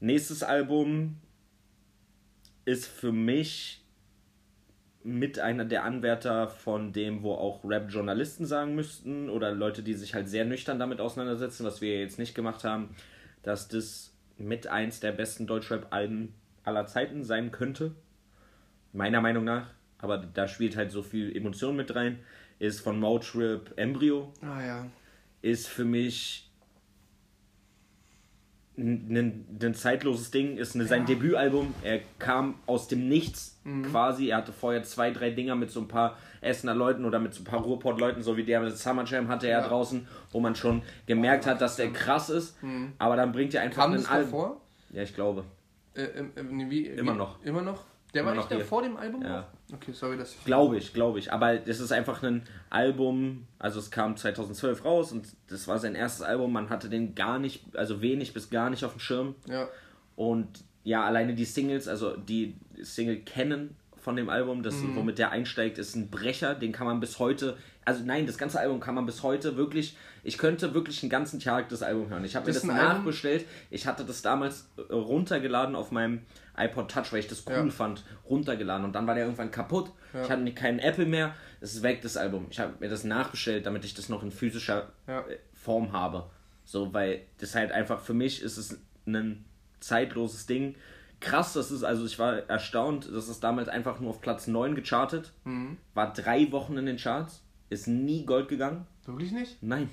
Nächstes 0.00 0.42
Album 0.42 1.18
ist 2.64 2.86
für 2.86 3.12
mich 3.12 3.84
mit 5.02 5.38
einer 5.38 5.64
der 5.64 5.84
Anwärter 5.84 6.48
von 6.48 6.92
dem, 6.92 7.22
wo 7.22 7.32
auch 7.32 7.64
Rap-Journalisten 7.64 8.44
sagen 8.44 8.74
müssten 8.74 9.30
oder 9.30 9.52
Leute, 9.52 9.82
die 9.82 9.94
sich 9.94 10.14
halt 10.14 10.28
sehr 10.28 10.44
nüchtern 10.44 10.78
damit 10.78 11.00
auseinandersetzen, 11.00 11.64
was 11.64 11.80
wir 11.80 12.00
jetzt 12.00 12.18
nicht 12.18 12.34
gemacht 12.34 12.64
haben, 12.64 12.94
dass 13.42 13.68
das 13.68 14.12
mit 14.36 14.66
eins 14.66 15.00
der 15.00 15.12
besten 15.12 15.46
Deutschrap-Alben 15.46 16.34
aller 16.64 16.86
Zeiten 16.86 17.24
sein 17.24 17.50
könnte. 17.50 17.94
Meiner 18.92 19.20
Meinung 19.20 19.44
nach. 19.44 19.70
Aber 19.98 20.18
da 20.18 20.48
spielt 20.48 20.76
halt 20.76 20.90
so 20.90 21.02
viel 21.02 21.34
Emotion 21.34 21.76
mit 21.76 21.94
rein. 21.94 22.20
Ist 22.58 22.80
von 22.80 22.98
Motrip 22.98 23.72
Embryo. 23.76 24.32
Ah 24.42 24.62
ja. 24.62 24.86
Ist 25.42 25.68
für 25.68 25.84
mich 25.84 26.49
ein, 28.80 29.58
ein 29.62 29.74
zeitloses 29.74 30.30
Ding, 30.30 30.56
ist 30.56 30.74
eine, 30.74 30.86
sein 30.86 31.02
ja. 31.02 31.06
Debütalbum. 31.06 31.74
Er 31.82 32.00
kam 32.18 32.54
aus 32.66 32.88
dem 32.88 33.08
Nichts 33.08 33.60
mhm. 33.64 33.84
quasi. 33.84 34.28
Er 34.28 34.38
hatte 34.38 34.52
vorher 34.52 34.82
zwei, 34.82 35.10
drei 35.10 35.30
Dinger 35.30 35.54
mit 35.54 35.70
so 35.70 35.80
ein 35.80 35.88
paar 35.88 36.16
Essener 36.40 36.74
Leuten 36.74 37.04
oder 37.04 37.18
mit 37.18 37.34
so 37.34 37.42
ein 37.42 37.44
paar 37.44 37.60
Ruhrport-Leuten, 37.60 38.22
so 38.22 38.36
wie 38.36 38.44
der 38.44 38.60
mit 38.60 38.76
Summer 38.76 39.04
Jam 39.04 39.28
hatte 39.28 39.46
er 39.46 39.60
ja. 39.60 39.68
draußen, 39.68 40.06
wo 40.32 40.40
man 40.40 40.54
schon 40.54 40.82
gemerkt 41.06 41.46
hat, 41.46 41.60
dass 41.60 41.76
der 41.76 41.92
krass 41.92 42.30
ist. 42.30 42.62
Mhm. 42.62 42.92
Aber 42.98 43.16
dann 43.16 43.32
bringt 43.32 43.54
er 43.54 43.62
einfach 43.62 43.82
kam 43.82 43.92
ein 43.92 44.06
Album. 44.06 44.30
Vor? 44.30 44.60
Ja, 44.90 45.02
ich 45.02 45.14
glaube. 45.14 45.44
Äh, 45.94 46.02
äh, 46.02 46.24
wie, 46.36 46.86
immer 46.86 47.14
noch. 47.14 47.44
Immer 47.44 47.62
noch? 47.62 47.84
Der 48.14 48.24
war 48.24 48.34
nicht 48.34 48.50
da 48.50 48.58
vor 48.60 48.82
dem 48.82 48.96
Album? 48.96 49.22
Ja. 49.22 49.46
Okay, 49.72 49.92
sorry, 49.92 50.16
dass 50.16 50.34
ich. 50.34 50.44
Glaube 50.44 50.78
ich, 50.78 50.92
glaube 50.92 51.18
ich. 51.18 51.32
Aber 51.32 51.56
das 51.56 51.80
ist 51.80 51.92
einfach 51.92 52.22
ein 52.22 52.42
Album, 52.70 53.46
also 53.58 53.78
es 53.78 53.90
kam 53.90 54.16
2012 54.16 54.84
raus 54.84 55.12
und 55.12 55.26
das 55.48 55.68
war 55.68 55.78
sein 55.78 55.94
erstes 55.94 56.22
Album. 56.22 56.52
Man 56.52 56.70
hatte 56.70 56.88
den 56.88 57.14
gar 57.14 57.38
nicht, 57.38 57.64
also 57.76 58.02
wenig 58.02 58.34
bis 58.34 58.50
gar 58.50 58.70
nicht 58.70 58.84
auf 58.84 58.92
dem 58.92 59.00
Schirm. 59.00 59.34
Ja. 59.46 59.68
Und 60.16 60.48
ja, 60.84 61.04
alleine 61.04 61.34
die 61.34 61.44
Singles, 61.44 61.88
also 61.88 62.16
die 62.16 62.56
Single 62.82 63.20
kennen 63.20 63.76
von 64.00 64.16
dem 64.16 64.28
Album, 64.30 64.62
das, 64.62 64.76
mhm. 64.76 64.96
womit 64.96 65.18
der 65.18 65.30
einsteigt, 65.30 65.78
ist 65.78 65.94
ein 65.94 66.10
Brecher. 66.10 66.54
Den 66.54 66.72
kann 66.72 66.86
man 66.86 67.00
bis 67.00 67.18
heute, 67.18 67.56
also 67.84 68.02
nein, 68.04 68.26
das 68.26 68.38
ganze 68.38 68.58
Album 68.58 68.80
kann 68.80 68.94
man 68.94 69.06
bis 69.06 69.22
heute 69.22 69.56
wirklich, 69.56 69.96
ich 70.24 70.38
könnte 70.38 70.74
wirklich 70.74 71.02
einen 71.02 71.10
ganzen 71.10 71.38
Tag 71.38 71.68
das 71.68 71.82
Album 71.82 72.08
hören. 72.08 72.24
Ich 72.24 72.34
habe 72.34 72.46
mir 72.46 72.52
das 72.52 72.64
nachbestellt. 72.64 73.44
Ich 73.70 73.86
hatte 73.86 74.04
das 74.04 74.22
damals 74.22 74.68
runtergeladen 74.90 75.76
auf 75.76 75.90
meinem 75.90 76.22
iPod 76.64 76.90
Touch, 76.90 77.12
weil 77.12 77.20
ich 77.20 77.28
das 77.28 77.44
cool 77.46 77.54
ja. 77.54 77.70
fand, 77.70 78.04
runtergeladen 78.28 78.84
und 78.84 78.92
dann 78.92 79.06
war 79.06 79.14
der 79.14 79.24
irgendwann 79.24 79.50
kaputt. 79.50 79.92
Ja. 80.12 80.22
Ich 80.22 80.30
hatte 80.30 80.52
keinen 80.52 80.78
Apple 80.78 81.06
mehr. 81.06 81.34
Es 81.60 81.74
ist 81.74 81.82
weg, 81.82 82.02
das 82.02 82.16
Album. 82.16 82.46
Ich 82.50 82.60
habe 82.60 82.74
mir 82.80 82.88
das 82.88 83.04
nachbestellt, 83.04 83.66
damit 83.66 83.84
ich 83.84 83.94
das 83.94 84.08
noch 84.08 84.22
in 84.22 84.30
physischer 84.30 84.92
ja. 85.06 85.20
Äh, 85.20 85.38
Form 85.52 85.92
habe. 85.92 86.30
So, 86.64 86.92
weil 86.94 87.22
das 87.38 87.54
halt 87.54 87.72
einfach 87.72 88.00
für 88.00 88.14
mich 88.14 88.42
ist 88.42 88.56
es 88.56 88.78
ein 89.06 89.44
zeitloses 89.80 90.46
Ding. 90.46 90.76
Krass, 91.20 91.52
das 91.52 91.70
ist, 91.70 91.82
also 91.82 92.06
ich 92.06 92.18
war 92.18 92.48
erstaunt, 92.48 93.10
das 93.12 93.28
ist 93.28 93.44
damals 93.44 93.68
einfach 93.68 94.00
nur 94.00 94.10
auf 94.10 94.20
Platz 94.20 94.46
9 94.46 94.74
gechartet, 94.74 95.32
mhm. 95.44 95.76
war 95.92 96.12
drei 96.14 96.50
Wochen 96.50 96.78
in 96.78 96.86
den 96.86 96.96
Charts, 96.96 97.42
ist 97.68 97.88
nie 97.88 98.24
Gold 98.24 98.48
gegangen. 98.48 98.86
Wirklich 99.04 99.32
nicht? 99.32 99.62
Nein. 99.62 99.90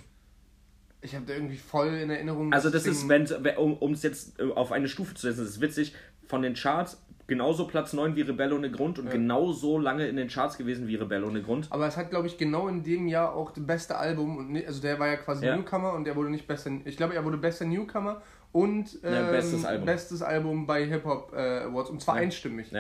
Ich 1.02 1.16
habe 1.16 1.26
da 1.26 1.34
irgendwie 1.34 1.58
voll 1.58 1.90
in 1.90 2.10
Erinnerung. 2.10 2.54
Also 2.54 2.70
das 2.70 2.86
ist, 2.86 3.08
wenn 3.08 3.28
um 3.58 3.94
es 3.94 4.04
jetzt 4.04 4.40
äh, 4.40 4.52
auf 4.52 4.72
eine 4.72 4.88
Stufe 4.88 5.14
zu 5.14 5.28
setzen, 5.28 5.42
das 5.42 5.50
ist 5.50 5.62
witzig, 5.62 5.94
von 6.28 6.42
den 6.42 6.54
Charts 6.54 7.02
genauso 7.28 7.68
Platz 7.68 7.94
9 7.94 8.16
wie 8.16 8.22
Rebelle 8.22 8.56
ohne 8.56 8.72
Grund 8.72 9.00
und 9.00 9.06
ja. 9.06 9.12
genauso 9.12 9.78
lange 9.78 10.08
in 10.08 10.16
den 10.16 10.30
Charts 10.30 10.58
gewesen 10.58 10.88
wie 10.88 10.96
Rebelle 10.96 11.26
ohne 11.26 11.42
Grund. 11.42 11.68
Aber 11.70 11.86
es 11.86 11.98
hat, 11.98 12.10
glaube 12.10 12.28
ich, 12.28 12.38
genau 12.38 12.68
in 12.70 12.84
dem 12.84 13.08
Jahr 13.08 13.36
auch 13.36 13.52
das 13.52 13.66
beste 13.66 13.98
Album. 13.98 14.38
Und 14.38 14.66
also 14.66 14.82
der 14.82 14.98
war 14.98 15.08
ja 15.08 15.18
quasi 15.18 15.46
ja. 15.46 15.56
Newcomer 15.56 15.94
und 15.94 16.06
der 16.06 16.16
wurde 16.16 16.30
nicht 16.30 16.48
besser. 16.48 16.72
Ich 16.86 16.98
glaube, 16.98 17.16
er 17.16 17.26
wurde 17.26 17.38
bester 17.38 17.66
Newcomer 17.66 18.22
und 18.54 18.98
ähm, 19.04 19.14
ja, 19.14 19.30
bestes, 19.30 19.66
Album. 19.66 19.86
bestes 19.86 20.22
Album 20.22 20.66
bei 20.66 20.86
Hip 20.86 21.04
Hop 21.04 21.34
äh, 21.34 21.66
Awards. 21.66 21.90
Und 21.90 22.02
zwar 22.02 22.16
einstimmig. 22.16 22.72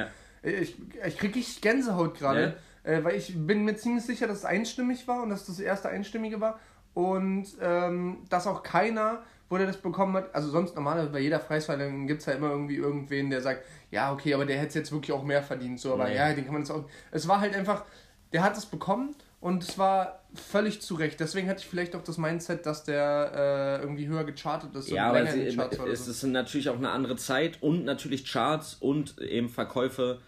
Ich, 0.44 0.78
ich 1.06 1.18
kriege 1.18 1.36
richtig 1.36 1.62
Gänsehaut 1.62 2.18
gerade, 2.18 2.56
äh, 2.84 3.04
weil 3.04 3.16
ich 3.16 3.34
bin 3.36 3.66
mir 3.66 3.76
ziemlich 3.76 4.06
sicher, 4.06 4.28
dass 4.28 4.40
es 4.40 4.46
einstimmig 4.46 5.08
war 5.08 5.24
und 5.24 5.30
dass 5.30 5.46
das 5.46 5.60
erste 5.60 5.90
einstimmige 5.90 6.40
war. 6.40 6.60
Und 6.94 7.46
ähm, 7.62 8.20
dass 8.30 8.48
auch 8.48 8.64
keiner 8.64 9.24
wo 9.50 9.58
der 9.58 9.68
das 9.68 9.78
bekommen 9.78 10.16
hat. 10.16 10.34
Also 10.34 10.50
sonst 10.50 10.76
normalerweise 10.76 11.12
bei 11.12 11.20
jeder 11.20 11.40
Preisverleihung 11.40 12.08
gibt 12.08 12.22
es 12.22 12.26
ja 12.26 12.34
immer 12.34 12.50
irgendwie 12.50 12.76
irgendwen, 12.76 13.30
der 13.30 13.42
sagt, 13.42 13.64
ja, 13.92 14.12
okay, 14.12 14.34
aber 14.34 14.46
der 14.46 14.58
hätte 14.58 14.70
es 14.70 14.74
jetzt 14.76 14.92
wirklich 14.92 15.12
auch 15.12 15.24
mehr 15.24 15.42
verdient. 15.42 15.80
So, 15.80 15.94
aber 15.94 16.10
nee. 16.10 16.16
ja, 16.16 16.34
den 16.34 16.44
kann 16.44 16.54
man 16.54 16.62
jetzt 16.62 16.72
auch. 16.72 16.86
Es 17.12 17.28
war 17.28 17.40
halt 17.40 17.56
einfach, 17.56 17.86
der 18.34 18.44
hat 18.44 18.58
es 18.58 18.66
bekommen 18.66 19.16
und 19.40 19.64
es 19.64 19.78
war 19.78 20.24
völlig 20.34 20.82
zu 20.82 20.96
Recht. 20.96 21.20
Deswegen 21.20 21.48
hatte 21.48 21.62
ich 21.62 21.68
vielleicht 21.68 21.96
auch 21.96 22.04
das 22.04 22.18
Mindset, 22.18 22.66
dass 22.66 22.84
der 22.84 23.32
äh, 23.80 23.82
irgendwie 23.82 24.08
höher 24.08 24.24
gechartet 24.24 24.76
ist. 24.76 24.90
Ja, 24.90 25.10
aber 25.10 25.26
sie, 25.28 25.44
es 25.44 25.56
so. 25.56 26.12
ist 26.12 26.24
natürlich 26.24 26.70
auch 26.70 26.78
eine 26.78 26.90
andere 26.90 27.16
Zeit 27.16 27.62
und 27.62 27.86
natürlich 27.86 28.30
Charts 28.30 28.76
und 28.76 29.20
eben 29.20 29.50
Verkäufe 29.50 30.20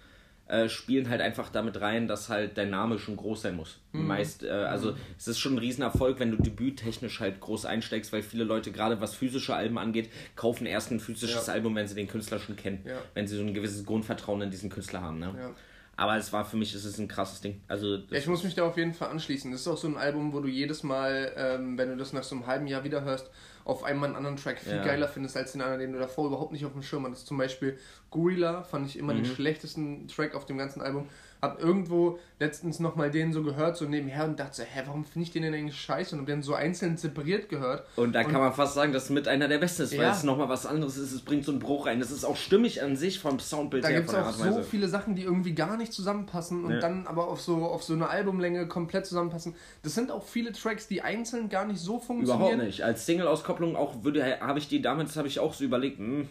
äh, 0.49 0.67
spielen 0.67 1.09
halt 1.09 1.21
einfach 1.21 1.49
damit 1.49 1.79
rein, 1.79 2.07
dass 2.07 2.27
halt 2.27 2.57
dein 2.57 2.71
Name 2.71 2.97
schon 2.97 3.15
groß 3.15 3.43
sein 3.43 3.55
muss. 3.55 3.77
Mhm. 3.91 4.07
Meist, 4.07 4.43
äh, 4.43 4.49
also 4.49 4.91
mhm. 4.91 4.97
es 5.17 5.27
ist 5.27 5.39
schon 5.39 5.53
ein 5.53 5.59
Riesenerfolg, 5.59 6.19
wenn 6.19 6.31
du 6.31 6.37
debüttechnisch 6.37 7.19
halt 7.19 7.39
groß 7.39 7.65
einsteigst, 7.65 8.11
weil 8.11 8.23
viele 8.23 8.43
Leute, 8.43 8.71
gerade 8.71 8.99
was 8.99 9.13
physische 9.13 9.55
Alben 9.55 9.77
angeht, 9.77 10.09
kaufen 10.35 10.65
erst 10.65 10.91
ein 10.91 10.99
physisches 10.99 11.47
ja. 11.47 11.53
Album, 11.53 11.75
wenn 11.75 11.87
sie 11.87 11.95
den 11.95 12.07
Künstler 12.07 12.39
schon 12.39 12.55
kennen. 12.55 12.81
Ja. 12.83 12.97
Wenn 13.13 13.27
sie 13.27 13.37
so 13.37 13.43
ein 13.43 13.53
gewisses 13.53 13.85
Grundvertrauen 13.85 14.41
in 14.41 14.49
diesen 14.49 14.71
Künstler 14.71 15.01
haben. 15.01 15.19
Ne? 15.19 15.35
Ja. 15.37 15.51
Aber 15.95 16.17
es 16.17 16.33
war 16.33 16.45
für 16.45 16.57
mich, 16.57 16.73
es 16.73 16.85
ist 16.85 16.97
ein 16.97 17.09
krasses 17.09 17.41
Ding. 17.41 17.61
Also 17.67 17.99
ich 18.09 18.25
muss 18.25 18.43
mich 18.43 18.55
da 18.55 18.63
auf 18.63 18.77
jeden 18.77 18.93
Fall 18.93 19.09
anschließen. 19.09 19.51
Das 19.51 19.61
ist 19.61 19.67
auch 19.67 19.77
so 19.77 19.87
ein 19.87 19.97
Album, 19.97 20.33
wo 20.33 20.39
du 20.39 20.47
jedes 20.47 20.81
Mal, 20.81 21.33
ähm, 21.35 21.77
wenn 21.77 21.89
du 21.89 21.97
das 21.97 22.13
nach 22.13 22.23
so 22.23 22.35
einem 22.35 22.47
halben 22.47 22.67
Jahr 22.67 22.83
wieder 22.85 23.03
hörst, 23.03 23.29
auf 23.69 23.83
einmal 23.83 24.07
einen 24.07 24.15
anderen 24.15 24.37
Track 24.37 24.59
viel 24.59 24.75
ja. 24.75 24.83
geiler 24.83 25.07
findest 25.07 25.37
als 25.37 25.51
den 25.53 25.61
anderen, 25.61 25.79
den 25.79 25.93
du 25.93 25.99
davor 25.99 26.27
überhaupt 26.27 26.51
nicht 26.51 26.65
auf 26.65 26.73
dem 26.73 26.83
Schirm 26.83 27.05
hattest. 27.05 27.27
Zum 27.27 27.37
Beispiel 27.37 27.77
Gorilla 28.09 28.63
fand 28.63 28.87
ich 28.87 28.97
immer 28.97 29.13
mhm. 29.13 29.23
den 29.23 29.25
schlechtesten 29.25 30.07
Track 30.07 30.35
auf 30.35 30.45
dem 30.45 30.57
ganzen 30.57 30.81
Album. 30.81 31.07
Hab 31.41 31.61
irgendwo 31.61 32.19
letztens 32.39 32.79
nochmal 32.79 33.11
den 33.11 33.31
so 33.31 33.43
gehört, 33.43 33.77
so 33.77 33.85
nebenher 33.85 34.25
und 34.25 34.39
dachte 34.39 34.57
so, 34.57 34.63
hä, 34.63 34.81
warum 34.85 35.05
finde 35.05 35.25
ich 35.25 35.31
den 35.31 35.43
denn 35.43 35.53
eigentlich 35.53 35.79
scheiße? 35.79 36.13
Und 36.15 36.21
hab 36.21 36.27
den 36.27 36.43
so 36.43 36.53
einzeln 36.53 36.97
separiert 36.97 37.47
gehört. 37.47 37.85
Und 37.95 38.13
da 38.13 38.21
und 38.21 38.31
kann 38.31 38.41
man 38.41 38.51
fast 38.53 38.73
sagen, 38.73 38.91
dass 38.91 39.05
es 39.05 39.09
mit 39.09 39.27
einer 39.27 39.47
der 39.47 39.57
besten 39.59 39.83
ist, 39.83 39.93
weil 39.93 40.03
ja. 40.03 40.11
es 40.11 40.23
nochmal 40.23 40.49
was 40.49 40.65
anderes 40.65 40.97
ist. 40.97 41.13
Es 41.13 41.21
bringt 41.21 41.45
so 41.45 41.51
einen 41.51 41.59
Bruch 41.59 41.85
rein. 41.85 41.99
Das 41.99 42.11
ist 42.11 42.25
auch 42.25 42.35
stimmig 42.35 42.83
an 42.83 42.95
sich 42.97 43.19
vom 43.19 43.39
Soundbild 43.39 43.83
da 43.83 43.87
her. 43.87 44.01
Da 44.01 44.01
gibt 44.01 44.13
es 44.13 44.41
auch 44.41 44.53
so 44.53 44.63
viele 44.63 44.89
Sachen, 44.89 45.15
die 45.15 45.23
irgendwie 45.23 45.53
gar 45.53 45.77
nicht 45.77 45.93
zusammenpassen 45.93 46.65
und 46.65 46.73
ja. 46.73 46.79
dann 46.79 47.07
aber 47.07 47.27
auf 47.27 47.39
so, 47.39 47.65
auf 47.65 47.83
so 47.83 47.93
eine 47.93 48.09
Albumlänge 48.09 48.67
komplett 48.67 49.05
zusammenpassen. 49.05 49.55
Das 49.83 49.95
sind 49.95 50.11
auch 50.11 50.25
viele 50.25 50.51
Tracks, 50.51 50.87
die 50.87 51.01
einzeln 51.01 51.49
gar 51.49 51.65
nicht 51.65 51.79
so 51.79 51.99
funktionieren. 51.99 52.47
Überhaupt 52.47 52.65
nicht. 52.65 52.83
Als 52.83 53.05
Single-Auskopplung 53.05 53.75
auch 53.75 53.95
habe 54.41 54.59
ich 54.59 54.67
die 54.67 54.81
damals 54.81 55.15
habe 55.15 55.27
ich 55.27 55.39
auch 55.39 55.53
so 55.53 55.63
überlegt, 55.63 55.99
hm, 55.99 56.27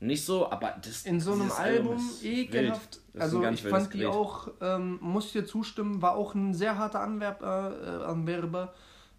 nicht 0.00 0.24
so, 0.24 0.50
aber 0.50 0.76
das 0.82 1.02
in 1.02 1.20
so 1.20 1.32
einem 1.32 1.52
Album, 1.52 1.92
Album 1.92 2.10
ekelhaft. 2.22 2.99
Also 3.18 3.44
ich 3.44 3.62
fand 3.62 3.92
die 3.94 4.06
auch, 4.06 4.52
ähm, 4.60 4.98
muss 5.00 5.26
ich 5.26 5.32
dir 5.32 5.44
zustimmen, 5.44 6.00
war 6.02 6.14
auch 6.14 6.34
ein 6.34 6.54
sehr 6.54 6.78
harter 6.78 7.00
Anwerb, 7.00 7.42
äh, 7.42 7.44
Anwerber. 7.44 8.72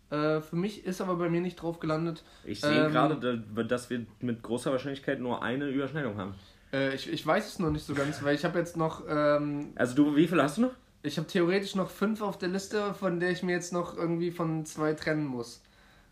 Äh, 0.10 0.42
für 0.42 0.56
mich 0.56 0.86
ist 0.86 1.02
aber 1.02 1.16
bei 1.16 1.30
mir 1.30 1.42
nicht 1.42 1.56
drauf 1.56 1.80
gelandet. 1.80 2.24
Ich 2.44 2.62
sehe 2.62 2.86
ähm, 2.86 2.92
gerade, 2.92 3.44
dass 3.66 3.90
wir 3.90 4.06
mit 4.20 4.44
großer 4.44 4.72
Wahrscheinlichkeit 4.72 5.20
nur 5.20 5.42
eine 5.42 5.68
Überschneidung 5.68 6.18
haben. 6.18 6.36
Äh, 6.74 6.96
ich, 6.96 7.12
ich 7.12 7.26
weiß 7.26 7.48
es 7.48 7.60
noch 7.60 7.72
nicht 7.72 7.86
so 7.86 7.94
ganz, 7.94 8.24
weil 8.24 8.36
ich 8.36 8.46
habe 8.46 8.60
jetzt 8.60 8.78
noch. 8.78 9.04
Ähm, 9.08 9.72
also 9.76 9.96
du, 9.96 10.16
wie 10.16 10.28
viele 10.28 10.44
hast 10.44 10.58
du 10.58 10.62
noch? 10.62 10.72
Ich 11.04 11.18
habe 11.18 11.28
theoretisch 11.28 11.76
noch 11.76 11.90
fünf 11.90 12.22
auf 12.22 12.38
der 12.38 12.50
Liste, 12.50 12.94
von 12.94 13.20
der 13.20 13.32
ich 13.32 13.42
mir 13.42 13.54
jetzt 13.54 13.74
noch 13.74 13.98
irgendwie 13.98 14.32
von 14.32 14.66
zwei 14.66 14.94
trennen 14.94 15.26
muss. 15.26 15.62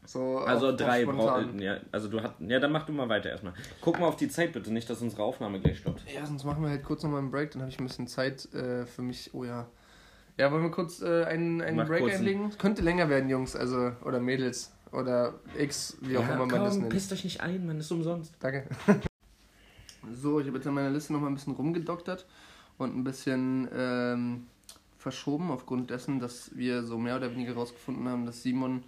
So 0.09 0.39
also 0.39 0.75
drei 0.75 1.05
brauchen. 1.05 1.61
Ja, 1.61 1.77
also 1.91 2.07
du 2.07 2.19
hast. 2.19 2.33
Ja, 2.39 2.59
dann 2.59 2.71
mach 2.71 2.83
du 2.83 2.91
mal 2.91 3.07
weiter 3.09 3.29
erstmal. 3.29 3.53
Guck 3.79 3.99
mal 3.99 4.07
auf 4.07 4.15
die 4.15 4.27
Zeit 4.27 4.53
bitte, 4.53 4.73
nicht, 4.73 4.89
dass 4.89 5.03
unsere 5.03 5.21
Aufnahme 5.21 5.59
gleich 5.59 5.77
stoppt. 5.77 6.01
Ja, 6.11 6.25
sonst 6.25 6.45
machen 6.45 6.63
wir 6.63 6.71
halt 6.71 6.83
kurz 6.83 7.03
nochmal 7.03 7.19
einen 7.19 7.29
Break, 7.29 7.51
dann 7.51 7.61
habe 7.61 7.69
ich 7.69 7.79
ein 7.79 7.85
bisschen 7.85 8.07
Zeit 8.07 8.51
äh, 8.55 8.87
für 8.87 9.03
mich. 9.03 9.29
Oh 9.35 9.43
ja. 9.43 9.67
Ja, 10.35 10.51
wollen 10.51 10.63
wir 10.63 10.71
kurz 10.71 11.03
äh, 11.03 11.25
einen, 11.25 11.61
einen 11.61 11.85
Break 11.85 12.11
einlegen? 12.11 12.45
Einen... 12.45 12.57
Könnte 12.57 12.81
länger 12.81 13.07
werden, 13.07 13.29
Jungs, 13.29 13.55
also 13.55 13.91
oder 14.03 14.19
Mädels 14.19 14.73
oder 14.91 15.35
X, 15.55 15.97
wie 16.01 16.17
auch 16.17 16.23
ja, 16.23 16.29
immer 16.29 16.47
man 16.47 16.49
komm, 16.49 16.63
das 16.63 16.77
nennt. 16.77 16.89
Pisst 16.89 17.13
euch 17.13 17.23
nicht 17.23 17.41
ein, 17.41 17.67
man 17.67 17.79
ist 17.79 17.91
umsonst. 17.91 18.33
Danke. 18.39 18.63
so, 20.11 20.39
ich 20.39 20.47
habe 20.47 20.57
jetzt 20.57 20.65
an 20.65 20.73
meiner 20.73 20.89
Liste 20.89 21.13
nochmal 21.13 21.29
ein 21.29 21.35
bisschen 21.35 21.53
rumgedoktert 21.53 22.25
und 22.79 22.97
ein 22.97 23.03
bisschen 23.03 23.69
ähm, 23.75 24.47
verschoben 24.97 25.51
aufgrund 25.51 25.91
dessen, 25.91 26.19
dass 26.19 26.49
wir 26.57 26.81
so 26.81 26.97
mehr 26.97 27.17
oder 27.17 27.31
weniger 27.31 27.53
rausgefunden 27.53 28.09
haben, 28.09 28.25
dass 28.25 28.41
Simon 28.41 28.83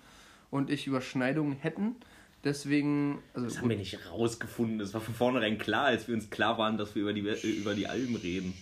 und 0.52 0.70
ich 0.70 0.86
Überschneidungen 0.86 1.54
hätten. 1.54 1.96
Deswegen. 2.44 3.20
Also 3.34 3.48
das 3.48 3.60
haben 3.60 3.70
wir 3.70 3.78
nicht 3.78 3.98
rausgefunden. 4.12 4.80
Es 4.82 4.94
war 4.94 5.02
von 5.02 5.16
vornherein 5.16 5.58
klar, 5.58 5.86
als 5.86 6.08
wir 6.08 6.16
uns 6.16 6.30
klar 6.30 6.58
waren, 6.58 6.78
dass 6.78 6.96
wir 6.96 7.04
über 7.04 7.14
die, 7.14 7.22
über 7.58 7.74
die 7.74 7.88
Alben 7.88 8.16
reden. 8.16 8.54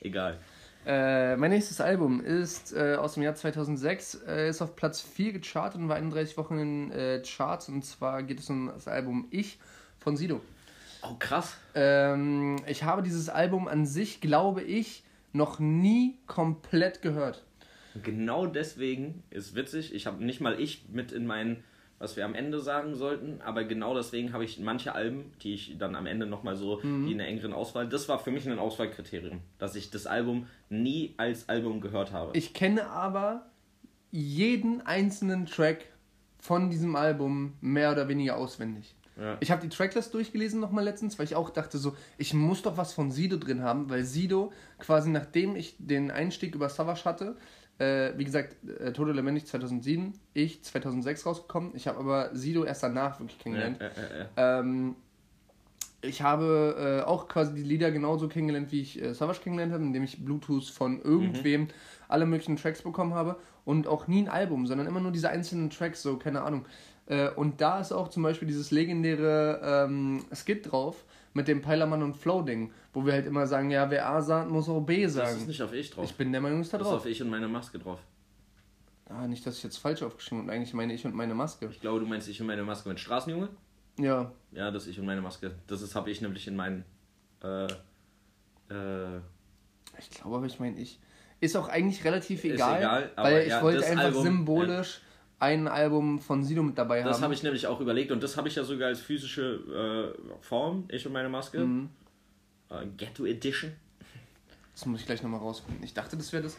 Egal. 0.00 0.38
Äh, 0.84 1.36
mein 1.36 1.50
nächstes 1.52 1.80
Album 1.80 2.20
ist 2.20 2.72
äh, 2.72 2.96
aus 2.96 3.14
dem 3.14 3.22
Jahr 3.22 3.36
2006, 3.36 4.22
äh, 4.26 4.48
ist 4.48 4.60
auf 4.62 4.74
Platz 4.74 5.00
4 5.00 5.34
gechartet 5.34 5.80
und 5.80 5.88
war 5.88 5.96
31 5.96 6.36
Wochen 6.36 6.58
in 6.58 6.90
äh, 6.90 7.22
Charts. 7.22 7.68
Und 7.68 7.84
zwar 7.84 8.22
geht 8.24 8.40
es 8.40 8.50
um 8.50 8.66
das 8.66 8.88
Album 8.88 9.28
Ich 9.30 9.58
von 10.00 10.16
Sido. 10.16 10.40
Oh, 11.02 11.14
krass. 11.18 11.56
Ähm, 11.74 12.56
ich 12.66 12.82
habe 12.82 13.02
dieses 13.02 13.28
Album 13.28 13.68
an 13.68 13.86
sich, 13.86 14.20
glaube 14.20 14.62
ich, 14.62 15.04
noch 15.32 15.60
nie 15.60 16.16
komplett 16.26 17.00
gehört. 17.00 17.44
Genau 18.02 18.46
deswegen 18.46 19.22
ist 19.30 19.54
witzig, 19.54 19.94
ich 19.94 20.06
habe 20.06 20.24
nicht 20.24 20.40
mal 20.40 20.60
ich 20.60 20.84
mit 20.90 21.12
in 21.12 21.26
meinen, 21.26 21.64
was 21.98 22.16
wir 22.16 22.24
am 22.24 22.34
Ende 22.34 22.60
sagen 22.60 22.94
sollten, 22.94 23.40
aber 23.42 23.64
genau 23.64 23.94
deswegen 23.94 24.32
habe 24.32 24.44
ich 24.44 24.58
manche 24.58 24.94
Alben, 24.94 25.32
die 25.42 25.54
ich 25.54 25.76
dann 25.78 25.94
am 25.94 26.06
Ende 26.06 26.26
nochmal 26.26 26.56
so, 26.56 26.80
mhm. 26.82 27.06
die 27.06 27.12
in 27.12 27.18
der 27.18 27.28
engeren 27.28 27.52
Auswahl, 27.52 27.88
das 27.88 28.08
war 28.08 28.18
für 28.18 28.30
mich 28.30 28.48
ein 28.48 28.58
Auswahlkriterium, 28.58 29.40
dass 29.58 29.76
ich 29.76 29.90
das 29.90 30.06
Album 30.06 30.46
nie 30.68 31.14
als 31.16 31.48
Album 31.48 31.80
gehört 31.80 32.12
habe. 32.12 32.36
Ich 32.36 32.54
kenne 32.54 32.86
aber 32.86 33.46
jeden 34.10 34.80
einzelnen 34.82 35.46
Track 35.46 35.86
von 36.38 36.70
diesem 36.70 36.96
Album 36.96 37.54
mehr 37.60 37.92
oder 37.92 38.08
weniger 38.08 38.36
auswendig. 38.36 38.94
Ja. 39.16 39.36
Ich 39.40 39.50
habe 39.50 39.62
die 39.62 39.68
Tracklist 39.68 40.14
durchgelesen 40.14 40.60
nochmal 40.60 40.84
letztens, 40.84 41.18
weil 41.18 41.26
ich 41.26 41.36
auch 41.36 41.50
dachte 41.50 41.78
so, 41.78 41.94
ich 42.18 42.34
muss 42.34 42.62
doch 42.62 42.76
was 42.76 42.92
von 42.92 43.10
Sido 43.10 43.36
drin 43.36 43.62
haben, 43.62 43.90
weil 43.90 44.04
Sido 44.04 44.52
quasi 44.78 45.10
nachdem 45.10 45.54
ich 45.54 45.76
den 45.78 46.10
Einstieg 46.10 46.54
über 46.54 46.68
Savage 46.68 47.04
hatte, 47.04 47.36
äh, 47.82 48.16
wie 48.16 48.24
gesagt, 48.24 48.56
äh, 48.80 48.92
Tote 48.92 49.12
Lebendig 49.12 49.46
2007, 49.46 50.12
ich 50.34 50.62
2006 50.62 51.26
rausgekommen. 51.26 51.72
Ich 51.74 51.88
habe 51.88 51.98
aber 51.98 52.30
Sido 52.34 52.64
erst 52.64 52.82
danach 52.82 53.18
wirklich 53.18 53.38
kennengelernt. 53.38 53.78
Ja, 54.36 54.60
ähm, 54.60 54.94
ich 56.00 56.22
habe 56.22 57.02
äh, 57.04 57.08
auch 57.08 57.28
quasi 57.28 57.54
die 57.54 57.62
Lieder 57.62 57.90
genauso 57.90 58.28
kennengelernt, 58.28 58.72
wie 58.72 58.80
ich 58.80 59.00
äh, 59.00 59.14
Savage 59.14 59.40
kennengelernt 59.40 59.72
habe, 59.72 59.84
indem 59.84 60.02
ich 60.02 60.24
Bluetooth 60.24 60.64
von 60.64 61.00
irgendwem 61.00 61.62
mhm. 61.62 61.68
alle 62.08 62.26
möglichen 62.26 62.56
Tracks 62.56 62.82
bekommen 62.82 63.14
habe 63.14 63.36
und 63.64 63.86
auch 63.86 64.08
nie 64.08 64.22
ein 64.22 64.28
Album, 64.28 64.66
sondern 64.66 64.86
immer 64.86 65.00
nur 65.00 65.12
diese 65.12 65.30
einzelnen 65.30 65.70
Tracks, 65.70 66.02
so 66.02 66.16
keine 66.18 66.42
Ahnung. 66.42 66.66
Äh, 67.06 67.30
und 67.30 67.60
da 67.60 67.80
ist 67.80 67.92
auch 67.92 68.08
zum 68.08 68.22
Beispiel 68.22 68.48
dieses 68.48 68.70
legendäre 68.70 69.60
ähm, 69.64 70.24
Skit 70.32 70.70
drauf, 70.70 71.04
mit 71.34 71.48
dem 71.48 71.62
Peilermann 71.62 72.02
und 72.02 72.16
Flow-Ding, 72.16 72.72
wo 72.92 73.06
wir 73.06 73.12
halt 73.12 73.26
immer 73.26 73.46
sagen, 73.46 73.70
ja, 73.70 73.90
wer 73.90 74.08
A 74.08 74.20
sagt, 74.20 74.50
muss 74.50 74.68
auch 74.68 74.80
B 74.80 75.06
sagen. 75.06 75.30
Das 75.30 75.40
ist 75.40 75.48
nicht 75.48 75.62
auf 75.62 75.72
ich 75.72 75.90
drauf. 75.90 76.04
Ich 76.04 76.14
bin 76.14 76.32
der 76.32 76.40
Meinung, 76.40 76.60
ist 76.60 76.72
da 76.72 76.78
drauf. 76.78 76.88
Das 76.88 76.96
ist 76.96 77.06
auf 77.06 77.06
ich 77.06 77.22
und 77.22 77.30
meine 77.30 77.48
Maske 77.48 77.78
drauf. 77.78 78.00
Ah, 79.08 79.26
nicht, 79.26 79.46
dass 79.46 79.58
ich 79.58 79.64
jetzt 79.64 79.76
falsch 79.76 80.02
aufgeschrieben 80.02 80.44
habe. 80.44 80.52
Eigentlich 80.52 80.74
meine 80.74 80.94
ich 80.94 81.04
und 81.04 81.14
meine 81.14 81.34
Maske. 81.34 81.68
Ich 81.70 81.80
glaube, 81.80 82.00
du 82.00 82.06
meinst 82.06 82.28
ich 82.28 82.40
und 82.40 82.46
meine 82.46 82.62
Maske 82.62 82.88
mit 82.88 83.00
Straßenjunge? 83.00 83.48
Ja. 83.98 84.32
Ja, 84.52 84.70
das 84.70 84.84
ist 84.84 84.90
ich 84.90 85.00
und 85.00 85.06
meine 85.06 85.20
Maske. 85.20 85.54
Das 85.66 85.94
habe 85.94 86.10
ich 86.10 86.20
nämlich 86.20 86.46
in 86.46 86.56
meinen. 86.56 86.84
Äh, 87.42 87.64
äh, 87.64 89.18
ich 89.98 90.10
glaube 90.10 90.36
aber, 90.36 90.46
ich 90.46 90.58
meine 90.60 90.78
ich. 90.78 90.98
Ist 91.40 91.56
auch 91.56 91.68
eigentlich 91.68 92.04
relativ 92.04 92.44
egal, 92.44 92.78
egal 92.78 93.10
weil 93.16 93.42
ich 93.42 93.48
ja, 93.48 93.62
wollte 93.62 93.84
einfach 93.84 94.04
Album, 94.04 94.22
symbolisch. 94.22 95.00
Ja 95.02 95.11
ein 95.42 95.66
Album 95.66 96.20
von 96.20 96.44
Sido 96.44 96.62
mit 96.62 96.78
dabei 96.78 97.00
haben. 97.00 97.08
Das 97.08 97.20
habe 97.20 97.34
ich 97.34 97.42
nämlich 97.42 97.66
auch 97.66 97.80
überlegt 97.80 98.12
und 98.12 98.22
das 98.22 98.36
habe 98.36 98.46
ich 98.46 98.54
ja 98.54 98.62
sogar 98.62 98.88
als 98.88 99.00
physische 99.00 100.14
äh, 100.16 100.42
Form, 100.42 100.84
ich 100.88 101.04
und 101.04 101.12
meine 101.12 101.28
Maske. 101.28 101.58
Mhm. 101.58 101.88
Äh, 102.70 102.86
Ghetto 102.96 103.26
Edition. 103.26 103.72
Das 104.72 104.86
muss 104.86 105.00
ich 105.00 105.06
gleich 105.06 105.20
nochmal 105.22 105.40
rausfinden. 105.40 105.82
Ich 105.82 105.94
dachte, 105.94 106.16
das 106.16 106.32
wäre 106.32 106.44
das. 106.44 106.56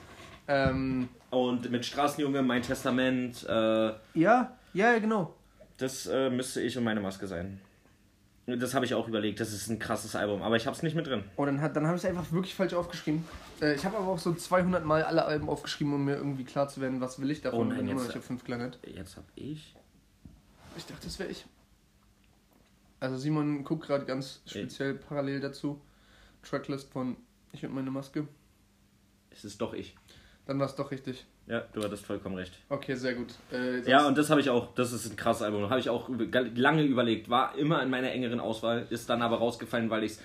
Ähm, 0.50 1.08
und 1.30 1.72
mit 1.72 1.86
Straßenjunge, 1.86 2.42
mein 2.42 2.62
Testament. 2.62 3.46
Äh, 3.48 3.94
ja, 4.16 4.58
ja, 4.74 5.00
genau. 5.00 5.34
Das 5.78 6.06
äh, 6.08 6.30
müsste 6.30 6.62
ich 6.62 6.78
und 6.78 6.84
meine 6.84 7.00
Maske 7.00 7.26
sein. 7.26 7.62
Das 8.46 8.74
habe 8.74 8.86
ich 8.86 8.94
auch 8.94 9.08
überlegt, 9.08 9.40
das 9.40 9.54
ist 9.54 9.70
ein 9.70 9.80
krasses 9.80 10.18
Album, 10.18 10.42
aber 10.42 10.58
ich 10.58 10.66
habe 10.68 10.76
es 10.76 10.84
nicht 10.84 10.96
mit 10.96 11.08
drin. 11.08 11.24
Oh, 11.38 11.46
dann, 11.46 11.58
dann 11.58 11.88
habe 11.88 11.96
ich 11.96 12.04
es 12.04 12.10
einfach 12.10 12.30
wirklich 12.34 12.54
falsch 12.56 12.74
aufgeschrieben. 12.74 13.24
Äh, 13.62 13.76
ich 13.76 13.86
habe 13.86 13.98
aber 13.98 14.08
auch 14.08 14.20
so 14.20 14.34
200 14.34 14.84
Mal 14.84 15.04
alle 15.04 15.24
Alben 15.24 15.48
aufgeschrieben, 15.48 15.94
um 15.94 16.04
mir 16.04 16.16
irgendwie 16.16 16.44
klar 16.44 16.68
zu 16.68 16.82
werden, 16.82 17.00
was 17.00 17.22
will 17.22 17.32
ich 17.32 17.42
davon, 17.42 17.60
oh 17.60 17.64
nein, 17.64 17.80
wenn 17.80 17.98
jetzt, 17.98 18.08
nicht 18.08 18.18
auf 18.18 18.26
5 18.26 18.44
gelandet. 18.44 18.80
Jetzt 18.86 19.16
habe 19.16 19.28
ich. 19.36 19.76
Ich 20.76 20.86
dachte, 20.86 21.06
das 21.06 21.20
wäre 21.20 21.30
ich. 21.30 21.46
Also 23.00 23.18
Simon 23.18 23.64
guckt 23.64 23.88
gerade 23.88 24.06
ganz 24.06 24.42
speziell 24.46 24.96
ich. 24.96 25.08
parallel 25.08 25.40
dazu. 25.40 25.82
Tracklist 26.42 26.92
von 26.92 27.16
Ich 27.54 27.66
und 27.66 27.74
meine 27.74 27.92
Maske. 27.92 28.28
Es 29.30 29.46
ist 29.46 29.62
doch 29.62 29.74
ich. 29.74 29.96
Dann 30.46 30.60
war 30.60 30.68
es 30.68 30.76
doch 30.76 30.92
richtig. 30.92 31.26
Ja, 31.46 31.62
du 31.74 31.84
hattest 31.84 32.06
vollkommen 32.06 32.36
recht. 32.36 32.58
Okay, 32.70 32.96
sehr 32.96 33.16
gut. 33.16 33.34
Äh, 33.52 33.82
ja, 33.90 34.08
und 34.08 34.18
das 34.18 34.30
habe 34.30 34.40
ich 34.40 34.50
auch, 34.50 34.74
das 34.76 34.94
ist 34.94 35.10
ein 35.12 35.18
krasses 35.18 35.42
Album. 35.42 35.70
Habe 35.70 35.80
ich 35.80 35.90
auch 35.90 36.10
lange 36.56 36.84
überlegt. 36.84 37.30
War 37.30 37.58
immer 37.58 37.84
in 37.84 37.90
meiner 37.90 38.12
engeren 38.12 38.40
Auswahl, 38.40 38.88
ist 38.90 39.10
dann 39.10 39.22
aber 39.22 39.40
rausgefallen, 39.40 39.90
weil 39.90 40.06
ich 40.06 40.14
es 40.14 40.22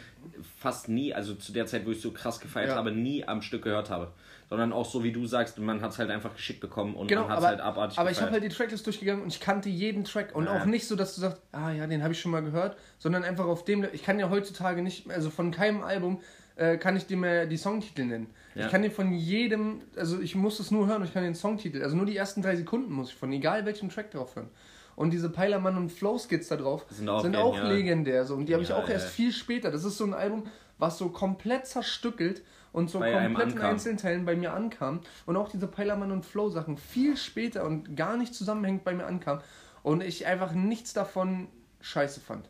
fast 0.59 0.89
nie, 0.89 1.13
also 1.13 1.35
zu 1.35 1.53
der 1.53 1.67
Zeit, 1.67 1.87
wo 1.87 1.91
ich 1.91 2.01
so 2.01 2.13
krass 2.13 2.39
gefeiert 2.39 2.69
ja. 2.69 2.77
habe, 2.77 2.93
nie 2.93 3.27
am 3.27 3.43
Stück 3.43 3.63
gehört 3.65 3.91
habe. 3.91 4.13
Sondern 4.49 4.73
auch 4.73 4.89
so 4.89 5.03
wie 5.03 5.11
du 5.11 5.27
sagst, 5.27 5.59
man 5.59 5.83
hat 5.83 5.91
es 5.91 5.99
halt 5.99 6.11
einfach 6.11 6.35
geschickt 6.35 6.61
bekommen 6.61 6.95
und 6.95 7.09
genau, 7.09 7.23
man 7.23 7.33
hat 7.33 7.39
es 7.41 7.45
halt 7.47 7.61
abartig 7.61 7.99
Aber 7.99 8.09
gefeiert. 8.09 8.17
ich 8.17 8.23
habe 8.23 8.33
halt 8.33 8.45
die 8.45 8.57
Tracklist 8.57 8.87
durchgegangen 8.87 9.23
und 9.23 9.29
ich 9.29 9.41
kannte 9.41 9.69
jeden 9.69 10.05
Track. 10.05 10.35
Und 10.35 10.45
ja. 10.45 10.57
auch 10.57 10.65
nicht 10.65 10.87
so, 10.87 10.95
dass 10.97 11.17
du 11.17 11.21
sagst, 11.21 11.43
ah 11.53 11.73
ja, 11.73 11.87
den 11.87 12.03
habe 12.03 12.15
ich 12.15 12.21
schon 12.21 12.31
mal 12.31 12.43
gehört, 12.43 12.77
sondern 12.99 13.25
einfach 13.25 13.45
auf 13.45 13.65
dem, 13.65 13.87
ich 13.93 14.05
kann 14.05 14.19
ja 14.21 14.31
heutzutage 14.31 14.83
nicht, 14.83 15.11
also 15.11 15.31
von 15.31 15.51
keinem 15.51 15.83
Album 15.83 16.23
äh, 16.59 16.77
kann 16.77 16.97
ich 16.97 17.07
dir 17.07 17.17
mehr 17.17 17.47
die 17.47 17.57
Songtitel 17.57 18.05
nennen. 18.05 18.29
Ja. 18.59 18.67
Ich 18.67 18.73
kann 18.73 18.83
dir 18.83 18.91
von 18.91 19.13
jedem, 19.13 19.83
also 19.97 20.21
ich 20.21 20.35
muss 20.35 20.59
es 20.59 20.73
nur 20.73 20.89
hören 20.89 21.05
ich 21.05 21.15
kann 21.15 21.23
den 21.23 21.37
Songtitel, 21.37 21.83
also 21.83 21.97
nur 21.97 22.07
die 22.07 22.17
ersten 22.17 22.43
drei 22.43 22.57
Sekunden 22.57 22.93
muss 22.93 23.11
ich 23.11 23.15
von, 23.15 23.33
egal 23.33 23.65
welchem 23.65 23.89
Track 23.89 24.11
drauf 24.11 24.35
hören. 24.35 24.49
Und 24.97 25.13
diese 25.13 25.31
Peilermann 25.31 25.77
und 25.77 25.93
Flow-Skits 25.93 26.49
da 26.49 26.57
drauf 26.57 26.85
sind 26.91 27.09
auch, 27.09 27.23
sind 27.23 27.37
auch 27.37 27.63
legendär. 27.63 28.25
So. 28.25 28.35
Und 28.35 28.47
die 28.47 28.55
habe 28.55 28.65
ich 28.65 28.73
auch 28.73 28.89
erst 28.89 29.11
viel 29.11 29.31
später. 29.31 29.71
Das 29.71 29.85
ist 29.85 29.97
so 29.97 30.05
ein 30.05 30.13
Album, 30.13 30.49
was 30.79 30.99
so 30.99 31.11
komplett 31.11 31.67
zerstückelt 31.67 32.43
und 32.73 32.91
so 32.91 32.99
Bei 32.99 33.17
einem 33.17 33.35
kompletten 33.35 33.59
ankam. 33.59 33.71
Einzelteilen 33.71 34.25
bei 34.25 34.35
mir 34.35 34.53
ankam 34.53 35.01
und 35.25 35.37
auch 35.37 35.49
diese 35.49 35.69
Peilermann 35.69 36.11
und 36.11 36.27
Flow 36.27 36.49
Sachen 36.49 36.77
viel 36.77 37.17
später 37.17 37.65
und 37.65 37.97
gar 37.97 38.17
nicht 38.17 38.35
zusammenhängend 38.35 38.83
bei 38.83 38.93
mir 38.93 39.07
ankam 39.07 39.41
und 39.85 40.03
ich 40.03 40.27
einfach 40.27 40.53
nichts 40.53 40.93
davon 40.95 41.47
scheiße 41.81 42.21
fand. 42.21 42.49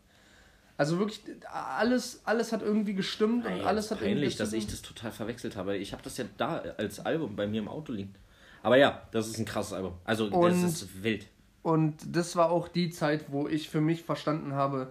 Also 0.78 0.98
wirklich 0.98 1.20
alles 1.52 2.22
alles 2.24 2.52
hat 2.52 2.62
irgendwie 2.62 2.94
gestimmt 2.94 3.44
und 3.44 3.52
Ey, 3.52 3.60
alles 3.62 3.90
hat 3.90 3.98
irgendwie 4.00 4.14
peinlich, 4.14 4.36
dass 4.36 4.52
ich 4.52 4.66
das 4.68 4.80
total 4.80 5.10
verwechselt 5.12 5.56
habe. 5.56 5.76
Ich 5.76 5.92
habe 5.92 6.02
das 6.04 6.16
ja 6.16 6.24
da 6.38 6.58
als 6.78 7.00
Album 7.00 7.36
bei 7.36 7.46
mir 7.46 7.60
im 7.60 7.68
Auto 7.68 7.92
liegen. 7.92 8.14
Aber 8.62 8.76
ja, 8.76 9.02
das 9.10 9.26
ist 9.28 9.38
ein 9.38 9.44
krasses 9.44 9.72
Album. 9.72 9.94
Also 10.04 10.26
Und- 10.28 10.62
das 10.62 10.82
ist 10.82 11.02
wild. 11.02 11.26
Und 11.62 11.96
das 12.16 12.36
war 12.36 12.50
auch 12.50 12.68
die 12.68 12.88
Zeit, 12.90 13.26
wo 13.32 13.48
ich 13.48 13.68
für 13.68 13.80
mich 13.80 14.04
verstanden 14.04 14.54
habe, 14.54 14.90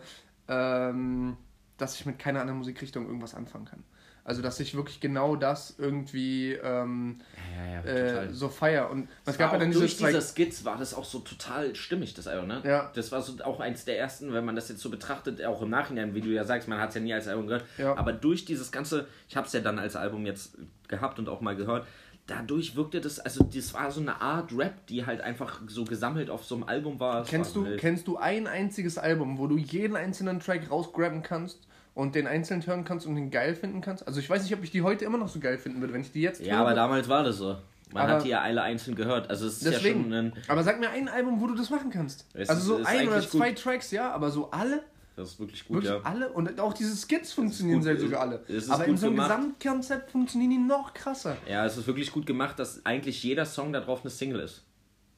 ähm, 0.50 1.38
dass 1.78 1.96
ich 2.00 2.06
mit 2.06 2.20
keiner 2.20 2.42
anderen 2.42 2.60
Musikrichtung 2.60 3.06
irgendwas 3.08 3.34
anfangen 3.34 3.66
kann. 3.66 3.84
Also 4.28 4.42
dass 4.42 4.60
ich 4.60 4.76
wirklich 4.76 5.00
genau 5.00 5.38
das 5.38 5.76
irgendwie 5.78 6.52
ähm, 6.52 7.22
Ja, 7.56 7.92
ja, 7.94 8.24
äh, 8.26 8.34
so 8.34 8.50
feier. 8.50 8.90
Und 8.90 9.08
es 9.26 9.38
gab 9.38 9.54
ja 9.54 9.58
dann 9.60 9.72
durch 9.72 9.96
diese 9.96 10.22
Skits 10.22 10.66
war 10.66 10.78
das 10.78 10.94
auch 10.94 11.06
so 11.06 11.20
total 11.20 11.74
stimmig, 11.76 12.14
das 12.14 12.28
Album, 12.28 12.48
ne? 12.48 12.62
Ja. 12.66 12.92
Das 12.94 13.14
war 13.14 13.22
so 13.22 13.42
auch 13.46 13.62
eins 13.62 13.86
der 13.86 13.98
ersten, 13.98 14.34
wenn 14.34 14.44
man 14.44 14.58
das 14.58 14.68
jetzt 14.68 14.82
so 14.82 14.90
betrachtet, 14.90 15.42
auch 15.46 15.62
im 15.62 15.70
Nachhinein, 15.70 16.14
wie 16.14 16.20
du 16.20 16.28
ja 16.28 16.44
sagst, 16.44 16.68
man 16.68 16.78
hat 16.78 16.90
es 16.90 16.96
ja 16.96 17.02
nie 17.02 17.14
als 17.14 17.30
Album 17.30 17.48
gehört, 17.48 17.64
Ja. 17.78 17.96
aber 17.96 18.12
durch 18.12 18.44
dieses 18.44 18.70
ganze, 18.70 19.08
ich 19.30 19.38
habe 19.38 19.48
es 19.48 19.54
ja 19.54 19.62
dann 19.62 19.80
als 19.80 19.96
Album 19.96 20.26
jetzt 20.26 20.58
gehabt 20.90 21.20
und 21.20 21.30
auch 21.30 21.40
mal 21.40 21.56
gehört, 21.56 21.88
dadurch 22.26 22.76
wirkte 22.76 23.00
das, 23.00 23.22
also 23.22 23.46
das 23.46 23.74
war 23.74 23.90
so 23.92 24.02
eine 24.02 24.20
Art 24.20 24.52
Rap, 24.52 24.86
die 24.88 25.06
halt 25.06 25.22
einfach 25.22 25.62
so 25.68 25.86
gesammelt 25.86 26.30
auf 26.30 26.44
so 26.44 26.56
einem 26.56 26.66
Album 26.66 27.00
war. 27.00 27.24
Kennst 27.24 27.56
war 27.56 27.64
du, 27.64 27.70
wild. 27.70 27.80
kennst 27.80 28.06
du 28.08 28.18
ein 28.18 28.46
einziges 28.46 28.98
Album, 28.98 29.38
wo 29.38 29.48
du 29.48 29.58
jeden 29.58 29.96
einzelnen 29.96 30.42
Track 30.42 30.70
rausgraben 30.70 31.24
kannst 31.24 31.66
und 31.98 32.14
den 32.14 32.28
einzeln 32.28 32.64
hören 32.66 32.86
kannst 32.86 33.08
und 33.08 33.16
den 33.16 33.32
geil 33.32 33.56
finden 33.56 33.82
kannst? 33.82 34.06
Also 34.08 34.20
ich 34.20 34.30
weiß 34.30 34.43
nicht, 34.43 34.54
ob 34.54 34.64
ich 34.64 34.70
die 34.72 34.84
heute 34.84 35.04
immer 35.04 35.18
noch 35.18 35.30
so 35.30 35.39
geil 35.39 35.58
finden 35.58 35.82
würde, 35.82 35.93
wenn 35.93 36.02
ich 36.02 36.12
die 36.12 36.22
jetzt 36.22 36.39
Ja, 36.45 36.62
aber 36.62 36.76
damals 36.76 37.10
war 37.10 37.24
das 37.24 37.38
so. 37.38 37.58
Man 37.91 38.04
Aber- 38.04 38.14
hat 38.14 38.24
die 38.24 38.30
ja 38.30 38.41
alle 38.41 38.62
einzeln 38.62 38.95
gehört. 38.95 39.30
Also 39.30 39.48
es 39.48 39.58
ist 39.58 39.64
ja 39.66 39.72
Deswegen. 39.72 40.04
schon 40.04 40.14
ein, 40.14 40.34
aber 40.48 40.62
sag 40.64 40.80
mir 40.80 40.89
ein 40.89 41.08
Album, 41.10 41.41
wo 41.41 41.48
du 41.48 41.56
das 41.56 41.70
machen 41.70 41.89
kannst. 41.89 42.26
Es 42.34 42.50
also 42.50 42.78
ist- 42.78 42.84
so 42.84 42.86
ein 42.88 43.08
oder 43.08 43.22
zwei 43.28 43.50
gut. 43.50 43.64
Tracks, 43.64 43.91
ja, 43.91 44.12
aber 44.12 44.30
so 44.30 44.52
alle, 44.52 44.84
das 45.16 45.30
ist 45.30 45.39
wirklich 45.39 45.66
gut, 45.68 45.84
wirklich 45.84 45.93
ja. 45.93 46.02
alle 46.10 46.30
und 46.30 46.60
auch 46.60 46.74
diese 46.74 46.95
Skits 46.95 47.34
funktionieren 47.34 47.82
sehr 47.82 47.98
sogar 47.98 48.22
alle. 48.22 48.43
Aber 48.70 48.86
in 48.86 48.98
so 48.98 49.08
einem 49.08 49.16
gemacht. 49.16 49.30
Gesamtkonzept 49.30 50.12
funktionieren 50.12 50.52
die 50.52 50.58
noch 50.60 50.93
krasser. 50.93 51.38
Ja, 51.50 51.66
es 51.66 51.78
ist 51.78 51.88
wirklich 51.88 52.12
gut 52.12 52.26
gemacht, 52.28 52.60
dass 52.60 52.86
eigentlich 52.86 53.24
jeder 53.24 53.45
Song 53.45 53.74
da 53.74 53.80
drauf 53.80 54.02
eine 54.02 54.12
Single 54.12 54.41
ist. 54.41 54.64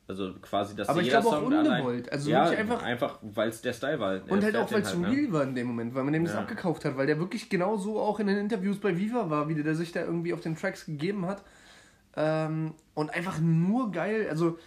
Also 0.09 0.33
quasi, 0.41 0.75
dass 0.75 0.89
Aber 0.89 1.01
ich 1.01 1.09
glaube 1.09 1.27
auch 1.27 1.41
ungewollt. 1.43 2.11
Also 2.11 2.31
ja, 2.31 2.43
einfach- 2.45 2.81
einfach 2.81 3.19
weil 3.21 3.49
es 3.49 3.61
der 3.61 3.73
Style 3.73 3.99
war. 3.99 4.19
Und 4.27 4.43
halt 4.43 4.55
auch, 4.57 4.71
weil 4.71 4.81
es 4.81 4.89
halt, 4.89 4.99
ne? 5.01 5.07
real 5.11 5.31
war 5.31 5.43
in 5.43 5.53
dem 5.53 5.67
Moment, 5.67 5.93
weil 5.93 6.03
man 6.03 6.13
dem 6.13 6.25
das 6.25 6.33
Ja. 6.33 6.39
abgekauft 6.39 6.83
hat, 6.83 6.97
weil 6.97 7.05
der 7.05 7.19
wirklich 7.19 7.47
genau 7.47 7.77
so 7.77 7.99
auch 7.99 8.19
in 8.19 8.25
den 8.25 8.37
Interviews 8.39 8.79
bei 8.79 8.97
Viva 8.97 9.29
war, 9.29 9.47
wie 9.49 9.53
der, 9.53 9.63
der 9.63 9.75
sich 9.75 9.91
da 9.91 10.01
irgendwie 10.01 10.33
auf 10.33 10.41
den 10.41 10.55
Tracks 10.55 10.87
gegeben 10.87 11.27
hat. 11.27 11.43
Ähm, 12.17 12.73
und 12.95 13.13
einfach 13.13 13.39
nur 13.39 13.91
geil. 13.91 14.25
Also, 14.29 14.57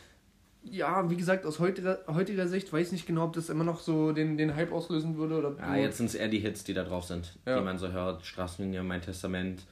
ja, 0.62 1.10
wie 1.10 1.16
gesagt, 1.16 1.44
aus 1.44 1.58
heutiger, 1.58 1.98
heutiger 2.06 2.46
Sicht 2.46 2.72
weiß 2.72 2.86
ich 2.86 2.92
nicht 2.92 3.06
genau, 3.08 3.24
ob 3.24 3.32
das 3.32 3.48
immer 3.50 3.64
noch 3.64 3.80
so 3.80 4.12
den, 4.12 4.36
den 4.38 4.54
Hype 4.54 4.70
auslösen 4.72 5.16
würde 5.16 5.38
oder. 5.38 5.56
Ja, 5.58 5.74
jetzt 5.74 5.96
sind 5.98 6.06
es 6.06 6.14
eher 6.14 6.28
die 6.28 6.38
Hits, 6.38 6.62
die 6.62 6.72
da 6.72 6.84
drauf 6.84 7.04
sind, 7.04 7.36
Ja. 7.46 7.58
die 7.58 7.64
man 7.64 7.78
so 7.78 7.90
hört. 7.90 8.24
Straßenlinie, 8.24 8.84
Mein 8.84 9.02
Testament, 9.02 9.64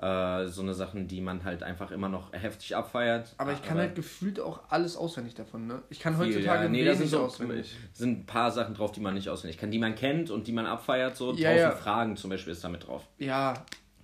äh, 0.00 0.46
so 0.46 0.62
eine 0.62 0.74
Sachen, 0.74 1.08
die 1.08 1.20
man 1.20 1.42
halt 1.44 1.62
einfach 1.62 1.90
immer 1.90 2.08
noch 2.08 2.32
heftig 2.32 2.76
abfeiert. 2.76 3.34
aber 3.36 3.52
ich 3.52 3.62
kann 3.62 3.78
halt 3.78 3.94
gefühlt 3.96 4.38
auch 4.38 4.60
alles 4.70 4.96
auswendig 4.96 5.34
davon, 5.34 5.66
ne? 5.66 5.82
Ich 5.90 5.98
kann 6.00 6.16
viel, 6.16 6.26
heutzutage 6.34 6.64
ja. 6.64 6.68
nee, 6.68 6.84
da 6.84 6.94
sind, 6.94 7.08
so, 7.08 7.24
auswendig. 7.24 7.74
sind 7.92 8.20
ein 8.20 8.26
paar 8.26 8.50
Sachen 8.52 8.74
drauf, 8.74 8.92
die 8.92 9.00
man 9.00 9.14
nicht 9.14 9.28
auswendig 9.28 9.58
kann, 9.58 9.70
die 9.72 9.78
man 9.78 9.94
kennt 9.96 10.30
und 10.30 10.46
die 10.46 10.52
man 10.52 10.66
abfeiert. 10.66 11.16
So 11.16 11.32
Ja, 11.34 11.50
tausend 11.50 11.58
ja. 11.58 11.70
Fragen 11.72 12.16
zum 12.16 12.30
Beispiel 12.30 12.52
ist 12.52 12.62
damit 12.62 12.86
drauf. 12.86 13.08
Ja, 13.18 13.54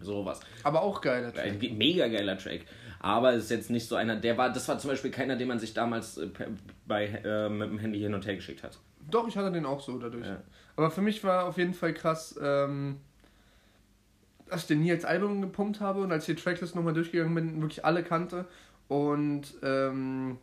Sowas. 0.00 0.40
aber 0.64 0.82
auch 0.82 1.00
geil. 1.00 1.32
Ein 1.36 1.58
ge- 1.60 1.72
mega 1.72 2.08
geiler 2.08 2.36
Track. 2.36 2.62
Aber 3.00 3.32
ist 3.34 3.50
jetzt 3.50 3.70
nicht 3.70 3.86
so 3.86 3.96
einer, 3.96 4.16
der 4.16 4.36
war, 4.38 4.50
das 4.50 4.66
war 4.66 4.78
zum 4.78 4.90
Beispiel 4.90 5.10
keiner, 5.10 5.36
den 5.36 5.46
man 5.46 5.58
sich 5.58 5.74
damals 5.74 6.16
äh, 6.18 6.28
bei, 6.86 7.06
äh, 7.06 7.48
mit 7.50 7.68
dem 7.70 7.78
Handy 7.78 8.00
hin 8.00 8.14
und 8.14 8.26
her 8.26 8.34
geschickt 8.34 8.62
hat. 8.62 8.78
Doch, 9.10 9.28
ich 9.28 9.36
hatte 9.36 9.52
den 9.52 9.66
auch 9.66 9.80
so 9.80 9.98
dadurch. 9.98 10.26
Ja. 10.26 10.38
Aber 10.74 10.90
für 10.90 11.02
mich 11.02 11.22
war 11.22 11.44
auf 11.46 11.58
jeden 11.58 11.74
Fall 11.74 11.92
krass, 11.94 12.34
ähm, 12.42 12.96
dass 14.54 14.62
ich 14.62 14.68
den 14.68 14.80
nie 14.80 14.92
als 14.92 15.04
Album 15.04 15.40
gepumpt 15.40 15.80
habe 15.80 16.00
und 16.00 16.12
als 16.12 16.28
ich 16.28 16.36
die 16.36 16.42
Tracklist 16.42 16.74
nochmal 16.74 16.94
durchgegangen 16.94 17.34
bin, 17.34 17.60
wirklich 17.60 17.84
alle 17.84 18.02
kannte. 18.02 18.46
Und 18.88 19.54
ähm, 19.62 20.38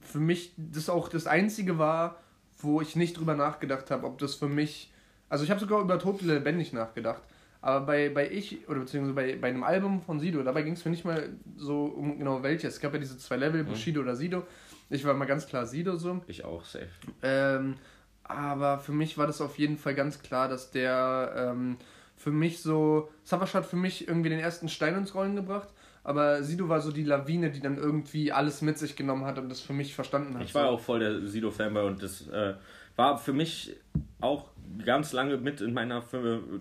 für 0.00 0.20
mich 0.20 0.52
das 0.56 0.88
auch 0.88 1.08
das 1.08 1.26
Einzige 1.26 1.78
war, 1.78 2.20
wo 2.58 2.80
ich 2.80 2.96
nicht 2.96 3.18
drüber 3.18 3.34
nachgedacht 3.34 3.90
habe, 3.90 4.06
ob 4.06 4.18
das 4.18 4.34
für 4.34 4.48
mich. 4.48 4.92
Also 5.28 5.44
ich 5.44 5.50
habe 5.50 5.60
sogar 5.60 5.80
über 5.80 5.98
Total 5.98 6.28
Lebendig 6.28 6.72
nachgedacht. 6.72 7.22
Aber 7.60 7.86
bei, 7.86 8.10
bei 8.10 8.30
ich, 8.30 8.68
oder 8.68 8.80
beziehungsweise 8.80 9.14
bei, 9.14 9.36
bei 9.36 9.48
einem 9.48 9.64
Album 9.64 10.02
von 10.02 10.20
Sido, 10.20 10.42
dabei 10.42 10.62
ging 10.62 10.74
es 10.74 10.84
mir 10.84 10.90
nicht 10.90 11.06
mal 11.06 11.30
so 11.56 11.86
um 11.86 12.18
genau 12.18 12.42
welches. 12.42 12.74
Es 12.74 12.80
gab 12.80 12.92
ja 12.92 12.98
diese 12.98 13.16
zwei 13.16 13.36
Level, 13.36 13.64
Bushido 13.64 14.02
oder 14.02 14.16
Sido. 14.16 14.46
Ich 14.90 15.04
war 15.04 15.14
mal 15.14 15.24
ganz 15.24 15.46
klar 15.46 15.64
Sido 15.64 15.96
so. 15.96 16.20
Ich 16.26 16.44
auch, 16.44 16.64
safe. 16.64 16.90
Ähm, 17.22 17.76
aber 18.22 18.78
für 18.78 18.92
mich 18.92 19.16
war 19.16 19.26
das 19.26 19.40
auf 19.40 19.58
jeden 19.58 19.78
Fall 19.78 19.94
ganz 19.94 20.20
klar, 20.20 20.48
dass 20.48 20.70
der 20.72 21.32
ähm, 21.36 21.78
für 22.24 22.32
mich 22.32 22.62
so. 22.62 23.10
Savas 23.22 23.54
hat 23.54 23.66
für 23.66 23.76
mich 23.76 24.08
irgendwie 24.08 24.30
den 24.30 24.38
ersten 24.38 24.70
Stein 24.70 24.96
ins 24.96 25.14
Rollen 25.14 25.36
gebracht, 25.36 25.68
aber 26.02 26.42
Sido 26.42 26.70
war 26.70 26.80
so 26.80 26.90
die 26.90 27.04
Lawine, 27.04 27.50
die 27.50 27.60
dann 27.60 27.76
irgendwie 27.76 28.32
alles 28.32 28.62
mit 28.62 28.78
sich 28.78 28.96
genommen 28.96 29.26
hat 29.26 29.38
und 29.38 29.50
das 29.50 29.60
für 29.60 29.74
mich 29.74 29.94
verstanden 29.94 30.34
hat. 30.34 30.44
Ich 30.44 30.54
war 30.54 30.68
so. 30.68 30.70
auch 30.70 30.80
voll 30.80 31.00
der 31.00 31.26
Sido-Fanboy 31.26 31.86
und 31.86 32.02
das 32.02 32.26
äh, 32.28 32.54
war 32.96 33.18
für 33.18 33.34
mich 33.34 33.76
auch 34.22 34.46
ganz 34.86 35.12
lange 35.12 35.36
mit 35.36 35.60
in 35.60 35.74
meiner 35.74 36.02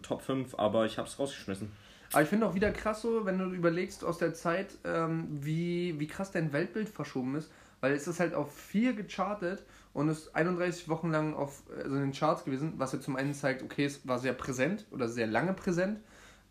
Top 0.01 0.21
5, 0.21 0.55
aber 0.59 0.85
ich 0.85 0.97
hab's 0.97 1.17
rausgeschmissen. 1.17 1.71
Aber 2.11 2.23
ich 2.23 2.27
finde 2.27 2.45
auch 2.45 2.55
wieder 2.55 2.71
krass 2.71 3.01
so, 3.01 3.25
wenn 3.25 3.39
du 3.39 3.45
überlegst 3.45 4.03
aus 4.03 4.17
der 4.17 4.33
Zeit, 4.33 4.67
ähm, 4.83 5.29
wie, 5.31 5.97
wie 5.97 6.07
krass 6.07 6.31
dein 6.31 6.51
Weltbild 6.51 6.89
verschoben 6.89 7.35
ist, 7.35 7.49
weil 7.79 7.93
es 7.93 8.05
ist 8.05 8.19
halt 8.19 8.33
auf 8.33 8.53
4 8.53 8.93
gechartet 8.93 9.63
und 9.93 10.09
ist 10.09 10.35
31 10.35 10.89
Wochen 10.89 11.11
lang 11.11 11.33
auf 11.35 11.63
also 11.77 11.95
in 11.95 12.01
den 12.01 12.11
Charts 12.11 12.43
gewesen, 12.45 12.73
was 12.77 12.93
ja 12.93 12.99
zum 12.99 13.15
einen 13.15 13.33
zeigt, 13.33 13.61
okay, 13.63 13.85
es 13.85 14.07
war 14.07 14.19
sehr 14.19 14.33
präsent 14.33 14.85
oder 14.91 15.07
sehr 15.07 15.27
lange 15.27 15.53
präsent. 15.53 15.99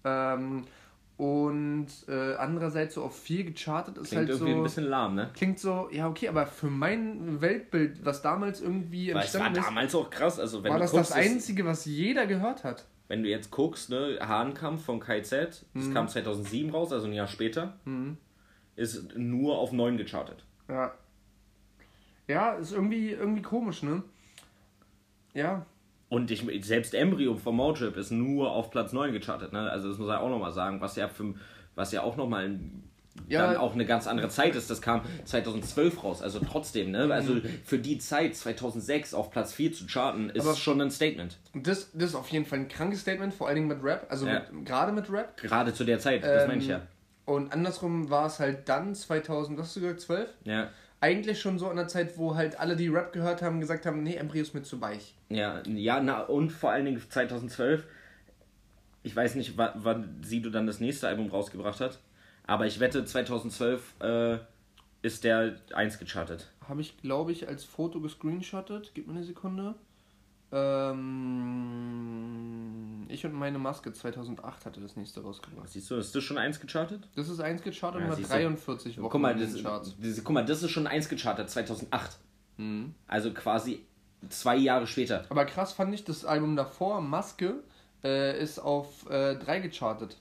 Ähm, 0.05 0.65
und 1.17 1.87
äh, 2.09 2.35
andererseits 2.35 2.95
so 2.95 3.05
auf 3.05 3.17
4 3.21 3.45
gechartet 3.45 3.97
ist 3.99 4.09
Klingt 4.09 4.21
halt 4.21 4.29
irgendwie 4.31 4.53
so. 4.53 4.57
ein 4.59 4.63
bisschen 4.65 4.85
lahm, 4.85 5.15
ne? 5.15 5.31
Klingt 5.35 5.59
so, 5.61 5.89
ja, 5.93 6.09
okay, 6.09 6.29
aber 6.29 6.47
für 6.47 6.69
mein 6.69 7.41
Weltbild, 7.41 8.05
was 8.05 8.23
damals 8.23 8.61
irgendwie 8.61 9.15
Weil 9.15 9.25
es 9.25 9.35
war 9.35 9.47
entstanden 9.47 9.63
damals 9.75 9.95
auch 9.95 10.11
krass. 10.11 10.41
Also 10.41 10.65
wenn 10.65 10.71
war 10.71 10.79
du 10.79 10.83
das 10.85 10.91
guckst, 10.93 11.11
das 11.11 11.17
Einzige, 11.17 11.65
was 11.65 11.85
jeder 11.85 12.27
gehört 12.27 12.65
hat. 12.65 12.87
wenn 13.09 13.23
du 13.23 13.29
jetzt 13.29 13.51
guckst, 13.51 13.91
ne, 13.91 14.19
Hahnkampf 14.21 14.85
von 14.85 14.99
KZ, 14.99 15.33
das 15.33 15.65
Mhm. 15.75 15.95
kam 15.95 16.09
2007 16.09 16.71
raus, 16.71 16.93
also 16.93 17.07
ein 17.07 17.13
Jahr 17.13 17.29
später, 17.29 17.79
ist 18.75 19.15
nur 19.17 19.59
auf 19.59 19.71
9 19.71 19.99
gechartet. 19.99 20.45
Ja. 20.69 20.93
Ja, 22.29 22.53
ist 22.53 22.73
irgendwie, 22.73 23.11
irgendwie 23.11 23.43
komisch, 23.43 23.83
ne? 23.83 24.03
Ja. 25.35 25.67
Und 26.09 26.31
ich, 26.31 26.45
selbst 26.65 26.95
Embryo 26.95 27.35
vom 27.37 27.57
Motrip 27.57 27.97
ist 27.97 28.11
nur 28.11 28.51
auf 28.53 28.71
Platz 28.71 28.93
9 28.93 29.13
gechartet, 29.13 29.53
ne? 29.53 29.71
Also 29.71 29.89
das 29.89 29.99
muss 29.99 30.09
ich 30.09 30.15
auch 30.15 30.29
nochmal 30.29 30.53
sagen, 30.53 30.81
was 30.81 30.97
ja 30.97 31.09
für, 31.09 31.35
was 31.75 31.91
ja 31.93 32.03
auch 32.03 32.17
nochmal 32.17 32.45
ein 32.45 32.83
Ja. 33.29 33.47
dann 33.47 33.57
auch 33.57 33.73
eine 33.75 33.87
ganz 33.87 34.07
andere 34.07 34.29
Zeit 34.29 34.55
ist. 34.55 34.71
Das 34.71 34.83
kam 34.83 35.01
2012 35.25 36.05
raus, 36.05 36.23
also 36.23 36.39
trotzdem, 36.41 36.91
ne? 36.91 37.13
Also 37.13 37.37
für 37.65 37.79
die 37.79 37.99
Zeit 37.99 38.37
2006 38.37 39.15
auf 39.15 39.31
Platz 39.31 39.53
4 39.55 39.73
zu 39.73 39.87
charten 39.87 40.29
ist 40.31 40.47
Aber- 40.47 40.55
schon 40.57 40.81
ein 40.83 40.91
Statement. 40.91 41.39
Das, 41.55 41.91
das 41.93 42.11
ist 42.11 42.15
auf 42.15 42.29
jeden 42.29 42.45
Fall 42.45 42.61
ein 42.61 42.69
krankes 42.69 43.01
Statement, 43.01 43.33
vor 43.33 43.47
allen 43.49 43.57
Dingen 43.57 43.69
mit 43.69 43.83
Rap, 43.83 44.07
also 44.11 44.27
Ja. 44.27 44.43
gerade 44.65 44.93
mit 44.93 45.11
Rap. 45.11 45.37
Gerade 45.41 45.73
zu 45.73 45.85
der 45.85 45.99
Zeit, 45.99 46.23
das 46.25 46.43
Ähm, 46.43 46.49
meine 46.49 46.63
ich 46.63 46.69
ja. 46.69 46.83
Und 47.25 47.53
andersrum 47.53 48.11
war 48.11 48.27
es 48.27 48.39
halt 48.39 48.69
dann 48.69 48.95
2000, 48.95 49.57
was 49.59 49.67
hast 49.69 49.77
du 49.77 49.81
gesagt, 49.81 50.01
12? 50.03 50.29
Ja. 50.45 50.69
Eigentlich 51.03 51.41
schon 51.41 51.59
so 51.59 51.69
an 51.69 51.75
der 51.75 51.89
Zeit, 51.89 52.17
wo 52.17 52.37
halt 52.37 52.61
alle, 52.61 52.77
die 52.77 52.87
Rap 52.87 53.13
gehört 53.13 53.43
haben, 53.43 53.59
gesagt 53.59 53.87
haben, 53.87 54.05
nee, 54.05 54.15
Embryo 54.15 54.41
ist 54.41 54.55
mir 54.55 54.63
zu 54.63 54.81
weich. 54.81 55.17
Ja, 55.31 55.61
ja, 55.67 56.01
na 56.01 56.21
und 56.23 56.51
vor 56.51 56.71
allen 56.71 56.85
Dingen 56.85 57.03
2012. 57.07 57.85
Ich 59.03 59.17
weiß 59.17 59.35
nicht, 59.35 59.59
wann, 59.59 59.73
wann 59.75 60.23
Sido 60.23 60.49
dann 60.49 60.69
das 60.69 60.79
nächste 60.79 61.09
Album 61.09 61.29
rausgebracht 61.29 61.81
hat, 61.81 61.99
aber 62.47 62.67
ich 62.67 62.79
wette, 62.79 63.05
2012 63.05 63.95
äh, 64.01 64.39
ist 65.03 65.25
der 65.25 65.57
1 65.75 65.99
gechartet. 65.99 66.53
Habe 66.69 66.83
ich, 66.83 66.97
glaube 66.99 67.33
ich, 67.33 67.49
als 67.49 67.65
Foto 67.65 68.01
gescreenshottet. 68.01 68.93
Gib 68.95 69.09
mir 69.09 69.15
eine 69.15 69.25
Sekunde. 69.25 69.75
Ähm, 70.53 73.07
ich 73.09 73.25
und 73.25 73.33
meine 73.33 73.59
Maske 73.59 73.93
2008 73.93 74.67
hatte 74.67 74.81
das 74.81 74.97
nächste 74.97 75.23
rausgebracht. 75.23 75.69
Siehst 75.69 75.91
du, 75.91 75.97
ist 75.97 76.15
das 76.15 76.23
schon 76.23 76.39
1 76.39 76.61
gechartet? 76.61 77.09
Das 77.15 77.29
ist 77.29 77.41
eins 77.41 77.63
gechartet 77.63 78.01
Ja, 78.01 78.07
und 78.07 78.11
hat 78.13 78.19
siehst 78.19 78.31
du. 78.31 78.35
43 78.35 79.01
Wochen 79.01 79.11
Guck 79.11 79.21
mal, 79.21 79.33
in 79.33 79.41
das, 79.41 79.55
den 79.55 79.65
Charts. 79.65 79.95
das, 80.01 80.25
guck 80.25 80.35
mal, 80.35 80.45
das 80.45 80.63
ist 80.63 80.71
schon 80.71 80.87
1 80.87 81.09
gechartet, 81.09 81.51
2008. 81.51 82.19
Mhm. 82.59 82.95
Also 83.07 83.33
quasi 83.33 83.85
zwei 84.29 84.57
Jahre 84.57 84.87
später. 84.87 85.25
Aber 85.29 85.45
krass 85.47 85.73
fand 85.73 85.95
ich, 85.95 86.05
das 86.05 86.25
Album 86.25 86.57
davor, 86.57 87.01
Maske, 87.01 87.55
äh, 88.05 88.41
ist 88.43 88.59
auf 88.59 89.09
äh, 89.11 89.37
3 89.37 89.61
gechartet. 89.61 90.17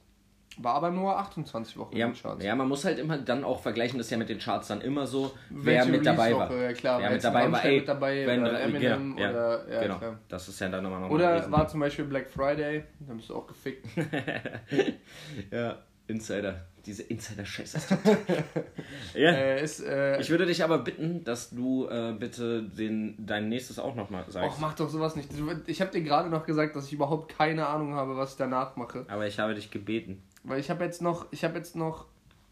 War 0.58 0.76
aber 0.76 0.92
nur 0.92 1.18
28 1.18 1.78
Wochen 1.78 1.96
Ja, 1.96 2.08
in 2.08 2.14
den 2.14 2.22
Charts. 2.22 2.44
ja, 2.44 2.54
man 2.56 2.68
muss 2.68 2.84
halt 2.84 3.00
immer 3.00 3.18
dann 3.18 3.44
auch 3.44 3.62
vergleichen, 3.62 3.98
das 3.98 4.08
ist 4.08 4.12
ja 4.12 4.18
mit 4.18 4.28
den 4.30 4.38
Charts 4.40 4.68
dann 4.68 4.82
immer 4.82 5.08
so, 5.08 5.32
wer 5.50 5.86
mit 5.86 6.06
dabei 6.06 6.36
war. 6.36 6.54
Ja, 6.54 6.74
klar, 6.74 7.00
Wer 7.02 7.12
mit 7.12 7.24
dabei 7.24 7.52
war, 7.52 7.64
ey, 7.66 7.80
mit 7.80 7.88
dabei 7.88 8.28
wenn- 8.28 8.42
oder 8.42 8.62
Eminem 8.62 9.18
ja, 9.18 9.30
oder, 9.30 9.70
ja, 9.72 9.82
genau. 9.82 9.98
klar. 9.98 10.20
Das 10.28 10.48
ist 10.50 10.60
ja 10.60 10.68
dann 10.70 10.84
nochmal 10.84 11.00
noch 11.02 11.10
Oder 11.10 11.50
war 11.52 11.68
zum 11.68 11.80
Beispiel 11.80 12.06
Black 12.06 12.30
Friday, 12.30 12.84
dann 13.00 13.18
bist 13.18 13.30
du 13.30 13.36
auch 13.36 13.48
gefickt. 13.48 13.88
ja, 15.52 15.78
Insider. 16.08 16.66
Diese 16.86 17.04
Insider-Scheiße. 17.04 17.80
ja. 19.14 19.32
Äh, 19.32 19.64
ist, 19.64 19.82
äh, 19.86 20.20
Ich 20.20 20.32
würde 20.32 20.48
dich 20.48 20.64
aber 20.64 20.80
bitten, 20.80 21.24
dass 21.24 21.52
du 21.52 21.88
äh, 21.88 22.12
bitte 22.18 22.64
den, 22.64 23.16
dein 23.20 23.50
nächstes 23.50 23.78
auch 23.78 23.94
nochmal 23.94 24.26
sagst. 24.28 24.50
Och, 24.50 24.60
mach 24.60 24.74
doch 24.74 24.90
sowas 24.90 25.16
nicht. 25.16 25.30
Ich 25.68 25.80
habe 25.80 25.92
dir 25.92 26.02
gerade 26.02 26.30
noch 26.30 26.44
gesagt, 26.44 26.76
dass 26.76 26.88
ich 26.88 26.94
überhaupt 26.94 27.38
keine 27.38 27.68
Ahnung 27.68 27.94
habe, 27.94 28.18
was 28.18 28.32
ich 28.32 28.38
danach 28.38 28.76
mache. 28.78 29.06
Aber 29.10 29.28
ich 29.28 29.38
habe 29.38 29.54
dich 29.54 29.70
gebeten. 29.70 30.24
Weil 30.44 30.60
ich 30.60 30.70
habe 30.70 30.84
jetzt 30.84 31.02
noch, 31.02 31.28
ich 31.32 31.44
habe 31.44 31.58
jetzt 31.58 31.76
noch 31.76 32.06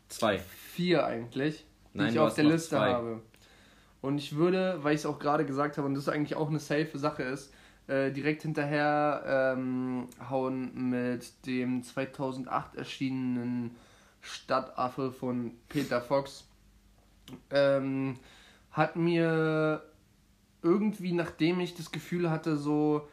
Zwei. 0.10 0.40
vier 0.40 1.06
eigentlich, 1.06 1.66
die 1.94 2.00
Nein, 2.00 2.14
ich 2.14 2.20
auf 2.20 2.36
der 2.36 2.44
Liste 2.46 2.76
zwei. 2.78 2.94
habe. 2.94 3.22
Und 4.02 4.18
ich 4.18 4.36
würde, 4.36 4.84
weil 4.84 4.96
ich 4.96 5.02
es 5.02 5.06
auch 5.06 5.20
gerade 5.20 5.46
gesagt 5.46 5.78
habe 5.78 5.88
und 5.88 5.96
das 5.96 6.08
eigentlich 6.08 6.36
auch 6.36 6.50
eine 6.50 6.60
safe 6.60 6.98
Sache 6.98 7.24
ist, 7.24 7.54
äh, 7.88 8.12
direkt 8.12 8.44
hinterher 8.44 9.56
ähm, 9.58 10.08
hauen 10.30 10.90
mit 10.90 11.46
dem 11.46 11.84
2008 11.84 12.76
erschienenen 12.76 13.76
Stadtaffe 14.22 15.12
von 15.12 15.52
Peter 15.68 16.02
Fox. 16.02 16.46
Ähm, 17.50 18.16
hat 18.72 18.96
mir 18.96 19.84
irgendwie, 20.62 21.14
nachdem 21.14 21.60
ich 21.60 21.76
das 21.76 21.92
Gefühl 21.92 22.30
hatte, 22.30 22.58
so, 22.58 23.08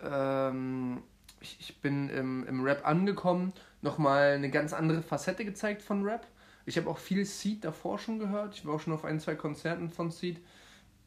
ähm, 0.00 1.02
ich, 1.44 1.56
ich 1.60 1.80
bin 1.80 2.08
im, 2.08 2.46
im 2.46 2.62
Rap 2.64 2.86
angekommen, 2.86 3.52
nochmal 3.82 4.32
eine 4.32 4.50
ganz 4.50 4.72
andere 4.72 5.02
Facette 5.02 5.44
gezeigt 5.44 5.82
von 5.82 6.02
Rap. 6.04 6.26
Ich 6.66 6.76
habe 6.78 6.88
auch 6.88 6.98
viel 6.98 7.24
Seed 7.26 7.64
davor 7.64 7.98
schon 7.98 8.18
gehört. 8.18 8.54
Ich 8.54 8.66
war 8.66 8.74
auch 8.74 8.80
schon 8.80 8.92
auf 8.94 9.04
ein, 9.04 9.20
zwei 9.20 9.34
Konzerten 9.34 9.90
von 9.90 10.10
Seed. 10.10 10.40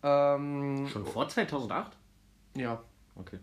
Ähm, 0.03 0.87
Schon 0.87 1.05
vor 1.05 1.27
2008? 1.27 1.91
ja. 2.55 2.81
Okay. 3.19 3.39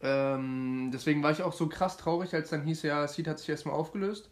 Ähm, 0.00 0.90
deswegen 0.92 1.22
war 1.22 1.30
ich 1.32 1.42
auch 1.42 1.52
so 1.52 1.66
krass 1.68 1.96
traurig, 1.96 2.32
als 2.34 2.50
dann 2.50 2.62
hieß, 2.62 2.82
ja, 2.82 3.06
Seed 3.06 3.28
hat 3.28 3.38
sich 3.38 3.48
erstmal 3.50 3.74
aufgelöst. 3.74 4.30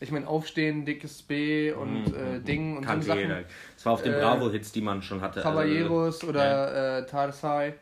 Ich 0.00 0.10
meine, 0.10 0.26
Aufstehen, 0.26 0.84
dickes 0.84 1.22
B 1.22 1.72
und 1.72 2.14
äh, 2.14 2.40
Ding 2.40 2.76
und 2.76 2.84
so 2.86 3.00
Sachen. 3.02 3.18
jeder. 3.20 3.42
Das 3.74 3.86
war 3.86 3.92
auf 3.92 4.02
den 4.02 4.12
Äh, 4.14 4.20
Bravo-Hits, 4.20 4.72
die 4.72 4.80
man 4.80 5.02
schon 5.02 5.20
hatte. 5.20 5.40
Caballeros 5.40 6.16
Also, 6.16 6.28
oder 6.28 6.98
äh, 6.98 7.06
Tarsai, 7.06 7.74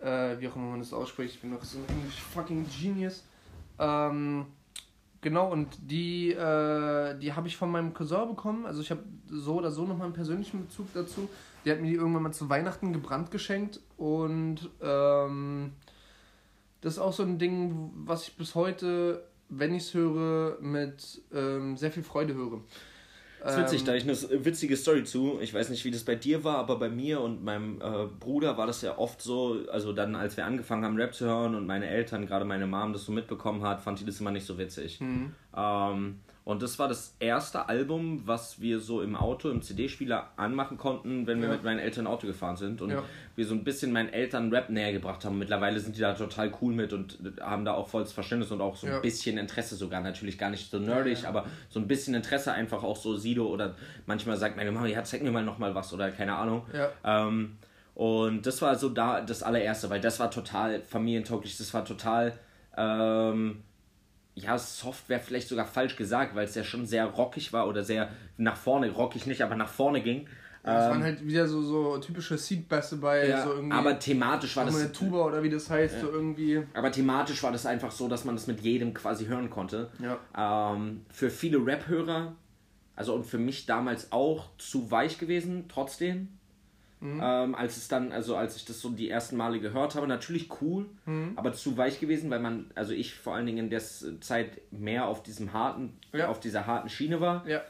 äh, 0.00 0.38
wie 0.38 0.48
auch 0.48 0.56
immer 0.56 0.70
man 0.70 0.80
das 0.80 0.92
ausspricht. 0.92 1.34
Ich 1.34 1.40
bin 1.40 1.50
noch 1.50 1.62
so 1.62 1.78
ein 1.78 1.96
English 1.96 2.20
fucking 2.20 2.66
Genius. 2.68 3.24
Ähm, 3.78 4.46
genau, 5.20 5.50
und 5.50 5.68
die, 5.80 6.32
äh, 6.32 7.18
die 7.18 7.32
habe 7.32 7.48
ich 7.48 7.56
von 7.56 7.70
meinem 7.70 7.94
Cousin 7.94 8.28
bekommen. 8.28 8.66
Also 8.66 8.80
ich 8.82 8.90
habe 8.90 9.02
so 9.28 9.56
oder 9.56 9.70
so 9.70 9.86
nochmal 9.86 10.06
einen 10.06 10.14
persönlichen 10.14 10.66
Bezug 10.66 10.88
dazu. 10.94 11.28
Die 11.64 11.70
hat 11.70 11.80
mir 11.80 11.88
die 11.88 11.94
irgendwann 11.94 12.22
mal 12.22 12.32
zu 12.32 12.48
Weihnachten 12.48 12.92
gebrannt 12.92 13.30
geschenkt. 13.30 13.80
Und 13.96 14.70
ähm, 14.80 15.72
das 16.80 16.94
ist 16.94 16.98
auch 16.98 17.12
so 17.12 17.22
ein 17.22 17.38
Ding, 17.38 17.90
was 17.94 18.28
ich 18.28 18.36
bis 18.36 18.54
heute, 18.54 19.26
wenn 19.48 19.74
ich 19.74 19.84
es 19.84 19.94
höre, 19.94 20.60
mit 20.60 21.20
ähm, 21.32 21.76
sehr 21.76 21.92
viel 21.92 22.02
Freude 22.02 22.34
höre. 22.34 22.60
Das 23.42 23.54
ist 23.54 23.60
witzig, 23.62 23.80
Ähm, 23.80 23.86
da 23.86 23.94
ich 23.94 24.02
eine 24.04 24.44
witzige 24.44 24.76
Story 24.76 25.04
zu. 25.04 25.38
Ich 25.40 25.54
weiß 25.54 25.70
nicht, 25.70 25.84
wie 25.84 25.90
das 25.90 26.04
bei 26.04 26.14
dir 26.14 26.44
war, 26.44 26.56
aber 26.56 26.78
bei 26.78 26.88
mir 26.88 27.20
und 27.20 27.42
meinem 27.42 27.80
äh, 27.80 28.06
Bruder 28.18 28.56
war 28.58 28.66
das 28.66 28.82
ja 28.82 28.98
oft 28.98 29.22
so, 29.22 29.58
also 29.72 29.92
dann, 29.92 30.14
als 30.14 30.36
wir 30.36 30.44
angefangen 30.44 30.84
haben, 30.84 30.96
Rap 30.96 31.14
zu 31.14 31.24
hören 31.26 31.54
und 31.54 31.66
meine 31.66 31.86
Eltern, 31.86 32.26
gerade 32.26 32.44
meine 32.44 32.66
Mom, 32.66 32.92
das 32.92 33.04
so 33.04 33.12
mitbekommen 33.12 33.62
hat, 33.62 33.80
fand 33.80 34.00
die 34.00 34.04
das 34.04 34.20
immer 34.20 34.30
nicht 34.30 34.46
so 34.46 34.58
witzig. 34.58 35.00
Mhm. 35.00 35.32
Ähm, 35.56 36.20
und 36.44 36.62
das 36.62 36.78
war 36.78 36.88
das 36.88 37.14
erste 37.20 37.68
Album, 37.68 38.22
was 38.26 38.60
wir 38.60 38.80
so 38.80 39.02
im 39.02 39.14
Auto, 39.14 39.50
im 39.50 39.62
CD-Spieler 39.62 40.30
anmachen 40.36 40.78
konnten, 40.78 41.26
wenn 41.26 41.40
wir 41.40 41.48
Ja. 41.48 41.54
mit 41.54 41.64
meinen 41.64 41.78
Eltern 41.78 42.06
Auto 42.06 42.26
gefahren 42.26 42.56
sind. 42.56 42.80
Und 42.82 42.90
Ja. 42.90 43.02
wir 43.36 43.46
so 43.46 43.54
ein 43.54 43.62
bisschen 43.62 43.92
meinen 43.92 44.08
Eltern 44.08 44.50
Rap 44.52 44.70
näher 44.70 44.92
gebracht 44.92 45.24
haben. 45.24 45.38
Mittlerweile 45.38 45.78
sind 45.78 45.96
die 45.96 46.00
da 46.00 46.14
total 46.14 46.50
cool 46.60 46.72
mit 46.74 46.92
und 46.92 47.18
haben 47.40 47.64
da 47.64 47.74
auch 47.74 47.88
volles 47.88 48.12
Verständnis 48.12 48.50
und 48.50 48.60
auch 48.60 48.74
so 48.76 48.86
ein 48.86 48.94
Ja. 48.94 48.98
bisschen 49.00 49.38
Interesse 49.38 49.76
sogar. 49.76 50.00
Natürlich 50.00 50.38
gar 50.38 50.50
nicht 50.50 50.70
so 50.70 50.78
nerdig, 50.78 51.26
aber 51.26 51.44
so 51.68 51.78
ein 51.78 51.86
bisschen 51.86 52.14
Interesse 52.14 52.52
einfach 52.52 52.82
auch 52.82 52.96
so 52.96 53.16
Sido 53.16 53.46
oder 53.46 53.74
manchmal 54.06 54.36
sagt 54.36 54.56
meine 54.56 54.72
Mama, 54.72 54.86
ja, 54.86 55.04
zeig 55.04 55.22
mir 55.22 55.30
mal 55.30 55.44
nochmal 55.44 55.74
was 55.74 55.92
oder 55.92 56.10
keine 56.10 56.34
Ahnung. 56.36 56.62
Ähm, 57.04 57.58
und 57.94 58.46
das 58.46 58.62
war 58.62 58.76
so 58.76 58.88
da 58.88 59.20
das 59.20 59.42
allererste, 59.42 59.90
weil 59.90 60.00
das 60.00 60.18
war 60.18 60.30
total 60.30 60.80
familientauglich, 60.80 61.58
das 61.58 61.74
war 61.74 61.84
total, 61.84 62.32
ähm, 62.76 63.62
ja, 64.34 64.56
soft 64.58 65.08
wäre 65.08 65.20
vielleicht 65.20 65.48
sogar 65.48 65.66
falsch 65.66 65.96
gesagt, 65.96 66.34
weil 66.34 66.44
es 66.44 66.54
ja 66.54 66.64
schon 66.64 66.86
sehr 66.86 67.06
rockig 67.06 67.52
war 67.52 67.68
oder 67.68 67.82
sehr 67.84 68.08
nach 68.36 68.56
vorne, 68.56 68.90
rockig 68.90 69.26
nicht, 69.26 69.42
aber 69.42 69.56
nach 69.56 69.68
vorne 69.68 70.00
ging. 70.02 70.26
Es 70.62 70.68
Ähm, 70.70 70.90
waren 70.90 71.02
halt 71.02 71.26
wieder 71.26 71.46
so, 71.48 71.62
so 71.62 71.96
typische 71.98 72.36
Seed-Bässe 72.36 72.98
bei, 72.98 73.28
ja, 73.28 73.44
so 73.44 73.54
irgendwie. 73.54 73.72
aber 73.74 73.98
thematisch 73.98 74.56
war 74.56 74.66
das 74.66 74.76
eine 74.76 74.92
Tuba 74.92 75.24
oder 75.24 75.42
wie 75.42 75.48
das 75.48 75.70
heißt, 75.70 76.00
so 76.00 76.10
irgendwie. 76.10 76.62
aber 76.74 76.92
thematisch 76.92 77.42
war 77.42 77.50
das 77.50 77.64
einfach 77.64 77.90
so, 77.90 78.08
dass 78.08 78.24
man 78.26 78.36
das 78.36 78.46
mit 78.46 78.60
jedem 78.60 78.92
quasi 78.92 79.24
hören 79.26 79.48
konnte. 79.48 79.90
Ja. 80.02 80.74
Ähm, 80.74 81.06
für 81.10 81.30
viele 81.30 81.64
Rap-Hörer, 81.64 82.34
also 82.94 83.14
und 83.14 83.24
für 83.24 83.38
mich 83.38 83.64
damals 83.64 84.12
auch 84.12 84.48
zu 84.58 84.90
weich 84.90 85.16
gewesen, 85.18 85.64
trotzdem. 85.68 86.28
Ähm, 87.02 87.54
als 87.54 87.78
es 87.78 87.88
dann, 87.88 88.12
also 88.12 88.36
als 88.36 88.56
ich 88.56 88.66
das 88.66 88.80
so 88.80 88.90
die 88.90 89.08
ersten 89.08 89.36
Male 89.36 89.58
gehört 89.58 89.94
habe, 89.94 90.06
natürlich 90.06 90.48
cool, 90.60 90.86
aber 91.36 91.52
zu 91.54 91.76
weich 91.78 91.98
gewesen, 91.98 92.28
weil 92.30 92.40
man, 92.40 92.70
also 92.74 92.92
ich 92.92 93.14
vor 93.14 93.34
allen 93.34 93.46
Dingen 93.46 93.58
in 93.58 93.70
der 93.70 93.80
Zeit 94.20 94.60
mehr 94.70 95.06
auf 95.06 95.22
diesem 95.22 95.52
harten, 95.54 95.94
Ja. 96.12 96.28
auf 96.28 96.40
dieser 96.40 96.66
harten 96.66 96.88
Schiene 96.90 97.20
war. 97.20 97.46
Ja. 97.48 97.62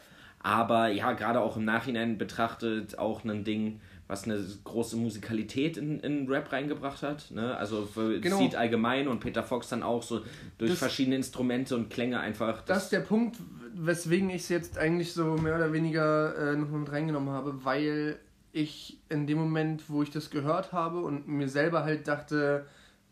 Aber 0.43 0.89
ja, 0.89 1.12
gerade 1.12 1.40
auch 1.40 1.57
im 1.57 1.65
Nachhinein 1.65 2.19
betrachtet 2.19 2.98
auch 2.98 3.24
ein 3.24 3.44
Ding, 3.44 3.81
was 4.09 4.24
eine 4.24 4.43
große 4.65 4.97
Musikalität 4.97 5.77
in, 5.77 6.01
in 6.01 6.27
Rap 6.28 6.51
reingebracht 6.51 7.02
hat. 7.02 7.31
Ne? 7.31 7.57
Also 7.57 7.86
für 7.86 8.19
Genau. 8.20 8.39
Seed 8.39 8.57
allgemein 8.57 9.07
und 9.07 9.20
Peter 9.20 9.44
Fox 9.44 9.69
dann 9.69 9.82
auch 9.85 10.02
so 10.02 10.23
durch 10.59 10.70
Das- 10.73 10.78
verschiedene 10.81 11.15
Instrumente 11.16 11.77
und 11.77 11.90
Klänge 11.90 12.19
einfach. 12.19 12.62
Das 12.62 12.85
ist 12.85 12.93
der 12.93 13.01
Punkt, 13.01 13.36
weswegen 13.74 14.31
ich 14.31 14.43
es 14.43 14.48
jetzt 14.48 14.78
eigentlich 14.78 15.12
so 15.12 15.36
mehr 15.36 15.55
oder 15.55 15.73
weniger 15.73 16.52
äh, 16.52 16.57
nochmal 16.57 16.81
mit 16.81 16.90
reingenommen 16.90 17.31
habe, 17.31 17.65
weil 17.65 18.19
ich 18.53 18.99
in 19.09 19.27
dem 19.27 19.39
Moment, 19.39 19.89
wo 19.89 20.03
ich 20.03 20.11
das 20.11 20.31
gehört 20.31 20.73
habe 20.73 21.01
und 21.01 21.29
mir 21.29 21.49
selber 21.49 21.85
halt 21.85 22.09
dachte, 22.09 22.67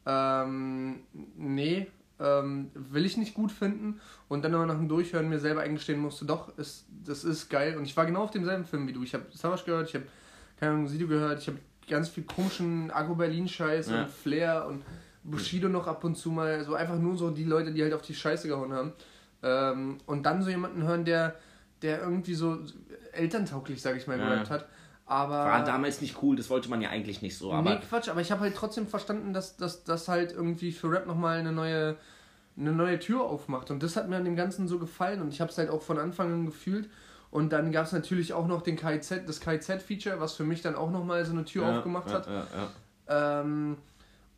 ähm, 0.06 1.00
nee, 1.36 1.86
ähm, 2.20 2.70
will 2.74 3.06
ich 3.06 3.16
nicht 3.16 3.34
gut 3.34 3.52
finden 3.52 4.00
und 4.28 4.44
dann 4.44 4.54
aber 4.54 4.66
nach 4.66 4.74
dem 4.76 4.88
Durchhören 4.88 5.28
mir 5.28 5.38
selber 5.38 5.60
eingestehen 5.60 6.00
musste, 6.00 6.24
doch, 6.24 6.56
ist, 6.58 6.86
das 7.04 7.22
ist 7.24 7.48
geil 7.48 7.76
und 7.76 7.84
ich 7.84 7.96
war 7.96 8.06
genau 8.06 8.22
auf 8.24 8.30
demselben 8.30 8.64
Film 8.64 8.88
wie 8.88 8.92
du. 8.92 9.02
Ich 9.02 9.14
habe 9.14 9.26
Savage 9.32 9.64
gehört, 9.66 9.88
ich 9.88 9.94
habe 9.94 10.06
keine 10.58 10.72
Ahnung, 10.72 10.88
Sido 10.88 11.06
gehört, 11.06 11.40
ich 11.40 11.46
habe 11.48 11.58
ganz 11.88 12.08
viel 12.08 12.24
komischen 12.24 12.90
Agro-Berlin-Scheiß 12.90 13.90
Ja. 13.90 14.02
und 14.02 14.10
Flair 14.10 14.66
und 14.66 14.82
Bushido 15.22 15.68
noch 15.68 15.86
ab 15.86 16.02
und 16.04 16.16
zu 16.16 16.30
mal, 16.30 16.64
so 16.64 16.74
einfach 16.74 16.98
nur 16.98 17.16
so 17.16 17.30
die 17.30 17.44
Leute, 17.44 17.72
die 17.72 17.82
halt 17.82 17.92
auf 17.92 18.02
die 18.02 18.14
Scheiße 18.14 18.48
gehauen 18.48 18.72
haben. 18.72 18.92
Ähm, 19.42 19.98
und 20.06 20.24
dann 20.24 20.42
so 20.42 20.50
jemanden 20.50 20.82
hören, 20.82 21.04
der, 21.04 21.36
der 21.82 22.00
irgendwie 22.00 22.34
so 22.34 22.58
elterntauglich, 23.12 23.80
sag 23.80 23.96
ich 23.96 24.06
mal, 24.06 24.18
Ja. 24.18 24.24
gerappt 24.28 24.50
hat. 24.50 24.68
Aber. 25.08 25.46
war 25.46 25.64
damals 25.64 26.02
nicht 26.02 26.22
cool, 26.22 26.36
das 26.36 26.50
wollte 26.50 26.68
man 26.68 26.82
ja 26.82 26.90
eigentlich 26.90 27.22
nicht 27.22 27.38
so, 27.38 27.50
aber 27.50 27.70
nee, 27.70 27.80
Quatsch, 27.88 28.10
aber 28.10 28.20
ich 28.20 28.30
habe 28.30 28.42
halt 28.42 28.54
trotzdem 28.54 28.86
verstanden, 28.86 29.32
dass 29.32 29.56
das 29.56 30.06
halt 30.06 30.32
irgendwie 30.32 30.70
für 30.70 30.90
Rap 30.92 31.06
nochmal 31.06 31.38
eine 31.38 31.50
neue, 31.50 31.96
eine 32.58 32.72
neue 32.72 32.98
Tür 32.98 33.22
aufmacht. 33.22 33.70
Und 33.70 33.82
das 33.82 33.96
hat 33.96 34.08
mir 34.10 34.16
an 34.16 34.26
dem 34.26 34.36
Ganzen 34.36 34.68
so 34.68 34.78
gefallen 34.78 35.22
und 35.22 35.32
ich 35.32 35.40
habe 35.40 35.50
es 35.50 35.56
halt 35.56 35.70
auch 35.70 35.80
von 35.80 35.98
Anfang 35.98 36.32
an 36.32 36.46
gefühlt. 36.46 36.90
Und 37.30 37.52
dann 37.52 37.72
gab 37.72 37.86
es 37.86 37.92
natürlich 37.92 38.32
auch 38.34 38.46
noch 38.46 38.62
den 38.62 38.76
KIZ, 38.76 39.22
das 39.26 39.40
KIZ-Feature, 39.40 40.20
was 40.20 40.34
für 40.34 40.44
mich 40.44 40.62
dann 40.62 40.74
auch 40.74 40.90
nochmal 40.90 41.24
so 41.24 41.32
eine 41.32 41.44
Tür 41.44 41.62
ja, 41.62 41.78
aufgemacht 41.78 42.08
ja, 42.08 42.14
hat. 42.14 42.26
Ja, 42.26 42.46
ja. 43.08 43.40
Ähm, 43.40 43.76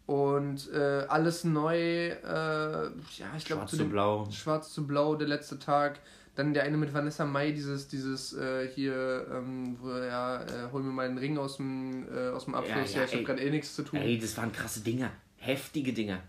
und 0.07 0.73
äh, 0.73 1.05
alles 1.09 1.45
neu, 1.45 1.77
äh, 1.77 2.15
ja, 2.23 3.27
ich 3.37 3.45
glaube 3.45 3.63
Schwarz 3.63 3.71
zu 3.77 3.89
blau. 3.89 4.29
Schwarz 4.31 4.73
zu 4.73 4.87
Blau, 4.87 5.15
der 5.15 5.29
letzte 5.29 5.59
Tag. 5.59 6.01
Dann 6.37 6.55
der 6.55 6.63
eine 6.63 6.77
mit 6.77 6.95
Vanessa 6.95 7.25
Mai, 7.25 7.51
dieses, 7.51 7.89
dieses 7.89 8.33
äh, 8.35 8.69
hier, 8.69 9.27
ähm, 9.33 9.77
wo 9.81 9.91
ja, 9.91 10.43
äh, 10.43 10.71
hol 10.73 10.83
mir 10.83 10.93
mal 10.93 11.07
einen 11.07 11.19
Ring 11.19 11.37
aus 11.39 11.57
dem, 11.57 12.07
äh, 12.15 12.29
aus 12.31 12.45
dem 12.45 12.55
Abfluss, 12.55 12.95
Ja, 12.95 13.01
ja, 13.01 13.01
ja, 13.01 13.05
ich 13.07 13.15
habe 13.15 13.25
gerade 13.25 13.43
eh 13.43 13.51
nichts 13.51 13.75
zu 13.75 13.83
tun. 13.83 13.99
Ey, 14.01 14.19
das 14.19 14.37
waren 14.37 14.53
krasse 14.53 14.81
Dinger. 14.81 15.11
Heftige 15.37 15.93
Dinger. 15.93 16.21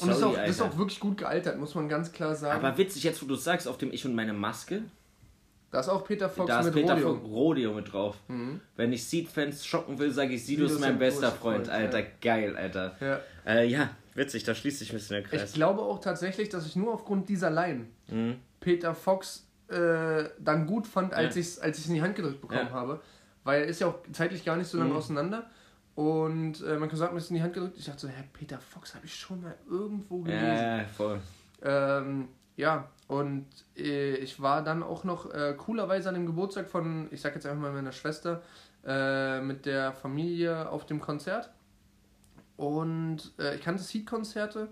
und 0.00 0.08
das 0.08 0.18
ist, 0.18 0.22
auch, 0.22 0.32
Sorry, 0.32 0.36
das 0.46 0.50
ist 0.50 0.62
auch 0.62 0.78
wirklich 0.78 1.00
gut 1.00 1.18
gealtert, 1.18 1.58
muss 1.58 1.74
man 1.74 1.88
ganz 1.88 2.12
klar 2.12 2.34
sagen. 2.34 2.64
Aber 2.64 2.78
witzig, 2.78 3.02
jetzt 3.02 3.20
wo 3.22 3.26
du 3.26 3.34
es 3.34 3.44
sagst, 3.44 3.66
auf 3.66 3.78
dem 3.78 3.92
Ich 3.92 4.04
und 4.06 4.14
meine 4.14 4.32
Maske, 4.32 4.82
da 5.70 5.80
ist 5.80 5.88
auch 5.88 6.04
Peter 6.04 6.30
Fox 6.30 6.46
da 6.48 6.60
ist 6.60 6.66
mit 6.66 6.74
Peter 6.74 6.94
Rodeo. 6.94 7.08
von 7.14 7.24
Rodeo 7.30 7.72
mit 7.74 7.92
drauf. 7.92 8.16
Mhm. 8.28 8.60
Wenn 8.76 8.92
ich 8.92 9.04
Seed-Fans 9.04 9.66
schocken 9.66 9.98
will, 9.98 10.12
sage 10.12 10.34
ich, 10.34 10.46
Sido 10.46 10.64
ist 10.66 10.78
mein 10.80 10.98
bester 10.98 11.30
Freund. 11.32 11.66
Freund, 11.66 11.68
Alter, 11.68 11.98
ja. 12.00 12.06
geil, 12.22 12.56
Alter. 12.56 12.96
Ja. 13.00 13.20
Äh, 13.44 13.66
ja, 13.66 13.90
witzig, 14.14 14.44
da 14.44 14.54
schließt 14.54 14.78
sich 14.78 14.90
ein 14.92 14.96
bisschen 14.96 15.16
der 15.16 15.24
Ich 15.24 15.30
Kreis. 15.30 15.52
glaube 15.52 15.82
auch 15.82 16.00
tatsächlich, 16.00 16.48
dass 16.48 16.64
ich 16.66 16.76
nur 16.76 16.94
aufgrund 16.94 17.28
dieser 17.28 17.50
Line 17.50 17.86
Mhm. 18.10 18.36
Peter 18.60 18.94
Fox 18.94 19.46
äh, 19.68 20.30
dann 20.38 20.66
gut 20.66 20.86
fand, 20.86 21.12
als 21.14 21.34
Ja. 21.34 21.40
ich 21.40 21.46
es 21.46 21.58
als 21.58 21.78
ich's 21.78 21.88
in 21.88 21.94
die 21.94 22.02
Hand 22.02 22.16
gedrückt 22.16 22.40
bekommen 22.40 22.68
Ja. 22.68 22.70
habe. 22.72 23.00
Weil 23.44 23.62
er 23.62 23.66
ist 23.68 23.80
ja 23.80 23.86
auch 23.88 23.98
zeitlich 24.12 24.44
gar 24.44 24.56
nicht 24.56 24.68
so 24.68 24.78
lange 24.78 24.90
Mhm. 24.90 24.96
auseinander. 24.96 25.46
Und 25.94 26.62
äh, 26.62 26.76
man 26.78 26.88
kann 26.88 26.98
sagen, 26.98 27.14
mir 27.14 27.18
ist 27.18 27.30
in 27.30 27.36
die 27.36 27.42
Hand 27.42 27.54
gedrückt. 27.54 27.76
Ich 27.78 27.86
dachte 27.86 28.00
so, 28.00 28.08
Herr 28.08 28.24
Peter 28.32 28.58
Fox 28.58 28.94
habe 28.94 29.04
ich 29.06 29.14
schon 29.14 29.40
mal 29.42 29.54
irgendwo 29.68 30.18
gelesen. 30.22 30.44
Ja, 30.64 30.84
voll. 30.84 31.20
Ähm, 31.62 32.28
ja, 32.56 32.88
und 33.08 33.46
äh, 33.76 34.16
ich 34.16 34.40
war 34.40 34.62
dann 34.62 34.82
auch 34.82 35.02
noch 35.04 35.32
äh, 35.32 35.54
coolerweise 35.56 36.08
an 36.08 36.14
dem 36.14 36.26
Geburtstag 36.26 36.68
von, 36.68 37.08
ich 37.10 37.20
sag 37.20 37.34
jetzt 37.34 37.46
einfach 37.46 37.60
mal 37.62 37.72
meiner 37.72 37.92
Schwester, 37.92 38.42
äh, 38.86 39.40
mit 39.40 39.66
der 39.66 39.92
Familie 39.92 40.68
auf 40.70 40.86
dem 40.86 41.00
Konzert. 41.00 41.50
Und 42.56 43.32
äh, 43.38 43.54
ich 43.56 43.62
kannte 43.62 43.82
Seed-Konzerte, 43.82 44.68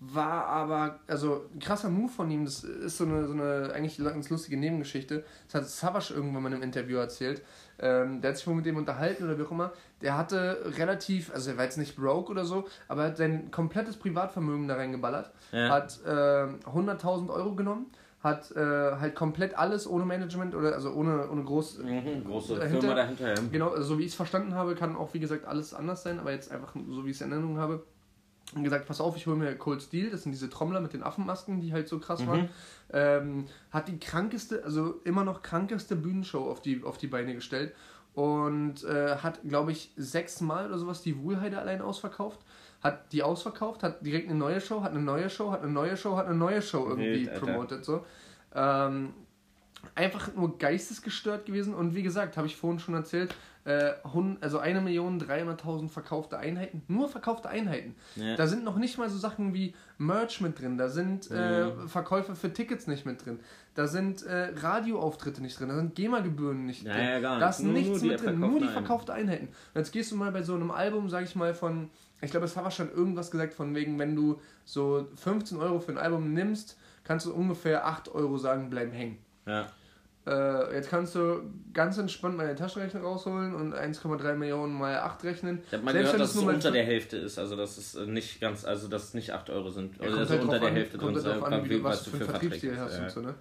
war 0.00 0.46
aber, 0.46 1.00
also 1.08 1.46
ein 1.52 1.58
krasser 1.58 1.90
Move 1.90 2.10
von 2.10 2.30
ihm, 2.30 2.44
das 2.44 2.62
ist 2.62 2.98
so 2.98 3.04
eine, 3.04 3.26
so 3.26 3.32
eine 3.32 3.72
eigentlich 3.74 3.98
ganz 3.98 4.30
lustige 4.30 4.56
Nebengeschichte. 4.56 5.24
Das 5.46 5.54
hat 5.54 5.68
Savage 5.68 6.14
irgendwann 6.14 6.42
mal 6.42 6.48
in 6.48 6.54
einem 6.54 6.62
Interview 6.62 6.98
erzählt. 6.98 7.42
Ähm, 7.80 8.20
der 8.20 8.30
hat 8.30 8.36
sich 8.36 8.46
wohl 8.46 8.54
mit 8.54 8.66
dem 8.66 8.76
unterhalten 8.76 9.24
oder 9.24 9.38
wie 9.38 9.42
auch 9.42 9.50
immer. 9.50 9.72
Der 10.00 10.16
hatte 10.16 10.72
relativ, 10.76 11.32
also 11.34 11.50
er 11.50 11.56
war 11.56 11.64
jetzt 11.64 11.78
nicht 11.78 11.96
broke 11.96 12.30
oder 12.30 12.44
so, 12.44 12.68
aber 12.86 13.02
er 13.02 13.08
hat 13.08 13.16
sein 13.16 13.50
komplettes 13.50 13.96
Privatvermögen 13.96 14.68
da 14.68 14.76
reingeballert. 14.76 15.32
Ja. 15.50 15.68
Hat 15.68 15.98
äh, 16.04 16.08
100.000 16.08 17.28
Euro 17.30 17.54
genommen 17.54 17.86
hat 18.20 18.50
äh, 18.56 18.58
halt 18.60 19.14
komplett 19.14 19.56
alles 19.56 19.86
ohne 19.86 20.04
Management 20.04 20.54
oder 20.56 20.74
also 20.74 20.92
ohne, 20.92 21.30
ohne 21.30 21.44
groß, 21.44 21.78
mhm, 21.78 22.24
große 22.24 22.56
dahinter. 22.56 22.80
Firma 22.80 22.96
dahinter. 22.96 23.28
Ja. 23.28 23.34
Genau, 23.52 23.68
also 23.68 23.94
so 23.94 23.98
wie 23.98 24.02
ich 24.02 24.08
es 24.08 24.16
verstanden 24.16 24.54
habe, 24.54 24.74
kann 24.74 24.96
auch 24.96 25.14
wie 25.14 25.20
gesagt 25.20 25.46
alles 25.46 25.72
anders 25.72 26.02
sein, 26.02 26.18
aber 26.18 26.32
jetzt 26.32 26.50
einfach 26.50 26.74
so 26.74 27.04
wie 27.04 27.10
ich 27.10 27.16
es 27.16 27.22
in 27.22 27.30
Erinnerung 27.30 27.58
habe. 27.58 27.84
Und 28.54 28.64
gesagt, 28.64 28.86
pass 28.86 29.00
auf, 29.00 29.16
ich 29.16 29.26
hole 29.26 29.36
mir 29.36 29.54
Cold 29.56 29.82
Steel, 29.82 30.10
das 30.10 30.22
sind 30.22 30.32
diese 30.32 30.48
Trommler 30.48 30.80
mit 30.80 30.94
den 30.94 31.02
Affenmasken, 31.02 31.60
die 31.60 31.72
halt 31.72 31.86
so 31.86 31.98
krass 31.98 32.20
mhm. 32.20 32.26
waren. 32.26 32.48
Ähm, 32.90 33.44
hat 33.70 33.88
die 33.88 33.98
krankeste, 33.98 34.64
also 34.64 35.00
immer 35.04 35.22
noch 35.22 35.42
krankeste 35.42 35.96
Bühnenshow 35.96 36.50
auf 36.50 36.62
die, 36.62 36.82
auf 36.82 36.96
die 36.96 37.08
Beine 37.08 37.34
gestellt 37.34 37.74
und 38.14 38.84
äh, 38.84 39.16
hat, 39.16 39.40
glaube 39.46 39.72
ich, 39.72 39.92
sechsmal 39.96 40.66
oder 40.66 40.78
sowas 40.78 41.02
die 41.02 41.22
Wohlheide 41.22 41.58
allein 41.58 41.82
ausverkauft 41.82 42.40
hat 42.80 43.12
die 43.12 43.22
ausverkauft, 43.22 43.82
hat 43.82 44.04
direkt 44.04 44.28
eine 44.28 44.38
neue 44.38 44.60
Show, 44.60 44.82
hat 44.82 44.92
eine 44.92 45.02
neue 45.02 45.30
Show, 45.30 45.50
hat 45.50 45.62
eine 45.62 45.72
neue 45.72 45.96
Show, 45.96 46.16
hat 46.16 46.26
eine 46.26 46.36
neue 46.36 46.62
Show 46.62 46.86
irgendwie 46.88 47.26
Wild, 47.26 47.34
promotet. 47.34 47.84
So. 47.84 48.04
Ähm, 48.54 49.14
einfach 49.94 50.34
nur 50.34 50.58
geistesgestört 50.58 51.46
gewesen 51.46 51.74
und 51.74 51.94
wie 51.94 52.02
gesagt, 52.02 52.36
habe 52.36 52.46
ich 52.46 52.56
vorhin 52.56 52.78
schon 52.78 52.94
erzählt, 52.94 53.34
äh, 53.68 53.94
also 54.40 54.60
1.300.000 54.60 55.88
verkaufte 55.90 56.38
Einheiten, 56.38 56.82
nur 56.88 57.08
verkaufte 57.08 57.50
Einheiten. 57.50 57.94
Ja. 58.16 58.34
Da 58.34 58.46
sind 58.46 58.64
noch 58.64 58.76
nicht 58.76 58.96
mal 58.96 59.10
so 59.10 59.18
Sachen 59.18 59.52
wie 59.52 59.74
Merch 59.98 60.40
mit 60.40 60.58
drin, 60.58 60.78
da 60.78 60.88
sind 60.88 61.30
äh, 61.30 61.66
mhm. 61.66 61.88
Verkäufe 61.88 62.34
für 62.34 62.52
Tickets 62.52 62.86
nicht 62.86 63.04
mit 63.04 63.24
drin, 63.24 63.40
da 63.74 63.86
sind 63.86 64.24
äh, 64.24 64.52
Radioauftritte 64.56 65.42
nicht 65.42 65.60
drin, 65.60 65.68
da 65.68 65.76
sind 65.76 65.94
GEMA-Gebühren 65.94 66.64
nicht 66.64 66.86
drin, 66.86 66.92
ja, 66.92 67.18
ja, 67.18 67.38
da 67.38 67.48
ist 67.50 67.60
nur, 67.60 67.74
nichts 67.74 68.00
nur 68.00 68.12
mit 68.12 68.24
drin, 68.24 68.40
nur 68.40 68.58
die 68.58 68.68
verkaufte 68.68 69.12
Einheiten. 69.12 69.48
Und 69.48 69.78
jetzt 69.78 69.92
gehst 69.92 70.12
du 70.12 70.16
mal 70.16 70.32
bei 70.32 70.42
so 70.42 70.54
einem 70.54 70.70
Album, 70.70 71.10
sag 71.10 71.24
ich 71.24 71.36
mal, 71.36 71.52
von 71.52 71.90
ich 72.20 72.30
glaube, 72.30 72.46
es 72.46 72.56
war 72.56 72.70
schon 72.70 72.90
irgendwas 72.90 73.30
gesagt 73.30 73.54
von 73.54 73.74
wegen, 73.74 73.98
wenn 73.98 74.16
du 74.16 74.40
so 74.64 75.06
15 75.14 75.58
Euro 75.58 75.78
für 75.78 75.92
ein 75.92 75.98
Album 75.98 76.32
nimmst, 76.32 76.76
kannst 77.04 77.26
du 77.26 77.32
ungefähr 77.32 77.86
8 77.86 78.08
Euro 78.08 78.38
sagen, 78.38 78.70
bleiben 78.70 78.90
hängen. 78.90 79.18
Ja. 79.46 79.66
Äh, 80.26 80.74
jetzt 80.74 80.90
kannst 80.90 81.14
du 81.14 81.42
ganz 81.72 81.96
entspannt 81.96 82.38
den 82.40 82.56
Taschenrechner 82.56 83.00
rausholen 83.00 83.54
und 83.54 83.74
1,3 83.74 84.34
Millionen 84.34 84.74
mal 84.74 84.96
8 84.98 85.24
rechnen. 85.24 85.62
Ich 85.66 85.72
habe 85.72 85.84
mal 85.84 85.92
Selbst 85.92 86.12
gehört, 86.12 86.22
dass 86.22 86.34
es 86.34 86.42
unter 86.42 86.70
der 86.70 86.84
Hälfte 86.84 87.16
ist, 87.16 87.38
also 87.38 87.56
dass 87.56 87.78
es 87.78 87.94
nicht 88.06 88.40
ganz, 88.40 88.64
also 88.64 88.88
dass 88.88 89.04
es 89.04 89.14
nicht 89.14 89.32
8 89.32 89.48
Euro 89.50 89.70
sind. 89.70 89.96
Ja, 89.96 90.04
also 90.04 90.28
halt 90.28 90.42
unter 90.42 90.58
der 90.58 90.68
an, 90.68 90.74
Hälfte 90.74 90.98
drin 90.98 91.14
halt 91.14 91.42
an, 91.42 91.70
wie, 91.70 91.82
was, 91.82 91.98
was 91.98 92.04
du 92.04 92.10
für 92.10 92.16
einen 92.16 92.30
Vertriebsstil 92.30 92.78
hast 92.78 92.98
ja. 92.98 93.04
und 93.04 93.10
so, 93.10 93.20
ne? 93.20 93.34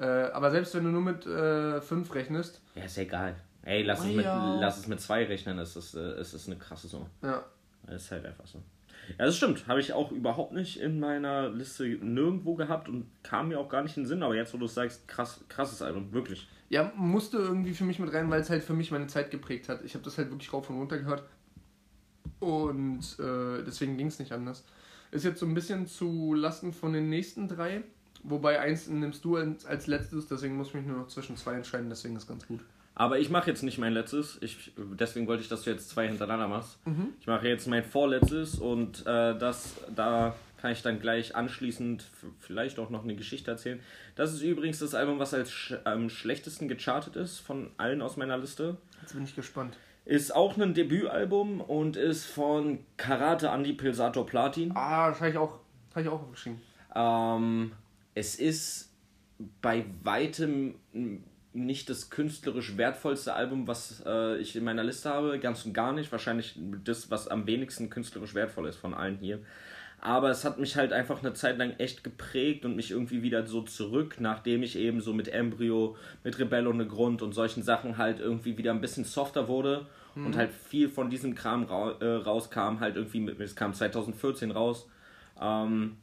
Äh, 0.00 0.32
aber 0.32 0.50
selbst 0.50 0.74
wenn 0.74 0.84
du 0.84 0.90
nur 0.90 1.02
mit 1.02 1.24
5 1.24 1.30
äh, 1.30 2.12
rechnest. 2.12 2.60
Ja, 2.74 2.84
ist 2.84 2.98
egal. 2.98 3.36
Ey, 3.62 3.82
lass, 3.84 4.00
oh, 4.00 4.08
es, 4.08 4.16
mit, 4.16 4.24
ja. 4.24 4.58
lass 4.58 4.78
es 4.78 4.88
mit 4.88 5.00
2 5.00 5.26
rechnen, 5.26 5.58
es 5.60 5.76
ist, 5.76 5.94
es 5.94 6.34
ist 6.34 6.48
eine 6.48 6.56
krasse 6.56 6.88
Summe. 6.88 7.06
Ja. 7.22 7.44
Das 7.86 8.02
ist 8.02 8.10
halt 8.10 8.26
einfach 8.26 8.46
so. 8.46 8.60
Ja, 9.18 9.26
das 9.26 9.36
stimmt. 9.36 9.66
Habe 9.66 9.80
ich 9.80 9.92
auch 9.92 10.12
überhaupt 10.12 10.52
nicht 10.52 10.80
in 10.80 11.00
meiner 11.00 11.50
Liste 11.50 11.84
nirgendwo 11.84 12.54
gehabt 12.54 12.88
und 12.88 13.06
kam 13.22 13.48
mir 13.48 13.58
auch 13.58 13.68
gar 13.68 13.82
nicht 13.82 13.96
in 13.96 14.04
den 14.04 14.08
Sinn. 14.08 14.22
Aber 14.22 14.34
jetzt, 14.34 14.54
wo 14.54 14.58
du 14.58 14.66
es 14.66 14.74
sagst, 14.74 15.06
krass, 15.08 15.44
krasses 15.48 15.82
Album, 15.82 16.12
wirklich. 16.12 16.48
Ja, 16.68 16.92
musste 16.96 17.38
irgendwie 17.38 17.74
für 17.74 17.84
mich 17.84 17.98
mit 17.98 18.12
rein, 18.12 18.30
weil 18.30 18.40
es 18.40 18.50
halt 18.50 18.62
für 18.62 18.74
mich 18.74 18.90
meine 18.90 19.06
Zeit 19.06 19.30
geprägt 19.30 19.68
hat. 19.68 19.84
Ich 19.84 19.94
habe 19.94 20.04
das 20.04 20.18
halt 20.18 20.30
wirklich 20.30 20.52
rauf 20.52 20.70
und 20.70 20.76
runter 20.76 20.98
gehört. 20.98 21.24
Und 22.40 23.00
äh, 23.18 23.62
deswegen 23.64 23.96
ging 23.96 24.06
es 24.06 24.18
nicht 24.18 24.32
anders. 24.32 24.64
Ist 25.10 25.24
jetzt 25.24 25.40
so 25.40 25.46
ein 25.46 25.54
bisschen 25.54 25.86
zu 25.86 26.34
Lasten 26.34 26.72
von 26.72 26.92
den 26.92 27.10
nächsten 27.10 27.46
drei. 27.48 27.82
Wobei 28.24 28.60
eins 28.60 28.88
nimmst 28.88 29.24
du 29.24 29.36
als 29.36 29.86
letztes, 29.86 30.28
deswegen 30.28 30.56
muss 30.56 30.68
ich 30.68 30.74
mich 30.74 30.86
nur 30.86 30.98
noch 30.98 31.08
zwischen 31.08 31.36
zwei 31.36 31.54
entscheiden, 31.54 31.88
deswegen 31.88 32.14
ist 32.16 32.28
ganz 32.28 32.46
gut. 32.46 32.60
Aber 32.94 33.18
ich 33.18 33.30
mache 33.30 33.50
jetzt 33.50 33.62
nicht 33.62 33.78
mein 33.78 33.92
letztes. 33.92 34.38
Ich, 34.42 34.72
deswegen 34.76 35.26
wollte 35.26 35.42
ich, 35.42 35.48
dass 35.48 35.62
du 35.62 35.70
jetzt 35.70 35.88
zwei 35.88 36.06
hintereinander 36.08 36.48
machst. 36.48 36.78
Mhm. 36.86 37.08
Ich 37.20 37.26
mache 37.26 37.48
jetzt 37.48 37.66
mein 37.66 37.84
vorletztes 37.84 38.56
und 38.56 39.06
äh, 39.06 39.36
das, 39.38 39.76
da 39.94 40.34
kann 40.60 40.72
ich 40.72 40.82
dann 40.82 41.00
gleich 41.00 41.34
anschließend 41.34 42.06
vielleicht 42.38 42.78
auch 42.78 42.90
noch 42.90 43.02
eine 43.02 43.16
Geschichte 43.16 43.50
erzählen. 43.50 43.80
Das 44.14 44.32
ist 44.32 44.42
übrigens 44.42 44.78
das 44.78 44.94
Album, 44.94 45.18
was 45.18 45.34
als 45.34 45.50
sch 45.50 45.74
am 45.84 46.08
schlechtesten 46.08 46.68
gechartet 46.68 47.16
ist 47.16 47.38
von 47.38 47.70
allen 47.78 48.02
aus 48.02 48.16
meiner 48.16 48.38
Liste. 48.38 48.76
Jetzt 49.00 49.14
bin 49.14 49.24
ich 49.24 49.34
gespannt. 49.34 49.76
Ist 50.04 50.34
auch 50.34 50.56
ein 50.56 50.74
Debütalbum 50.74 51.60
und 51.60 51.96
ist 51.96 52.26
von 52.26 52.80
Karate 52.96 53.48
Andy 53.48 53.72
Pilsator 53.72 54.26
Platin. 54.26 54.72
Ah, 54.74 55.08
das 55.08 55.20
habe 55.20 55.30
ich 55.30 55.36
auch, 55.36 55.58
hab 55.94 56.02
ich 56.02 56.08
auch 56.08 56.30
geschrieben. 56.30 56.60
Ähm, 56.94 57.72
es 58.14 58.36
ist 58.36 58.92
bei 59.60 59.84
weitem 60.04 60.74
nicht 61.54 61.90
das 61.90 62.10
künstlerisch 62.10 62.76
wertvollste 62.76 63.34
Album, 63.34 63.66
was 63.66 64.02
äh, 64.06 64.38
ich 64.38 64.56
in 64.56 64.64
meiner 64.64 64.84
Liste 64.84 65.10
habe, 65.10 65.38
ganz 65.38 65.64
und 65.64 65.74
gar 65.74 65.92
nicht. 65.92 66.10
Wahrscheinlich 66.10 66.58
das, 66.84 67.10
was 67.10 67.28
am 67.28 67.46
wenigsten 67.46 67.90
künstlerisch 67.90 68.34
wertvoll 68.34 68.68
ist 68.68 68.76
von 68.76 68.94
allen 68.94 69.18
hier. 69.18 69.40
Aber 70.00 70.30
es 70.30 70.44
hat 70.44 70.58
mich 70.58 70.76
halt 70.76 70.92
einfach 70.92 71.20
eine 71.20 71.32
Zeit 71.32 71.58
lang 71.58 71.74
echt 71.78 72.02
geprägt 72.02 72.64
und 72.64 72.74
mich 72.74 72.90
irgendwie 72.90 73.22
wieder 73.22 73.46
so 73.46 73.62
zurück, 73.62 74.16
nachdem 74.18 74.64
ich 74.64 74.76
eben 74.76 75.00
so 75.00 75.12
mit 75.12 75.28
Embryo, 75.28 75.96
mit 76.24 76.40
Rebello 76.40 76.70
ohne 76.70 76.88
Grund 76.88 77.22
und 77.22 77.32
solchen 77.34 77.62
Sachen 77.62 77.98
halt 77.98 78.18
irgendwie 78.18 78.58
wieder 78.58 78.72
ein 78.72 78.80
bisschen 78.80 79.04
softer 79.04 79.46
wurde 79.46 79.86
mhm. 80.16 80.26
und 80.26 80.36
halt 80.36 80.50
viel 80.52 80.88
von 80.88 81.08
diesem 81.08 81.36
Kram 81.36 81.62
ra 81.64 81.92
äh, 82.00 82.16
rauskam, 82.16 82.80
halt 82.80 82.96
irgendwie, 82.96 83.30
es 83.38 83.54
kam 83.54 83.74
2014 83.74 84.50
raus. 84.50 84.88
Ähm, 85.40 85.98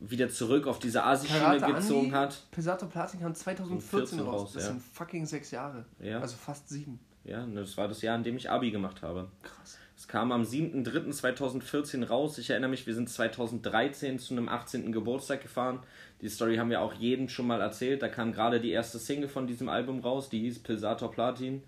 wieder 0.00 0.28
zurück 0.28 0.66
auf 0.66 0.78
diese 0.78 1.04
Asi-Schiene 1.04 1.60
gezogen 1.60 2.12
hat. 2.12 2.42
Pesato 2.50 2.86
Platin 2.86 3.20
kam 3.20 3.34
2014 3.34 4.20
raus. 4.20 4.28
raus. 4.28 4.52
Das 4.54 4.64
ja. 4.64 4.68
sind 4.70 4.82
fucking 4.82 5.26
sechs 5.26 5.50
Jahre. 5.50 5.84
Ja. 6.00 6.20
Also 6.20 6.36
fast 6.36 6.68
sieben. 6.68 7.00
Ja, 7.24 7.46
das 7.46 7.76
war 7.76 7.88
das 7.88 8.02
Jahr, 8.02 8.16
in 8.16 8.22
dem 8.22 8.36
ich 8.36 8.50
Abi 8.50 8.70
gemacht 8.70 9.02
habe. 9.02 9.30
Krass. 9.42 9.78
Es 9.96 10.08
kam 10.08 10.32
am 10.32 10.42
7.3.2014 10.42 12.06
raus. 12.06 12.36
Ich 12.38 12.50
erinnere 12.50 12.70
mich, 12.70 12.86
wir 12.86 12.94
sind 12.94 13.08
2013 13.08 14.18
zu 14.18 14.34
einem 14.34 14.48
18. 14.48 14.92
Geburtstag 14.92 15.40
gefahren. 15.40 15.78
Die 16.20 16.28
Story 16.28 16.56
haben 16.56 16.70
wir 16.70 16.80
auch 16.80 16.92
jedem 16.94 17.28
schon 17.28 17.46
mal 17.46 17.60
erzählt. 17.60 18.02
Da 18.02 18.08
kam 18.08 18.32
gerade 18.32 18.60
die 18.60 18.70
erste 18.70 18.98
Single 18.98 19.28
von 19.28 19.46
diesem 19.46 19.68
Album 19.68 20.00
raus, 20.00 20.28
die 20.28 20.40
hieß 20.40 20.58
Pilsator 20.58 21.10
Platin. 21.10 21.62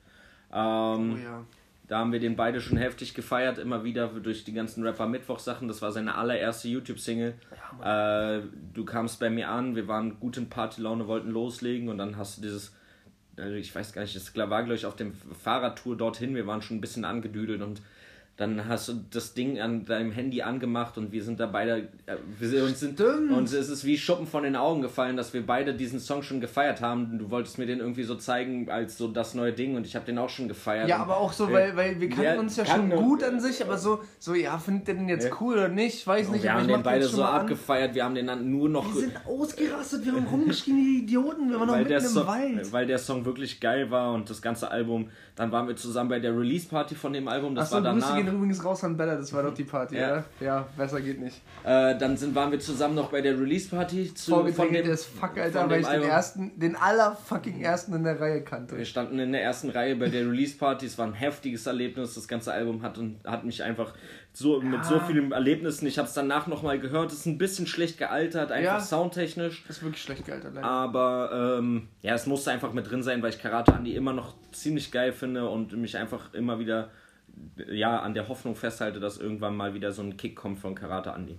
Ähm, 0.53 1.15
oh 1.15 1.17
ja. 1.17 1.45
Da 1.89 1.99
haben 1.99 2.13
wir 2.13 2.19
den 2.19 2.35
beide 2.35 2.61
schon 2.61 2.79
heftig 2.79 3.15
gefeiert, 3.15 3.59
immer 3.59 3.85
wieder 3.85 4.09
durch 4.09 4.43
die 4.45 4.53
ganzen 4.53 4.83
Rapper-Mittwoch-Sachen. 4.83 5.69
Das 5.69 5.83
war 5.83 5.93
seine 5.93 6.17
allererste 6.17 6.69
YouTube-Single. 6.69 7.35
Ja, 7.81 8.39
äh, 8.39 8.43
du 8.75 8.85
kamst 8.85 9.21
bei 9.21 9.31
mir 9.31 9.49
an, 9.51 9.77
wir 9.77 9.87
waren 9.87 10.19
gut 10.19 10.37
in 10.37 10.49
Partylaune, 10.49 11.07
wollten 11.07 11.31
loslegen 11.31 11.89
und 11.89 11.99
dann 11.99 12.17
hast 12.17 12.39
du 12.39 12.43
dieses, 12.43 12.75
äh, 13.39 13.57
ich 13.57 13.73
weiß 13.73 13.93
gar 13.93 14.03
nicht, 14.03 14.17
das 14.17 14.37
war 14.37 14.63
glaube 14.63 14.75
ich 14.75 14.87
auf 14.87 14.97
dem 14.97 15.15
Fahrradtour 15.15 15.97
dorthin, 15.97 16.35
wir 16.35 16.47
waren 16.47 16.61
schon 16.61 16.79
ein 16.79 16.81
bisschen 16.81 17.05
angedüdelt 17.05 17.63
und 17.63 17.81
dann 18.37 18.69
hast 18.69 18.89
du 18.89 18.93
das 19.11 19.33
Ding 19.33 19.61
an 19.61 19.87
deinem 19.87 20.13
Handy 20.13 20.43
angemacht 20.43 20.99
und 20.99 21.11
wir 21.11 21.25
sind 21.25 21.41
da 21.41 21.47
beide. 21.47 21.89
Äh, 22.05 22.17
wir 22.39 22.65
uns 22.65 22.81
sind, 22.81 23.01
und 23.01 23.45
es 23.45 23.71
ist 23.71 23.85
wie 23.87 23.97
Schuppen 23.97 24.27
von 24.27 24.43
den 24.43 24.57
Augen 24.57 24.83
gefallen, 24.83 25.17
dass 25.17 25.33
wir 25.33 25.47
beide 25.47 25.73
diesen 25.73 26.01
Song 26.01 26.23
schon 26.23 26.41
gefeiert 26.41 26.83
haben. 26.83 27.19
Du 27.19 27.31
wolltest 27.31 27.57
mir 27.57 27.65
den 27.65 27.79
irgendwie 27.79 28.03
so 28.03 28.15
zeigen 28.15 28.69
als 28.71 28.99
so 28.99 29.09
das 29.09 29.35
neue 29.35 29.55
Ding 29.55 29.75
und 29.75 29.87
ich 29.87 29.97
habe 29.97 30.05
den 30.05 30.19
auch 30.19 30.29
schon 30.29 30.49
gefeiert. 30.49 30.87
Ja, 30.87 30.99
aber 30.99 31.17
auch 31.17 31.33
so, 31.33 31.51
weil, 31.51 31.75
weil 31.77 31.99
wir 31.99 32.11
kannten 32.11 32.41
uns 32.41 32.57
ja 32.57 32.67
schon 32.67 32.91
gut 32.91 33.25
an 33.25 33.41
sich, 33.41 33.63
aber 33.63 33.79
so, 33.79 34.01
so 34.19 34.35
ja, 34.35 34.59
findet 34.59 34.89
ihr 34.89 34.95
den 34.95 35.09
jetzt 35.09 35.31
cool 35.41 35.55
oder 35.55 35.69
nicht? 35.69 35.95
Ich 35.95 36.07
weiß 36.07 36.29
nicht. 36.29 36.43
Wir 36.43 36.53
haben 36.53 36.69
den 36.69 36.83
beide 36.83 37.07
so 37.07 37.25
abgefeiert, 37.25 37.95
wir 37.95 38.05
haben 38.05 38.15
den 38.15 38.27
dann 38.27 38.51
nur 38.51 38.69
noch. 38.69 38.95
Wir 38.95 39.01
sind 39.01 39.27
ausgerastet, 39.27 40.05
wir 40.05 40.13
haben 40.13 40.27
rumgeschrien 40.27 40.77
wie 40.77 40.99
Idioten, 40.99 41.49
wir 41.49 41.59
waren 41.59 41.69
noch 41.69 41.79
mitten 41.79 41.93
im 41.93 42.01
Song, 42.01 42.27
Wald. 42.27 42.71
Weil 42.71 42.87
der 42.87 42.99
Song 42.99 43.25
wirklich 43.25 43.61
geil 43.61 43.91
war 43.91 44.13
und 44.13 44.29
das 44.29 44.43
ganze 44.43 44.71
Album. 44.71 45.09
Dann 45.37 45.53
waren 45.53 45.69
wir 45.69 45.77
zusammen 45.77 46.11
bei 46.11 46.19
der 46.19 46.37
Release-Party 46.37 46.95
von 46.95 47.13
dem 47.13 47.29
Album, 47.29 47.55
das 47.55 47.73
war 47.73 47.81
danach 47.81 48.26
gehen 48.27 48.37
übrigens 48.37 48.65
raus 48.65 48.85
an 48.85 48.97
Bella, 48.97 49.17
das 49.17 49.33
war 49.33 49.43
doch 49.43 49.55
die 49.55 49.65
Party, 49.65 49.97
ja. 49.97 50.07
oder? 50.07 50.25
Ja, 50.41 50.69
besser 50.77 51.01
geht 51.01 51.21
nicht. 51.21 51.41
Äh, 51.65 51.97
dann 51.99 52.17
sind, 52.17 52.35
waren 52.35 52.53
wir 52.53 52.61
zusammen 52.61 52.95
noch 52.95 53.11
bei 53.11 53.21
der 53.21 53.39
Release-Party 53.39 54.13
dem, 54.83 54.91
das 54.91 55.05
Fuck, 55.05 55.39
Alter, 55.39 55.69
weil 55.71 55.81
ich 55.81 55.87
den 55.87 56.03
ersten, 56.03 56.59
den 56.59 56.77
allerfucking 56.77 57.61
ersten 57.61 57.95
in 57.95 58.05
der 58.05 58.21
Reihe 58.21 58.43
kannte. 58.43 58.77
Wir 58.77 58.85
standen 58.85 59.19
in 59.19 59.33
der 59.33 59.43
ersten 59.43 59.71
Reihe 59.71 59.97
bei 59.97 60.09
der 60.09 60.23
Release-Party, 60.23 60.87
es 60.87 60.99
war 60.99 61.07
ein 61.07 61.15
heftiges 61.15 61.67
Erlebnis, 61.67 62.15
das 62.15 62.29
ganze 62.29 62.53
Album 62.53 62.83
hat, 62.83 62.99
und, 62.99 63.19
hat 63.25 63.45
mich 63.45 63.63
einfach 63.63 63.95
so, 64.37 64.61
ja. 64.61 64.69
mit 64.69 64.85
so 64.85 65.01
vielen 65.01 65.33
Erlebnissen. 65.33 65.87
Ich 65.87 65.97
habe 65.97 66.09
es 66.09 66.13
danach 66.13 66.47
nochmal 66.47 66.79
gehört. 66.79 67.11
Es 67.11 67.21
ist 67.21 67.27
ein 67.27 67.39
bisschen 67.39 67.67
schlecht 67.67 67.97
gealtert, 67.97 68.53
einfach 68.53 68.75
ja, 68.75 68.81
soundtechnisch. 68.81 69.65
Ist 69.67 69.83
wirklich 69.83 70.03
schlecht 70.03 70.27
gealtert, 70.27 70.55
leider. 70.55 70.67
Aber 70.67 71.57
ähm, 71.59 71.89
ja, 72.03 72.13
es 72.13 72.27
musste 72.27 72.51
einfach 72.51 72.75
mit 72.75 72.91
drin 72.91 73.03
sein, 73.03 73.23
weil 73.23 73.31
ich 73.31 73.41
Karate 73.41 73.73
Andy 73.73 73.97
immer 73.97 74.13
noch 74.13 74.35
ziemlich 74.53 74.93
geil 74.93 75.13
finde 75.13 75.49
und 75.49 75.73
mich 75.79 75.97
einfach 75.97 76.35
immer 76.35 76.59
wieder 76.59 76.91
ja, 77.69 78.01
an 78.01 78.15
der 78.15 78.29
Hoffnung 78.29 78.57
festhalte, 78.57 79.01
dass 79.01 79.19
irgendwann 79.19 79.57
mal 79.57 79.75
wieder 79.75 79.93
so 79.93 80.03
ein 80.03 80.17
Kick 80.17 80.37
kommt 80.37 80.59
von 80.59 80.75
Karate 80.75 81.11
Andy. 81.11 81.39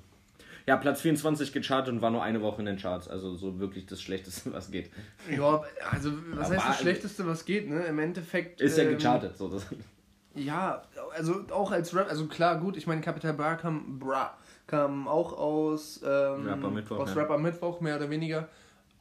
Ja, 0.67 0.75
Platz 0.75 0.99
24 1.01 1.53
gechartet 1.53 1.93
und 1.93 2.01
war 2.01 2.11
nur 2.11 2.21
eine 2.21 2.41
Woche 2.41 2.59
in 2.59 2.65
den 2.65 2.77
Charts. 2.77 3.07
Also 3.07 3.33
so 3.35 3.57
wirklich 3.57 3.85
das 3.85 4.01
Schlechteste, 4.01 4.51
was 4.53 4.69
geht. 4.69 4.91
Ja, 5.31 5.63
also 5.89 6.11
was 6.31 6.47
Aber 6.47 6.55
heißt 6.55 6.69
das 6.69 6.79
Schlechteste, 6.79 7.25
was 7.25 7.45
geht, 7.45 7.69
ne? 7.69 7.85
Im 7.85 7.99
Endeffekt. 7.99 8.59
Ist 8.59 8.77
ja 8.77 8.83
ähm, 8.83 8.97
gechartet, 8.97 9.37
so. 9.37 9.47
Das 9.47 9.65
Ja, 10.35 10.83
also 11.15 11.45
auch 11.51 11.71
als 11.71 11.95
Rap, 11.95 12.09
also 12.09 12.27
klar, 12.27 12.59
gut, 12.59 12.75
ich 12.75 12.85
meine, 12.85 12.99
Capital 13.01 13.33
Bra 13.33 13.55
kam, 13.55 13.97
Bra, 13.97 14.37
kam 14.67 15.07
auch 15.07 15.33
aus, 15.33 16.01
ähm, 16.03 16.47
Rapper 16.47 16.69
Mittwoch, 16.69 16.99
aus 16.99 17.15
ja. 17.15 17.21
Rapper 17.21 17.37
Mittwoch, 17.37 17.79
mehr 17.79 17.95
oder 17.95 18.09
weniger. 18.09 18.49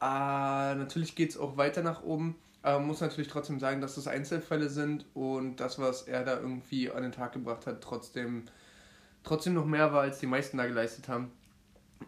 Äh, 0.01 0.75
natürlich 0.75 1.15
geht 1.15 1.31
es 1.31 1.37
auch 1.37 1.57
weiter 1.57 1.83
nach 1.83 2.01
oben, 2.01 2.35
aber 2.61 2.79
man 2.79 2.87
muss 2.87 3.01
natürlich 3.01 3.29
trotzdem 3.29 3.59
sagen, 3.59 3.81
dass 3.81 3.95
das 3.95 4.07
Einzelfälle 4.07 4.69
sind 4.69 5.05
und 5.13 5.57
das, 5.57 5.79
was 5.79 6.03
er 6.03 6.23
da 6.23 6.39
irgendwie 6.39 6.91
an 6.91 7.03
den 7.03 7.11
Tag 7.11 7.33
gebracht 7.33 7.67
hat, 7.67 7.81
trotzdem, 7.81 8.43
trotzdem 9.23 9.53
noch 9.53 9.65
mehr 9.65 9.93
war, 9.93 10.01
als 10.01 10.19
die 10.19 10.27
meisten 10.27 10.57
da 10.57 10.65
geleistet 10.65 11.07
haben. 11.07 11.31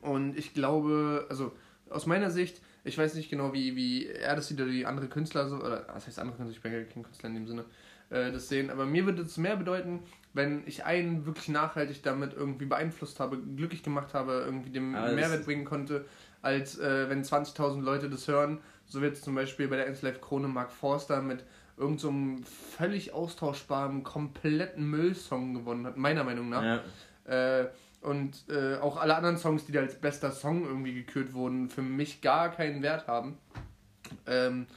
Und 0.01 0.37
ich 0.37 0.53
glaube, 0.53 1.25
also 1.29 1.51
aus 1.89 2.05
meiner 2.05 2.31
Sicht, 2.31 2.61
ich 2.83 2.97
weiß 2.97 3.15
nicht 3.15 3.29
genau, 3.29 3.53
wie, 3.53 3.75
wie 3.75 4.07
er 4.07 4.35
das 4.35 4.47
sieht 4.47 4.59
oder 4.59 4.71
die 4.71 4.85
andere 4.85 5.07
Künstler 5.07 5.47
so, 5.47 5.57
oder 5.57 5.85
was 5.93 6.07
heißt 6.07 6.19
andere 6.19 6.37
Künstler, 6.37 6.55
ich 6.55 6.61
bin 6.61 6.73
ja 6.73 6.83
kein 6.83 7.03
Künstler 7.03 7.29
in 7.29 7.35
dem 7.35 7.47
Sinne, 7.47 7.65
äh, 8.09 8.31
das 8.31 8.49
sehen. 8.49 8.69
Aber 8.69 8.85
mir 8.85 9.05
würde 9.05 9.21
es 9.21 9.37
mehr 9.37 9.55
bedeuten, 9.55 9.99
wenn 10.33 10.63
ich 10.65 10.85
einen 10.85 11.25
wirklich 11.25 11.49
nachhaltig 11.49 12.03
damit 12.03 12.33
irgendwie 12.33 12.65
beeinflusst 12.65 13.19
habe, 13.19 13.37
glücklich 13.37 13.83
gemacht 13.83 14.13
habe, 14.13 14.43
irgendwie 14.45 14.69
dem 14.71 14.95
Alles. 14.95 15.15
Mehrwert 15.15 15.45
bringen 15.45 15.65
konnte, 15.65 16.05
als 16.41 16.77
äh, 16.79 17.09
wenn 17.09 17.23
20.000 17.23 17.81
Leute 17.81 18.09
das 18.09 18.27
hören. 18.27 18.59
So 18.89 19.01
wird 19.01 19.15
es 19.15 19.21
zum 19.21 19.35
Beispiel 19.35 19.67
bei 19.67 19.77
der 19.77 19.87
Live 20.01 20.19
Krone 20.19 20.47
Mark 20.47 20.71
Forster 20.71 21.21
mit 21.21 21.43
irgendeinem 21.77 22.43
so 22.43 22.49
völlig 22.77 23.13
austauschbaren, 23.13 24.03
kompletten 24.03 24.89
Müllsong 24.89 25.53
gewonnen 25.53 25.85
hat, 25.85 25.95
meiner 25.95 26.23
Meinung 26.23 26.49
nach. 26.49 26.81
Ja. 27.27 27.61
Äh, 27.61 27.69
und 28.01 28.45
äh, 28.49 28.77
auch 28.77 28.97
alle 28.97 29.15
anderen 29.15 29.37
Songs, 29.37 29.65
die 29.65 29.71
da 29.71 29.81
als 29.81 29.95
bester 29.95 30.31
Song 30.31 30.65
irgendwie 30.65 30.93
gekürt 30.93 31.33
wurden, 31.33 31.69
für 31.69 31.81
mich 31.81 32.21
gar 32.21 32.51
keinen 32.51 32.81
Wert 32.81 33.07
haben. 33.07 33.37
Ähm, 34.25 34.67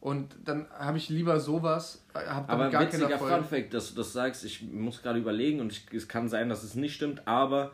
und 0.00 0.36
dann 0.44 0.68
habe 0.70 0.98
ich 0.98 1.08
lieber 1.08 1.40
sowas. 1.40 2.04
Hab 2.12 2.50
aber 2.50 2.68
gar 2.68 2.82
witziger 2.82 3.18
Fun 3.18 3.44
Fact, 3.44 3.72
dass 3.72 3.90
du 3.90 3.96
das 3.96 4.12
sagst, 4.12 4.44
ich 4.44 4.62
muss 4.62 5.02
gerade 5.02 5.18
überlegen 5.18 5.60
und 5.60 5.72
ich, 5.72 5.86
es 5.94 6.08
kann 6.08 6.28
sein, 6.28 6.50
dass 6.50 6.62
es 6.62 6.74
nicht 6.74 6.94
stimmt, 6.94 7.26
aber 7.26 7.72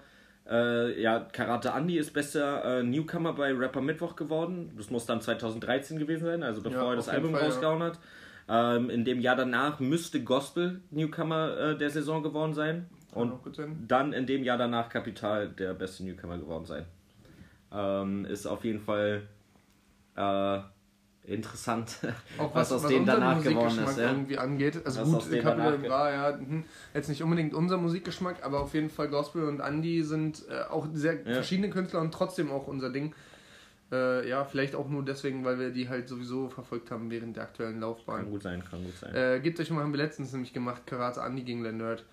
äh, 0.49 1.01
ja, 1.01 1.21
Karate 1.21 1.73
Andy 1.77 1.99
ist 1.99 2.13
bester 2.13 2.81
äh, 2.81 2.83
Newcomer 2.83 3.33
bei 3.33 3.53
Rapper 3.53 3.81
Mittwoch 3.81 4.17
geworden. 4.17 4.73
Das 4.77 4.91
muss 4.91 5.07
dann 5.07 5.21
2013 5.21 5.99
gewesen 5.99 6.25
sein, 6.25 6.43
also 6.43 6.63
bevor 6.63 6.83
ja, 6.83 6.91
er 6.91 6.97
das 6.97 7.09
Album 7.09 7.33
Fall, 7.33 7.45
rausgehauen 7.45 7.83
hat. 7.83 7.99
Ähm, 8.49 8.91
in 8.91 9.05
dem 9.05 9.21
Jahr 9.21 9.37
danach 9.37 9.79
müsste 9.81 10.23
Gospel 10.25 10.81
Newcomer 10.91 11.57
äh, 11.57 11.79
der 11.79 11.91
Saison 11.91 12.23
geworden 12.23 12.55
sein. 12.55 12.87
Und 13.13 13.33
dann 13.89 14.13
in 14.13 14.27
dem 14.27 14.45
Jahr 14.45 14.57
danach 14.57 14.89
Kapital 14.89 15.49
der 15.49 15.75
beste 15.75 16.05
Newcomer 16.05 16.39
geworden 16.39 16.65
sein. 16.65 16.85
Ähm, 17.73 18.25
ist 18.25 18.47
auf 18.47 18.65
jeden 18.65 18.81
Fall 18.81 19.23
äh, 20.17 20.59
interessant, 21.25 21.99
auch 22.39 22.55
was, 22.55 22.71
was 22.71 22.73
aus 22.73 22.83
was 22.85 22.91
denen 22.91 23.07
danach 23.07 23.43
geworden 23.43 23.79
ist. 23.85 23.99
Ja? 23.99 24.11
irgendwie 24.11 24.39
angeht. 24.39 24.81
Also 24.85 25.01
was 25.01 25.29
gut, 25.29 25.41
Capital 25.41 25.89
war 25.89 26.13
ja 26.13 26.39
hm, 26.39 26.65
jetzt 26.95 27.09
nicht 27.09 27.23
unbedingt 27.23 27.55
unser 27.55 27.77
Musikgeschmack, 27.77 28.45
aber 28.45 28.61
auf 28.61 28.75
jeden 28.75 28.91
Fall 28.91 29.09
Gospel 29.09 29.45
und 29.45 29.61
Andy 29.61 30.03
sind 30.03 30.45
äh, 30.49 30.63
auch 30.71 30.87
sehr 30.93 31.15
ja. 31.15 31.35
verschiedene 31.35 31.71
Künstler 31.71 32.01
und 32.01 32.13
trotzdem 32.13 32.51
auch 32.51 32.67
unser 32.67 32.91
Ding. 32.91 33.15
Äh, 33.93 34.29
ja, 34.29 34.45
vielleicht 34.45 34.77
auch 34.77 34.89
nur 34.89 35.05
deswegen, 35.05 35.45
weil 35.45 35.59
wir 35.59 35.71
die 35.71 35.89
halt 35.89 36.09
sowieso 36.09 36.49
verfolgt 36.49 36.91
haben 36.93 37.11
während 37.11 37.37
der 37.37 37.45
aktuellen 37.45 37.81
Laufbahn. 37.81 38.23
Kann 38.23 38.31
gut 38.31 38.43
sein, 38.43 38.65
kann 38.65 38.85
gut 38.85 38.97
sein. 38.97 39.15
Äh, 39.15 39.41
gebt 39.41 39.59
euch 39.59 39.71
mal, 39.71 39.83
haben 39.83 39.93
wir 39.93 39.99
letztens 39.99 40.33
nämlich 40.33 40.53
gemacht, 40.53 40.87
Karate 40.87 41.21
Andy 41.21 41.43
gegen 41.43 41.63
Le 41.63 41.73
Nerd. 41.73 42.05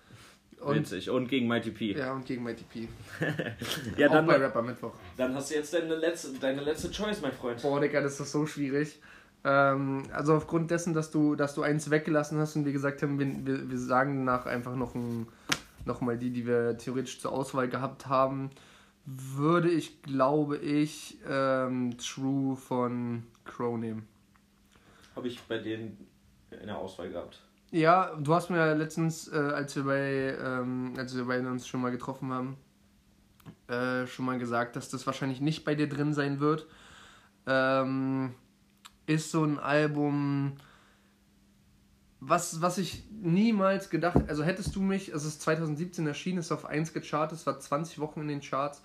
Und, 0.60 0.76
Witzig. 0.76 1.08
Und 1.08 1.28
gegen 1.28 1.46
Mighty 1.46 1.70
P. 1.70 1.92
Ja, 1.92 2.12
und 2.12 2.26
gegen 2.26 2.42
Mighty 2.42 2.64
P. 2.64 2.88
ja, 3.96 4.08
dann, 4.08 4.26
bei 4.26 4.36
Rapper 4.36 4.62
Mittwoch. 4.62 4.92
Dann 5.16 5.34
hast 5.34 5.50
du 5.50 5.54
jetzt 5.54 5.72
deine 5.72 5.94
letzte, 5.94 6.36
deine 6.38 6.62
letzte 6.62 6.90
Choice, 6.90 7.20
mein 7.20 7.32
Freund. 7.32 7.62
Boah, 7.62 7.80
Digga, 7.80 8.00
das 8.00 8.18
ist 8.18 8.32
so 8.32 8.44
schwierig. 8.44 8.98
Ähm, 9.44 10.02
also 10.12 10.34
aufgrund 10.34 10.70
dessen, 10.70 10.94
dass 10.94 11.10
du, 11.10 11.36
dass 11.36 11.54
du 11.54 11.62
eins 11.62 11.90
weggelassen 11.90 12.38
hast 12.38 12.56
und 12.56 12.64
wir 12.64 12.72
gesagt 12.72 13.02
haben, 13.02 13.18
wir, 13.18 13.46
wir, 13.46 13.70
wir 13.70 13.78
sagen 13.78 14.26
danach 14.26 14.46
einfach 14.46 14.74
noch, 14.74 14.94
ein, 14.94 15.28
noch 15.84 16.00
mal 16.00 16.18
die, 16.18 16.30
die 16.30 16.46
wir 16.46 16.76
theoretisch 16.76 17.20
zur 17.20 17.32
Auswahl 17.32 17.68
gehabt 17.68 18.06
haben, 18.06 18.50
würde 19.04 19.70
ich, 19.70 20.02
glaube 20.02 20.58
ich, 20.58 21.18
ähm, 21.26 21.96
True 21.98 22.56
von 22.56 23.22
Crow 23.44 23.78
nehmen. 23.78 24.06
Habe 25.14 25.28
ich 25.28 25.40
bei 25.42 25.58
denen 25.58 26.06
in 26.50 26.66
der 26.66 26.78
Auswahl 26.78 27.08
gehabt. 27.10 27.40
Ja, 27.70 28.14
du 28.18 28.34
hast 28.34 28.48
mir 28.48 28.74
letztens, 28.74 29.28
äh, 29.28 29.36
als 29.36 29.76
wir 29.76 29.84
bei, 29.84 30.36
ähm, 30.42 30.94
als 30.96 31.14
wir 31.14 31.24
bei 31.26 31.38
uns 31.40 31.66
schon 31.68 31.82
mal 31.82 31.90
getroffen 31.90 32.32
haben, 32.32 32.56
äh, 33.68 34.06
schon 34.06 34.24
mal 34.24 34.38
gesagt, 34.38 34.76
dass 34.76 34.88
das 34.88 35.06
wahrscheinlich 35.06 35.40
nicht 35.42 35.64
bei 35.64 35.74
dir 35.74 35.88
drin 35.88 36.14
sein 36.14 36.40
wird. 36.40 36.66
Ähm, 37.46 38.34
ist 39.06 39.30
so 39.30 39.44
ein 39.44 39.58
Album, 39.58 40.56
was, 42.20 42.62
was 42.62 42.78
ich 42.78 43.04
niemals 43.10 43.90
gedacht, 43.90 44.16
also 44.28 44.42
hättest 44.44 44.74
du 44.74 44.80
mich, 44.80 45.10
es 45.10 45.24
ist 45.24 45.42
2017 45.42 46.06
erschienen, 46.06 46.38
ist 46.38 46.52
auf 46.52 46.64
1 46.64 46.94
gechartet, 46.94 47.38
es 47.38 47.46
war 47.46 47.60
20 47.60 47.98
Wochen 47.98 48.22
in 48.22 48.28
den 48.28 48.40
Charts. 48.40 48.82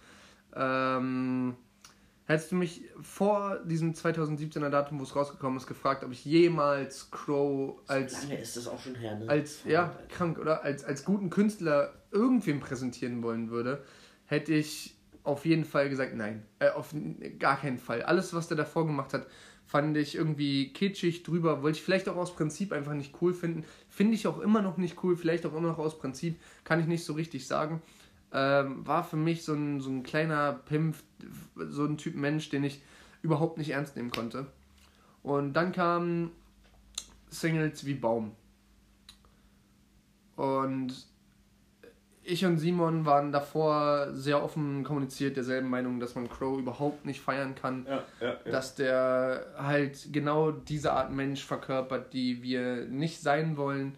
Ähm, 0.56 1.56
Hättest 2.26 2.54
du 2.54 2.56
mich 2.56 2.84
vor 3.02 3.60
diesem 3.66 3.94
2017er 3.94 4.70
Datum, 4.70 5.00
wo 5.00 5.04
es 5.04 5.14
rausgekommen 5.14 5.58
ist, 5.58 5.68
gefragt, 5.68 6.06
ob 6.06 6.12
ich 6.14 6.24
jemals 6.24 7.12
Crow 7.12 7.82
als. 7.88 8.22
So 8.22 8.28
lange 8.28 8.40
ist 8.40 8.56
das 8.56 8.68
auch 8.68 8.80
schon 8.80 8.96
her, 8.96 9.20
ne? 9.20 9.28
Als, 9.28 9.66
ja, 9.66 9.94
krank, 10.08 10.40
oder? 10.40 10.64
Als, 10.64 10.86
als 10.86 11.04
guten 11.04 11.30
Künstler 11.30 11.94
irgendwem 12.12 12.62
präsentieren 12.62 13.24
wollen 13.24 13.50
würde, 13.50 13.84
hätte 14.26 14.54
ich 14.54 14.96
auf 15.24 15.46
jeden 15.46 15.66
Fall 15.66 15.90
gesagt, 15.90 16.16
nein. 16.16 16.46
Äh, 16.60 16.70
auf 16.70 16.96
gar 17.40 17.60
keinen 17.60 17.78
Fall. 17.78 18.04
Alles, 18.04 18.34
was 18.34 18.48
der 18.48 18.56
davor 18.56 18.86
gemacht 18.86 19.14
hat, 19.14 19.28
fand 19.66 19.98
ich 19.98 20.16
irgendwie 20.16 20.72
kitschig 20.72 21.24
drüber. 21.24 21.62
Wollte 21.62 21.78
ich 21.78 21.84
vielleicht 21.84 22.08
auch 22.08 22.16
aus 22.16 22.36
Prinzip 22.36 22.72
einfach 22.72 22.94
nicht 22.94 23.16
cool 23.22 23.34
finden. 23.34 23.66
Finde 23.90 24.16
ich 24.16 24.28
auch 24.28 24.40
immer 24.40 24.62
noch 24.62 24.78
nicht 24.78 25.04
cool, 25.04 25.18
vielleicht 25.18 25.46
auch 25.46 25.54
immer 25.54 25.70
noch 25.70 25.78
aus 25.78 26.00
Prinzip, 26.00 26.40
kann 26.64 26.80
ich 26.80 26.86
nicht 26.86 27.04
so 27.04 27.14
richtig 27.14 27.48
sagen 27.48 27.82
ähm, 28.34 28.86
war 28.86 29.04
für 29.04 29.16
mich 29.16 29.44
so 29.44 29.54
ein, 29.54 29.80
so 29.80 29.90
ein 29.90 30.04
kleiner 30.04 30.54
Pimp, 30.54 30.96
so 31.56 31.86
ein 31.86 31.98
Typ 31.98 32.16
Mensch, 32.16 32.50
den 32.50 32.64
ich 32.64 32.82
überhaupt 33.22 33.58
nicht 33.58 33.70
ernst 33.70 33.96
nehmen 33.96 34.12
konnte. 34.12 34.48
Und 35.22 35.54
dann 35.54 35.72
kamen 35.72 36.32
Singles 37.30 37.86
wie 37.86 37.94
Baum. 37.94 38.32
Und 40.36 41.08
ich 42.24 42.46
und 42.46 42.58
Simon 42.58 43.06
waren 43.06 43.32
davor 43.32 44.14
sehr 44.14 44.44
offen 44.44 44.84
kommuniziert, 44.84 45.36
derselben 45.36 45.70
Meinung, 45.70 46.00
dass 46.00 46.16
man 46.16 46.30
Crow 46.30 46.58
überhaupt 46.58 47.06
nicht 47.06 47.22
feiern 47.22 47.54
kann. 47.54 47.86
Ja, 47.86 48.04
ja, 48.20 48.28
ja. 48.46 48.52
Dass 48.52 48.76
der 48.76 49.46
halt 49.58 50.10
genau 50.12 50.52
diese 50.52 50.94
Art 50.94 51.12
Mensch 51.12 51.44
verkörpert, 51.44 52.14
die 52.14 52.42
wir 52.42 52.86
nicht 52.88 53.22
sein 53.22 53.58
wollen 53.58 53.96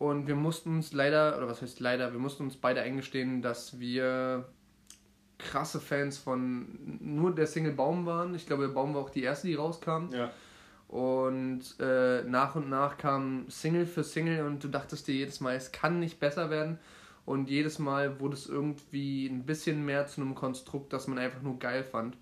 und 0.00 0.26
wir 0.26 0.34
mussten 0.34 0.76
uns 0.76 0.94
leider, 0.94 1.36
oder 1.36 1.46
was 1.46 1.60
heißt 1.60 1.78
leider, 1.78 2.12
wir 2.12 2.18
mussten 2.18 2.44
uns 2.44 2.56
beide 2.56 2.80
eingestehen, 2.80 3.42
dass 3.42 3.78
wir 3.80 4.48
krasse 5.36 5.78
Fans 5.78 6.16
von 6.16 6.98
nur 7.02 7.34
der 7.34 7.46
Single 7.46 7.74
Baum 7.74 8.06
waren. 8.06 8.34
Ich 8.34 8.46
glaube, 8.46 8.66
Baum 8.70 8.94
war 8.94 9.02
auch 9.02 9.10
die 9.10 9.22
erste, 9.22 9.46
die 9.46 9.56
rauskam. 9.56 10.08
Ja. 10.10 10.30
Und 10.88 11.60
äh, 11.80 12.22
nach 12.22 12.54
und 12.54 12.70
nach 12.70 12.96
kam 12.96 13.44
Single 13.50 13.84
für 13.84 14.02
Single 14.02 14.46
und 14.46 14.64
du 14.64 14.68
dachtest 14.68 15.06
dir 15.06 15.14
jedes 15.14 15.40
Mal, 15.40 15.54
es 15.54 15.70
kann 15.70 16.00
nicht 16.00 16.18
besser 16.18 16.48
werden. 16.48 16.78
Und 17.26 17.50
jedes 17.50 17.78
Mal 17.78 18.20
wurde 18.20 18.36
es 18.36 18.46
irgendwie 18.46 19.26
ein 19.26 19.44
bisschen 19.44 19.84
mehr 19.84 20.06
zu 20.06 20.22
einem 20.22 20.34
Konstrukt, 20.34 20.94
das 20.94 21.08
man 21.08 21.18
einfach 21.18 21.42
nur 21.42 21.58
geil 21.58 21.84
fand. 21.84 22.16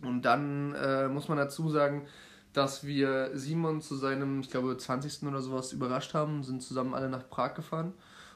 Und 0.00 0.22
dann 0.22 0.74
äh, 0.74 1.08
muss 1.08 1.28
man 1.28 1.36
dazu 1.36 1.68
sagen, 1.68 2.06
dass 2.56 2.86
wir 2.86 3.32
Simon 3.34 3.82
zu 3.82 3.96
seinem, 3.96 4.40
ich 4.40 4.50
glaube, 4.50 4.76
20. 4.76 5.24
oder 5.24 5.42
sowas 5.42 5.74
überrascht 5.74 6.14
haben, 6.14 6.42
sind 6.42 6.62
zusammen 6.62 6.94
alle 6.94 7.10
nach 7.10 7.28
Prag 7.28 7.54
gefahren 7.54 7.92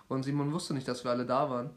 und 0.09 0.25
Simon 0.25 0.53
wusste 0.53 0.75
nicht, 0.75 0.87
dass 0.87 1.05
wir 1.05 1.11
alle 1.11 1.25
da 1.25 1.49
waren. 1.49 1.71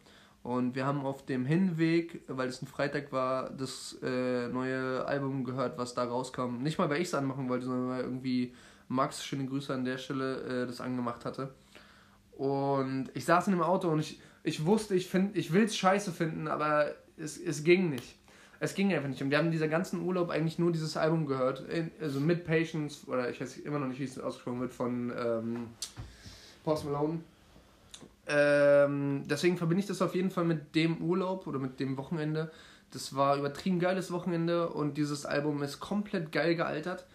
Und 0.43 0.75
wir 0.75 0.85
haben 0.85 1.05
auf 1.05 1.25
dem 1.25 1.45
Hinweg, 1.45 2.21
weil 2.27 2.49
es 2.49 2.61
ein 2.61 2.67
Freitag 2.67 3.13
war, 3.13 3.49
das 3.49 3.97
äh, 4.03 4.49
neue 4.49 5.05
Album 5.05 5.45
gehört, 5.45 5.77
was 5.77 5.93
da 5.93 6.03
rauskam. 6.03 6.57
Nicht 6.57 6.77
mal, 6.77 6.89
weil 6.89 7.01
ich 7.01 7.07
es 7.07 7.13
anmachen 7.13 7.47
wollte, 7.47 7.65
sondern 7.65 7.89
weil 7.89 8.03
irgendwie 8.03 8.53
Max, 8.89 9.23
schöne 9.23 9.45
Grüße 9.45 9.73
an 9.73 9.85
der 9.85 9.97
Stelle, 9.97 10.63
äh, 10.63 10.67
das 10.67 10.81
angemacht 10.81 11.23
hatte. 11.23 11.53
Und 12.33 13.09
ich 13.13 13.23
saß 13.23 13.47
in 13.47 13.53
dem 13.53 13.61
Auto 13.61 13.87
und 13.87 13.99
ich, 13.99 14.19
ich 14.43 14.65
wusste, 14.65 14.95
ich, 14.95 15.13
ich 15.33 15.53
will 15.53 15.63
es 15.63 15.77
scheiße 15.77 16.11
finden, 16.11 16.49
aber 16.49 16.87
es, 17.15 17.37
es 17.37 17.63
ging 17.63 17.89
nicht 17.89 18.17
es 18.63 18.75
ging 18.75 18.93
einfach 18.93 19.09
nicht. 19.09 19.21
Und 19.21 19.29
wir 19.29 19.37
haben 19.37 19.51
dieser 19.51 19.67
ganzen 19.67 20.01
Urlaub 20.01 20.29
eigentlich 20.29 20.57
nur 20.57 20.71
dieses 20.71 20.95
Album 20.95 21.25
gehört. 21.25 21.65
Also 21.99 22.21
mit 22.21 22.45
Patience, 22.45 23.05
oder 23.07 23.29
ich 23.29 23.41
weiß 23.41 23.57
immer 23.57 23.77
noch 23.77 23.87
nicht, 23.87 23.99
wie 23.99 24.05
es 24.05 24.17
ausgesprochen 24.17 24.61
wird, 24.61 24.71
von 24.71 25.11
ähm, 25.17 25.67
Post 26.63 26.85
Malone. 26.85 27.19
Ähm, 28.25 29.23
deswegen 29.29 29.57
verbinde 29.57 29.81
ich 29.81 29.87
das 29.87 30.01
auf 30.01 30.15
jeden 30.15 30.31
Fall 30.31 30.45
mit 30.45 30.75
dem 30.75 31.01
Urlaub 31.01 31.45
oder 31.45 31.59
mit 31.59 31.81
dem 31.81 31.97
Wochenende. 31.97 32.51
Das 32.91 33.15
war 33.15 33.35
übertrieben 33.35 33.79
geiles 33.79 34.13
Wochenende 34.13 34.69
und 34.69 34.97
dieses 34.97 35.25
Album 35.25 35.61
ist 35.61 35.81
komplett 35.81 36.31
geil 36.31 36.55
gealtert. 36.55 37.05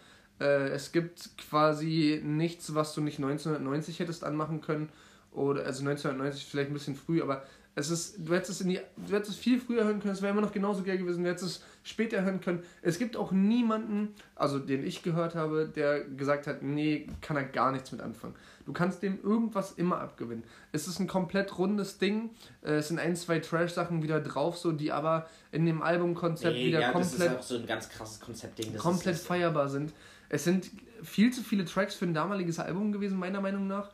Äh, 0.40 0.68
es 0.68 0.92
gibt 0.92 1.30
quasi 1.38 2.20
nichts, 2.22 2.74
was 2.74 2.92
du 2.92 3.00
nicht 3.00 3.16
1990 3.16 4.00
hättest 4.00 4.22
anmachen 4.22 4.60
können. 4.60 4.90
oder 5.32 5.64
also 5.64 5.80
1990 5.80 6.44
vielleicht 6.44 6.70
ein 6.70 6.74
bisschen 6.74 6.96
früh, 6.96 7.22
aber 7.22 7.42
es 7.78 7.90
ist, 7.90 8.16
du 8.18 8.34
hättest 8.34 8.50
es, 8.50 8.60
in 8.60 8.70
die, 8.70 8.80
du 8.96 9.14
hättest 9.14 9.32
es 9.32 9.36
viel 9.36 9.60
früher 9.60 9.84
hören 9.84 10.00
können, 10.00 10.12
es 10.12 10.20
wäre 10.20 10.32
immer 10.32 10.40
noch 10.40 10.52
genauso 10.52 10.82
geil 10.82 10.98
gewesen, 10.98 11.22
du 11.22 11.30
hättest 11.30 11.46
es 11.46 11.62
später 11.84 12.22
hören 12.22 12.40
können. 12.40 12.62
Es 12.82 12.98
gibt 12.98 13.16
auch 13.16 13.30
niemanden, 13.30 14.14
also 14.34 14.58
den 14.58 14.84
ich 14.84 15.02
gehört 15.02 15.34
habe, 15.34 15.70
der 15.74 16.04
gesagt 16.04 16.46
hat, 16.46 16.62
nee, 16.62 17.06
kann 17.20 17.36
er 17.36 17.44
gar 17.44 17.70
nichts 17.70 17.92
mit 17.92 18.00
anfangen. 18.00 18.34
Du 18.66 18.72
kannst 18.72 19.02
dem 19.02 19.22
irgendwas 19.22 19.72
immer 19.72 20.00
abgewinnen. 20.00 20.42
Es 20.72 20.88
ist 20.88 20.98
ein 20.98 21.06
komplett 21.06 21.56
rundes 21.58 21.98
Ding, 21.98 22.30
äh, 22.62 22.74
es 22.74 22.88
sind 22.88 22.98
ein, 22.98 23.14
zwei 23.14 23.38
Trash-Sachen 23.38 24.02
wieder 24.02 24.20
drauf, 24.20 24.58
so, 24.58 24.72
die 24.72 24.90
aber 24.90 25.28
in 25.52 25.64
dem 25.64 25.80
Albumkonzept 25.80 26.54
nee, 26.54 26.66
wieder 26.66 26.80
ja, 26.80 26.92
komplett... 26.92 27.12
Das 27.12 27.26
ist 27.26 27.38
auch 27.38 27.42
so 27.42 27.56
ein 27.56 27.66
ganz 27.66 27.88
krasses 27.88 28.20
Konzeptding. 28.20 28.76
komplett 28.76 29.14
ist, 29.14 29.26
feierbar 29.26 29.68
sind. 29.68 29.92
Es 30.28 30.44
sind 30.44 30.70
viel 31.02 31.32
zu 31.32 31.42
viele 31.42 31.64
Tracks 31.64 31.94
für 31.94 32.04
ein 32.04 32.12
damaliges 32.12 32.58
Album 32.58 32.92
gewesen, 32.92 33.18
meiner 33.18 33.40
Meinung 33.40 33.66
nach. 33.66 33.92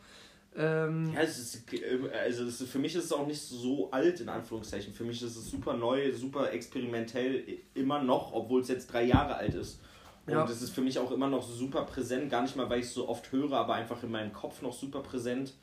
Ähm, 0.57 1.13
ja, 1.13 1.21
es 1.23 1.39
ist, 1.39 1.65
also 2.13 2.45
es 2.45 2.61
ist, 2.61 2.71
für 2.71 2.79
mich 2.79 2.95
ist 2.95 3.05
es 3.05 3.13
auch 3.13 3.27
nicht 3.27 3.41
so 3.41 3.91
alt, 3.91 4.21
in 4.21 4.29
Anführungszeichen. 4.29 4.95
Für 4.95 5.05
mich 5.05 5.21
ist 5.23 5.37
es 5.37 5.51
super 5.51 5.75
neu, 5.75 6.13
super 6.13 6.53
experimentell, 6.53 7.45
immer 7.75 8.03
noch, 8.03 8.33
obwohl 8.33 8.61
es 8.61 8.69
jetzt 8.69 8.93
drei 8.93 9.05
Jahre 9.05 9.35
alt 9.37 9.55
ist. 9.55 9.81
Und 10.27 10.33
ja. 10.33 10.45
es 10.45 10.63
ist 10.63 10.71
für 10.71 10.81
mich 10.81 10.99
auch 10.99 11.11
immer 11.11 11.29
noch 11.29 11.47
super 11.47 11.83
präsent, 11.83 12.31
gar 12.31 12.43
nicht 12.43 12.57
mal, 12.57 12.71
weil 12.71 12.81
ich 12.81 12.87
es 12.87 12.95
so 12.95 13.09
oft 13.09 13.31
höre, 13.33 13.53
aber 13.53 13.75
einfach 13.75 14.03
in 14.03 14.11
meinem 14.11 14.33
Kopf 14.33 14.63
noch 14.63 14.73
super 14.73 15.01
präsent. 15.01 15.55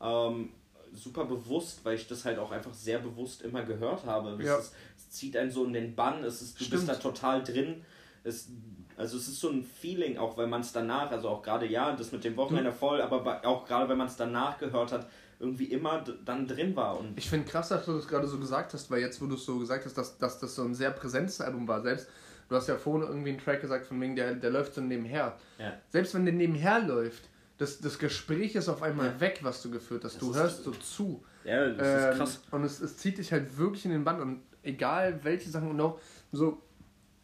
Ähm, 0.00 0.50
super 0.92 1.24
bewusst, 1.24 1.84
weil 1.84 1.96
ich 1.96 2.06
das 2.06 2.24
halt 2.24 2.38
auch 2.38 2.52
einfach 2.52 2.72
sehr 2.72 2.98
bewusst 2.98 3.42
immer 3.42 3.62
gehört 3.62 4.04
habe. 4.04 4.42
Ja. 4.42 4.58
Ist, 4.58 4.72
es, 4.96 5.10
zieht 5.10 5.36
einen 5.36 5.50
so 5.50 5.64
in 5.64 5.72
den 5.72 5.94
Bann, 5.94 6.22
es 6.22 6.42
ist, 6.42 6.60
du 6.60 6.64
Stimmt. 6.64 6.86
bist 6.86 6.88
da 6.88 6.94
total 6.94 7.42
drin. 7.42 7.82
Es, 8.22 8.48
also 8.96 9.16
es 9.16 9.28
ist 9.28 9.40
so 9.40 9.50
ein 9.50 9.64
Feeling, 9.64 10.18
auch 10.18 10.36
wenn 10.38 10.48
man 10.48 10.60
es 10.60 10.72
danach, 10.72 11.10
also 11.10 11.28
auch 11.28 11.42
gerade 11.42 11.66
ja, 11.66 11.94
das 11.94 12.12
mit 12.12 12.24
dem 12.24 12.36
Wochenende 12.36 12.72
voll, 12.72 13.00
aber 13.00 13.40
auch 13.44 13.66
gerade 13.66 13.88
wenn 13.88 13.98
man 13.98 14.06
es 14.06 14.16
danach 14.16 14.58
gehört 14.58 14.92
hat, 14.92 15.08
irgendwie 15.40 15.64
immer 15.64 16.04
dann 16.24 16.46
drin 16.46 16.74
war. 16.76 16.98
Und 16.98 17.18
ich 17.18 17.28
finde 17.28 17.48
krass, 17.48 17.68
dass 17.68 17.84
du 17.84 17.94
das 17.94 18.06
gerade 18.06 18.26
so 18.26 18.38
gesagt 18.38 18.72
hast, 18.72 18.90
weil 18.90 19.00
jetzt, 19.00 19.20
wo 19.20 19.26
du 19.26 19.34
es 19.34 19.44
so 19.44 19.58
gesagt 19.58 19.84
hast, 19.84 19.98
dass, 19.98 20.16
dass 20.18 20.38
das 20.38 20.54
so 20.54 20.62
ein 20.62 20.74
sehr 20.74 20.90
präsentes 20.90 21.40
Album 21.40 21.66
war, 21.66 21.82
selbst, 21.82 22.08
du 22.48 22.56
hast 22.56 22.68
ja 22.68 22.76
vorhin 22.76 23.08
irgendwie 23.08 23.30
einen 23.30 23.38
Track 23.38 23.60
gesagt, 23.60 23.86
von 23.86 24.00
wegen, 24.00 24.14
der, 24.16 24.34
der 24.34 24.50
läuft 24.50 24.74
so 24.74 24.80
nebenher. 24.80 25.36
Ja. 25.58 25.72
Selbst 25.90 26.14
wenn 26.14 26.24
der 26.24 26.34
nebenher 26.34 26.80
läuft, 26.80 27.24
das, 27.58 27.80
das 27.80 27.98
Gespräch 27.98 28.54
ist 28.54 28.68
auf 28.68 28.82
einmal 28.82 29.06
ja. 29.06 29.20
weg, 29.20 29.40
was 29.42 29.62
du 29.62 29.70
geführt 29.70 30.04
hast. 30.04 30.14
Das 30.14 30.20
du 30.20 30.34
hörst 30.34 30.64
so 30.64 30.70
zu. 30.72 31.24
Ja, 31.44 31.68
das 31.68 31.86
ähm, 31.86 32.10
ist 32.10 32.16
krass. 32.16 32.40
Und 32.50 32.64
es, 32.64 32.80
es 32.80 32.96
zieht 32.96 33.18
dich 33.18 33.32
halt 33.32 33.56
wirklich 33.56 33.84
in 33.84 33.92
den 33.92 34.04
Band 34.04 34.20
und 34.20 34.42
egal 34.62 35.20
welche 35.22 35.50
Sachen 35.50 35.70
und 35.70 35.80
auch 35.80 36.00
so 36.32 36.58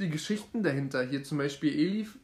die 0.01 0.10
Geschichten 0.10 0.62
dahinter. 0.62 1.02
Hier 1.02 1.22
zum 1.22 1.39
Beispiel 1.39 1.72
Elif, 1.72 2.18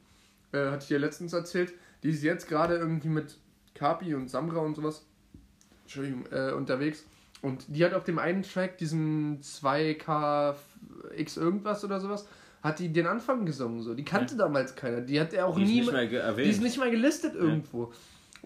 äh, 0.52 0.70
hatte 0.70 0.84
ich 0.84 0.90
ja 0.90 0.98
letztens 0.98 1.32
erzählt, 1.32 1.72
die 2.02 2.10
ist 2.10 2.22
jetzt 2.22 2.48
gerade 2.48 2.76
irgendwie 2.76 3.08
mit 3.08 3.36
Kapi 3.74 4.14
und 4.14 4.28
Samra 4.28 4.60
und 4.60 4.74
sowas 4.74 5.04
Entschuldigung, 5.86 6.26
äh, 6.32 6.52
unterwegs. 6.52 7.04
Und 7.42 7.64
die 7.68 7.84
hat 7.84 7.94
auf 7.94 8.04
dem 8.04 8.18
einen 8.18 8.42
Track, 8.42 8.78
diesen 8.78 9.40
2KX 9.40 10.56
irgendwas 11.38 11.84
oder 11.84 12.00
sowas, 12.00 12.26
hat 12.62 12.80
die 12.80 12.92
den 12.92 13.06
Anfang 13.06 13.46
gesungen. 13.46 13.82
So. 13.82 13.94
Die 13.94 14.04
kannte 14.04 14.34
ja. 14.34 14.38
damals 14.38 14.74
keiner. 14.74 15.00
Die 15.00 15.20
hat 15.20 15.32
er 15.32 15.46
auch 15.46 15.56
die 15.56 15.64
nie. 15.64 15.80
Ist 15.80 15.92
nicht 15.92 16.10
mehr 16.12 16.32
Die 16.32 16.42
ist 16.42 16.62
nicht 16.62 16.78
mal 16.78 16.90
gelistet 16.90 17.34
irgendwo. 17.34 17.84
Ja. 17.84 17.90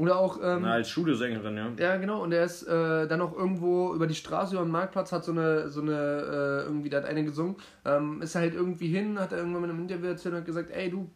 Oder 0.01 0.19
auch. 0.19 0.39
Ähm, 0.43 0.63
Na, 0.63 0.73
als 0.73 0.89
Studiosängerin, 0.89 1.57
ja. 1.59 1.73
Ja, 1.79 1.97
genau. 1.99 2.23
Und 2.23 2.33
er 2.33 2.45
ist 2.45 2.63
äh, 2.63 3.07
dann 3.07 3.21
auch 3.21 3.37
irgendwo 3.37 3.95
über 3.95 4.07
die 4.07 4.15
Straße, 4.15 4.55
über 4.55 4.65
den 4.65 4.71
Marktplatz, 4.71 5.13
hat 5.13 5.25
so 5.25 5.33
eine, 5.33 5.69
so 5.69 5.83
eine, 5.83 5.93
äh, 5.93 6.65
irgendwie, 6.65 6.89
da 6.89 6.99
hat 6.99 7.05
eine 7.05 7.23
gesungen. 7.23 7.57
Ähm, 7.85 8.23
ist 8.23 8.35
halt 8.35 8.55
irgendwie 8.55 8.89
hin, 8.89 9.21
hat 9.21 9.33
er 9.33 9.39
irgendwann 9.39 9.65
in 9.65 9.71
einem 9.71 9.81
Interview 9.81 10.07
erzählt 10.07 10.33
und 10.33 10.41
hat 10.41 10.47
gesagt: 10.47 10.71
Ey, 10.71 10.89
du, 10.89 11.11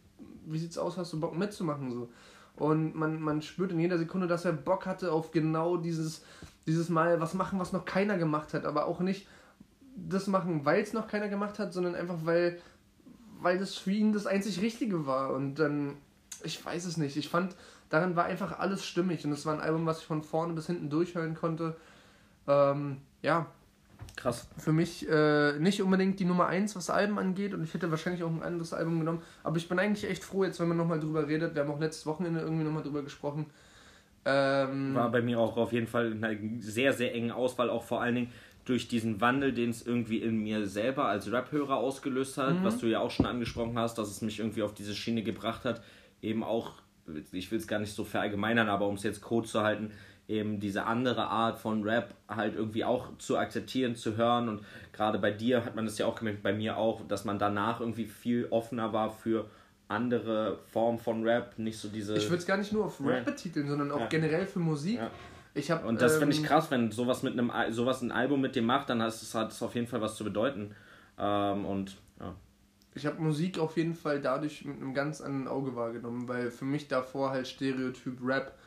wie 0.45 0.59
sieht's 0.59 0.77
aus, 0.77 0.97
hast 0.97 1.11
du 1.13 1.19
Bock 1.19 1.35
mitzumachen? 1.35 1.91
So. 1.91 2.09
Und 2.57 2.93
man, 2.93 3.19
man 3.19 3.41
spürt 3.41 3.71
in 3.71 3.79
jeder 3.79 3.97
Sekunde, 3.97 4.27
dass 4.27 4.45
er 4.45 4.53
Bock 4.53 4.85
hatte 4.85 5.11
auf 5.11 5.31
genau 5.31 5.77
dieses, 5.77 6.23
dieses 6.67 6.87
Mal 6.87 7.19
was 7.19 7.33
machen, 7.33 7.57
was 7.57 7.73
noch 7.73 7.85
keiner 7.85 8.19
gemacht 8.19 8.53
hat. 8.53 8.65
Aber 8.65 8.85
auch 8.85 8.99
nicht 8.99 9.27
das 9.95 10.27
machen, 10.27 10.63
weil 10.63 10.83
es 10.83 10.93
noch 10.93 11.07
keiner 11.07 11.27
gemacht 11.27 11.57
hat, 11.57 11.73
sondern 11.73 11.95
einfach, 11.95 12.17
weil, 12.23 12.59
weil 13.41 13.57
das 13.57 13.73
für 13.73 13.91
ihn 13.91 14.13
das 14.13 14.27
einzig 14.27 14.61
Richtige 14.61 15.07
war. 15.07 15.33
Und 15.33 15.55
dann, 15.55 15.95
ich 16.43 16.63
weiß 16.63 16.85
es 16.85 16.97
nicht. 16.97 17.17
Ich 17.17 17.29
fand 17.29 17.55
darin 17.95 18.15
war 18.15 18.25
einfach 18.25 18.59
alles 18.59 18.85
stimmig 18.85 19.25
und 19.25 19.31
es 19.31 19.45
war 19.45 19.53
ein 19.53 19.61
Album, 19.61 19.85
was 19.85 19.99
ich 19.99 20.05
von 20.05 20.21
vorne 20.21 20.53
bis 20.53 20.67
hinten 20.67 20.89
durchhören 20.89 21.33
konnte. 21.33 21.75
Ähm, 22.47 22.97
ja. 23.21 23.47
Krass. 24.17 24.47
Für 24.57 24.71
mich 24.71 25.09
äh, 25.09 25.57
nicht 25.59 25.81
unbedingt 25.81 26.19
die 26.19 26.25
Nummer 26.25 26.47
1, 26.47 26.75
was 26.75 26.89
Alben 26.89 27.17
angeht 27.17 27.53
und 27.53 27.63
ich 27.63 27.73
hätte 27.73 27.91
wahrscheinlich 27.91 28.23
auch 28.23 28.29
ein 28.29 28.43
anderes 28.43 28.73
Album 28.73 28.99
genommen. 28.99 29.21
Aber 29.43 29.57
ich 29.57 29.67
bin 29.67 29.79
eigentlich 29.79 30.09
echt 30.09 30.23
froh, 30.23 30.43
jetzt 30.43 30.59
wenn 30.59 30.67
man 30.67 30.77
nochmal 30.77 30.99
drüber 30.99 31.27
redet. 31.27 31.55
Wir 31.55 31.63
haben 31.63 31.71
auch 31.71 31.79
letztes 31.79 32.05
Wochenende 32.05 32.41
irgendwie 32.41 32.63
nochmal 32.63 32.83
drüber 32.83 33.01
gesprochen. 33.01 33.47
Ähm, 34.25 34.95
war 34.95 35.11
bei 35.11 35.21
mir 35.21 35.39
auch 35.39 35.55
auf 35.57 35.71
jeden 35.71 35.87
Fall 35.87 36.13
eine 36.13 36.37
sehr, 36.59 36.93
sehr 36.93 37.13
enge 37.13 37.35
Auswahl, 37.35 37.69
auch 37.69 37.83
vor 37.83 38.01
allen 38.01 38.15
Dingen 38.15 38.31
durch 38.65 38.87
diesen 38.87 39.21
Wandel, 39.21 39.53
den 39.53 39.69
es 39.69 39.85
irgendwie 39.85 40.17
in 40.17 40.37
mir 40.37 40.65
selber 40.65 41.05
als 41.05 41.31
Rap-Hörer 41.31 41.77
ausgelöst 41.77 42.37
hat, 42.37 42.59
mhm. 42.59 42.63
was 42.63 42.77
du 42.79 42.87
ja 42.87 42.99
auch 42.99 43.11
schon 43.11 43.25
angesprochen 43.25 43.77
hast, 43.77 43.97
dass 43.97 44.09
es 44.09 44.21
mich 44.21 44.39
irgendwie 44.39 44.63
auf 44.63 44.73
diese 44.73 44.95
Schiene 44.95 45.23
gebracht 45.23 45.65
hat, 45.65 45.83
eben 46.21 46.43
auch 46.43 46.73
ich 47.31 47.51
will 47.51 47.59
es 47.59 47.67
gar 47.67 47.79
nicht 47.79 47.93
so 47.93 48.03
verallgemeinern, 48.03 48.69
aber 48.69 48.87
um 48.87 48.95
es 48.95 49.03
jetzt 49.03 49.21
kurz 49.21 49.51
zu 49.51 49.61
halten, 49.61 49.91
eben 50.27 50.59
diese 50.59 50.85
andere 50.85 51.27
Art 51.27 51.59
von 51.59 51.83
Rap 51.83 52.15
halt 52.27 52.55
irgendwie 52.55 52.83
auch 52.83 53.15
zu 53.17 53.37
akzeptieren, 53.37 53.95
zu 53.95 54.17
hören. 54.17 54.49
Und 54.49 54.61
gerade 54.91 55.19
bei 55.19 55.31
dir 55.31 55.63
hat 55.63 55.75
man 55.75 55.85
das 55.85 55.97
ja 55.97 56.05
auch 56.05 56.15
gemerkt, 56.15 56.41
bei 56.41 56.53
mir 56.53 56.77
auch, 56.77 57.07
dass 57.07 57.25
man 57.25 57.37
danach 57.37 57.79
irgendwie 57.79 58.05
viel 58.05 58.47
offener 58.49 58.91
war 58.91 59.11
für 59.11 59.49
andere 59.87 60.59
Formen 60.71 60.97
von 60.97 61.23
Rap, 61.23 61.59
nicht 61.59 61.77
so 61.77 61.89
diese. 61.89 62.15
Ich 62.15 62.25
würde 62.25 62.37
es 62.37 62.47
gar 62.47 62.57
nicht 62.57 62.73
nur 62.73 62.85
auf 62.85 62.99
Rap 63.01 63.17
ja. 63.17 63.23
betiteln, 63.23 63.67
sondern 63.67 63.91
auch 63.91 63.99
ja. 63.99 64.07
generell 64.07 64.47
für 64.47 64.59
Musik. 64.59 64.97
Ja. 64.97 65.11
Ich 65.53 65.71
hab, 65.71 65.85
und 65.85 66.01
das 66.01 66.15
ähm, 66.15 66.21
finde 66.21 66.35
ich 66.35 66.43
krass, 66.43 66.69
wenn 66.71 66.91
sowas 66.91 67.23
mit 67.23 67.33
einem 67.33 67.51
sowas 67.71 68.01
ein 68.01 68.11
Album 68.11 68.41
mit 68.41 68.55
dir 68.55 68.63
macht, 68.63 68.89
dann 68.89 69.01
hat 69.01 69.09
es, 69.09 69.33
hat 69.33 69.51
es 69.51 69.61
auf 69.61 69.75
jeden 69.75 69.87
Fall 69.87 70.01
was 70.01 70.15
zu 70.15 70.23
bedeuten. 70.23 70.75
Ähm, 71.17 71.65
und 71.65 71.95
ja 72.19 72.35
ich 72.95 73.05
habe 73.05 73.21
Musik 73.21 73.59
auf 73.59 73.75
jeden 73.75 73.93
Fall 73.93 74.21
dadurch 74.21 74.63
mit 74.63 74.77
einem 74.77 74.93
ganz 74.93 75.21
anderen 75.21 75.47
Auge 75.47 75.75
wahrgenommen, 75.75 76.27
weil 76.29 76.49
für 76.49 76.65
mich 76.65 76.87
davor 76.87 77.31
halt 77.31 77.47
Stereotyp 77.47 78.17
Rap 78.23 78.57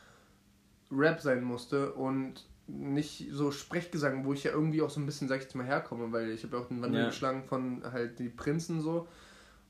Rap 0.91 1.19
sein 1.19 1.43
musste 1.43 1.93
und 1.93 2.45
nicht 2.67 3.29
so 3.31 3.51
Sprechgesang, 3.51 4.25
wo 4.25 4.33
ich 4.33 4.43
ja 4.43 4.51
irgendwie 4.51 4.81
auch 4.83 4.89
so 4.89 4.99
ein 4.99 5.05
bisschen, 5.05 5.27
sag 5.27 5.37
ich 5.37 5.43
jetzt 5.43 5.55
mal, 5.55 5.65
herkomme, 5.65 6.11
weil 6.11 6.29
ich 6.29 6.43
habe 6.43 6.55
ja 6.55 6.63
auch 6.63 6.67
den 6.67 6.81
Wandel 6.81 7.01
ja. 7.01 7.07
geschlagen 7.07 7.43
von 7.43 7.83
halt 7.91 8.19
die 8.19 8.29
Prinzen 8.29 8.81
so 8.81 9.07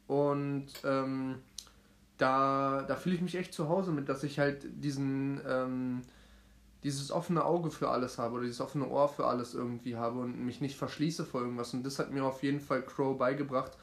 und 0.08 0.68
ähm, 0.84 1.36
da, 2.18 2.84
da 2.86 2.96
fühle 2.98 3.16
ich 3.16 3.22
mich 3.22 3.36
echt 3.36 3.54
zu 3.54 3.70
Hause 3.70 3.92
mit, 3.92 4.10
dass 4.10 4.24
ich 4.24 4.40
halt 4.40 4.66
diesen 4.84 5.40
ähm, 5.48 6.02
dieses 6.84 7.12
offene 7.12 7.44
Auge 7.44 7.72
für 7.72 7.90
alles 7.90 8.18
habe 8.18 8.36
oder 8.36 8.44
dieses 8.44 8.62
offene 8.62 8.88
Ohr 8.88 9.08
für 9.08 9.26
alles 9.26 9.54
irgendwie 9.54 9.96
habe 9.96 10.20
und 10.20 10.46
mich 10.46 10.60
nicht 10.60 10.78
verschließe 10.78 11.26
vor 11.26 11.42
irgendwas 11.42 11.74
und 11.74 11.86
das 11.86 12.00
hat 12.00 12.12
mir 12.12 12.26
auf 12.26 12.44
jeden 12.44 12.60
Fall 12.60 12.82
Crow 12.82 13.18
beigebracht, 13.18 13.78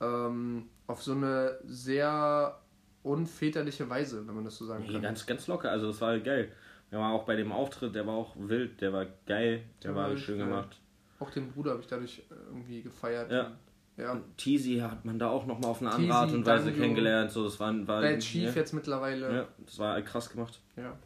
ähm, 0.00 0.68
auf 0.86 1.02
so 1.02 1.12
eine 1.12 1.58
sehr 1.64 2.58
unväterliche 3.02 3.88
Weise, 3.88 4.26
wenn 4.26 4.34
man 4.34 4.44
das 4.44 4.56
so 4.56 4.64
sagen 4.64 4.84
nee, 4.86 4.92
kann. 4.92 5.02
Ganz, 5.02 5.26
ganz 5.26 5.46
locker, 5.46 5.70
also 5.70 5.88
das 5.88 6.00
war 6.00 6.18
geil. 6.18 6.50
Der 6.90 6.98
war 6.98 7.12
auch 7.12 7.24
bei 7.24 7.36
dem 7.36 7.52
Auftritt, 7.52 7.94
der 7.94 8.06
war 8.06 8.14
auch 8.14 8.34
wild, 8.38 8.80
der 8.80 8.92
war 8.92 9.06
geil, 9.26 9.62
der, 9.82 9.90
der 9.90 9.94
war, 9.94 10.10
war 10.10 10.16
schön 10.16 10.38
gemacht. 10.38 10.80
Auch 11.18 11.30
den 11.30 11.50
Bruder 11.50 11.72
habe 11.72 11.80
ich 11.80 11.86
dadurch 11.86 12.18
äh, 12.30 12.34
irgendwie 12.48 12.82
gefeiert. 12.82 13.30
Ja. 13.30 13.52
ja. 13.96 14.20
Teasy 14.36 14.78
hat 14.78 15.04
man 15.04 15.18
da 15.18 15.28
auch 15.28 15.46
nochmal 15.46 15.70
auf 15.70 15.80
eine 15.80 15.90
andere 15.90 16.14
Art 16.14 16.32
und 16.32 16.46
Weise 16.46 16.72
kennengelernt. 16.72 17.30
So, 17.30 17.44
das 17.44 17.58
war, 17.60 17.72
war 17.86 18.00
Bad 18.00 18.20
Chief 18.20 18.44
ja. 18.44 18.52
jetzt 18.52 18.72
mittlerweile. 18.72 19.34
Ja, 19.34 19.48
das 19.64 19.78
war 19.78 20.00
krass 20.02 20.30
gemacht. 20.30 20.60
Ja. 20.76 20.96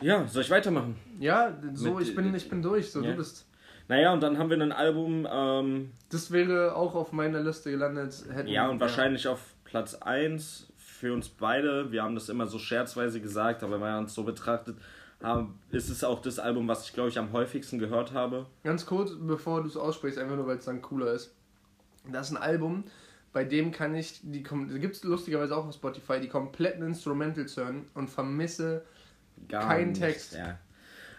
Ja, 0.00 0.26
soll 0.26 0.42
ich 0.42 0.50
weitermachen? 0.50 0.96
Ja, 1.18 1.56
so, 1.74 1.94
Mit, 1.94 2.08
ich, 2.08 2.14
bin, 2.14 2.34
ich 2.34 2.48
bin 2.48 2.62
durch, 2.62 2.90
so 2.90 3.02
ja. 3.02 3.10
du 3.10 3.16
bist. 3.16 3.46
Naja, 3.90 4.12
und 4.12 4.22
dann 4.22 4.38
haben 4.38 4.50
wir 4.50 4.56
ein 4.56 4.70
Album. 4.70 5.26
Ähm, 5.28 5.90
das 6.10 6.30
wäre 6.30 6.76
auch 6.76 6.94
auf 6.94 7.10
meiner 7.10 7.40
Liste 7.40 7.72
gelandet. 7.72 8.24
Hätten, 8.32 8.46
ja, 8.46 8.68
und 8.68 8.76
ja. 8.76 8.82
wahrscheinlich 8.82 9.26
auf 9.26 9.40
Platz 9.64 9.96
1 9.96 10.68
für 10.76 11.12
uns 11.12 11.28
beide. 11.28 11.90
Wir 11.90 12.04
haben 12.04 12.14
das 12.14 12.28
immer 12.28 12.46
so 12.46 12.60
scherzweise 12.60 13.20
gesagt, 13.20 13.64
aber 13.64 13.72
wenn 13.72 13.80
man 13.80 14.04
es 14.04 14.14
so 14.14 14.22
betrachtet, 14.22 14.76
ist 15.72 15.90
es 15.90 16.04
auch 16.04 16.22
das 16.22 16.38
Album, 16.38 16.68
was 16.68 16.86
ich 16.86 16.92
glaube 16.92 17.08
ich 17.08 17.18
am 17.18 17.32
häufigsten 17.32 17.80
gehört 17.80 18.12
habe. 18.12 18.46
Ganz 18.62 18.86
kurz, 18.86 19.10
bevor 19.18 19.60
du 19.62 19.66
es 19.66 19.76
aussprichst, 19.76 20.20
einfach 20.20 20.36
nur 20.36 20.46
weil 20.46 20.58
es 20.58 20.66
dann 20.66 20.80
cooler 20.82 21.12
ist. 21.12 21.34
Das 22.12 22.30
ist 22.30 22.36
ein 22.36 22.40
Album, 22.40 22.84
bei 23.32 23.42
dem 23.42 23.72
kann 23.72 23.96
ich, 23.96 24.20
die 24.22 24.44
gibt 24.44 24.94
es 24.94 25.02
lustigerweise 25.02 25.56
auch 25.56 25.66
auf 25.66 25.74
Spotify, 25.74 26.20
die 26.20 26.28
kompletten 26.28 26.86
Instrumentals 26.86 27.56
hören 27.56 27.86
und 27.94 28.08
vermisse 28.08 28.84
Gar 29.48 29.66
keinen 29.66 29.88
nicht, 29.88 30.00
Text. 30.00 30.34
Ja. 30.34 30.58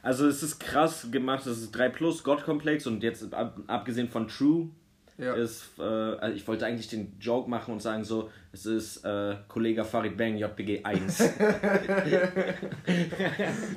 Also 0.03 0.27
es 0.27 0.41
ist 0.41 0.59
krass 0.59 1.07
gemacht, 1.11 1.45
es 1.45 1.59
ist 1.59 1.71
3 1.71 1.89
Plus, 1.89 2.23
God 2.23 2.43
Complex 2.43 2.87
und 2.87 3.03
jetzt 3.03 3.33
ab, 3.33 3.59
abgesehen 3.67 4.09
von 4.09 4.27
True, 4.27 4.69
ja. 5.17 5.33
ist, 5.33 5.65
äh, 5.77 5.83
also 5.83 6.35
ich 6.35 6.47
wollte 6.47 6.65
eigentlich 6.65 6.87
den 6.87 7.13
Joke 7.19 7.49
machen 7.49 7.73
und 7.73 7.81
sagen 7.81 8.03
so, 8.03 8.29
es 8.53 8.65
ist 8.65 9.05
äh, 9.05 9.35
Kollege 9.47 9.85
Farid 9.85 10.17
Bang 10.17 10.35
JPG 10.35 10.83
1. 10.83 11.17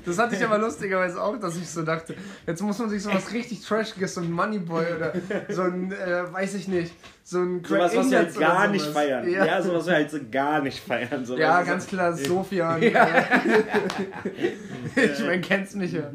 das 0.04 0.18
hatte 0.18 0.34
ich 0.34 0.44
aber 0.44 0.58
lustigerweise 0.58 1.22
auch, 1.22 1.38
dass 1.38 1.56
ich 1.56 1.68
so 1.68 1.82
dachte, 1.82 2.14
jetzt 2.46 2.60
muss 2.62 2.78
man 2.78 2.88
sich 2.88 3.02
so 3.02 3.12
was 3.12 3.32
richtig 3.32 3.60
Trashiges, 3.62 4.14
so 4.14 4.22
ein 4.22 4.32
Moneyboy 4.32 4.94
oder 4.96 5.12
so 5.48 5.62
ein, 5.62 5.92
äh, 5.92 6.32
weiß 6.32 6.54
ich 6.54 6.66
nicht, 6.68 6.92
so 7.22 7.40
ein 7.40 7.62
Craig 7.62 7.90
Sowas, 7.90 7.96
was 7.96 8.10
wir 8.10 8.18
halt 8.18 8.38
gar 8.38 8.68
nicht 8.68 8.86
feiern. 8.86 9.30
Ja. 9.30 9.44
ja, 9.44 9.62
sowas 9.62 9.86
wir 9.86 9.94
halt 9.94 10.10
so 10.10 10.18
gar 10.30 10.60
nicht 10.60 10.80
feiern. 10.80 11.24
So 11.24 11.36
ja, 11.36 11.62
ganz 11.62 11.86
klar, 11.86 12.12
Sofian. 12.14 12.82
Ja. 12.82 13.06
ich 14.96 15.20
meine, 15.20 15.40
kennst 15.40 15.76
mich 15.76 15.92
ja. 15.92 16.10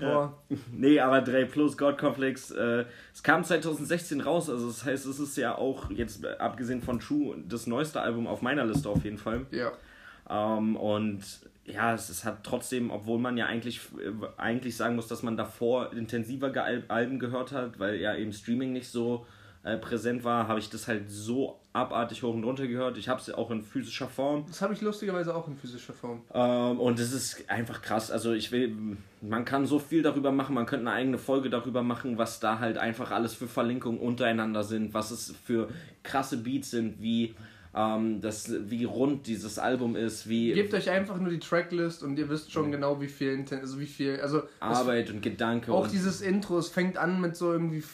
Boah. 0.00 0.38
Ja. 0.48 0.56
Nee, 0.72 1.00
aber 1.00 1.20
3 1.20 1.44
Plus 1.44 1.76
God 1.76 1.98
Complex, 1.98 2.50
äh, 2.50 2.84
es 3.12 3.22
kam 3.22 3.44
2016 3.44 4.20
raus, 4.20 4.48
also 4.50 4.66
das 4.66 4.84
heißt, 4.84 5.06
es 5.06 5.18
ist 5.18 5.36
ja 5.36 5.56
auch 5.56 5.90
jetzt 5.90 6.24
abgesehen 6.26 6.82
von 6.82 7.00
True 7.00 7.36
das 7.46 7.66
neueste 7.66 8.00
Album 8.00 8.26
auf 8.26 8.42
meiner 8.42 8.64
Liste 8.64 8.88
auf 8.88 9.04
jeden 9.04 9.18
Fall. 9.18 9.46
Ja. 9.50 9.72
Ähm, 10.28 10.76
und 10.76 11.22
ja, 11.64 11.94
es, 11.94 12.08
es, 12.08 12.24
hat 12.24 12.44
trotzdem, 12.44 12.90
obwohl 12.90 13.18
man 13.18 13.36
ja 13.36 13.46
eigentlich, 13.46 13.80
eigentlich 14.36 14.76
sagen 14.76 14.96
muss, 14.96 15.08
dass 15.08 15.22
man 15.22 15.36
davor 15.36 15.92
intensiver 15.92 16.52
Alben 16.88 17.18
gehört 17.18 17.52
hat, 17.52 17.78
weil 17.78 17.96
ja 17.96 18.14
eben 18.14 18.32
Streaming 18.32 18.72
nicht 18.72 18.88
so 18.88 19.26
äh, 19.62 19.76
präsent 19.76 20.24
war, 20.24 20.48
habe 20.48 20.58
ich 20.58 20.70
das 20.70 20.88
halt 20.88 21.10
so 21.10 21.60
abartig 21.72 22.22
hoch 22.22 22.34
und 22.34 22.44
runter 22.44 22.66
gehört. 22.66 22.96
Ich 22.96 23.08
habe 23.08 23.20
es 23.20 23.30
auch 23.30 23.50
in 23.50 23.62
physischer 23.62 24.08
Form. 24.08 24.44
Das 24.46 24.62
habe 24.62 24.72
ich 24.72 24.80
lustigerweise 24.80 25.34
auch 25.34 25.46
in 25.48 25.56
physischer 25.56 25.92
Form. 25.92 26.22
Ähm, 26.32 26.80
und 26.80 26.98
es 26.98 27.12
ist 27.12 27.48
einfach 27.48 27.82
krass. 27.82 28.10
Also 28.10 28.32
ich 28.32 28.50
will, 28.52 28.74
man 29.20 29.44
kann 29.44 29.66
so 29.66 29.78
viel 29.78 30.02
darüber 30.02 30.32
machen, 30.32 30.54
man 30.54 30.66
könnte 30.66 30.88
eine 30.88 30.96
eigene 30.96 31.18
Folge 31.18 31.50
darüber 31.50 31.82
machen, 31.82 32.18
was 32.18 32.40
da 32.40 32.58
halt 32.58 32.78
einfach 32.78 33.10
alles 33.10 33.34
für 33.34 33.46
Verlinkungen 33.46 34.00
untereinander 34.00 34.64
sind, 34.64 34.94
was 34.94 35.10
es 35.10 35.34
für 35.44 35.68
krasse 36.02 36.38
Beats 36.38 36.70
sind, 36.70 37.00
wie 37.00 37.34
ähm, 37.74 38.20
das, 38.20 38.52
wie 38.68 38.84
rund 38.84 39.26
dieses 39.26 39.58
Album 39.58 39.94
ist, 39.94 40.28
wie. 40.28 40.52
Gebt 40.52 40.74
euch 40.74 40.90
einfach 40.90 41.18
nur 41.18 41.30
die 41.30 41.38
Tracklist 41.38 42.02
und 42.02 42.18
ihr 42.18 42.28
wisst 42.28 42.50
schon 42.50 42.72
genau, 42.72 43.00
wie 43.00 43.06
viel, 43.06 43.44
also 43.50 43.78
wie 43.78 43.86
viel, 43.86 44.20
also 44.20 44.42
Arbeit 44.58 45.10
und 45.10 45.22
Gedanke. 45.22 45.72
Auch 45.72 45.84
und 45.84 45.92
dieses 45.92 46.20
Intro, 46.20 46.58
es 46.58 46.68
fängt 46.68 46.96
an 46.96 47.20
mit 47.20 47.36
so 47.36 47.52
irgendwie 47.52 47.84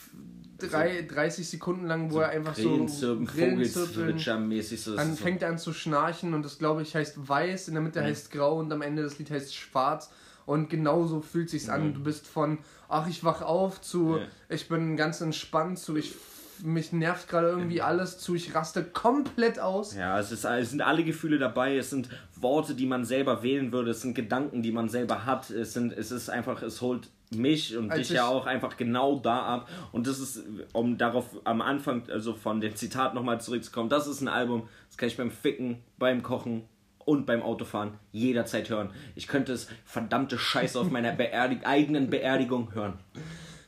drei, 0.59 1.03
30 1.03 1.49
Sekunden 1.49 1.87
lang, 1.87 2.11
wo 2.11 2.15
so 2.15 2.21
er 2.21 2.31
einfach 2.31 2.55
so 2.55 2.87
Vogelzwitscher-mäßig 2.87 4.81
so. 4.81 4.97
Dann 4.97 5.17
fängt 5.17 5.43
er 5.43 5.51
an 5.51 5.59
zu 5.59 5.73
schnarchen 5.73 6.35
und 6.35 6.43
das 6.45 6.59
glaube 6.59 6.83
ich 6.83 6.95
heißt 6.95 7.29
weiß, 7.29 7.69
in 7.69 7.75
der 7.75 7.83
Mitte 7.83 8.01
mhm. 8.01 8.05
heißt 8.05 8.31
grau 8.31 8.59
und 8.59 8.73
am 8.73 8.83
Ende 8.83 9.03
das 9.03 9.19
Lied 9.19 9.31
heißt 9.31 9.55
schwarz. 9.55 10.11
Und 10.45 10.71
genauso 10.71 11.21
fühlt 11.23 11.51
sich's 11.51 11.67
mhm. 11.67 11.73
an. 11.73 11.95
Du 11.95 12.03
bist 12.05 12.27
von, 12.27 12.59
ach, 12.89 13.09
ich 13.09 13.25
wach 13.25 13.43
auf 13.43 13.81
zu, 13.81 14.19
ja. 14.19 14.27
ich 14.49 14.69
bin 14.69 14.97
ganz 14.97 15.21
entspannt 15.21 15.79
zu, 15.79 15.97
ich 15.97 16.15
mich 16.63 16.93
nervt 16.93 17.29
gerade 17.29 17.49
irgendwie 17.49 17.83
alles 17.83 18.19
zu, 18.19 18.35
ich 18.35 18.55
raste 18.55 18.83
komplett 18.85 19.59
aus. 19.59 19.95
Ja, 19.95 20.19
es, 20.19 20.33
ist, 20.33 20.45
es 20.45 20.71
sind 20.71 20.81
alle 20.81 21.05
Gefühle 21.05 21.39
dabei, 21.39 21.77
es 21.77 21.91
sind 21.91 22.09
Worte, 22.35 22.75
die 22.75 22.87
man 22.87 23.05
selber 23.05 23.43
wählen 23.43 23.73
würde, 23.73 23.91
es 23.91 24.01
sind 24.01 24.15
Gedanken, 24.15 24.63
die 24.63 24.73
man 24.73 24.89
selber 24.89 25.27
hat, 25.27 25.51
es, 25.51 25.75
sind, 25.75 25.93
es 25.93 26.11
ist 26.11 26.31
einfach, 26.31 26.63
es 26.63 26.81
holt 26.81 27.11
mich 27.35 27.77
und 27.77 27.91
Als 27.91 28.09
dich 28.09 28.17
ja 28.17 28.27
auch 28.27 28.47
einfach 28.47 28.77
genau 28.77 29.19
da 29.19 29.43
ab. 29.43 29.69
Und 29.93 30.07
das 30.07 30.19
ist, 30.19 30.43
um 30.73 30.97
darauf 30.97 31.27
am 31.45 31.61
Anfang, 31.61 32.05
also 32.11 32.35
von 32.35 32.61
dem 32.61 32.77
Zitat 32.77 33.15
nochmal 33.15 33.41
zurückzukommen, 33.41 33.89
das 33.89 34.07
ist 34.07 34.21
ein 34.21 34.29
Album, 34.29 34.69
das 34.89 34.97
kann 34.97 35.09
ich 35.09 35.17
beim 35.17 35.31
Ficken, 35.31 35.83
beim 35.99 36.23
Kochen 36.23 36.65
und 37.05 37.27
beim 37.27 37.43
Autofahren 37.43 37.95
jederzeit 38.13 38.69
hören. 38.69 38.91
Ich 39.15 39.29
könnte 39.29 39.53
es 39.53 39.69
verdammte 39.85 40.39
Scheiße 40.39 40.79
auf 40.79 40.91
meiner 40.91 41.13
Beerdig 41.17 41.67
eigenen 41.67 42.11
Beerdigung 42.11 42.75
hören. 42.75 42.95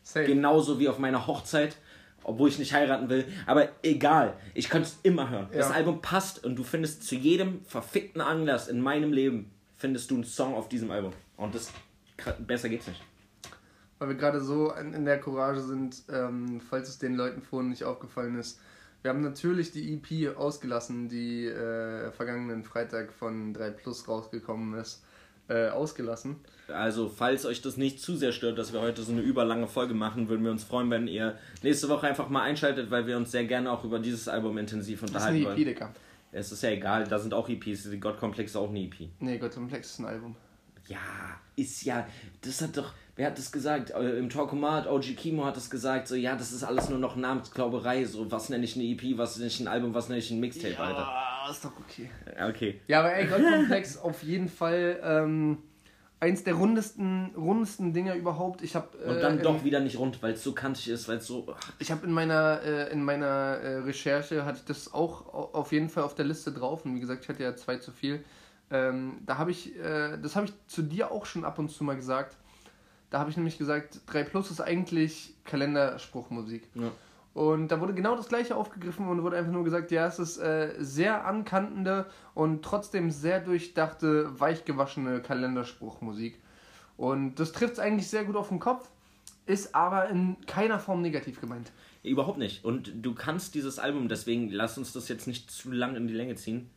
Safe. 0.02 0.26
Genauso 0.26 0.78
wie 0.78 0.89
auf 0.89 0.98
meiner 0.98 1.26
Hochzeit, 1.26 1.76
obwohl 2.22 2.48
ich 2.48 2.59
nicht 2.59 2.72
heiraten 2.72 3.09
will. 3.09 3.26
Aber 3.47 3.68
egal, 3.82 4.35
ich 4.55 4.70
könnte 4.70 4.89
es 4.89 4.98
immer 5.02 5.30
hören. 5.30 5.48
Ja. 5.52 5.59
Das 5.59 5.70
Album 5.70 6.01
passt 6.01 6.44
und 6.44 6.56
du 6.56 6.62
findest 6.62 7.05
zu 7.05 7.14
jedem 7.14 7.64
verfickten 7.64 8.20
Anlass 8.20 8.68
in 8.68 8.80
meinem 8.80 9.12
Leben, 9.12 9.51
findest 9.76 10.10
du 10.10 10.14
einen 10.14 10.24
Song 10.24 10.55
auf 10.55 10.68
diesem 10.68 10.90
Album. 10.90 11.12
Und 11.36 11.55
das 11.55 11.72
besser 12.39 12.68
geht's 12.68 12.86
nicht 12.86 13.01
weil 13.99 14.09
wir 14.09 14.16
gerade 14.16 14.41
so 14.41 14.73
in, 14.73 15.05
der 15.05 15.20
Courage 15.20 15.61
sind, 15.61 16.03
ähm, 16.12 16.61
falls 16.61 16.89
es 16.89 16.99
den 16.99 17.15
Leuten 17.15 17.43
vorhin 17.43 17.70
nicht 17.70 17.85
aufgefallen 17.85 18.39
ist. 18.39 18.61
Wir 19.03 19.11
haben 19.11 19.23
natürlich 19.23 19.70
die 19.70 19.95
EP 19.95 20.37
ausgelassen, 20.37 21.09
die 21.09 21.47
äh, 21.47 22.11
vergangenen 22.12 22.65
Freitag 22.65 23.12
von 23.12 23.55
3 23.55 23.70
Plus 23.70 24.09
rausgekommen 24.09 24.79
ist. 24.79 25.03
Äh, 25.51 25.70
ausgelassen. 25.70 26.37
Also, 26.69 27.09
falls 27.09 27.47
euch 27.47 27.62
das 27.62 27.79
nicht 27.79 28.03
zu 28.03 28.16
sehr 28.16 28.33
stört, 28.33 28.59
dass 28.59 28.75
wir 28.75 28.83
heute 28.83 29.01
so 29.01 29.12
eine 29.12 29.23
überlange 29.23 29.66
Folge 29.66 29.95
machen, 29.95 30.29
würden 30.29 30.45
wir 30.45 30.51
uns 30.51 30.62
freuen, 30.62 30.91
wenn 30.91 31.09
ihr 31.09 31.39
nächste 31.62 31.89
Woche 31.89 32.07
einfach 32.07 32.29
mal 32.29 32.43
einschaltet, 32.43 32.91
weil 32.91 33.07
wir 33.07 33.16
uns 33.16 33.31
sehr 33.31 33.47
gerne 33.47 33.73
auch 33.73 33.83
über 33.83 33.99
dieses 33.99 34.29
Album 34.29 34.59
intensiv 34.59 35.01
unterhalten 35.01 35.15
das 35.15 35.25
ist 35.25 35.29
eine 35.29 35.39
EP, 35.41 35.47
wollen. 35.47 35.75
Digga. 35.75 35.95
Es 36.33 36.53
ist 36.53 36.62
ja 36.62 36.69
egal, 36.69 37.05
da 37.05 37.19
sind 37.19 37.33
auch 37.33 37.49
EPs. 37.49 37.89
Complex 38.20 38.51
ist 38.51 38.57
auch 38.57 38.69
eine 38.69 38.81
EP. 38.81 39.09
Nee, 39.20 39.39
God 39.39 39.55
Complex 39.55 39.93
ist 39.93 40.01
ein 40.01 40.05
Album. 40.05 40.37
Ja, 40.87 40.99
ist 41.57 41.83
ja. 41.83 42.07
Das 42.43 42.61
hat 42.61 42.77
doch 42.77 42.93
wer 43.19 43.27
hat 43.27 43.36
das 43.36 43.53
gesagt? 43.53 43.90
Äh, 43.90 44.16
Im 44.16 44.31
Talkomat, 44.31 44.86
OG 44.86 45.16
Kimo 45.16 45.45
hat 45.45 45.57
das 45.57 45.69
gesagt, 45.69 46.07
so, 46.07 46.15
ja, 46.15 46.36
das 46.36 46.53
ist 46.53 46.62
alles 46.62 46.89
nur 46.89 47.01
noch 47.01 47.16
Namensglauberei, 47.16 48.05
so, 48.05 48.31
was 48.31 48.49
nenne 48.49 48.65
ich 48.65 48.77
eine 48.77 48.85
EP, 48.85 49.19
was 49.19 49.36
nenne 49.36 49.49
ich 49.49 49.59
ein 49.59 49.69
Album, 49.69 49.93
was 49.93 50.09
nenne 50.09 50.20
ich 50.20 50.31
ein 50.31 50.39
Mixtape, 50.39 50.74
ja, 50.74 50.78
Alter. 50.78 51.01
Ja, 51.01 51.51
ist 51.51 51.65
doch 51.65 51.73
okay. 51.81 52.09
Okay. 52.49 52.81
Ja, 52.86 53.01
aber 53.01 53.12
ey, 53.15 53.27
Goldkomplex 53.27 53.99
auf 54.03 54.23
jeden 54.23 54.49
Fall, 54.49 55.01
ähm, 55.03 55.59
eins 56.20 56.45
der 56.45 56.55
rundesten, 56.55 57.32
rundesten 57.36 57.93
Dinger 57.93 58.15
überhaupt. 58.15 58.62
Ich 58.62 58.77
hab, 58.77 58.95
äh, 58.95 59.09
Und 59.09 59.20
dann 59.20 59.43
doch 59.43 59.65
wieder 59.65 59.81
nicht 59.81 59.99
rund, 59.99 60.23
weil 60.23 60.35
es 60.35 60.45
so 60.45 60.53
kantig 60.53 60.89
ist, 60.89 61.09
weil 61.09 61.19
es 61.19 61.27
so. 61.27 61.47
Ach. 61.53 61.73
Ich 61.81 61.90
habe 61.90 62.07
in 62.07 62.12
meiner, 62.12 62.62
äh, 62.62 62.93
in 62.93 63.03
meiner 63.03 63.27
äh, 63.27 63.78
Recherche 63.78 64.45
hatte 64.45 64.59
ich 64.59 64.65
das 64.65 64.95
auch 64.95 65.32
auf 65.55 65.73
jeden 65.73 65.89
Fall 65.89 66.05
auf 66.05 66.15
der 66.15 66.24
Liste 66.24 66.53
drauf. 66.53 66.85
Und 66.85 66.95
wie 66.95 67.01
gesagt, 67.01 67.24
ich 67.24 67.28
hatte 67.28 67.43
ja 67.43 67.57
zwei 67.57 67.78
zu 67.78 67.90
viel. 67.90 68.24
Ähm, 68.70 69.19
da 69.27 69.39
habe 69.39 69.51
ich, 69.51 69.77
äh, 69.77 70.19
das 70.20 70.36
habe 70.36 70.47
ich 70.47 70.53
zu 70.66 70.82
dir 70.82 71.11
auch 71.11 71.27
schon 71.27 71.45
ab 71.45 71.59
und 71.59 71.69
zu 71.69 71.85
mal 71.85 71.97
gesagt. 71.97 72.36
Da 73.10 73.20
habe 73.20 73.30
ich 73.30 73.36
nämlich 73.36 73.59
gesagt, 73.59 74.01
3 74.06 74.24
Plus 74.24 74.51
ist 74.51 74.60
eigentlich 74.60 75.35
Kalenderspruchmusik. 75.44 76.68
Ja. 76.74 76.93
Und 77.35 77.68
da 77.68 77.80
wurde 77.80 77.94
genau 77.94 78.16
das 78.16 78.28
gleiche 78.28 78.56
aufgegriffen 78.56 79.09
und 79.09 79.22
wurde 79.22 79.36
einfach 79.36 79.52
nur 79.52 79.64
gesagt, 79.64 79.90
ja, 79.90 80.06
es 80.06 80.18
ist 80.18 80.39
äh, 80.39 80.74
sehr 80.78 81.24
ankantende 81.24 82.06
und 82.35 82.64
trotzdem 82.64 83.10
sehr 83.10 83.40
durchdachte, 83.40 84.39
weichgewaschene 84.40 85.22
Kalenderspruchmusik. 85.22 86.40
Und 86.97 87.36
das 87.36 87.52
trifft 87.52 87.74
es 87.74 87.78
eigentlich 87.78 88.09
sehr 88.09 88.24
gut 88.24 88.36
auf 88.36 88.48
den 88.48 88.59
Kopf, 88.59 88.90
ist 89.47 89.74
aber 89.74 90.09
in 90.09 90.36
keiner 90.47 90.80
Form 90.80 91.01
negativ 91.01 91.40
gemeint. 91.40 91.70
Überhaupt 92.02 92.39
nicht. 92.39 92.64
Und 92.64 92.93
du 92.94 93.14
kannst 93.14 93.55
dieses 93.55 93.78
Album, 93.78 94.09
deswegen 94.09 94.51
lass 94.51 94.76
uns 94.76 94.93
das 94.93 95.09
jetzt 95.09 95.26
nicht 95.26 95.51
zu 95.51 95.70
lang 95.70 95.94
in 95.94 96.09
die 96.09 96.14
Länge 96.14 96.35
ziehen. 96.35 96.70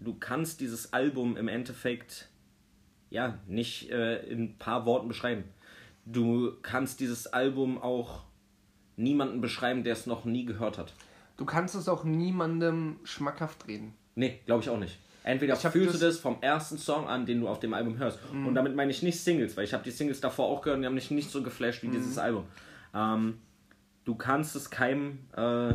Du 0.00 0.14
kannst 0.14 0.60
dieses 0.60 0.94
Album 0.94 1.36
im 1.36 1.46
Endeffekt 1.46 2.30
ja 3.10 3.38
nicht 3.46 3.90
äh, 3.90 4.22
in 4.30 4.44
ein 4.44 4.58
paar 4.58 4.86
Worten 4.86 5.08
beschreiben 5.08 5.44
du 6.12 6.52
kannst 6.62 7.00
dieses 7.00 7.26
Album 7.26 7.80
auch 7.80 8.24
niemanden 8.96 9.40
beschreiben, 9.40 9.84
der 9.84 9.94
es 9.94 10.06
noch 10.06 10.24
nie 10.24 10.44
gehört 10.44 10.78
hat. 10.78 10.92
Du 11.36 11.44
kannst 11.44 11.74
es 11.74 11.88
auch 11.88 12.04
niemandem 12.04 12.98
schmackhaft 13.04 13.66
reden. 13.66 13.94
Nee, 14.14 14.40
glaube 14.44 14.62
ich 14.62 14.68
auch 14.68 14.78
nicht. 14.78 14.98
Entweder 15.22 15.56
fühlst 15.56 15.94
das 15.94 16.00
du 16.00 16.06
das 16.06 16.18
vom 16.18 16.38
ersten 16.40 16.78
Song 16.78 17.06
an, 17.06 17.26
den 17.26 17.40
du 17.40 17.48
auf 17.48 17.60
dem 17.60 17.74
Album 17.74 17.98
hörst. 17.98 18.18
Mhm. 18.32 18.46
Und 18.46 18.54
damit 18.54 18.74
meine 18.74 18.90
ich 18.90 19.02
nicht 19.02 19.20
Singles, 19.20 19.56
weil 19.56 19.64
ich 19.64 19.74
habe 19.74 19.84
die 19.84 19.90
Singles 19.90 20.20
davor 20.20 20.46
auch 20.46 20.62
gehört 20.62 20.76
und 20.76 20.82
die 20.82 20.86
haben 20.86 20.94
mich 20.94 21.10
nicht 21.10 21.30
so 21.30 21.42
geflasht 21.42 21.82
wie 21.82 21.88
mhm. 21.88 21.92
dieses 21.92 22.18
Album. 22.18 22.44
Ähm, 22.94 23.38
du 24.04 24.14
kannst 24.14 24.56
es 24.56 24.70
keinem 24.70 25.18
äh, 25.36 25.74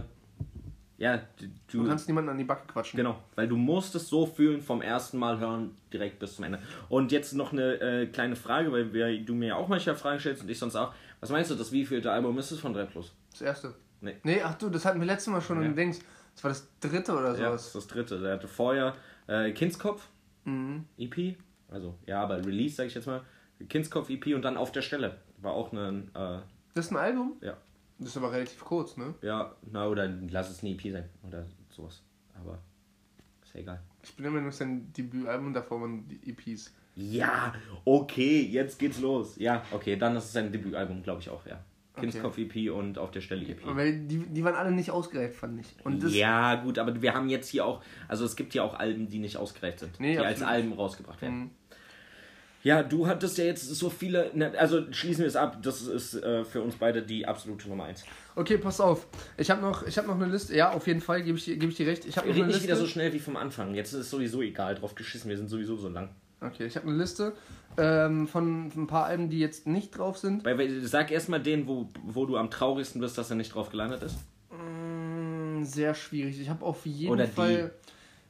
ja, 0.97 1.17
du, 1.17 1.47
du, 1.79 1.87
kannst 1.87 2.07
niemanden 2.07 2.29
an 2.29 2.37
die 2.37 2.45
Backe 2.45 2.67
quatschen. 2.67 2.95
Genau, 2.95 3.17
weil 3.35 3.47
du 3.47 3.57
musst 3.57 3.95
es 3.95 4.07
so 4.07 4.25
fühlen 4.25 4.61
vom 4.61 4.81
ersten 4.81 5.17
Mal 5.17 5.39
hören, 5.39 5.75
direkt 5.91 6.19
bis 6.19 6.37
zum 6.37 6.45
Ende. 6.45 6.59
Und 6.87 7.11
jetzt 7.11 7.33
noch 7.33 7.51
eine 7.51 7.81
äh, 7.81 8.07
kleine 8.07 8.35
Frage, 8.35 8.71
weil 8.71 8.93
wir, 8.93 9.19
du 9.23 9.35
mir 9.35 9.49
ja 9.49 9.55
auch 9.55 9.67
manchmal 9.67 9.95
Fragen 9.95 10.19
stellst 10.19 10.43
und 10.43 10.49
ich 10.49 10.57
sonst 10.57 10.75
auch. 10.75 10.93
Was 11.19 11.29
meinst 11.29 11.51
du, 11.51 11.55
das 11.55 11.71
wievielte 11.71 12.11
Album 12.11 12.37
ist 12.37 12.51
es 12.51 12.59
von 12.59 12.73
3 12.73 12.85
Plus? 12.85 13.13
Das 13.31 13.41
erste. 13.41 13.73
Nee. 13.99 14.15
Nee, 14.23 14.41
ach 14.41 14.55
du, 14.55 14.69
das 14.69 14.85
hatten 14.85 14.99
wir 14.99 15.07
letztes 15.07 15.31
Mal 15.31 15.41
schon 15.41 15.57
ja. 15.57 15.63
und 15.63 15.69
du 15.69 15.75
denkst, 15.75 15.99
das 16.33 16.43
war 16.43 16.49
das 16.49 16.67
dritte 16.79 17.11
oder 17.13 17.35
sowas. 17.35 17.39
Ja, 17.39 17.51
das 17.51 17.67
ist 17.67 17.75
das 17.75 17.87
dritte. 17.87 18.19
Der 18.19 18.33
hatte 18.33 18.47
vorher 18.47 18.95
äh, 19.27 19.51
Kindskopf, 19.51 20.07
mhm. 20.45 20.85
EP, 20.97 21.35
also 21.69 21.95
ja, 22.05 22.21
aber 22.21 22.37
Release, 22.45 22.75
sag 22.75 22.87
ich 22.87 22.95
jetzt 22.95 23.07
mal. 23.07 23.21
Kindskopf 23.69 24.09
EP 24.09 24.27
und 24.35 24.43
dann 24.43 24.57
auf 24.57 24.71
der 24.71 24.81
Stelle. 24.81 25.17
War 25.37 25.53
auch 25.53 25.73
ein. 25.73 26.09
Äh, 26.13 26.39
das 26.73 26.85
ist 26.85 26.91
ein 26.91 26.97
Album? 26.97 27.37
Ja. 27.41 27.57
Das 27.97 28.09
ist 28.09 28.17
aber 28.17 28.31
relativ 28.31 28.63
kurz, 28.63 28.97
ne? 28.97 29.13
Ja, 29.21 29.55
na, 29.71 29.87
oder 29.87 30.07
lass 30.29 30.49
es 30.49 30.61
eine 30.61 30.71
EP 30.73 30.81
sein 30.91 31.09
oder 31.25 31.45
sowas. 31.69 32.01
Aber 32.37 32.59
ist 33.43 33.53
ja 33.53 33.61
egal. 33.61 33.81
Ich 34.03 34.15
bin 34.15 34.25
immer 34.25 34.41
nur 34.41 34.51
sein 34.51 34.91
Debütalbum 34.93 35.53
davor 35.53 35.81
waren 35.81 36.07
die 36.07 36.29
EPs. 36.29 36.73
Ja, 36.95 37.53
okay, 37.83 38.41
jetzt 38.41 38.79
geht's 38.79 38.99
los. 38.99 39.37
Ja, 39.37 39.63
okay, 39.71 39.95
dann 39.95 40.15
ist 40.15 40.25
es 40.25 40.33
sein 40.33 40.51
Debütalbum, 40.51 41.03
glaube 41.03 41.21
ich 41.21 41.29
auch, 41.29 41.45
ja. 41.45 41.63
Kindskopf 41.95 42.37
EP 42.37 42.71
und 42.71 42.97
auf 42.97 43.11
der 43.11 43.21
Stelle 43.21 43.47
EP. 43.47 43.61
Weil 43.65 44.05
die, 44.05 44.19
die 44.19 44.43
waren 44.43 44.55
alle 44.55 44.71
nicht 44.71 44.91
ausgereift, 44.91 45.35
fand 45.35 45.61
ich. 45.61 46.13
Ja, 46.13 46.55
gut, 46.55 46.77
aber 46.77 47.01
wir 47.01 47.13
haben 47.13 47.29
jetzt 47.29 47.49
hier 47.49 47.65
auch, 47.65 47.81
also 48.07 48.25
es 48.25 48.35
gibt 48.35 48.53
ja 48.53 48.63
auch 48.63 48.73
Alben, 48.73 49.07
die 49.07 49.19
nicht 49.19 49.37
ausgereift 49.37 49.79
sind, 49.79 49.99
nee, 49.99 50.13
die 50.13 50.19
absolut. 50.19 50.41
als 50.41 50.43
Alben 50.43 50.73
rausgebracht 50.73 51.21
werden. 51.21 51.39
Mhm. 51.39 51.49
Ja, 52.65 52.81
du 52.81 53.05
hattest 53.05 53.37
ja 53.37 53.43
jetzt 53.45 53.63
so 53.75 53.91
viele. 53.91 54.31
Also 54.57 54.91
schließen 54.91 55.21
wir 55.21 55.27
es 55.27 55.35
ab. 55.35 55.59
Das 55.61 55.83
ist 55.83 56.15
äh, 56.15 56.43
für 56.43 56.61
uns 56.63 56.75
beide 56.75 57.03
die 57.03 57.27
absolute 57.27 57.69
Nummer 57.69 57.83
1. 57.83 58.03
Okay, 58.35 58.57
pass 58.57 58.81
auf. 58.81 59.05
Ich 59.37 59.51
habe 59.51 59.61
noch, 59.61 59.85
ich 59.85 59.95
hab 59.99 60.07
noch 60.07 60.15
eine 60.15 60.25
Liste. 60.25 60.55
Ja, 60.55 60.71
auf 60.71 60.87
jeden 60.87 60.99
Fall 60.99 61.21
gebe 61.21 61.37
ich, 61.37 61.45
dir- 61.45 61.57
geb 61.57 61.69
ich 61.69 61.75
dir 61.77 61.85
recht. 61.85 62.05
Ich 62.05 62.17
habe 62.17 62.27
nicht 62.27 62.43
Liste. 62.43 62.63
wieder 62.63 62.75
so 62.75 62.87
schnell 62.87 63.13
wie 63.13 63.19
vom 63.19 63.37
Anfang. 63.37 63.75
Jetzt 63.75 63.93
ist 63.93 63.99
es 63.99 64.09
sowieso 64.09 64.41
egal, 64.41 64.73
drauf 64.73 64.95
geschissen. 64.95 65.29
Wir 65.29 65.37
sind 65.37 65.47
sowieso 65.47 65.75
so 65.77 65.89
lang. 65.89 66.09
Okay, 66.41 66.65
ich 66.65 66.75
habe 66.75 66.87
eine 66.87 66.97
Liste 66.97 67.33
ähm, 67.77 68.27
von 68.27 68.71
ein 68.75 68.87
paar 68.87 69.05
Alben, 69.05 69.29
die 69.29 69.37
jetzt 69.39 69.67
nicht 69.67 69.95
drauf 69.95 70.17
sind. 70.17 70.43
Sag 70.85 71.11
erstmal 71.11 71.41
den, 71.43 71.67
wo, 71.67 71.89
wo 72.03 72.25
du 72.25 72.35
am 72.35 72.49
traurigsten 72.49 72.99
bist, 72.99 73.15
dass 73.17 73.29
er 73.29 73.35
nicht 73.35 73.53
drauf 73.53 73.69
gelandet 73.69 74.01
ist. 74.01 74.17
Mm, 74.51 75.63
Sehr 75.63 75.93
schwierig. 75.93 76.39
Ich 76.41 76.49
habe 76.49 76.65
auf 76.65 76.85
jeden 76.87 77.11
Oder 77.11 77.25
die. 77.25 77.31
Fall. 77.31 77.71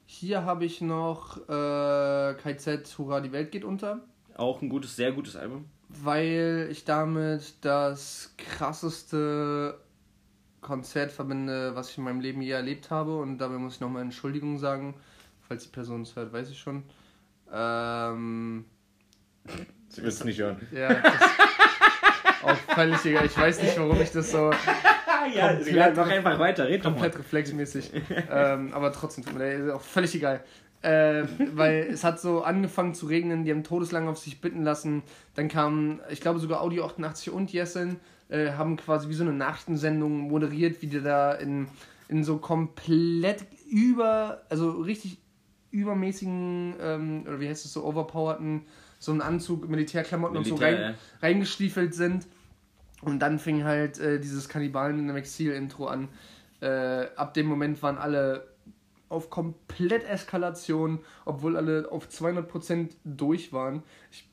Hier 0.07 0.43
habe 0.43 0.65
ich 0.65 0.81
noch 0.81 1.37
äh, 1.49 2.33
KZ 2.35 2.95
Hurra, 2.97 3.21
die 3.21 3.31
Welt 3.31 3.51
geht 3.51 3.63
unter. 3.63 4.01
Auch 4.35 4.61
ein 4.61 4.69
gutes, 4.69 4.95
sehr 4.95 5.11
gutes 5.11 5.35
Album. 5.35 5.65
Weil 5.89 6.67
ich 6.71 6.83
damit 6.85 7.53
das 7.61 8.33
krasseste 8.37 9.79
Konzert 10.61 11.11
verbinde, 11.11 11.75
was 11.75 11.91
ich 11.91 11.97
in 11.97 12.03
meinem 12.03 12.19
Leben 12.21 12.41
je 12.41 12.51
erlebt 12.51 12.89
habe. 12.91 13.17
Und 13.19 13.37
dabei 13.37 13.55
muss 13.57 13.75
ich 13.75 13.81
nochmal 13.81 14.01
Entschuldigung 14.01 14.57
sagen. 14.57 14.95
Falls 15.47 15.63
die 15.63 15.69
Person 15.69 16.01
es 16.01 16.15
hört, 16.15 16.33
weiß 16.33 16.49
ich 16.49 16.59
schon. 16.59 16.83
Ähm, 17.53 18.65
Sie 19.89 20.01
wird 20.01 20.11
es 20.13 20.23
nicht 20.23 20.39
hören. 20.39 20.57
ja, 20.71 20.91
das 20.95 21.13
auch 22.43 22.55
völlig 22.73 23.05
egal. 23.05 23.25
Ich 23.27 23.37
weiß 23.37 23.61
nicht, 23.61 23.77
warum 23.77 24.01
ich 24.01 24.11
das 24.11 24.31
so 24.31 24.51
ja, 25.35 25.53
Komplett- 25.53 25.75
ja, 25.75 25.93
mach 25.95 26.09
einfach 26.09 26.39
weiter, 26.39 26.67
red 26.67 26.81
doch 26.83 26.85
mal. 26.89 26.93
komplett 26.93 27.19
reflexmäßig. 27.19 27.91
ähm, 28.31 28.73
aber 28.73 28.91
trotzdem, 28.91 29.23
tut 29.23 29.33
mir 29.33 29.39
leid, 29.39 29.59
ist 29.59 29.71
auch 29.71 29.81
völlig 29.81 30.15
egal. 30.15 30.43
Äh, 30.85 31.25
weil 31.55 31.87
es 31.91 32.03
hat 32.03 32.19
so 32.19 32.43
angefangen 32.43 32.93
zu 32.93 33.07
regnen, 33.07 33.43
die 33.43 33.49
haben 33.49 33.63
todeslang 33.63 34.07
auf 34.07 34.19
sich 34.19 34.39
bitten 34.39 34.61
lassen. 34.61 35.01
Dann 35.33 35.47
kamen, 35.47 35.99
ich 36.11 36.21
glaube 36.21 36.39
sogar 36.39 36.61
Audio 36.61 36.85
88 36.85 37.31
und 37.31 37.51
Jessen, 37.51 37.99
äh, 38.29 38.51
haben 38.51 38.77
quasi 38.77 39.09
wie 39.09 39.15
so 39.15 39.23
eine 39.23 39.33
Nachrichtensendung 39.33 40.29
moderiert, 40.29 40.83
wie 40.83 40.87
die 40.87 41.01
da 41.01 41.31
in, 41.31 41.67
in 42.07 42.23
so 42.23 42.37
komplett 42.37 43.45
über, 43.67 44.43
also 44.49 44.69
richtig 44.73 45.17
übermäßigen, 45.71 46.75
ähm, 46.79 47.23
oder 47.27 47.39
wie 47.39 47.49
heißt 47.49 47.65
es 47.65 47.73
so, 47.73 47.83
overpowerten, 47.83 48.61
so 48.99 49.11
einen 49.11 49.21
Anzug, 49.21 49.67
Militärklamotten 49.67 50.37
und 50.37 50.45
so 50.45 50.55
Militär, 50.55 50.85
rein, 50.85 50.93
ja. 50.93 51.27
reingestiefelt 51.27 51.95
sind. 51.95 52.27
Und 53.01 53.19
dann 53.19 53.39
fing 53.39 53.63
halt 53.63 53.97
äh, 53.97 54.19
dieses 54.19 54.49
Kannibalen 54.49 54.99
in 54.99 55.07
dem 55.07 55.17
Exil-Intro 55.17 55.87
an. 55.87 56.09
Äh, 56.61 57.07
ab 57.15 57.33
dem 57.33 57.47
Moment 57.47 57.81
waren 57.81 57.97
alle 57.97 58.54
auf 59.09 59.29
komplett 59.29 60.03
Eskalation, 60.09 60.99
obwohl 61.25 61.57
alle 61.57 61.87
auf 61.91 62.07
200% 62.07 62.89
durch 63.03 63.53
waren. 63.53 63.83
Ich 64.11 64.27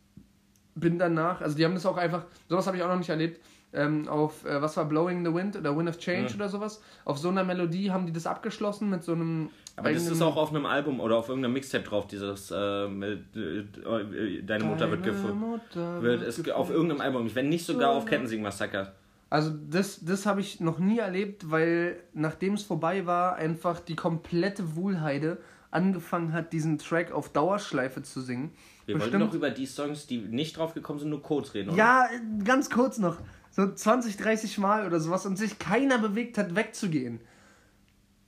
bin 0.74 0.98
danach, 0.98 1.40
also 1.40 1.56
die 1.56 1.64
haben 1.64 1.74
das 1.74 1.84
auch 1.86 1.96
einfach, 1.98 2.24
sowas 2.48 2.66
habe 2.66 2.76
ich 2.78 2.82
auch 2.82 2.88
noch 2.88 2.96
nicht 2.98 3.10
erlebt, 3.10 3.40
ähm, 3.74 4.06
auf, 4.08 4.44
äh, 4.44 4.60
was 4.60 4.76
war 4.76 4.84
Blowing 4.86 5.24
the 5.24 5.32
Wind 5.34 5.56
oder 5.56 5.76
Wind 5.76 5.88
of 5.88 5.98
Change 5.98 6.28
Ja. 6.30 6.34
oder 6.36 6.48
sowas. 6.48 6.82
Auf 7.06 7.18
so 7.18 7.30
einer 7.30 7.42
Melodie 7.44 7.90
haben 7.90 8.04
die 8.06 8.12
das 8.12 8.26
abgeschlossen 8.26 8.90
mit 8.90 9.02
so 9.02 9.12
einem. 9.12 9.48
Aber 9.76 9.90
das 9.92 10.06
ist 10.06 10.20
auch 10.20 10.36
auf 10.36 10.50
einem 10.50 10.66
Album 10.66 11.00
oder 11.00 11.16
auf 11.16 11.28
irgendeinem 11.30 11.54
Mixtape 11.54 11.84
drauf, 11.84 12.06
dieses 12.06 12.50
äh, 12.50 12.88
mit, 12.88 13.34
äh, 13.34 13.60
äh, 13.60 14.42
Deine 14.42 14.64
Mutter 14.64 14.90
wird 14.90 15.00
Deine 15.06 15.12
gefunden. 15.12 15.38
Mutter 15.38 16.02
Wird 16.02 16.20
wird 16.20 16.22
es 16.28 16.36
gefunden. 16.36 16.52
auf 16.58 16.70
irgendeinem 16.70 17.00
Album, 17.00 17.34
wenn 17.34 17.48
nicht 17.48 17.64
sogar 17.64 17.90
auf 17.92 18.04
Kettensing 18.04 18.42
Massaker. 18.42 18.92
Also 19.32 19.50
das, 19.50 20.04
das 20.04 20.26
habe 20.26 20.42
ich 20.42 20.60
noch 20.60 20.78
nie 20.78 20.98
erlebt, 20.98 21.50
weil 21.50 21.96
nachdem 22.12 22.52
es 22.52 22.64
vorbei 22.64 23.06
war, 23.06 23.36
einfach 23.36 23.80
die 23.80 23.96
komplette 23.96 24.76
Wuhlheide 24.76 25.38
angefangen 25.70 26.34
hat, 26.34 26.52
diesen 26.52 26.76
Track 26.76 27.12
auf 27.12 27.30
Dauerschleife 27.30 28.02
zu 28.02 28.20
singen. 28.20 28.52
Wir 28.84 29.00
wollten 29.00 29.20
noch 29.20 29.32
über 29.32 29.48
die 29.48 29.64
Songs, 29.64 30.06
die 30.06 30.18
nicht 30.18 30.58
drauf 30.58 30.74
gekommen 30.74 30.98
sind, 30.98 31.08
nur 31.08 31.22
kurz 31.22 31.54
reden, 31.54 31.70
oder? 31.70 31.78
Ja, 31.78 32.08
ganz 32.44 32.68
kurz 32.68 32.98
noch. 32.98 33.16
So 33.50 33.72
20, 33.72 34.18
30 34.18 34.58
Mal 34.58 34.86
oder 34.86 35.00
sowas 35.00 35.24
und 35.24 35.36
sich 35.38 35.58
keiner 35.58 35.96
bewegt 35.96 36.36
hat, 36.36 36.54
wegzugehen. 36.54 37.22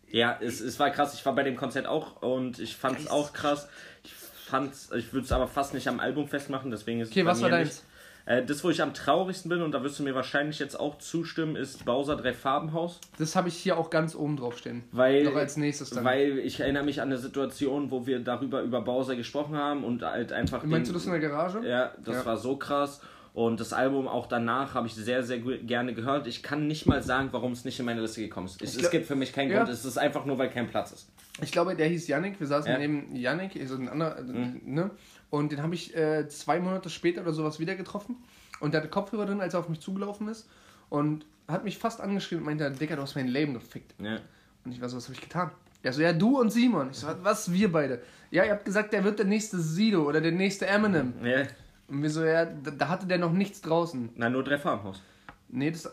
Ja, 0.08 0.38
es, 0.40 0.62
es 0.62 0.80
war 0.80 0.88
krass. 0.88 1.12
Ich 1.12 1.26
war 1.26 1.34
bei 1.34 1.42
dem 1.42 1.56
Konzert 1.56 1.86
auch 1.86 2.22
und 2.22 2.58
ich 2.58 2.76
fand 2.76 2.98
es 2.98 3.10
auch 3.10 3.34
krass. 3.34 3.68
Ich 4.04 4.14
fand's, 4.14 4.90
ich 4.96 5.12
würde 5.12 5.26
es 5.26 5.32
aber 5.32 5.48
fast 5.48 5.74
nicht 5.74 5.86
am 5.86 6.00
Album 6.00 6.28
festmachen, 6.28 6.70
deswegen 6.70 7.00
ist 7.00 7.10
Okay, 7.10 7.20
es 7.20 7.26
bei 7.26 7.30
was 7.30 7.42
war 7.42 7.50
deins? 7.50 7.68
nicht. 7.68 7.82
Äh, 8.26 8.42
das, 8.44 8.64
wo 8.64 8.70
ich 8.70 8.80
am 8.80 8.94
traurigsten 8.94 9.50
bin, 9.50 9.60
und 9.60 9.72
da 9.72 9.82
wirst 9.82 9.98
du 9.98 10.02
mir 10.02 10.14
wahrscheinlich 10.14 10.58
jetzt 10.58 10.78
auch 10.80 10.96
zustimmen, 10.98 11.56
ist 11.56 11.84
Bowser 11.84 12.16
drei 12.16 12.32
Farbenhaus. 12.32 12.98
Das 13.18 13.36
habe 13.36 13.48
ich 13.48 13.56
hier 13.56 13.76
auch 13.76 13.90
ganz 13.90 14.14
oben 14.14 14.36
drauf 14.38 14.56
stehen. 14.56 14.82
Weil, 14.92 15.24
Noch 15.24 15.36
als 15.36 15.56
nächstes 15.58 15.90
dann. 15.90 16.04
Weil 16.04 16.38
ich 16.38 16.58
erinnere 16.60 16.84
mich 16.84 17.02
an 17.02 17.08
eine 17.08 17.18
Situation, 17.18 17.90
wo 17.90 18.06
wir 18.06 18.20
darüber 18.20 18.62
über 18.62 18.80
Bowser 18.80 19.14
gesprochen 19.14 19.56
haben 19.56 19.84
und 19.84 20.02
halt 20.02 20.32
einfach. 20.32 20.64
Meinst 20.64 20.88
du 20.88 20.92
den- 20.92 20.94
das 20.94 21.04
in 21.06 21.12
der 21.12 21.20
Garage? 21.20 21.60
Ja, 21.68 21.92
das 22.02 22.16
Ja. 22.16 22.26
war 22.26 22.36
so 22.38 22.56
krass. 22.56 23.00
Und 23.34 23.58
das 23.58 23.72
Album 23.72 24.06
auch 24.06 24.26
danach 24.28 24.74
habe 24.74 24.86
ich 24.86 24.94
sehr, 24.94 25.24
sehr 25.24 25.38
gerne 25.40 25.92
gehört. 25.92 26.28
Ich 26.28 26.42
kann 26.44 26.68
nicht 26.68 26.86
mal 26.86 27.02
sagen, 27.02 27.30
warum 27.32 27.50
es 27.50 27.64
nicht 27.64 27.80
in 27.80 27.84
meine 27.84 28.00
Liste 28.00 28.20
gekommen 28.20 28.46
ist. 28.46 28.62
Es, 28.62 28.70
es 28.74 28.78
glaub- 28.78 28.92
gibt 28.92 29.06
für 29.06 29.16
mich 29.16 29.32
keinen 29.32 29.50
Ja. 29.50 29.58
Grund. 29.64 29.70
Es 29.70 29.84
ist 29.84 29.98
einfach 29.98 30.24
nur, 30.24 30.38
weil 30.38 30.50
kein 30.50 30.68
Platz 30.68 30.92
ist. 30.92 31.08
Ich 31.42 31.50
glaube, 31.50 31.74
der 31.74 31.88
hieß 31.88 32.06
Yannick. 32.06 32.38
Wir 32.38 32.46
saßen 32.46 32.70
Ja. 32.70 32.78
Mhm. 32.78 32.82
neben 33.08 33.16
Yannick, 33.16 33.60
also 33.60 33.74
ein 33.74 33.88
anderer, 33.88 34.18
äh, 34.20 34.22
ne? 34.64 34.92
Und 35.34 35.50
den 35.52 35.62
habe 35.62 35.74
ich 35.74 35.96
äh, 35.96 36.28
zwei 36.28 36.60
Monate 36.60 36.90
später 36.90 37.22
oder 37.22 37.32
sowas 37.32 37.58
wieder 37.58 37.74
getroffen. 37.74 38.16
Und 38.60 38.72
der 38.72 38.80
hatte 38.80 38.90
Kopfhörer 38.90 39.26
drin, 39.26 39.40
als 39.40 39.54
er 39.54 39.60
auf 39.60 39.68
mich 39.68 39.80
zugelaufen 39.80 40.28
ist. 40.28 40.48
Und 40.90 41.26
hat 41.48 41.64
mich 41.64 41.76
fast 41.78 42.00
angeschrien 42.00 42.38
und 42.40 42.46
meinte, 42.46 42.70
Digga, 42.70 42.94
du 42.96 43.02
hast 43.02 43.16
mein 43.16 43.28
Leben 43.28 43.52
gefickt. 43.54 43.94
Ja. 43.98 44.18
Und 44.64 44.72
ich 44.72 44.80
war 44.80 44.88
so, 44.88 44.96
was 44.96 45.04
habe 45.06 45.14
ich 45.14 45.20
getan? 45.20 45.50
Er 45.82 45.92
so, 45.92 46.00
ja, 46.00 46.12
du 46.12 46.38
und 46.40 46.50
Simon. 46.50 46.90
Ich 46.90 46.98
so, 46.98 47.08
was, 47.22 47.52
wir 47.52 47.70
beide? 47.70 48.00
Ja, 48.30 48.44
ihr 48.44 48.52
habt 48.52 48.64
gesagt, 48.64 48.92
der 48.92 49.04
wird 49.04 49.18
der 49.18 49.26
nächste 49.26 49.58
Sido 49.58 50.04
oder 50.08 50.20
der 50.20 50.32
nächste 50.32 50.66
Eminem. 50.66 51.12
ja. 51.24 51.42
Und 51.86 52.02
wir 52.02 52.08
so, 52.08 52.24
ja, 52.24 52.46
da, 52.46 52.70
da 52.70 52.88
hatte 52.88 53.06
der 53.06 53.18
noch 53.18 53.32
nichts 53.32 53.60
draußen. 53.60 54.08
Na, 54.16 54.30
nur 54.30 54.42
drei 54.42 54.56
Farbenhaus. 54.56 55.02
Nee, 55.48 55.70
das 55.70 55.84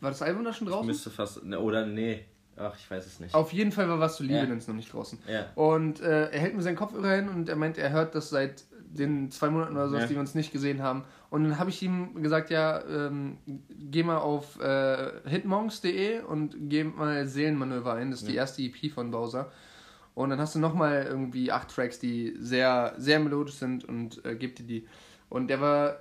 war 0.00 0.10
das 0.10 0.22
Album 0.22 0.42
da 0.44 0.54
schon 0.54 0.68
draußen? 0.68 0.86
Müsste 0.86 1.10
fast. 1.10 1.44
Ne, 1.44 1.58
oder 1.60 1.84
nee. 1.84 2.24
Ach, 2.56 2.74
ich 2.78 2.90
weiß 2.90 3.06
es 3.06 3.20
nicht. 3.20 3.34
Auf 3.34 3.52
jeden 3.52 3.70
Fall 3.70 3.88
war 3.88 4.00
was 4.00 4.16
zu 4.16 4.22
Liebe, 4.22 4.34
Ja. 4.38 4.46
noch 4.46 4.68
nicht 4.68 4.92
draußen. 4.92 5.18
Ja. 5.28 5.46
Und 5.54 6.00
äh, 6.00 6.30
er 6.30 6.40
hält 6.40 6.56
mir 6.56 6.62
seinen 6.62 6.76
Kopfhörer 6.76 7.14
hin 7.14 7.28
und 7.28 7.48
er 7.48 7.56
meint, 7.56 7.76
er 7.78 7.90
hört 7.90 8.14
das 8.14 8.30
seit 8.30 8.64
den 8.90 9.30
zwei 9.30 9.50
Monaten 9.50 9.72
oder 9.72 9.88
so, 9.88 9.96
Ja. 9.96 10.06
die 10.06 10.14
wir 10.14 10.20
uns 10.20 10.34
nicht 10.34 10.52
gesehen 10.52 10.82
haben. 10.82 11.04
Und 11.30 11.44
dann 11.44 11.58
habe 11.58 11.70
ich 11.70 11.82
ihm 11.82 12.22
gesagt, 12.22 12.50
ja, 12.50 12.82
ähm, 12.86 13.38
geh 13.68 14.02
mal 14.02 14.18
auf 14.18 14.60
äh, 14.60 15.10
hitmonks.de 15.26 16.20
und 16.22 16.56
geh 16.68 16.84
mal 16.84 17.26
Seelenmanöver 17.26 17.94
ein. 17.94 18.10
Das 18.10 18.22
ist 18.22 18.28
die 18.28 18.36
erste 18.36 18.62
EP 18.62 18.90
von 18.92 19.10
Bowser. 19.10 19.50
Und 20.14 20.30
dann 20.30 20.40
hast 20.40 20.54
du 20.54 20.58
nochmal 20.58 21.06
irgendwie 21.08 21.52
acht 21.52 21.72
Tracks, 21.74 21.98
die 21.98 22.34
sehr, 22.40 22.94
sehr 22.98 23.20
melodisch 23.20 23.54
sind 23.54 23.84
und 23.84 24.24
äh, 24.24 24.34
gib 24.34 24.56
dir 24.56 24.64
die. 24.64 24.86
Und 25.28 25.48
der 25.48 25.60
war 25.60 25.98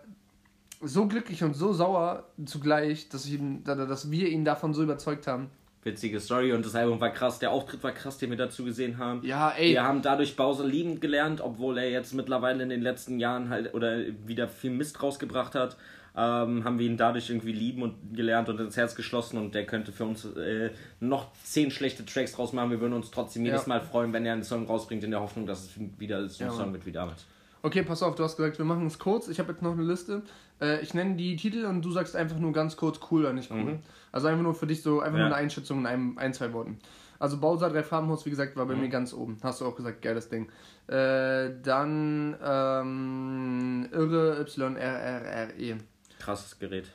so 0.82 1.08
glücklich 1.08 1.44
und 1.44 1.56
so 1.56 1.74
sauer 1.74 2.28
zugleich, 2.46 3.10
dass, 3.10 3.26
ich 3.26 3.34
ihm, 3.34 3.64
dass 3.64 4.10
wir 4.10 4.30
ihn 4.30 4.46
davon 4.46 4.74
so 4.74 4.82
überzeugt 4.84 5.28
haben. 5.28 5.50
Witzige 5.88 6.20
Story 6.20 6.54
und 6.54 6.64
das 6.66 6.76
Album 6.76 7.02
war 7.02 7.10
krass. 7.10 7.40
Der 7.40 7.52
Auftritt 7.52 7.84
war 7.84 7.92
krass, 7.92 8.20
den 8.20 8.30
wir 8.30 8.38
dazu 8.38 8.64
gesehen 8.64 9.00
haben. 9.00 9.26
Ja, 9.26 9.50
ey. 9.58 9.72
Wir 9.72 9.84
haben 9.84 10.04
dadurch 10.04 10.36
Bowser 10.36 10.66
lieben 10.66 11.00
gelernt, 11.00 11.42
obwohl 11.42 11.80
er 11.80 11.90
jetzt 11.90 12.14
mittlerweile 12.14 12.62
in 12.62 12.70
den 12.70 12.82
letzten 12.82 13.20
Jahren 13.20 13.50
halt 13.50 13.74
oder 13.74 13.98
wieder 14.26 14.48
viel 14.48 14.72
Mist 14.72 15.02
rausgebracht 15.02 15.56
hat. 15.56 15.76
Ähm, 16.16 16.64
haben 16.64 16.80
wir 16.80 16.88
ihn 16.88 16.98
dadurch 16.98 17.30
irgendwie 17.30 17.52
lieben 17.52 17.84
und 17.84 18.16
gelernt 18.16 18.50
und 18.50 18.60
ins 18.60 18.76
Herz 18.76 18.96
geschlossen 18.96 19.38
und 19.38 19.54
der 19.54 19.68
könnte 19.68 19.92
für 19.92 20.04
uns 20.06 20.26
äh, 20.26 20.72
noch 21.00 21.32
zehn 21.44 21.70
schlechte 21.70 22.06
Tracks 22.06 22.32
draus 22.34 22.54
machen. 22.54 22.72
Wir 22.72 22.82
würden 22.82 22.94
uns 22.94 23.12
trotzdem 23.12 23.46
jedes 23.46 23.64
Ja. 23.64 23.68
Mal 23.70 23.82
freuen, 23.82 24.14
wenn 24.14 24.26
er 24.26 24.34
einen 24.34 24.44
Song 24.44 24.66
rausbringt, 24.66 25.04
in 25.04 25.12
der 25.12 25.20
Hoffnung, 25.20 25.46
dass 25.46 25.66
es 25.66 25.72
wieder 26.00 26.28
so 26.28 26.44
ein 26.44 26.50
Ja, 26.50 26.56
Song 26.56 26.74
wird 26.74 26.86
wie 26.88 26.92
damals. 26.92 27.26
Okay, 27.62 27.84
pass 27.84 28.02
auf, 28.02 28.16
du 28.16 28.24
hast 28.24 28.36
gesagt, 28.38 28.58
wir 28.58 28.66
machen 28.66 28.88
es 28.88 28.98
kurz. 28.98 29.28
Ich 29.28 29.40
habe 29.40 29.52
jetzt 29.52 29.62
noch 29.62 29.74
eine 29.74 29.84
Liste. 29.84 30.24
Äh, 30.60 30.82
ich 30.82 30.96
nenne 30.96 31.16
die 31.18 31.36
Titel 31.36 31.66
und 31.66 31.84
du 31.84 31.92
sagst 31.92 32.16
einfach 32.16 32.38
nur 32.40 32.52
ganz 32.52 32.78
kurz 32.78 33.00
cool 33.12 33.22
oder 33.22 33.34
nicht 33.34 33.52
cool. 33.52 33.64
Mhm. 33.64 33.80
Also 34.12 34.28
einfach 34.28 34.44
nur 34.44 34.56
für 34.56 34.68
dich 34.68 34.82
so, 34.82 35.00
einfach 35.02 35.18
Ja. 35.20 35.26
nur 35.28 35.36
eine 35.36 35.44
Einschätzung 35.44 35.80
in 35.80 35.86
einem, 35.86 36.18
ein, 36.18 36.34
zwei 36.34 36.54
Worten. 36.54 36.80
Also 37.20 37.40
Bowser, 37.40 37.70
drei 37.70 37.84
Farbenhaus, 37.84 38.26
wie 38.26 38.30
gesagt, 38.30 38.56
war 38.56 38.66
bei 38.66 38.76
Mhm. 38.76 38.82
mir 38.82 38.90
ganz 38.90 39.14
oben. 39.14 39.38
Hast 39.42 39.62
du 39.62 39.66
auch 39.66 39.76
gesagt, 39.76 40.02
geiles 40.02 40.30
Ding. 40.30 40.50
Äh, 40.88 41.50
dann 41.64 42.36
ähm, 42.44 43.90
Irre 43.92 44.46
YRRRE. 44.46 45.78
Krasses 46.20 46.58
Gerät. 46.60 46.86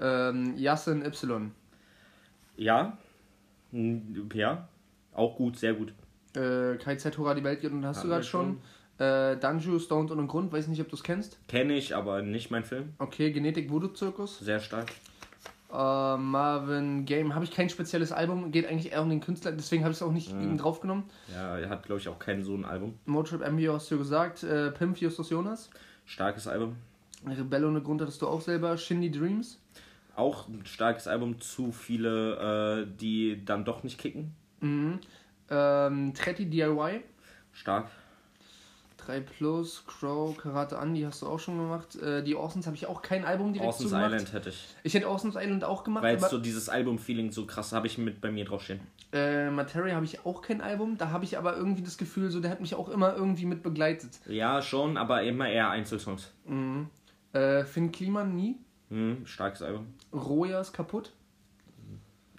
Ähm, 0.00 0.54
Yasin 0.56 1.04
Y. 1.04 1.52
Ja. 2.56 2.96
Ja. 3.72 4.68
Auch 5.12 5.36
gut, 5.36 5.58
sehr 5.58 5.74
gut. 5.74 5.92
Äh, 6.34 6.76
KZ 6.76 7.16
Hurra, 7.18 7.34
die 7.34 7.44
Welt 7.44 7.60
geht 7.60 7.72
und 7.72 7.84
hast 7.86 7.98
Hatten 7.98 8.08
du 8.08 8.12
gerade 8.14 8.24
schon. 8.26 8.60
Äh, 8.98 9.36
Danju, 9.36 9.78
Stoned 9.78 10.10
und 10.10 10.26
Grund, 10.26 10.52
weiß 10.52 10.68
nicht, 10.68 10.80
ob 10.80 10.88
du 10.88 10.96
es 10.96 11.02
kennst. 11.02 11.38
Kenne 11.48 11.74
ich, 11.74 11.94
aber 11.94 12.22
nicht 12.22 12.50
mein 12.50 12.64
Film. 12.64 12.94
Okay, 12.98 13.30
Genetik 13.30 13.70
Voodoo 13.70 13.88
Zirkus. 13.88 14.38
Sehr 14.38 14.60
stark. 14.60 14.90
Äh, 15.72 16.16
Marvin 16.16 17.04
Game 17.04 17.34
habe 17.34 17.44
ich 17.44 17.50
kein 17.50 17.68
spezielles 17.68 18.12
Album, 18.12 18.52
geht 18.52 18.66
eigentlich 18.66 18.92
eher 18.92 19.02
um 19.02 19.10
den 19.10 19.20
Künstler, 19.20 19.52
deswegen 19.52 19.82
habe 19.82 19.92
ich 19.92 19.98
es 19.98 20.02
auch 20.02 20.12
nicht 20.12 20.30
eben 20.30 20.56
draufgenommen. 20.58 21.04
Ja, 21.34 21.58
er 21.58 21.68
hat, 21.68 21.82
glaube 21.84 22.00
ich, 22.00 22.08
auch 22.08 22.18
kein 22.18 22.42
so 22.44 22.54
ein 22.54 22.64
Album. 22.64 22.94
Motrip 23.04 23.40
MBO 23.40 23.74
hast 23.74 23.90
du 23.90 23.98
gesagt, 23.98 24.42
äh, 24.44 24.70
Pimp 24.70 24.98
Justus 24.98 25.30
Jonas, 25.30 25.70
Starkes 26.04 26.46
Album. 26.46 26.76
Rebelle 27.26 27.66
ohne 27.66 27.80
Grund 27.82 28.00
hattest 28.00 28.22
du 28.22 28.28
auch 28.28 28.40
selber, 28.40 28.76
Shindy 28.76 29.10
Dreams, 29.10 29.58
Auch 30.14 30.46
ein 30.48 30.64
starkes 30.64 31.08
Album. 31.08 31.40
Zu 31.40 31.72
viele, 31.72 32.84
äh, 32.84 32.96
die 33.00 33.44
dann 33.44 33.64
doch 33.64 33.82
nicht 33.82 33.98
kicken. 33.98 34.34
mhm. 34.60 35.00
ähm, 35.50 36.14
Tretti 36.14 36.46
DIY, 36.46 37.02
Stark. 37.52 37.88
3 39.06 39.20
Plus, 39.20 39.84
Crow, 39.86 40.36
Karate 40.36 40.76
Andy 40.76 41.02
hast 41.02 41.22
du 41.22 41.26
auch 41.26 41.38
schon 41.38 41.58
gemacht. 41.58 41.94
Äh, 41.96 42.22
die 42.24 42.34
Orsons 42.34 42.66
habe 42.66 42.76
ich 42.76 42.86
auch 42.86 43.02
kein 43.02 43.24
Album 43.24 43.52
direkt 43.52 43.66
Orson's 43.66 43.90
zugemacht. 43.90 44.12
Island 44.12 44.32
hätte 44.32 44.48
ich. 44.50 44.66
Ich 44.82 44.94
hätte 44.94 45.08
Orsons 45.08 45.36
Island 45.36 45.64
auch 45.64 45.84
gemacht, 45.84 46.02
Weil 46.02 46.18
so 46.18 46.38
dieses 46.38 46.68
Album-Feeling 46.68 47.30
so 47.30 47.46
krass 47.46 47.72
habe 47.72 47.86
ich 47.86 47.98
mit 47.98 48.20
bei 48.20 48.30
mir 48.30 48.44
draufstehen. 48.44 48.80
äh, 49.12 49.50
Materia 49.50 49.94
habe 49.94 50.04
ich 50.04 50.24
auch 50.26 50.42
kein 50.42 50.60
Album. 50.60 50.98
Da 50.98 51.10
habe 51.10 51.24
ich 51.24 51.38
aber 51.38 51.56
irgendwie 51.56 51.82
das 51.82 51.98
Gefühl, 51.98 52.30
so 52.30 52.40
der 52.40 52.50
hat 52.50 52.60
mich 52.60 52.74
auch 52.74 52.88
immer 52.88 53.14
irgendwie 53.14 53.46
mit 53.46 53.62
begleitet. 53.62 54.10
Ja, 54.26 54.60
schon, 54.60 54.96
aber 54.96 55.22
immer 55.22 55.48
eher 55.48 55.70
Einzelsongs. 55.70 56.32
Mhm. 56.44 56.88
Äh, 57.32 57.64
Finn 57.64 57.92
Kliman 57.92 58.34
nie. 58.34 58.56
Hm, 58.88 59.24
starkes 59.26 59.62
Album. 59.62 59.94
Roja 60.12 60.60
ist 60.60 60.72
kaputt. 60.72 61.12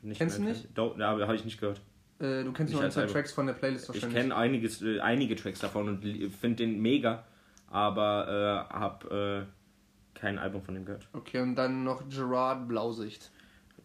Nicht 0.01 0.17
Kennst 0.17 0.37
du 0.37 0.43
nicht? 0.43 0.67
Do, 0.75 0.95
ja, 0.97 1.09
habe 1.09 1.35
ich 1.35 1.45
nicht 1.45 1.59
gehört. 1.59 1.81
Äh, 2.19 2.43
du 2.43 2.51
kennst 2.53 2.73
nur 2.73 2.83
ein, 2.83 2.91
zwei. 2.91 3.05
Tracks 3.05 3.31
von 3.31 3.45
der 3.47 3.53
Playlist 3.53 3.85
Ich 3.85 3.89
wahrscheinlich. 3.95 4.21
kenne 4.21 4.35
einiges, 4.35 4.81
äh, 4.81 4.99
einige 4.99 5.35
Tracks 5.35 5.59
davon 5.59 5.87
und 5.87 6.03
finde 6.33 6.57
den 6.65 6.81
mega, 6.81 7.23
aber 7.69 8.67
äh, 8.71 8.73
habe 8.73 9.47
äh, 10.15 10.17
kein 10.19 10.39
Album 10.39 10.63
von 10.63 10.73
dem 10.75 10.85
gehört. 10.85 11.07
Okay, 11.13 11.39
und 11.41 11.55
dann 11.55 11.83
noch 11.83 12.07
Gerard 12.09 12.67
Blausicht. 12.67 13.31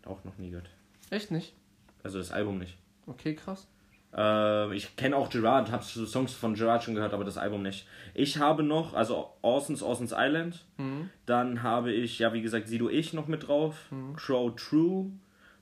Auch 0.06 0.24
noch 0.24 0.38
nie 0.38 0.48
gehört. 0.50 0.70
Echt 1.10 1.30
nicht? 1.30 1.54
Also 2.02 2.18
das 2.18 2.32
Album 2.32 2.58
nicht. 2.58 2.76
Okay, 3.06 3.34
krass. 3.34 3.68
Äh, 4.16 4.74
ich 4.74 4.96
kenne 4.96 5.16
auch 5.16 5.28
Gerard, 5.30 5.70
habe 5.70 5.82
Songs 5.84 6.32
von 6.34 6.54
Gerard 6.54 6.82
schon 6.84 6.94
gehört, 6.94 7.14
aber 7.14 7.24
das 7.24 7.38
Album 7.38 7.62
nicht. 7.62 7.86
Ich 8.14 8.38
habe 8.38 8.62
noch, 8.62 8.94
also 8.94 9.30
Orson's, 9.42 9.82
Orson's 9.82 10.12
Island. 10.16 10.64
Mhm. 10.78 11.10
Dann 11.26 11.62
habe 11.62 11.92
ich, 11.92 12.18
ja, 12.18 12.32
wie 12.32 12.42
gesagt, 12.42 12.68
Sido 12.68 12.88
Ich 12.88 13.12
noch 13.12 13.26
mit 13.28 13.46
drauf. 13.48 13.90
Crow 14.16 14.54
True. 14.56 15.10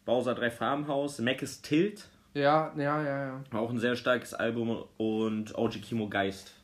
Bowser 0.04 0.34
3 0.34 0.50
Farmhouse. 0.50 1.18
Mac 1.20 1.42
is 1.42 1.62
Tilt. 1.62 2.08
Ja, 2.34 2.72
ja, 2.76 3.02
ja, 3.02 3.26
ja. 3.26 3.58
Auch 3.58 3.70
ein 3.70 3.78
sehr 3.78 3.96
starkes 3.96 4.34
Album. 4.34 4.84
Und 4.96 5.56
OG 5.56 5.82
Kimo 5.82 6.08
Geist. 6.08 6.54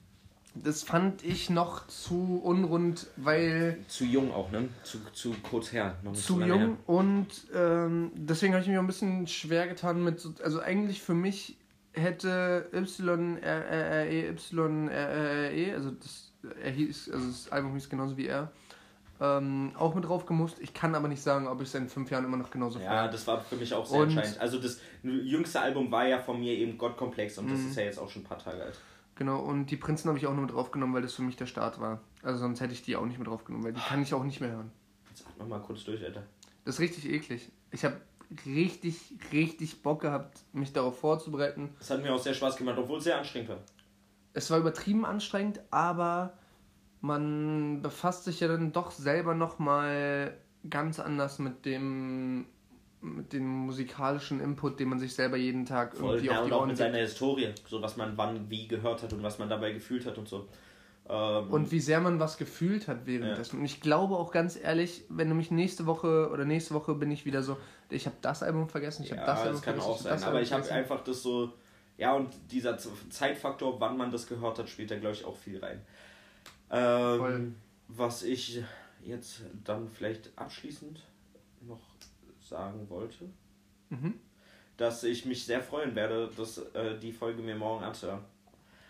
Das 0.54 0.84
fand 0.84 1.22
ich 1.22 1.50
noch 1.50 1.86
zu 1.86 2.40
unrund, 2.42 3.08
weil 3.16 3.78
Zu 3.88 4.04
jung 4.04 4.32
auch, 4.32 4.50
ne? 4.50 4.68
Zu, 4.84 4.98
zu 5.12 5.34
kurz 5.42 5.70
her. 5.72 5.96
Noch 6.02 6.12
nicht 6.12 6.24
zu 6.24 6.40
jung 6.40 6.58
her. 6.58 6.76
und 6.86 7.28
ähm, 7.54 8.10
deswegen 8.14 8.54
habe 8.54 8.62
ich 8.62 8.68
mir 8.68 8.78
auch 8.78 8.84
ein 8.84 8.86
bisschen 8.86 9.26
schwer 9.26 9.68
getan 9.68 10.02
mit, 10.02 10.18
so, 10.18 10.32
also 10.42 10.60
eigentlich 10.60 11.02
für 11.02 11.12
mich 11.12 11.58
hätte 11.92 12.70
Y 12.72 13.36
R 13.42 13.66
R 13.66 13.86
R 13.86 14.10
E 14.10 14.28
Y 14.30 14.88
R 14.88 15.08
R 15.08 15.30
R 15.30 15.52
E, 15.52 15.74
also 15.74 15.90
das 15.90 16.32
er 16.62 16.70
hieß, 16.70 17.10
also 17.10 17.26
das 17.26 17.52
Album 17.52 17.74
hieß 17.74 17.88
genauso 17.88 18.16
wie 18.16 18.26
er, 18.26 18.50
ähm, 19.20 19.72
auch 19.78 19.94
mit 19.94 20.04
drauf 20.04 20.26
gemusst. 20.26 20.58
Ich 20.60 20.74
kann 20.74 20.94
aber 20.94 21.08
nicht 21.08 21.22
sagen, 21.22 21.46
ob 21.46 21.60
ich 21.60 21.68
es 21.68 21.74
in 21.74 21.88
fünf 21.88 22.10
Jahren 22.10 22.24
immer 22.24 22.36
noch 22.36 22.50
genauso 22.50 22.78
Ja, 22.78 23.08
das 23.08 23.26
war 23.26 23.40
für 23.40 23.56
mich 23.56 23.72
auch 23.74 23.86
sehr 23.86 24.00
Und- 24.00 24.10
entscheidend. 24.10 24.38
Also 24.40 24.58
das 24.60 24.80
jüngste 25.02 25.60
Album 25.60 25.90
war 25.90 26.06
ja 26.06 26.18
von 26.18 26.38
mir 26.38 26.52
eben 26.52 26.76
Gottkomplex 26.78 27.38
und 27.38 27.50
das 27.50 27.58
Mhm. 27.60 27.68
ist 27.68 27.76
ja 27.76 27.82
jetzt 27.84 27.98
auch 27.98 28.10
schon 28.10 28.22
ein 28.22 28.26
paar 28.26 28.38
Tage 28.38 28.62
alt. 28.62 28.78
Genau, 29.14 29.40
und 29.40 29.66
die 29.66 29.76
Prinzen 29.78 30.08
habe 30.08 30.18
ich 30.18 30.26
auch 30.26 30.32
nur 30.34 30.42
mit 30.42 30.52
draufgenommen, 30.52 30.94
weil 30.94 31.00
das 31.02 31.14
für 31.14 31.22
mich 31.22 31.36
der 31.36 31.46
Start 31.46 31.80
war. 31.80 32.00
Also 32.22 32.40
sonst 32.40 32.60
hätte 32.60 32.74
ich 32.74 32.82
die 32.82 32.96
auch 32.96 33.06
nicht 33.06 33.18
mit 33.18 33.26
draufgenommen, 33.28 33.64
weil 33.64 33.72
die 33.72 33.80
kann 33.80 34.02
ich 34.02 34.12
auch 34.12 34.24
nicht 34.24 34.40
mehr 34.42 34.50
hören. 34.50 34.70
Jetzt 35.08 35.26
atme 35.26 35.46
mal 35.48 35.60
kurz 35.60 35.84
durch, 35.84 36.04
Alter. 36.04 36.22
Das 36.66 36.74
ist 36.74 36.80
richtig 36.80 37.08
eklig. 37.10 37.50
Ich 37.70 37.84
habe 37.86 37.96
richtig, 38.44 39.14
richtig 39.32 39.82
Bock 39.82 40.02
gehabt, 40.02 40.40
mich 40.52 40.72
darauf 40.72 40.98
vorzubereiten. 40.98 41.70
Das 41.78 41.90
hat 41.90 42.02
mir 42.02 42.12
auch 42.12 42.18
sehr 42.18 42.34
Spaß 42.34 42.56
gemacht, 42.56 42.76
obwohl 42.78 42.98
es 42.98 43.04
sehr 43.04 43.16
anstrengend 43.18 43.50
war. 43.50 43.58
Es 44.34 44.50
war 44.50 44.58
übertrieben 44.58 45.06
anstrengend, 45.06 45.60
aber 45.70 46.34
man 47.06 47.82
befasst 47.82 48.24
sich 48.24 48.40
ja 48.40 48.48
dann 48.48 48.72
doch 48.72 48.90
selber 48.90 49.34
nochmal 49.34 50.36
ganz 50.68 51.00
anders 51.00 51.38
mit 51.38 51.64
dem 51.64 52.46
mit 53.02 53.32
dem 53.32 53.46
musikalischen 53.46 54.40
Input, 54.40 54.80
den 54.80 54.88
man 54.88 54.98
sich 54.98 55.14
selber 55.14 55.36
jeden 55.36 55.64
Tag 55.64 55.96
Voll, 55.96 56.16
irgendwie 56.16 56.26
ja, 56.26 56.32
auf 56.32 56.42
und 56.42 56.48
die 56.48 56.52
auch 56.52 56.60
Ohren 56.60 56.68
mit 56.68 56.76
seiner 56.76 56.98
Historie, 56.98 57.52
so 57.68 57.80
was 57.80 57.96
man 57.96 58.16
wann 58.16 58.50
wie 58.50 58.66
gehört 58.66 59.02
hat 59.02 59.12
und 59.12 59.22
was 59.22 59.38
man 59.38 59.48
dabei 59.48 59.72
gefühlt 59.72 60.06
hat 60.06 60.18
und 60.18 60.28
so. 60.28 60.48
Ähm, 61.08 61.50
Und 61.50 61.70
wie 61.70 61.78
sehr 61.78 62.00
man 62.00 62.18
was 62.18 62.36
gefühlt 62.36 62.88
hat 62.88 63.06
währenddessen. 63.06 63.60
Und 63.60 63.64
ich 63.64 63.80
glaube 63.80 64.16
auch 64.16 64.32
ganz 64.32 64.58
ehrlich, 64.60 65.04
wenn 65.08 65.28
du 65.28 65.36
mich 65.36 65.50
nächste 65.52 65.86
Woche 65.86 66.30
oder 66.32 66.44
nächste 66.44 66.74
Woche 66.74 66.94
bin 66.94 67.10
ich 67.12 67.24
wieder 67.24 67.42
so, 67.42 67.56
ich 67.90 68.06
habe 68.06 68.16
das 68.22 68.42
Album 68.42 68.68
vergessen, 68.68 69.04
ich 69.04 69.10
ja, 69.10 69.18
habe 69.18 69.26
das 69.26 69.40
Album 69.40 69.52
das 69.52 69.62
kann 69.62 69.74
vergessen. 69.74 69.90
auch 69.92 70.00
sein. 70.00 70.22
Aber 70.22 70.26
Album 70.26 70.42
ich 70.42 70.52
habe 70.52 70.70
einfach 70.70 71.04
das 71.04 71.22
so, 71.22 71.52
ja, 71.96 72.14
und 72.14 72.30
dieser 72.50 72.76
Zeitfaktor, 72.76 73.80
wann 73.80 73.96
man 73.96 74.10
das 74.10 74.26
gehört 74.26 74.58
hat, 74.58 74.68
spielt 74.68 74.90
da, 74.90 74.98
glaube 74.98 75.14
ich, 75.14 75.24
auch 75.24 75.36
viel 75.36 75.58
rein. 75.58 75.80
Ähm, 76.70 77.56
was 77.88 78.22
ich 78.22 78.62
jetzt 79.02 79.42
dann 79.64 79.88
vielleicht 79.88 80.36
abschließend 80.36 81.00
noch 81.60 81.80
sagen 82.40 82.88
wollte, 82.90 83.28
Mhm. 83.88 84.14
dass 84.76 85.04
ich 85.04 85.24
mich 85.26 85.44
sehr 85.46 85.62
freuen 85.62 85.94
werde, 85.94 86.28
dass 86.36 86.58
äh, 86.58 86.98
die 86.98 87.12
Folge 87.12 87.40
mir 87.42 87.54
morgen 87.54 87.84
anzuhören. 87.84 88.24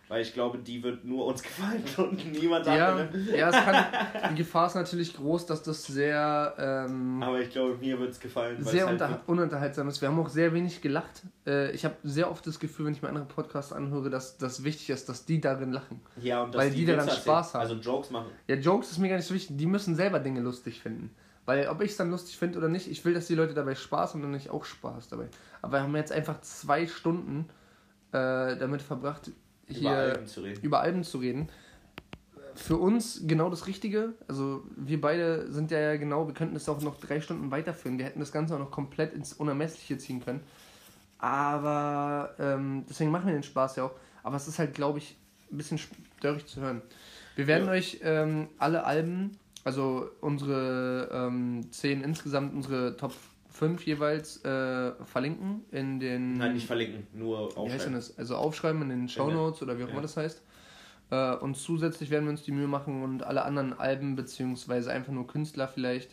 Weil 0.09 0.23
ich 0.23 0.33
glaube, 0.35 0.59
die 0.59 0.85
wird 0.85 1.05
nur 1.05 1.27
uns 1.27 1.43
gefallen 1.43 1.83
und 1.97 2.33
niemand 2.33 2.65
Ja, 2.67 2.95
anderem. 2.95 3.27
ja, 3.35 3.49
es 3.49 3.57
kann, 3.57 3.85
die 4.31 4.37
Gefahr 4.37 4.69
ist 4.69 4.75
natürlich 4.77 5.17
groß, 5.17 5.47
dass 5.47 5.63
das 5.65 5.85
sehr, 5.85 6.55
ähm, 6.59 7.21
Aber 7.23 7.41
ich 7.41 7.51
glaube, 7.51 7.77
mir 7.79 7.99
wird 7.99 8.13
es 8.13 8.21
gefallen. 8.21 8.63
sehr 8.63 8.85
es 8.85 8.89
halt 8.91 9.03
unter, 9.03 9.21
ununterhaltsam 9.27 9.89
ist. 9.89 10.01
Wir 10.01 10.09
haben 10.09 10.21
auch 10.21 10.29
sehr 10.29 10.53
wenig 10.55 10.81
gelacht. 10.81 11.23
Äh, 11.45 11.73
ich 11.73 11.85
habe 11.85 11.97
sehr 12.05 12.31
oft 12.31 12.47
das 12.47 12.61
Gefühl, 12.61 12.87
wenn 12.87 12.93
ich 12.93 13.03
mir 13.03 13.09
andere 13.09 13.25
Podcasts 13.25 13.73
anhöre, 13.73 14.09
dass 14.09 14.39
das 14.39 14.63
wichtig 14.63 14.91
ist, 14.91 15.09
dass 15.09 15.25
die 15.25 15.41
darin 15.41 15.73
lachen. 15.73 16.01
Ja, 16.23 16.45
und 16.45 16.55
dass 16.55 16.63
Weil 16.63 16.71
die 16.71 16.85
daran 16.87 17.07
Witze 17.07 17.17
Spaß 17.17 17.55
haben. 17.55 17.63
Also 17.63 17.75
Jokes 17.75 18.11
machen. 18.11 18.29
Ja, 18.47 18.55
Jokes 18.55 18.93
ist 18.93 18.99
mir 18.99 19.09
gar 19.09 19.17
nicht 19.17 19.27
so 19.27 19.35
wichtig. 19.35 19.57
Die 19.57 19.67
müssen 19.67 19.97
selber 19.97 20.21
Dinge 20.21 20.41
lustig 20.41 20.81
finden. 20.83 21.11
Weil 21.47 21.67
ob 21.69 21.81
ich 21.81 21.91
es 21.93 21.97
dann 21.97 22.11
lustig 22.11 22.37
finde 22.39 22.59
oder 22.59 22.69
nicht, 22.69 22.89
ich 22.91 23.05
will, 23.05 23.15
dass 23.15 23.27
die 23.27 23.35
Leute 23.35 23.55
dabei 23.55 23.75
Spaß 23.75 24.15
haben 24.15 24.23
und 24.23 24.31
dann 24.33 24.41
ich 24.41 24.51
auch 24.51 24.65
Spaß 24.65 25.09
dabei. 25.09 25.27
Aber 25.63 25.75
wir 25.75 25.83
haben 25.83 25.95
jetzt 25.97 26.11
einfach 26.13 26.41
zwei 26.43 26.87
Stunden 26.89 27.47
äh, 28.13 28.57
damit 28.57 28.83
verbracht, 28.83 29.31
über 29.69 29.91
Alben 29.91 30.27
zu 30.27 30.41
reden. 30.41 30.63
über 30.63 30.81
Alben 30.81 31.05
zu 31.05 31.19
reden. 31.19 31.49
Für 32.55 32.79
uns 32.79 33.23
genau 33.27 33.51
das 33.51 33.67
Richtige. 33.67 34.15
Also 34.29 34.65
wir 34.77 35.01
beide 35.01 35.53
sind 35.53 35.71
ja 35.71 35.97
genau, 35.97 36.27
wir 36.27 36.33
könnten 36.35 36.55
das 36.55 36.69
auch 36.69 36.81
noch 36.81 36.99
drei 36.99 37.21
Stunden 37.21 37.51
weiterführen. 37.51 37.99
Wir 37.99 38.07
hätten 38.07 38.21
das 38.21 38.33
Ganze 38.33 38.55
auch 38.55 38.59
noch 38.59 38.71
komplett 38.71 39.13
ins 39.13 39.35
Unermessliche 39.35 39.99
ziehen 39.99 40.25
können. 40.25 40.41
Aber 41.19 42.35
ähm, 42.39 42.85
deswegen 42.89 43.11
machen 43.11 43.27
wir 43.27 43.35
den 43.35 43.43
Spaß 43.43 43.77
ja 43.77 43.85
auch. 43.85 43.93
Aber 44.23 44.37
es 44.37 44.49
ist 44.49 44.59
halt, 44.59 44.75
glaube 44.75 44.99
ich, 44.99 45.17
ein 45.51 45.57
bisschen 45.57 45.79
störrig 46.19 46.47
zu 46.47 46.61
hören. 46.61 46.83
Wir 47.37 47.47
werden 47.47 47.67
Ja. 47.67 47.73
euch 47.73 48.01
ähm, 48.03 48.49
alle 48.59 48.85
Alben, 48.85 49.33
also 49.65 50.09
unsere 50.21 51.09
ähm, 51.13 51.71
zehn 51.71 52.03
insgesamt, 52.03 52.55
unsere 52.55 52.97
Top 52.97 53.13
5 53.57 53.85
jeweils 53.87 54.45
äh, 54.45 54.93
verlinken 55.05 55.65
in 55.71 55.99
den. 56.01 56.35
Nein, 56.35 56.55
nicht 56.55 56.67
verlinken, 56.67 57.07
nur 57.15 57.49
Wie 57.57 57.71
heißt 57.71 57.87
denn 57.87 57.95
aufschreiben. 57.95 57.95
das? 57.95 58.19
Also 58.19 58.37
aufschreiben 58.37 58.83
in 58.83 58.89
den 58.91 59.09
Shownotes 59.09 59.63
oder 59.63 59.79
wie 59.79 59.83
auch 59.85 59.89
Ja. 59.89 59.93
immer 59.93 60.03
das 60.03 60.17
heißt. 60.17 60.43
Äh, 61.11 61.35
und 61.37 61.57
zusätzlich 61.57 62.11
werden 62.11 62.25
wir 62.25 62.31
uns 62.31 62.43
die 62.43 62.53
Mühe 62.53 62.67
machen 62.69 63.03
und 63.03 63.23
alle 63.23 63.45
anderen 63.45 63.73
Alben, 63.73 64.17
beziehungsweise 64.17 64.91
einfach 64.93 65.13
nur 65.13 65.27
Künstler 65.27 65.69
vielleicht, 65.69 66.11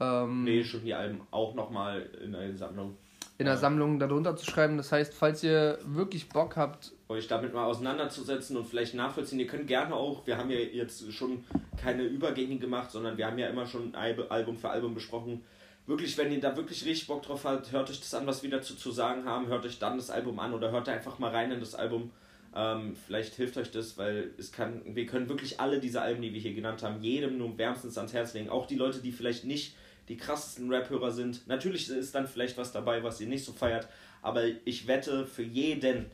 ähm, 0.00 0.44
Nee, 0.44 0.64
schon 0.64 0.84
die 0.84 0.94
Alben 0.94 1.20
auch 1.30 1.54
nochmal 1.54 2.08
in 2.24 2.34
eine 2.34 2.56
Sammlung. 2.56 2.96
in 3.38 3.46
der. 3.46 3.56
Sammlung 3.56 3.98
darunter 3.98 4.36
zu 4.36 4.46
schreiben. 4.46 4.76
Das 4.76 4.92
heißt, 4.92 5.14
falls 5.14 5.42
ihr 5.42 5.78
wirklich 5.84 6.28
Bock 6.28 6.56
habt, 6.56 6.92
Euch 7.08 7.26
damit 7.26 7.52
mal 7.52 7.64
auseinanderzusetzen 7.64 8.56
und 8.56 8.66
vielleicht 8.68 8.94
nachvollziehen. 8.94 9.40
Ihr 9.40 9.48
könnt 9.48 9.66
gerne 9.66 9.94
auch, 9.96 10.24
wir 10.28 10.38
haben 10.38 10.48
ja 10.50 10.58
jetzt 10.60 11.12
schon 11.12 11.42
keine 11.76 12.04
Übergänge 12.04 12.56
gemacht, 12.58 12.90
sondern 12.92 13.16
wir 13.18 13.26
haben 13.26 13.36
ja 13.38 13.48
immer 13.48 13.66
schon 13.66 13.94
Album 13.96 14.56
für 14.56 14.70
Album 14.70 14.94
besprochen. 14.94 15.42
Wirklich, 15.90 16.16
wenn 16.16 16.30
ihr 16.30 16.38
da 16.38 16.56
wirklich 16.56 16.84
richtig 16.84 17.08
Bock 17.08 17.24
drauf 17.24 17.44
habt, 17.44 17.72
hört 17.72 17.90
euch 17.90 17.98
das 17.98 18.14
an, 18.14 18.24
was 18.24 18.44
wir 18.44 18.50
dazu 18.50 18.76
zu 18.76 18.92
sagen 18.92 19.24
haben, 19.24 19.48
hört 19.48 19.66
euch 19.66 19.80
dann 19.80 19.96
das 19.96 20.08
Album 20.08 20.38
an 20.38 20.54
oder 20.54 20.70
hört 20.70 20.88
einfach 20.88 21.18
mal 21.18 21.32
rein 21.32 21.50
in 21.50 21.58
das 21.58 21.74
Album. 21.74 22.12
Ähm, 22.54 22.94
vielleicht 22.94 23.34
hilft 23.34 23.56
euch 23.56 23.72
das, 23.72 23.98
weil 23.98 24.30
es 24.38 24.52
kann, 24.52 24.82
wir 24.84 25.04
können 25.06 25.28
wirklich 25.28 25.58
alle 25.58 25.80
diese 25.80 26.00
Alben, 26.00 26.22
die 26.22 26.32
wir 26.32 26.40
hier 26.40 26.54
genannt 26.54 26.84
haben, 26.84 27.02
jedem 27.02 27.38
nur 27.38 27.58
wärmstens 27.58 27.98
ans 27.98 28.12
Herz 28.12 28.34
legen. 28.34 28.50
Auch 28.50 28.66
die 28.66 28.76
Leute, 28.76 29.00
die 29.00 29.10
vielleicht 29.10 29.44
nicht 29.44 29.74
die 30.08 30.16
krassesten 30.16 30.72
Rap-Hörer 30.72 31.10
sind. 31.10 31.48
Natürlich 31.48 31.90
ist 31.90 32.14
dann 32.14 32.28
vielleicht 32.28 32.56
was 32.56 32.70
dabei, 32.70 33.02
was 33.02 33.20
ihr 33.20 33.26
nicht 33.26 33.44
so 33.44 33.52
feiert, 33.52 33.88
aber 34.22 34.44
ich 34.64 34.86
wette, 34.86 35.26
für 35.26 35.42
jeden 35.42 36.06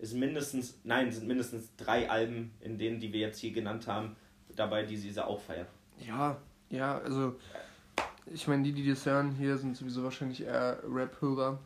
ist 0.00 0.14
mindestens, 0.14 0.80
nein, 0.82 1.12
sind 1.12 1.28
mindestens 1.28 1.70
drei 1.76 2.10
Alben, 2.10 2.50
in 2.60 2.78
denen, 2.78 2.98
die 2.98 3.12
wir 3.12 3.20
jetzt 3.20 3.38
hier 3.38 3.52
genannt 3.52 3.86
haben, 3.86 4.16
dabei, 4.56 4.82
die 4.82 4.96
sie 4.96 5.24
auch 5.24 5.40
feiern. 5.40 5.68
ja, 6.04 6.36
ja, 6.68 6.98
also 6.98 7.36
ich 8.32 8.46
meine, 8.48 8.62
die, 8.62 8.72
die 8.72 8.88
das 8.88 9.06
hören 9.06 9.32
hier, 9.32 9.58
sind 9.58 9.76
sowieso 9.76 10.02
wahrscheinlich 10.02 10.42
eher 10.42 10.78
Rap-Hörer. 10.88 11.58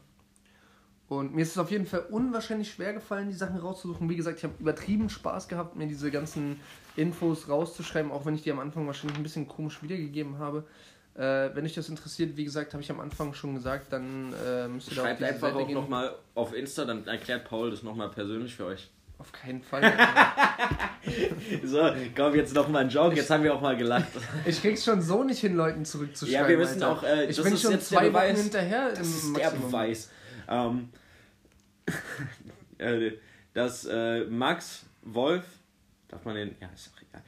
Und 1.08 1.34
mir 1.34 1.42
ist 1.42 1.50
es 1.50 1.58
auf 1.58 1.70
jeden 1.70 1.86
Fall 1.86 2.06
unwahrscheinlich 2.10 2.70
schwer 2.70 2.94
gefallen, 2.94 3.28
die 3.28 3.34
Sachen 3.34 3.58
rauszusuchen. 3.58 4.08
Wie 4.08 4.16
gesagt, 4.16 4.38
ich 4.38 4.44
habe 4.44 4.54
übertrieben 4.58 5.10
Spaß 5.10 5.48
gehabt, 5.48 5.76
mir 5.76 5.86
diese 5.86 6.10
ganzen 6.10 6.58
Infos 6.96 7.48
rauszuschreiben, 7.48 8.10
auch 8.10 8.24
wenn 8.24 8.34
ich 8.34 8.42
die 8.42 8.50
am 8.50 8.58
Anfang 8.58 8.86
wahrscheinlich 8.86 9.18
ein 9.18 9.22
bisschen 9.22 9.46
komisch 9.46 9.82
wiedergegeben 9.82 10.38
habe. 10.38 10.64
Äh, 11.14 11.54
wenn 11.54 11.64
euch 11.64 11.74
das 11.74 11.88
interessiert, 11.88 12.36
wie 12.36 12.44
gesagt, 12.44 12.72
habe 12.72 12.82
ich 12.82 12.90
am 12.90 13.00
Anfang 13.00 13.34
schon 13.34 13.54
gesagt, 13.54 13.92
dann 13.92 14.32
äh, 14.44 14.66
müsst 14.66 14.90
ihr 14.90 14.96
da 14.96 15.02
auf 15.02 15.06
Schreibt 15.08 15.20
diese 15.20 15.30
einfach 15.30 15.52
Seite 15.52 15.58
auch 15.58 15.70
nochmal 15.70 16.14
auf 16.34 16.54
Insta, 16.54 16.84
dann 16.84 17.06
erklärt 17.06 17.44
Paul 17.44 17.70
das 17.70 17.82
nochmal 17.82 18.10
persönlich 18.10 18.54
für 18.54 18.64
euch. 18.64 18.90
Auf 19.24 19.32
keinen 19.32 19.62
Fall. 19.62 19.82
So, 21.62 21.90
komm, 22.16 22.34
jetzt 22.34 22.54
nochmal 22.54 22.84
ein 22.84 22.88
Joke, 22.88 23.14
jetzt 23.14 23.28
haben 23.28 23.44
wir 23.44 23.54
auch 23.54 23.60
mal 23.60 23.76
gelacht. 23.76 24.08
ich 24.46 24.62
krieg's 24.62 24.82
schon 24.82 25.02
so 25.02 25.22
nicht 25.22 25.40
hin, 25.40 25.54
Leuten 25.54 25.84
zurückzuschreiben. 25.84 26.42
Ja, 26.42 26.48
wir 26.48 26.56
müssen 26.56 26.82
Alter. 26.82 26.92
auch, 26.92 27.02
äh, 27.02 27.26
ich 27.26 27.42
bin 27.42 27.56
schon 27.58 27.78
zwei. 27.78 28.10
Wochen 28.10 28.34
hinterher. 28.34 28.88
Das 28.88 29.06
ist 29.06 29.36
der. 29.36 29.50
Beweis. 29.50 30.10
Ähm, 30.48 30.88
äh, 32.78 33.12
dass 33.52 33.84
äh, 33.84 34.24
Max 34.24 34.86
Wolf 35.02 35.44
Darf 36.14 36.24
man 36.24 36.36
den. 36.36 36.54
Ja, 36.60 36.68
ist 36.72 36.92
auch 36.94 37.00
egal. 37.02 37.22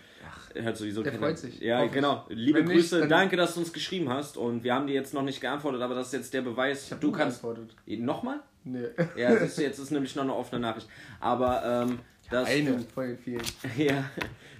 Er 0.55 0.62
hört 0.62 0.77
sowieso 0.77 1.02
der 1.02 1.12
freut 1.14 1.39
sich. 1.39 1.59
Ja, 1.60 1.85
genau. 1.86 2.24
Liebe 2.28 2.60
Wenn 2.60 2.66
nicht, 2.66 2.77
Grüße, 2.77 3.01
dann- 3.01 3.09
danke, 3.09 3.36
dass 3.36 3.55
du 3.55 3.60
uns 3.60 3.73
geschrieben 3.73 4.09
hast. 4.09 4.36
Und 4.36 4.62
wir 4.62 4.74
haben 4.74 4.86
dir 4.86 4.94
jetzt 4.94 5.12
noch 5.12 5.23
nicht 5.23 5.40
geantwortet, 5.40 5.82
aber 5.82 5.94
das 5.94 6.06
ist 6.09 6.12
jetzt 6.12 6.35
der 6.35 6.43
Beweis. 6.43 6.85
Ich 6.85 6.93
hab 6.93 7.01
du 7.01 7.10
kannst. 7.10 7.43
geantwortet. 7.43 7.74
Nochmal? 7.86 8.40
Nee. 8.66 8.88
Ja, 9.16 9.36
siehst 9.36 9.59
du, 9.59 9.62
jetzt 9.62 9.78
ist 9.78 9.93
nämlich 9.93 10.16
noch 10.16 10.24
eine 10.24 10.34
offene 10.34 10.60
Nachricht. 10.60 10.88
Aber, 11.20 11.62
ähm, 11.64 12.01
dass, 12.30 12.48
Eine 12.48 12.72
du, 12.72 12.84
von 12.93 13.06
den 13.06 13.18
vielen. 13.18 13.43
ja, 13.76 14.10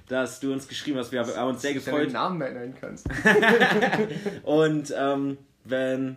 dass 0.09 0.39
du 0.39 0.53
uns 0.53 0.69
geschrieben 0.69 0.99
hast. 0.99 1.11
Wir 1.11 1.21
haben 1.21 1.49
uns 1.49 1.63
sehr 1.63 1.75
Dass 1.75 1.85
du 1.85 1.91
gefreut. 1.91 2.13
Namen 2.13 2.39
mehr 2.39 2.53
nennen 2.53 2.75
kannst. 2.81 3.09
Und 4.45 4.95
ähm, 4.97 5.39
wenn. 5.65 6.17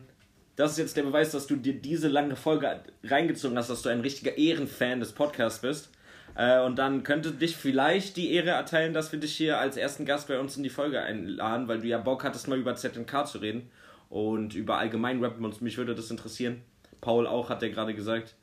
Das 0.55 0.71
ist 0.71 0.77
jetzt 0.77 0.97
der 0.97 1.03
Beweis, 1.03 1.31
dass 1.31 1.47
du 1.47 1.55
dir 1.55 1.73
diese 1.73 2.09
lange 2.09 2.35
Folge 2.35 2.81
reingezogen 3.05 3.57
hast, 3.57 3.69
dass 3.69 3.81
du 3.81 3.87
ein 3.87 4.01
richtiger 4.01 4.37
Ehrenfan 4.37 4.99
des 4.99 5.13
Podcasts 5.13 5.61
bist. 5.61 5.89
Äh, 6.35 6.59
und 6.59 6.77
dann 6.77 7.03
könnte 7.03 7.31
dich 7.31 7.55
vielleicht 7.55 8.17
die 8.17 8.33
Ehre 8.33 8.49
erteilen, 8.49 8.93
dass 8.93 9.13
wir 9.13 9.21
dich 9.21 9.37
hier 9.37 9.57
als 9.57 9.77
ersten 9.77 10.03
Gast 10.05 10.27
bei 10.27 10.37
uns 10.37 10.57
in 10.57 10.63
die 10.63 10.69
Folge 10.69 11.01
einladen, 11.01 11.69
weil 11.69 11.79
du 11.79 11.87
ja 11.87 11.97
Bock 11.97 12.25
hattest, 12.25 12.49
mal 12.49 12.59
über 12.59 12.75
ZNK 12.75 13.25
zu 13.25 13.37
reden 13.37 13.71
und 14.09 14.53
über 14.53 14.77
Allgemeinrap. 14.77 15.39
Und 15.39 15.61
mich 15.61 15.77
würde 15.77 15.95
das 15.95 16.11
interessieren. 16.11 16.61
Paul 17.01 17.27
auch, 17.27 17.49
hat 17.49 17.63
er 17.63 17.69
gerade 17.69 17.93
gesagt. 17.93 18.35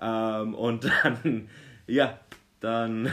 Ähm, 0.00 0.54
und 0.54 0.84
dann, 1.02 1.48
ja, 1.86 2.18
dann. 2.60 3.12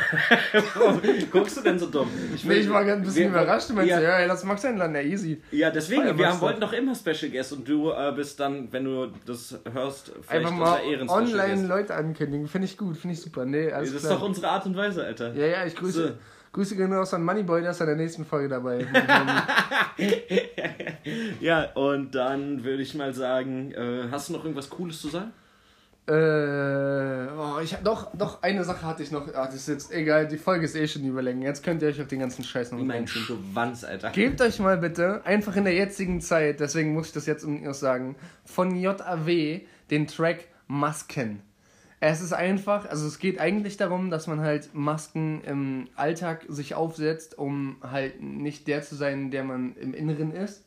Warum 0.75 1.01
guckst 1.31 1.57
du 1.57 1.61
denn 1.61 1.77
so 1.79 1.87
dumm? 1.87 2.07
Ich 2.35 2.45
Nee, 2.45 2.55
ich 2.55 2.69
war 2.69 2.83
gerade 2.85 2.97
ein 3.01 3.03
bisschen 3.03 3.33
wir- 3.33 3.41
überrascht. 3.41 3.69
Du 3.69 3.73
meinst, 3.73 3.89
ja, 3.89 3.99
ja, 3.99 4.19
ey, 4.19 4.27
lass 4.27 4.43
Max 4.43 4.63
einladen, 4.63 4.93
ja, 4.95 5.01
easy. 5.01 5.41
ja, 5.51 5.71
deswegen, 5.71 6.17
wir 6.17 6.29
haben, 6.29 6.39
wollten 6.41 6.61
doch 6.61 6.71
immer 6.73 6.93
Special 6.95 7.31
Guest 7.31 7.53
und 7.53 7.67
du 7.67 7.89
äh, 7.91 8.11
bist 8.15 8.39
dann, 8.39 8.71
wenn 8.71 8.83
du 8.85 9.07
das 9.25 9.59
hörst, 9.71 10.11
vielleicht 10.21 10.31
Einfach 10.45 10.51
mal 10.51 10.73
unser 10.79 10.83
Ehren-Special 10.83 11.23
online 11.23 11.55
Guest. 11.55 11.67
Leute 11.67 11.95
ankündigen. 11.95 12.47
Finde 12.47 12.65
ich 12.65 12.77
gut, 12.77 12.97
finde 12.97 13.13
ich 13.15 13.21
super. 13.21 13.45
Nee, 13.45 13.71
alles 13.71 13.91
Das 13.93 14.01
ist 14.03 14.07
klar. 14.07 14.19
doch 14.19 14.25
unsere 14.27 14.49
Art 14.49 14.65
und 14.67 14.75
Weise, 14.77 15.03
Alter. 15.03 15.33
Ja, 15.33 15.45
ja, 15.47 15.65
ich 15.65 15.75
grüße. 15.75 16.07
So. 16.09 16.13
Grüße 16.51 16.75
gehen 16.75 16.91
raus 16.91 17.13
an 17.13 17.23
Moneyboy, 17.23 17.61
der 17.61 17.71
ist 17.71 17.81
in 17.81 17.87
der 17.87 17.95
nächsten 17.95 18.25
Folge 18.25 18.49
dabei. 18.49 18.85
Ja, 21.39 21.71
und 21.73 22.13
dann 22.13 22.63
würde 22.63 22.83
ich 22.83 22.93
mal 22.93 23.13
sagen, 23.13 23.71
äh, 23.71 24.09
hast 24.11 24.29
du 24.29 24.33
noch 24.33 24.43
irgendwas 24.43 24.69
Cooles 24.69 25.01
zu 25.01 25.07
sagen? 25.07 25.31
äh, 26.09 27.27
oh, 27.37 27.59
ich 27.61 27.73
hab, 27.73 27.83
doch, 27.83 28.09
doch, 28.15 28.41
eine 28.41 28.63
Sache 28.63 28.85
hatte 28.85 29.03
ich 29.03 29.11
noch. 29.11 29.27
Ah, 29.35 29.45
das 29.45 29.55
ist 29.55 29.67
jetzt 29.67 29.91
egal, 29.93 30.27
die 30.27 30.37
Folge 30.37 30.65
ist 30.65 30.75
eh 30.75 30.87
schon 30.87 31.03
überlängen. 31.03 31.43
Jetzt 31.43 31.63
könnt 31.63 31.83
ihr 31.83 31.89
euch 31.89 32.01
auf 32.01 32.07
den 32.07 32.19
ganzen 32.19 32.43
Scheiß 32.43 32.71
noch 32.71 32.79
mein. 32.79 33.07
Schwanz, 33.07 33.83
Alter. 33.83 34.09
Gebt 34.09 34.41
euch 34.41 34.59
mal 34.59 34.77
bitte, 34.77 35.23
einfach 35.25 35.55
in 35.55 35.65
der 35.65 35.75
jetzigen 35.75 36.19
Zeit, 36.19 36.59
deswegen 36.59 36.93
muss 36.93 37.07
ich 37.07 37.13
das 37.13 37.27
jetzt 37.27 37.43
unbedingt 37.43 37.67
noch 37.67 37.75
sagen, 37.75 38.15
von 38.43 38.75
JAW 38.75 39.61
den 39.91 40.07
Track 40.07 40.45
Masken. 40.67 41.41
Es 42.01 42.21
ist 42.21 42.31
einfach, 42.31 42.85
also 42.89 43.05
es 43.07 43.19
geht 43.19 43.39
eigentlich 43.39 43.75
darum, 43.75 44.09
dass 44.09 44.27
man 44.27 44.39
halt 44.39 44.73
Masken 44.73 45.41
im 45.41 45.87
Alltag 45.95 46.45
sich 46.47 46.73
aufsetzt, 46.73 47.37
um 47.37 47.77
halt 47.81 48.21
nicht 48.21 48.67
der 48.67 48.81
zu 48.83 48.95
sein, 48.95 49.31
der 49.31 49.43
man 49.43 49.75
im 49.75 49.93
Inneren 49.93 50.31
ist. 50.31 50.63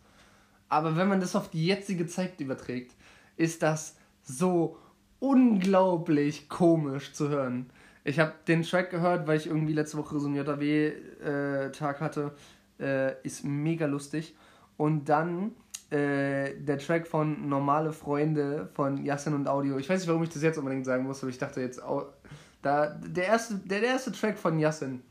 Aber 0.68 0.96
wenn 0.96 1.08
man 1.08 1.20
das 1.20 1.34
auf 1.34 1.48
die 1.48 1.66
jetzige 1.66 2.06
Zeit 2.06 2.38
überträgt, 2.40 2.94
ist 3.36 3.62
das 3.62 3.96
so 4.22 4.76
unglaublich 5.20 6.48
komisch 6.48 7.12
zu 7.12 7.28
hören. 7.28 7.70
Ich 8.04 8.18
habe 8.18 8.32
den 8.48 8.62
Track 8.62 8.90
gehört, 8.90 9.26
weil 9.26 9.38
ich 9.38 9.46
irgendwie 9.46 9.72
letzte 9.72 9.96
Woche 9.96 10.18
so 10.18 10.26
einen 10.26 10.36
JW-Tag 10.36 12.00
hatte. 12.00 12.32
Äh, 12.80 13.14
ist 13.22 13.44
mega 13.44 13.86
lustig. 13.86 14.34
Und 14.76 15.08
dann 15.08 15.52
äh, 15.92 16.54
der 16.58 16.78
Track 16.78 17.06
von 17.06 17.48
Normale 17.48 17.92
Freunde 17.92 18.68
von 18.74 19.04
Yasin 19.04 19.34
und 19.34 19.46
Audio. 19.46 19.76
Ich 19.78 19.88
weiß 19.88 20.00
nicht, 20.00 20.08
warum 20.08 20.22
ich 20.22 20.30
das 20.30 20.42
jetzt 20.42 20.58
unbedingt 20.58 20.86
sagen 20.86 21.04
muss, 21.04 21.22
aber 21.22 21.30
ich 21.30 21.38
dachte 21.38 21.60
jetzt 21.60 21.82
auch. 21.82 22.06
Da, 22.62 22.86
der, 22.86 23.26
erste, 23.26 23.56
der, 23.56 23.80
der 23.80 23.90
erste 23.90 24.12
Track 24.12 24.38
von 24.38 24.58
Yasin. 24.58 25.02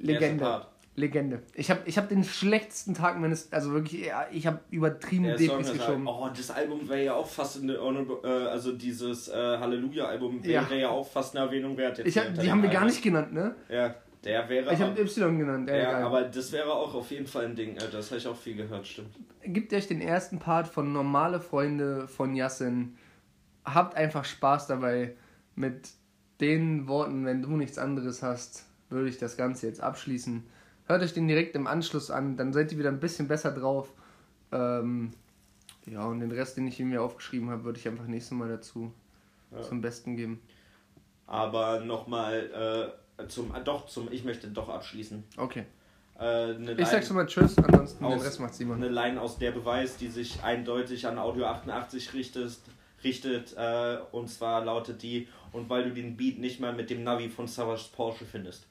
erste 0.00 0.12
Legende. 0.12 0.66
Legende. 0.96 1.42
Ich 1.54 1.70
habe 1.70 1.82
ich 1.84 1.98
hab 1.98 2.08
den 2.08 2.24
schlechtesten 2.24 2.94
Tag 2.94 3.20
meines. 3.20 3.52
Also 3.52 3.72
wirklich, 3.72 4.06
ja, 4.06 4.26
ich 4.32 4.46
habe 4.46 4.60
übertrieben 4.70 5.26
Song 5.26 5.36
Depris 5.36 5.68
halt, 5.68 5.78
geschoben. 5.78 6.06
oh, 6.06 6.28
das 6.34 6.50
Album 6.50 6.88
wäre 6.88 7.04
ja 7.04 7.14
auch 7.14 7.26
fast 7.26 7.62
eine, 7.62 7.74
äh, 7.74 8.26
also 8.26 8.72
dieses 8.72 9.28
äh, 9.28 9.34
Halleluja-Album 9.34 10.42
wäre 10.42 10.70
Ja. 10.70 10.76
ja. 10.76 10.88
auch 10.88 11.06
fast 11.06 11.36
eine 11.36 11.44
Erwähnung 11.44 11.76
wert. 11.76 11.98
Jetzt 11.98 12.08
Ich 12.08 12.16
hab, 12.16 12.34
die 12.34 12.50
haben 12.50 12.62
wir 12.62 12.70
gar 12.70 12.86
nicht 12.86 13.02
genannt, 13.02 13.34
ne? 13.34 13.54
Ja, 13.68 13.94
der 14.26 14.48
wäre 14.48 14.74
Ich 14.74 14.80
habe 14.80 15.00
Y 15.00 15.38
genannt. 15.38 15.70
Ja, 15.70 16.04
aber 16.06 16.22
das 16.22 16.52
wäre 16.52 16.72
auch 16.72 16.94
auf 16.94 17.10
jeden 17.10 17.26
Fall 17.26 17.46
ein 17.46 17.54
Ding, 17.56 17.74
Alter. 17.78 17.98
Das 17.98 18.10
habe 18.10 18.18
ich 18.18 18.26
auch 18.26 18.36
viel 18.36 18.56
gehört, 18.56 18.86
stimmt. 18.86 19.14
Gebt 19.42 19.72
euch 19.72 19.86
den 19.86 20.00
ersten 20.00 20.38
Part 20.38 20.66
von 20.66 20.92
Normale 20.92 21.40
Freunde 21.40 22.08
von 22.08 22.34
Yassin. 22.34 22.96
Habt 23.64 23.96
einfach 23.96 24.24
Spaß 24.24 24.66
dabei. 24.66 25.14
Mit 25.54 25.88
den 26.40 26.86
Worten, 26.88 27.24
wenn 27.24 27.40
du 27.40 27.56
nichts 27.56 27.78
anderes 27.78 28.22
hast, 28.22 28.66
würde 28.90 29.08
ich 29.08 29.16
das 29.18 29.36
Ganze 29.36 29.66
jetzt 29.66 29.80
abschließen. 29.80 30.44
Hört 30.86 31.02
euch 31.02 31.14
den 31.14 31.28
direkt 31.28 31.56
im 31.56 31.66
Anschluss 31.66 32.10
an, 32.10 32.36
dann 32.36 32.52
seid 32.52 32.70
ihr 32.72 32.78
wieder 32.78 32.90
ein 32.90 33.00
bisschen 33.00 33.26
besser 33.26 33.52
drauf. 33.52 33.92
Ähm, 34.52 35.12
ja, 35.86 36.04
und 36.04 36.20
den 36.20 36.30
Rest, 36.32 36.56
den 36.56 36.66
ich 36.66 36.78
mir 36.80 37.00
aufgeschrieben 37.02 37.48
habe, 37.50 37.64
würde 37.64 37.78
ich 37.78 37.88
einfach 37.88 38.06
nächstes 38.06 38.36
Mal 38.36 38.48
dazu 38.48 38.92
Ja. 39.50 39.62
zum 39.62 39.80
Besten 39.80 40.16
geben. 40.16 40.40
Aber 41.26 41.80
nochmal 41.80 42.92
äh, 42.92 43.05
zum, 43.28 43.54
äh, 43.54 43.60
doch, 43.62 43.86
zum, 43.86 44.10
ich 44.12 44.24
möchte 44.24 44.48
doch 44.48 44.68
abschließen. 44.68 45.24
Okay. 45.36 45.64
Äh, 46.18 46.52
Ich 46.52 46.86
sag 46.86 46.92
Line- 46.94 47.06
schon 47.06 47.16
mal 47.16 47.26
Tschüss, 47.26 47.56
ansonsten 47.58 48.04
den 48.04 48.14
Aus- 48.18 48.24
Rest 48.24 48.40
macht 48.40 48.54
Simon. 48.54 48.76
Eine 48.76 48.88
Line 48.88 49.20
aus 49.20 49.38
der 49.38 49.50
Beweis, 49.52 49.96
die 49.96 50.08
sich 50.08 50.42
eindeutig 50.42 51.06
an 51.06 51.18
Audio 51.18 51.44
88 51.46 52.14
richtet, 52.14 52.56
richtet 53.04 53.54
äh, 53.56 53.98
und 54.12 54.28
zwar 54.28 54.64
lautet 54.64 55.02
die, 55.02 55.28
und 55.52 55.68
weil 55.68 55.84
du 55.84 55.90
den 55.94 56.16
Beat 56.16 56.38
nicht 56.38 56.58
mal 56.60 56.72
mit 56.72 56.88
dem 56.90 57.04
Navi 57.04 57.28
von 57.28 57.46
Savage 57.46 57.84
Porsche 57.94 58.24
findest. 58.24 58.66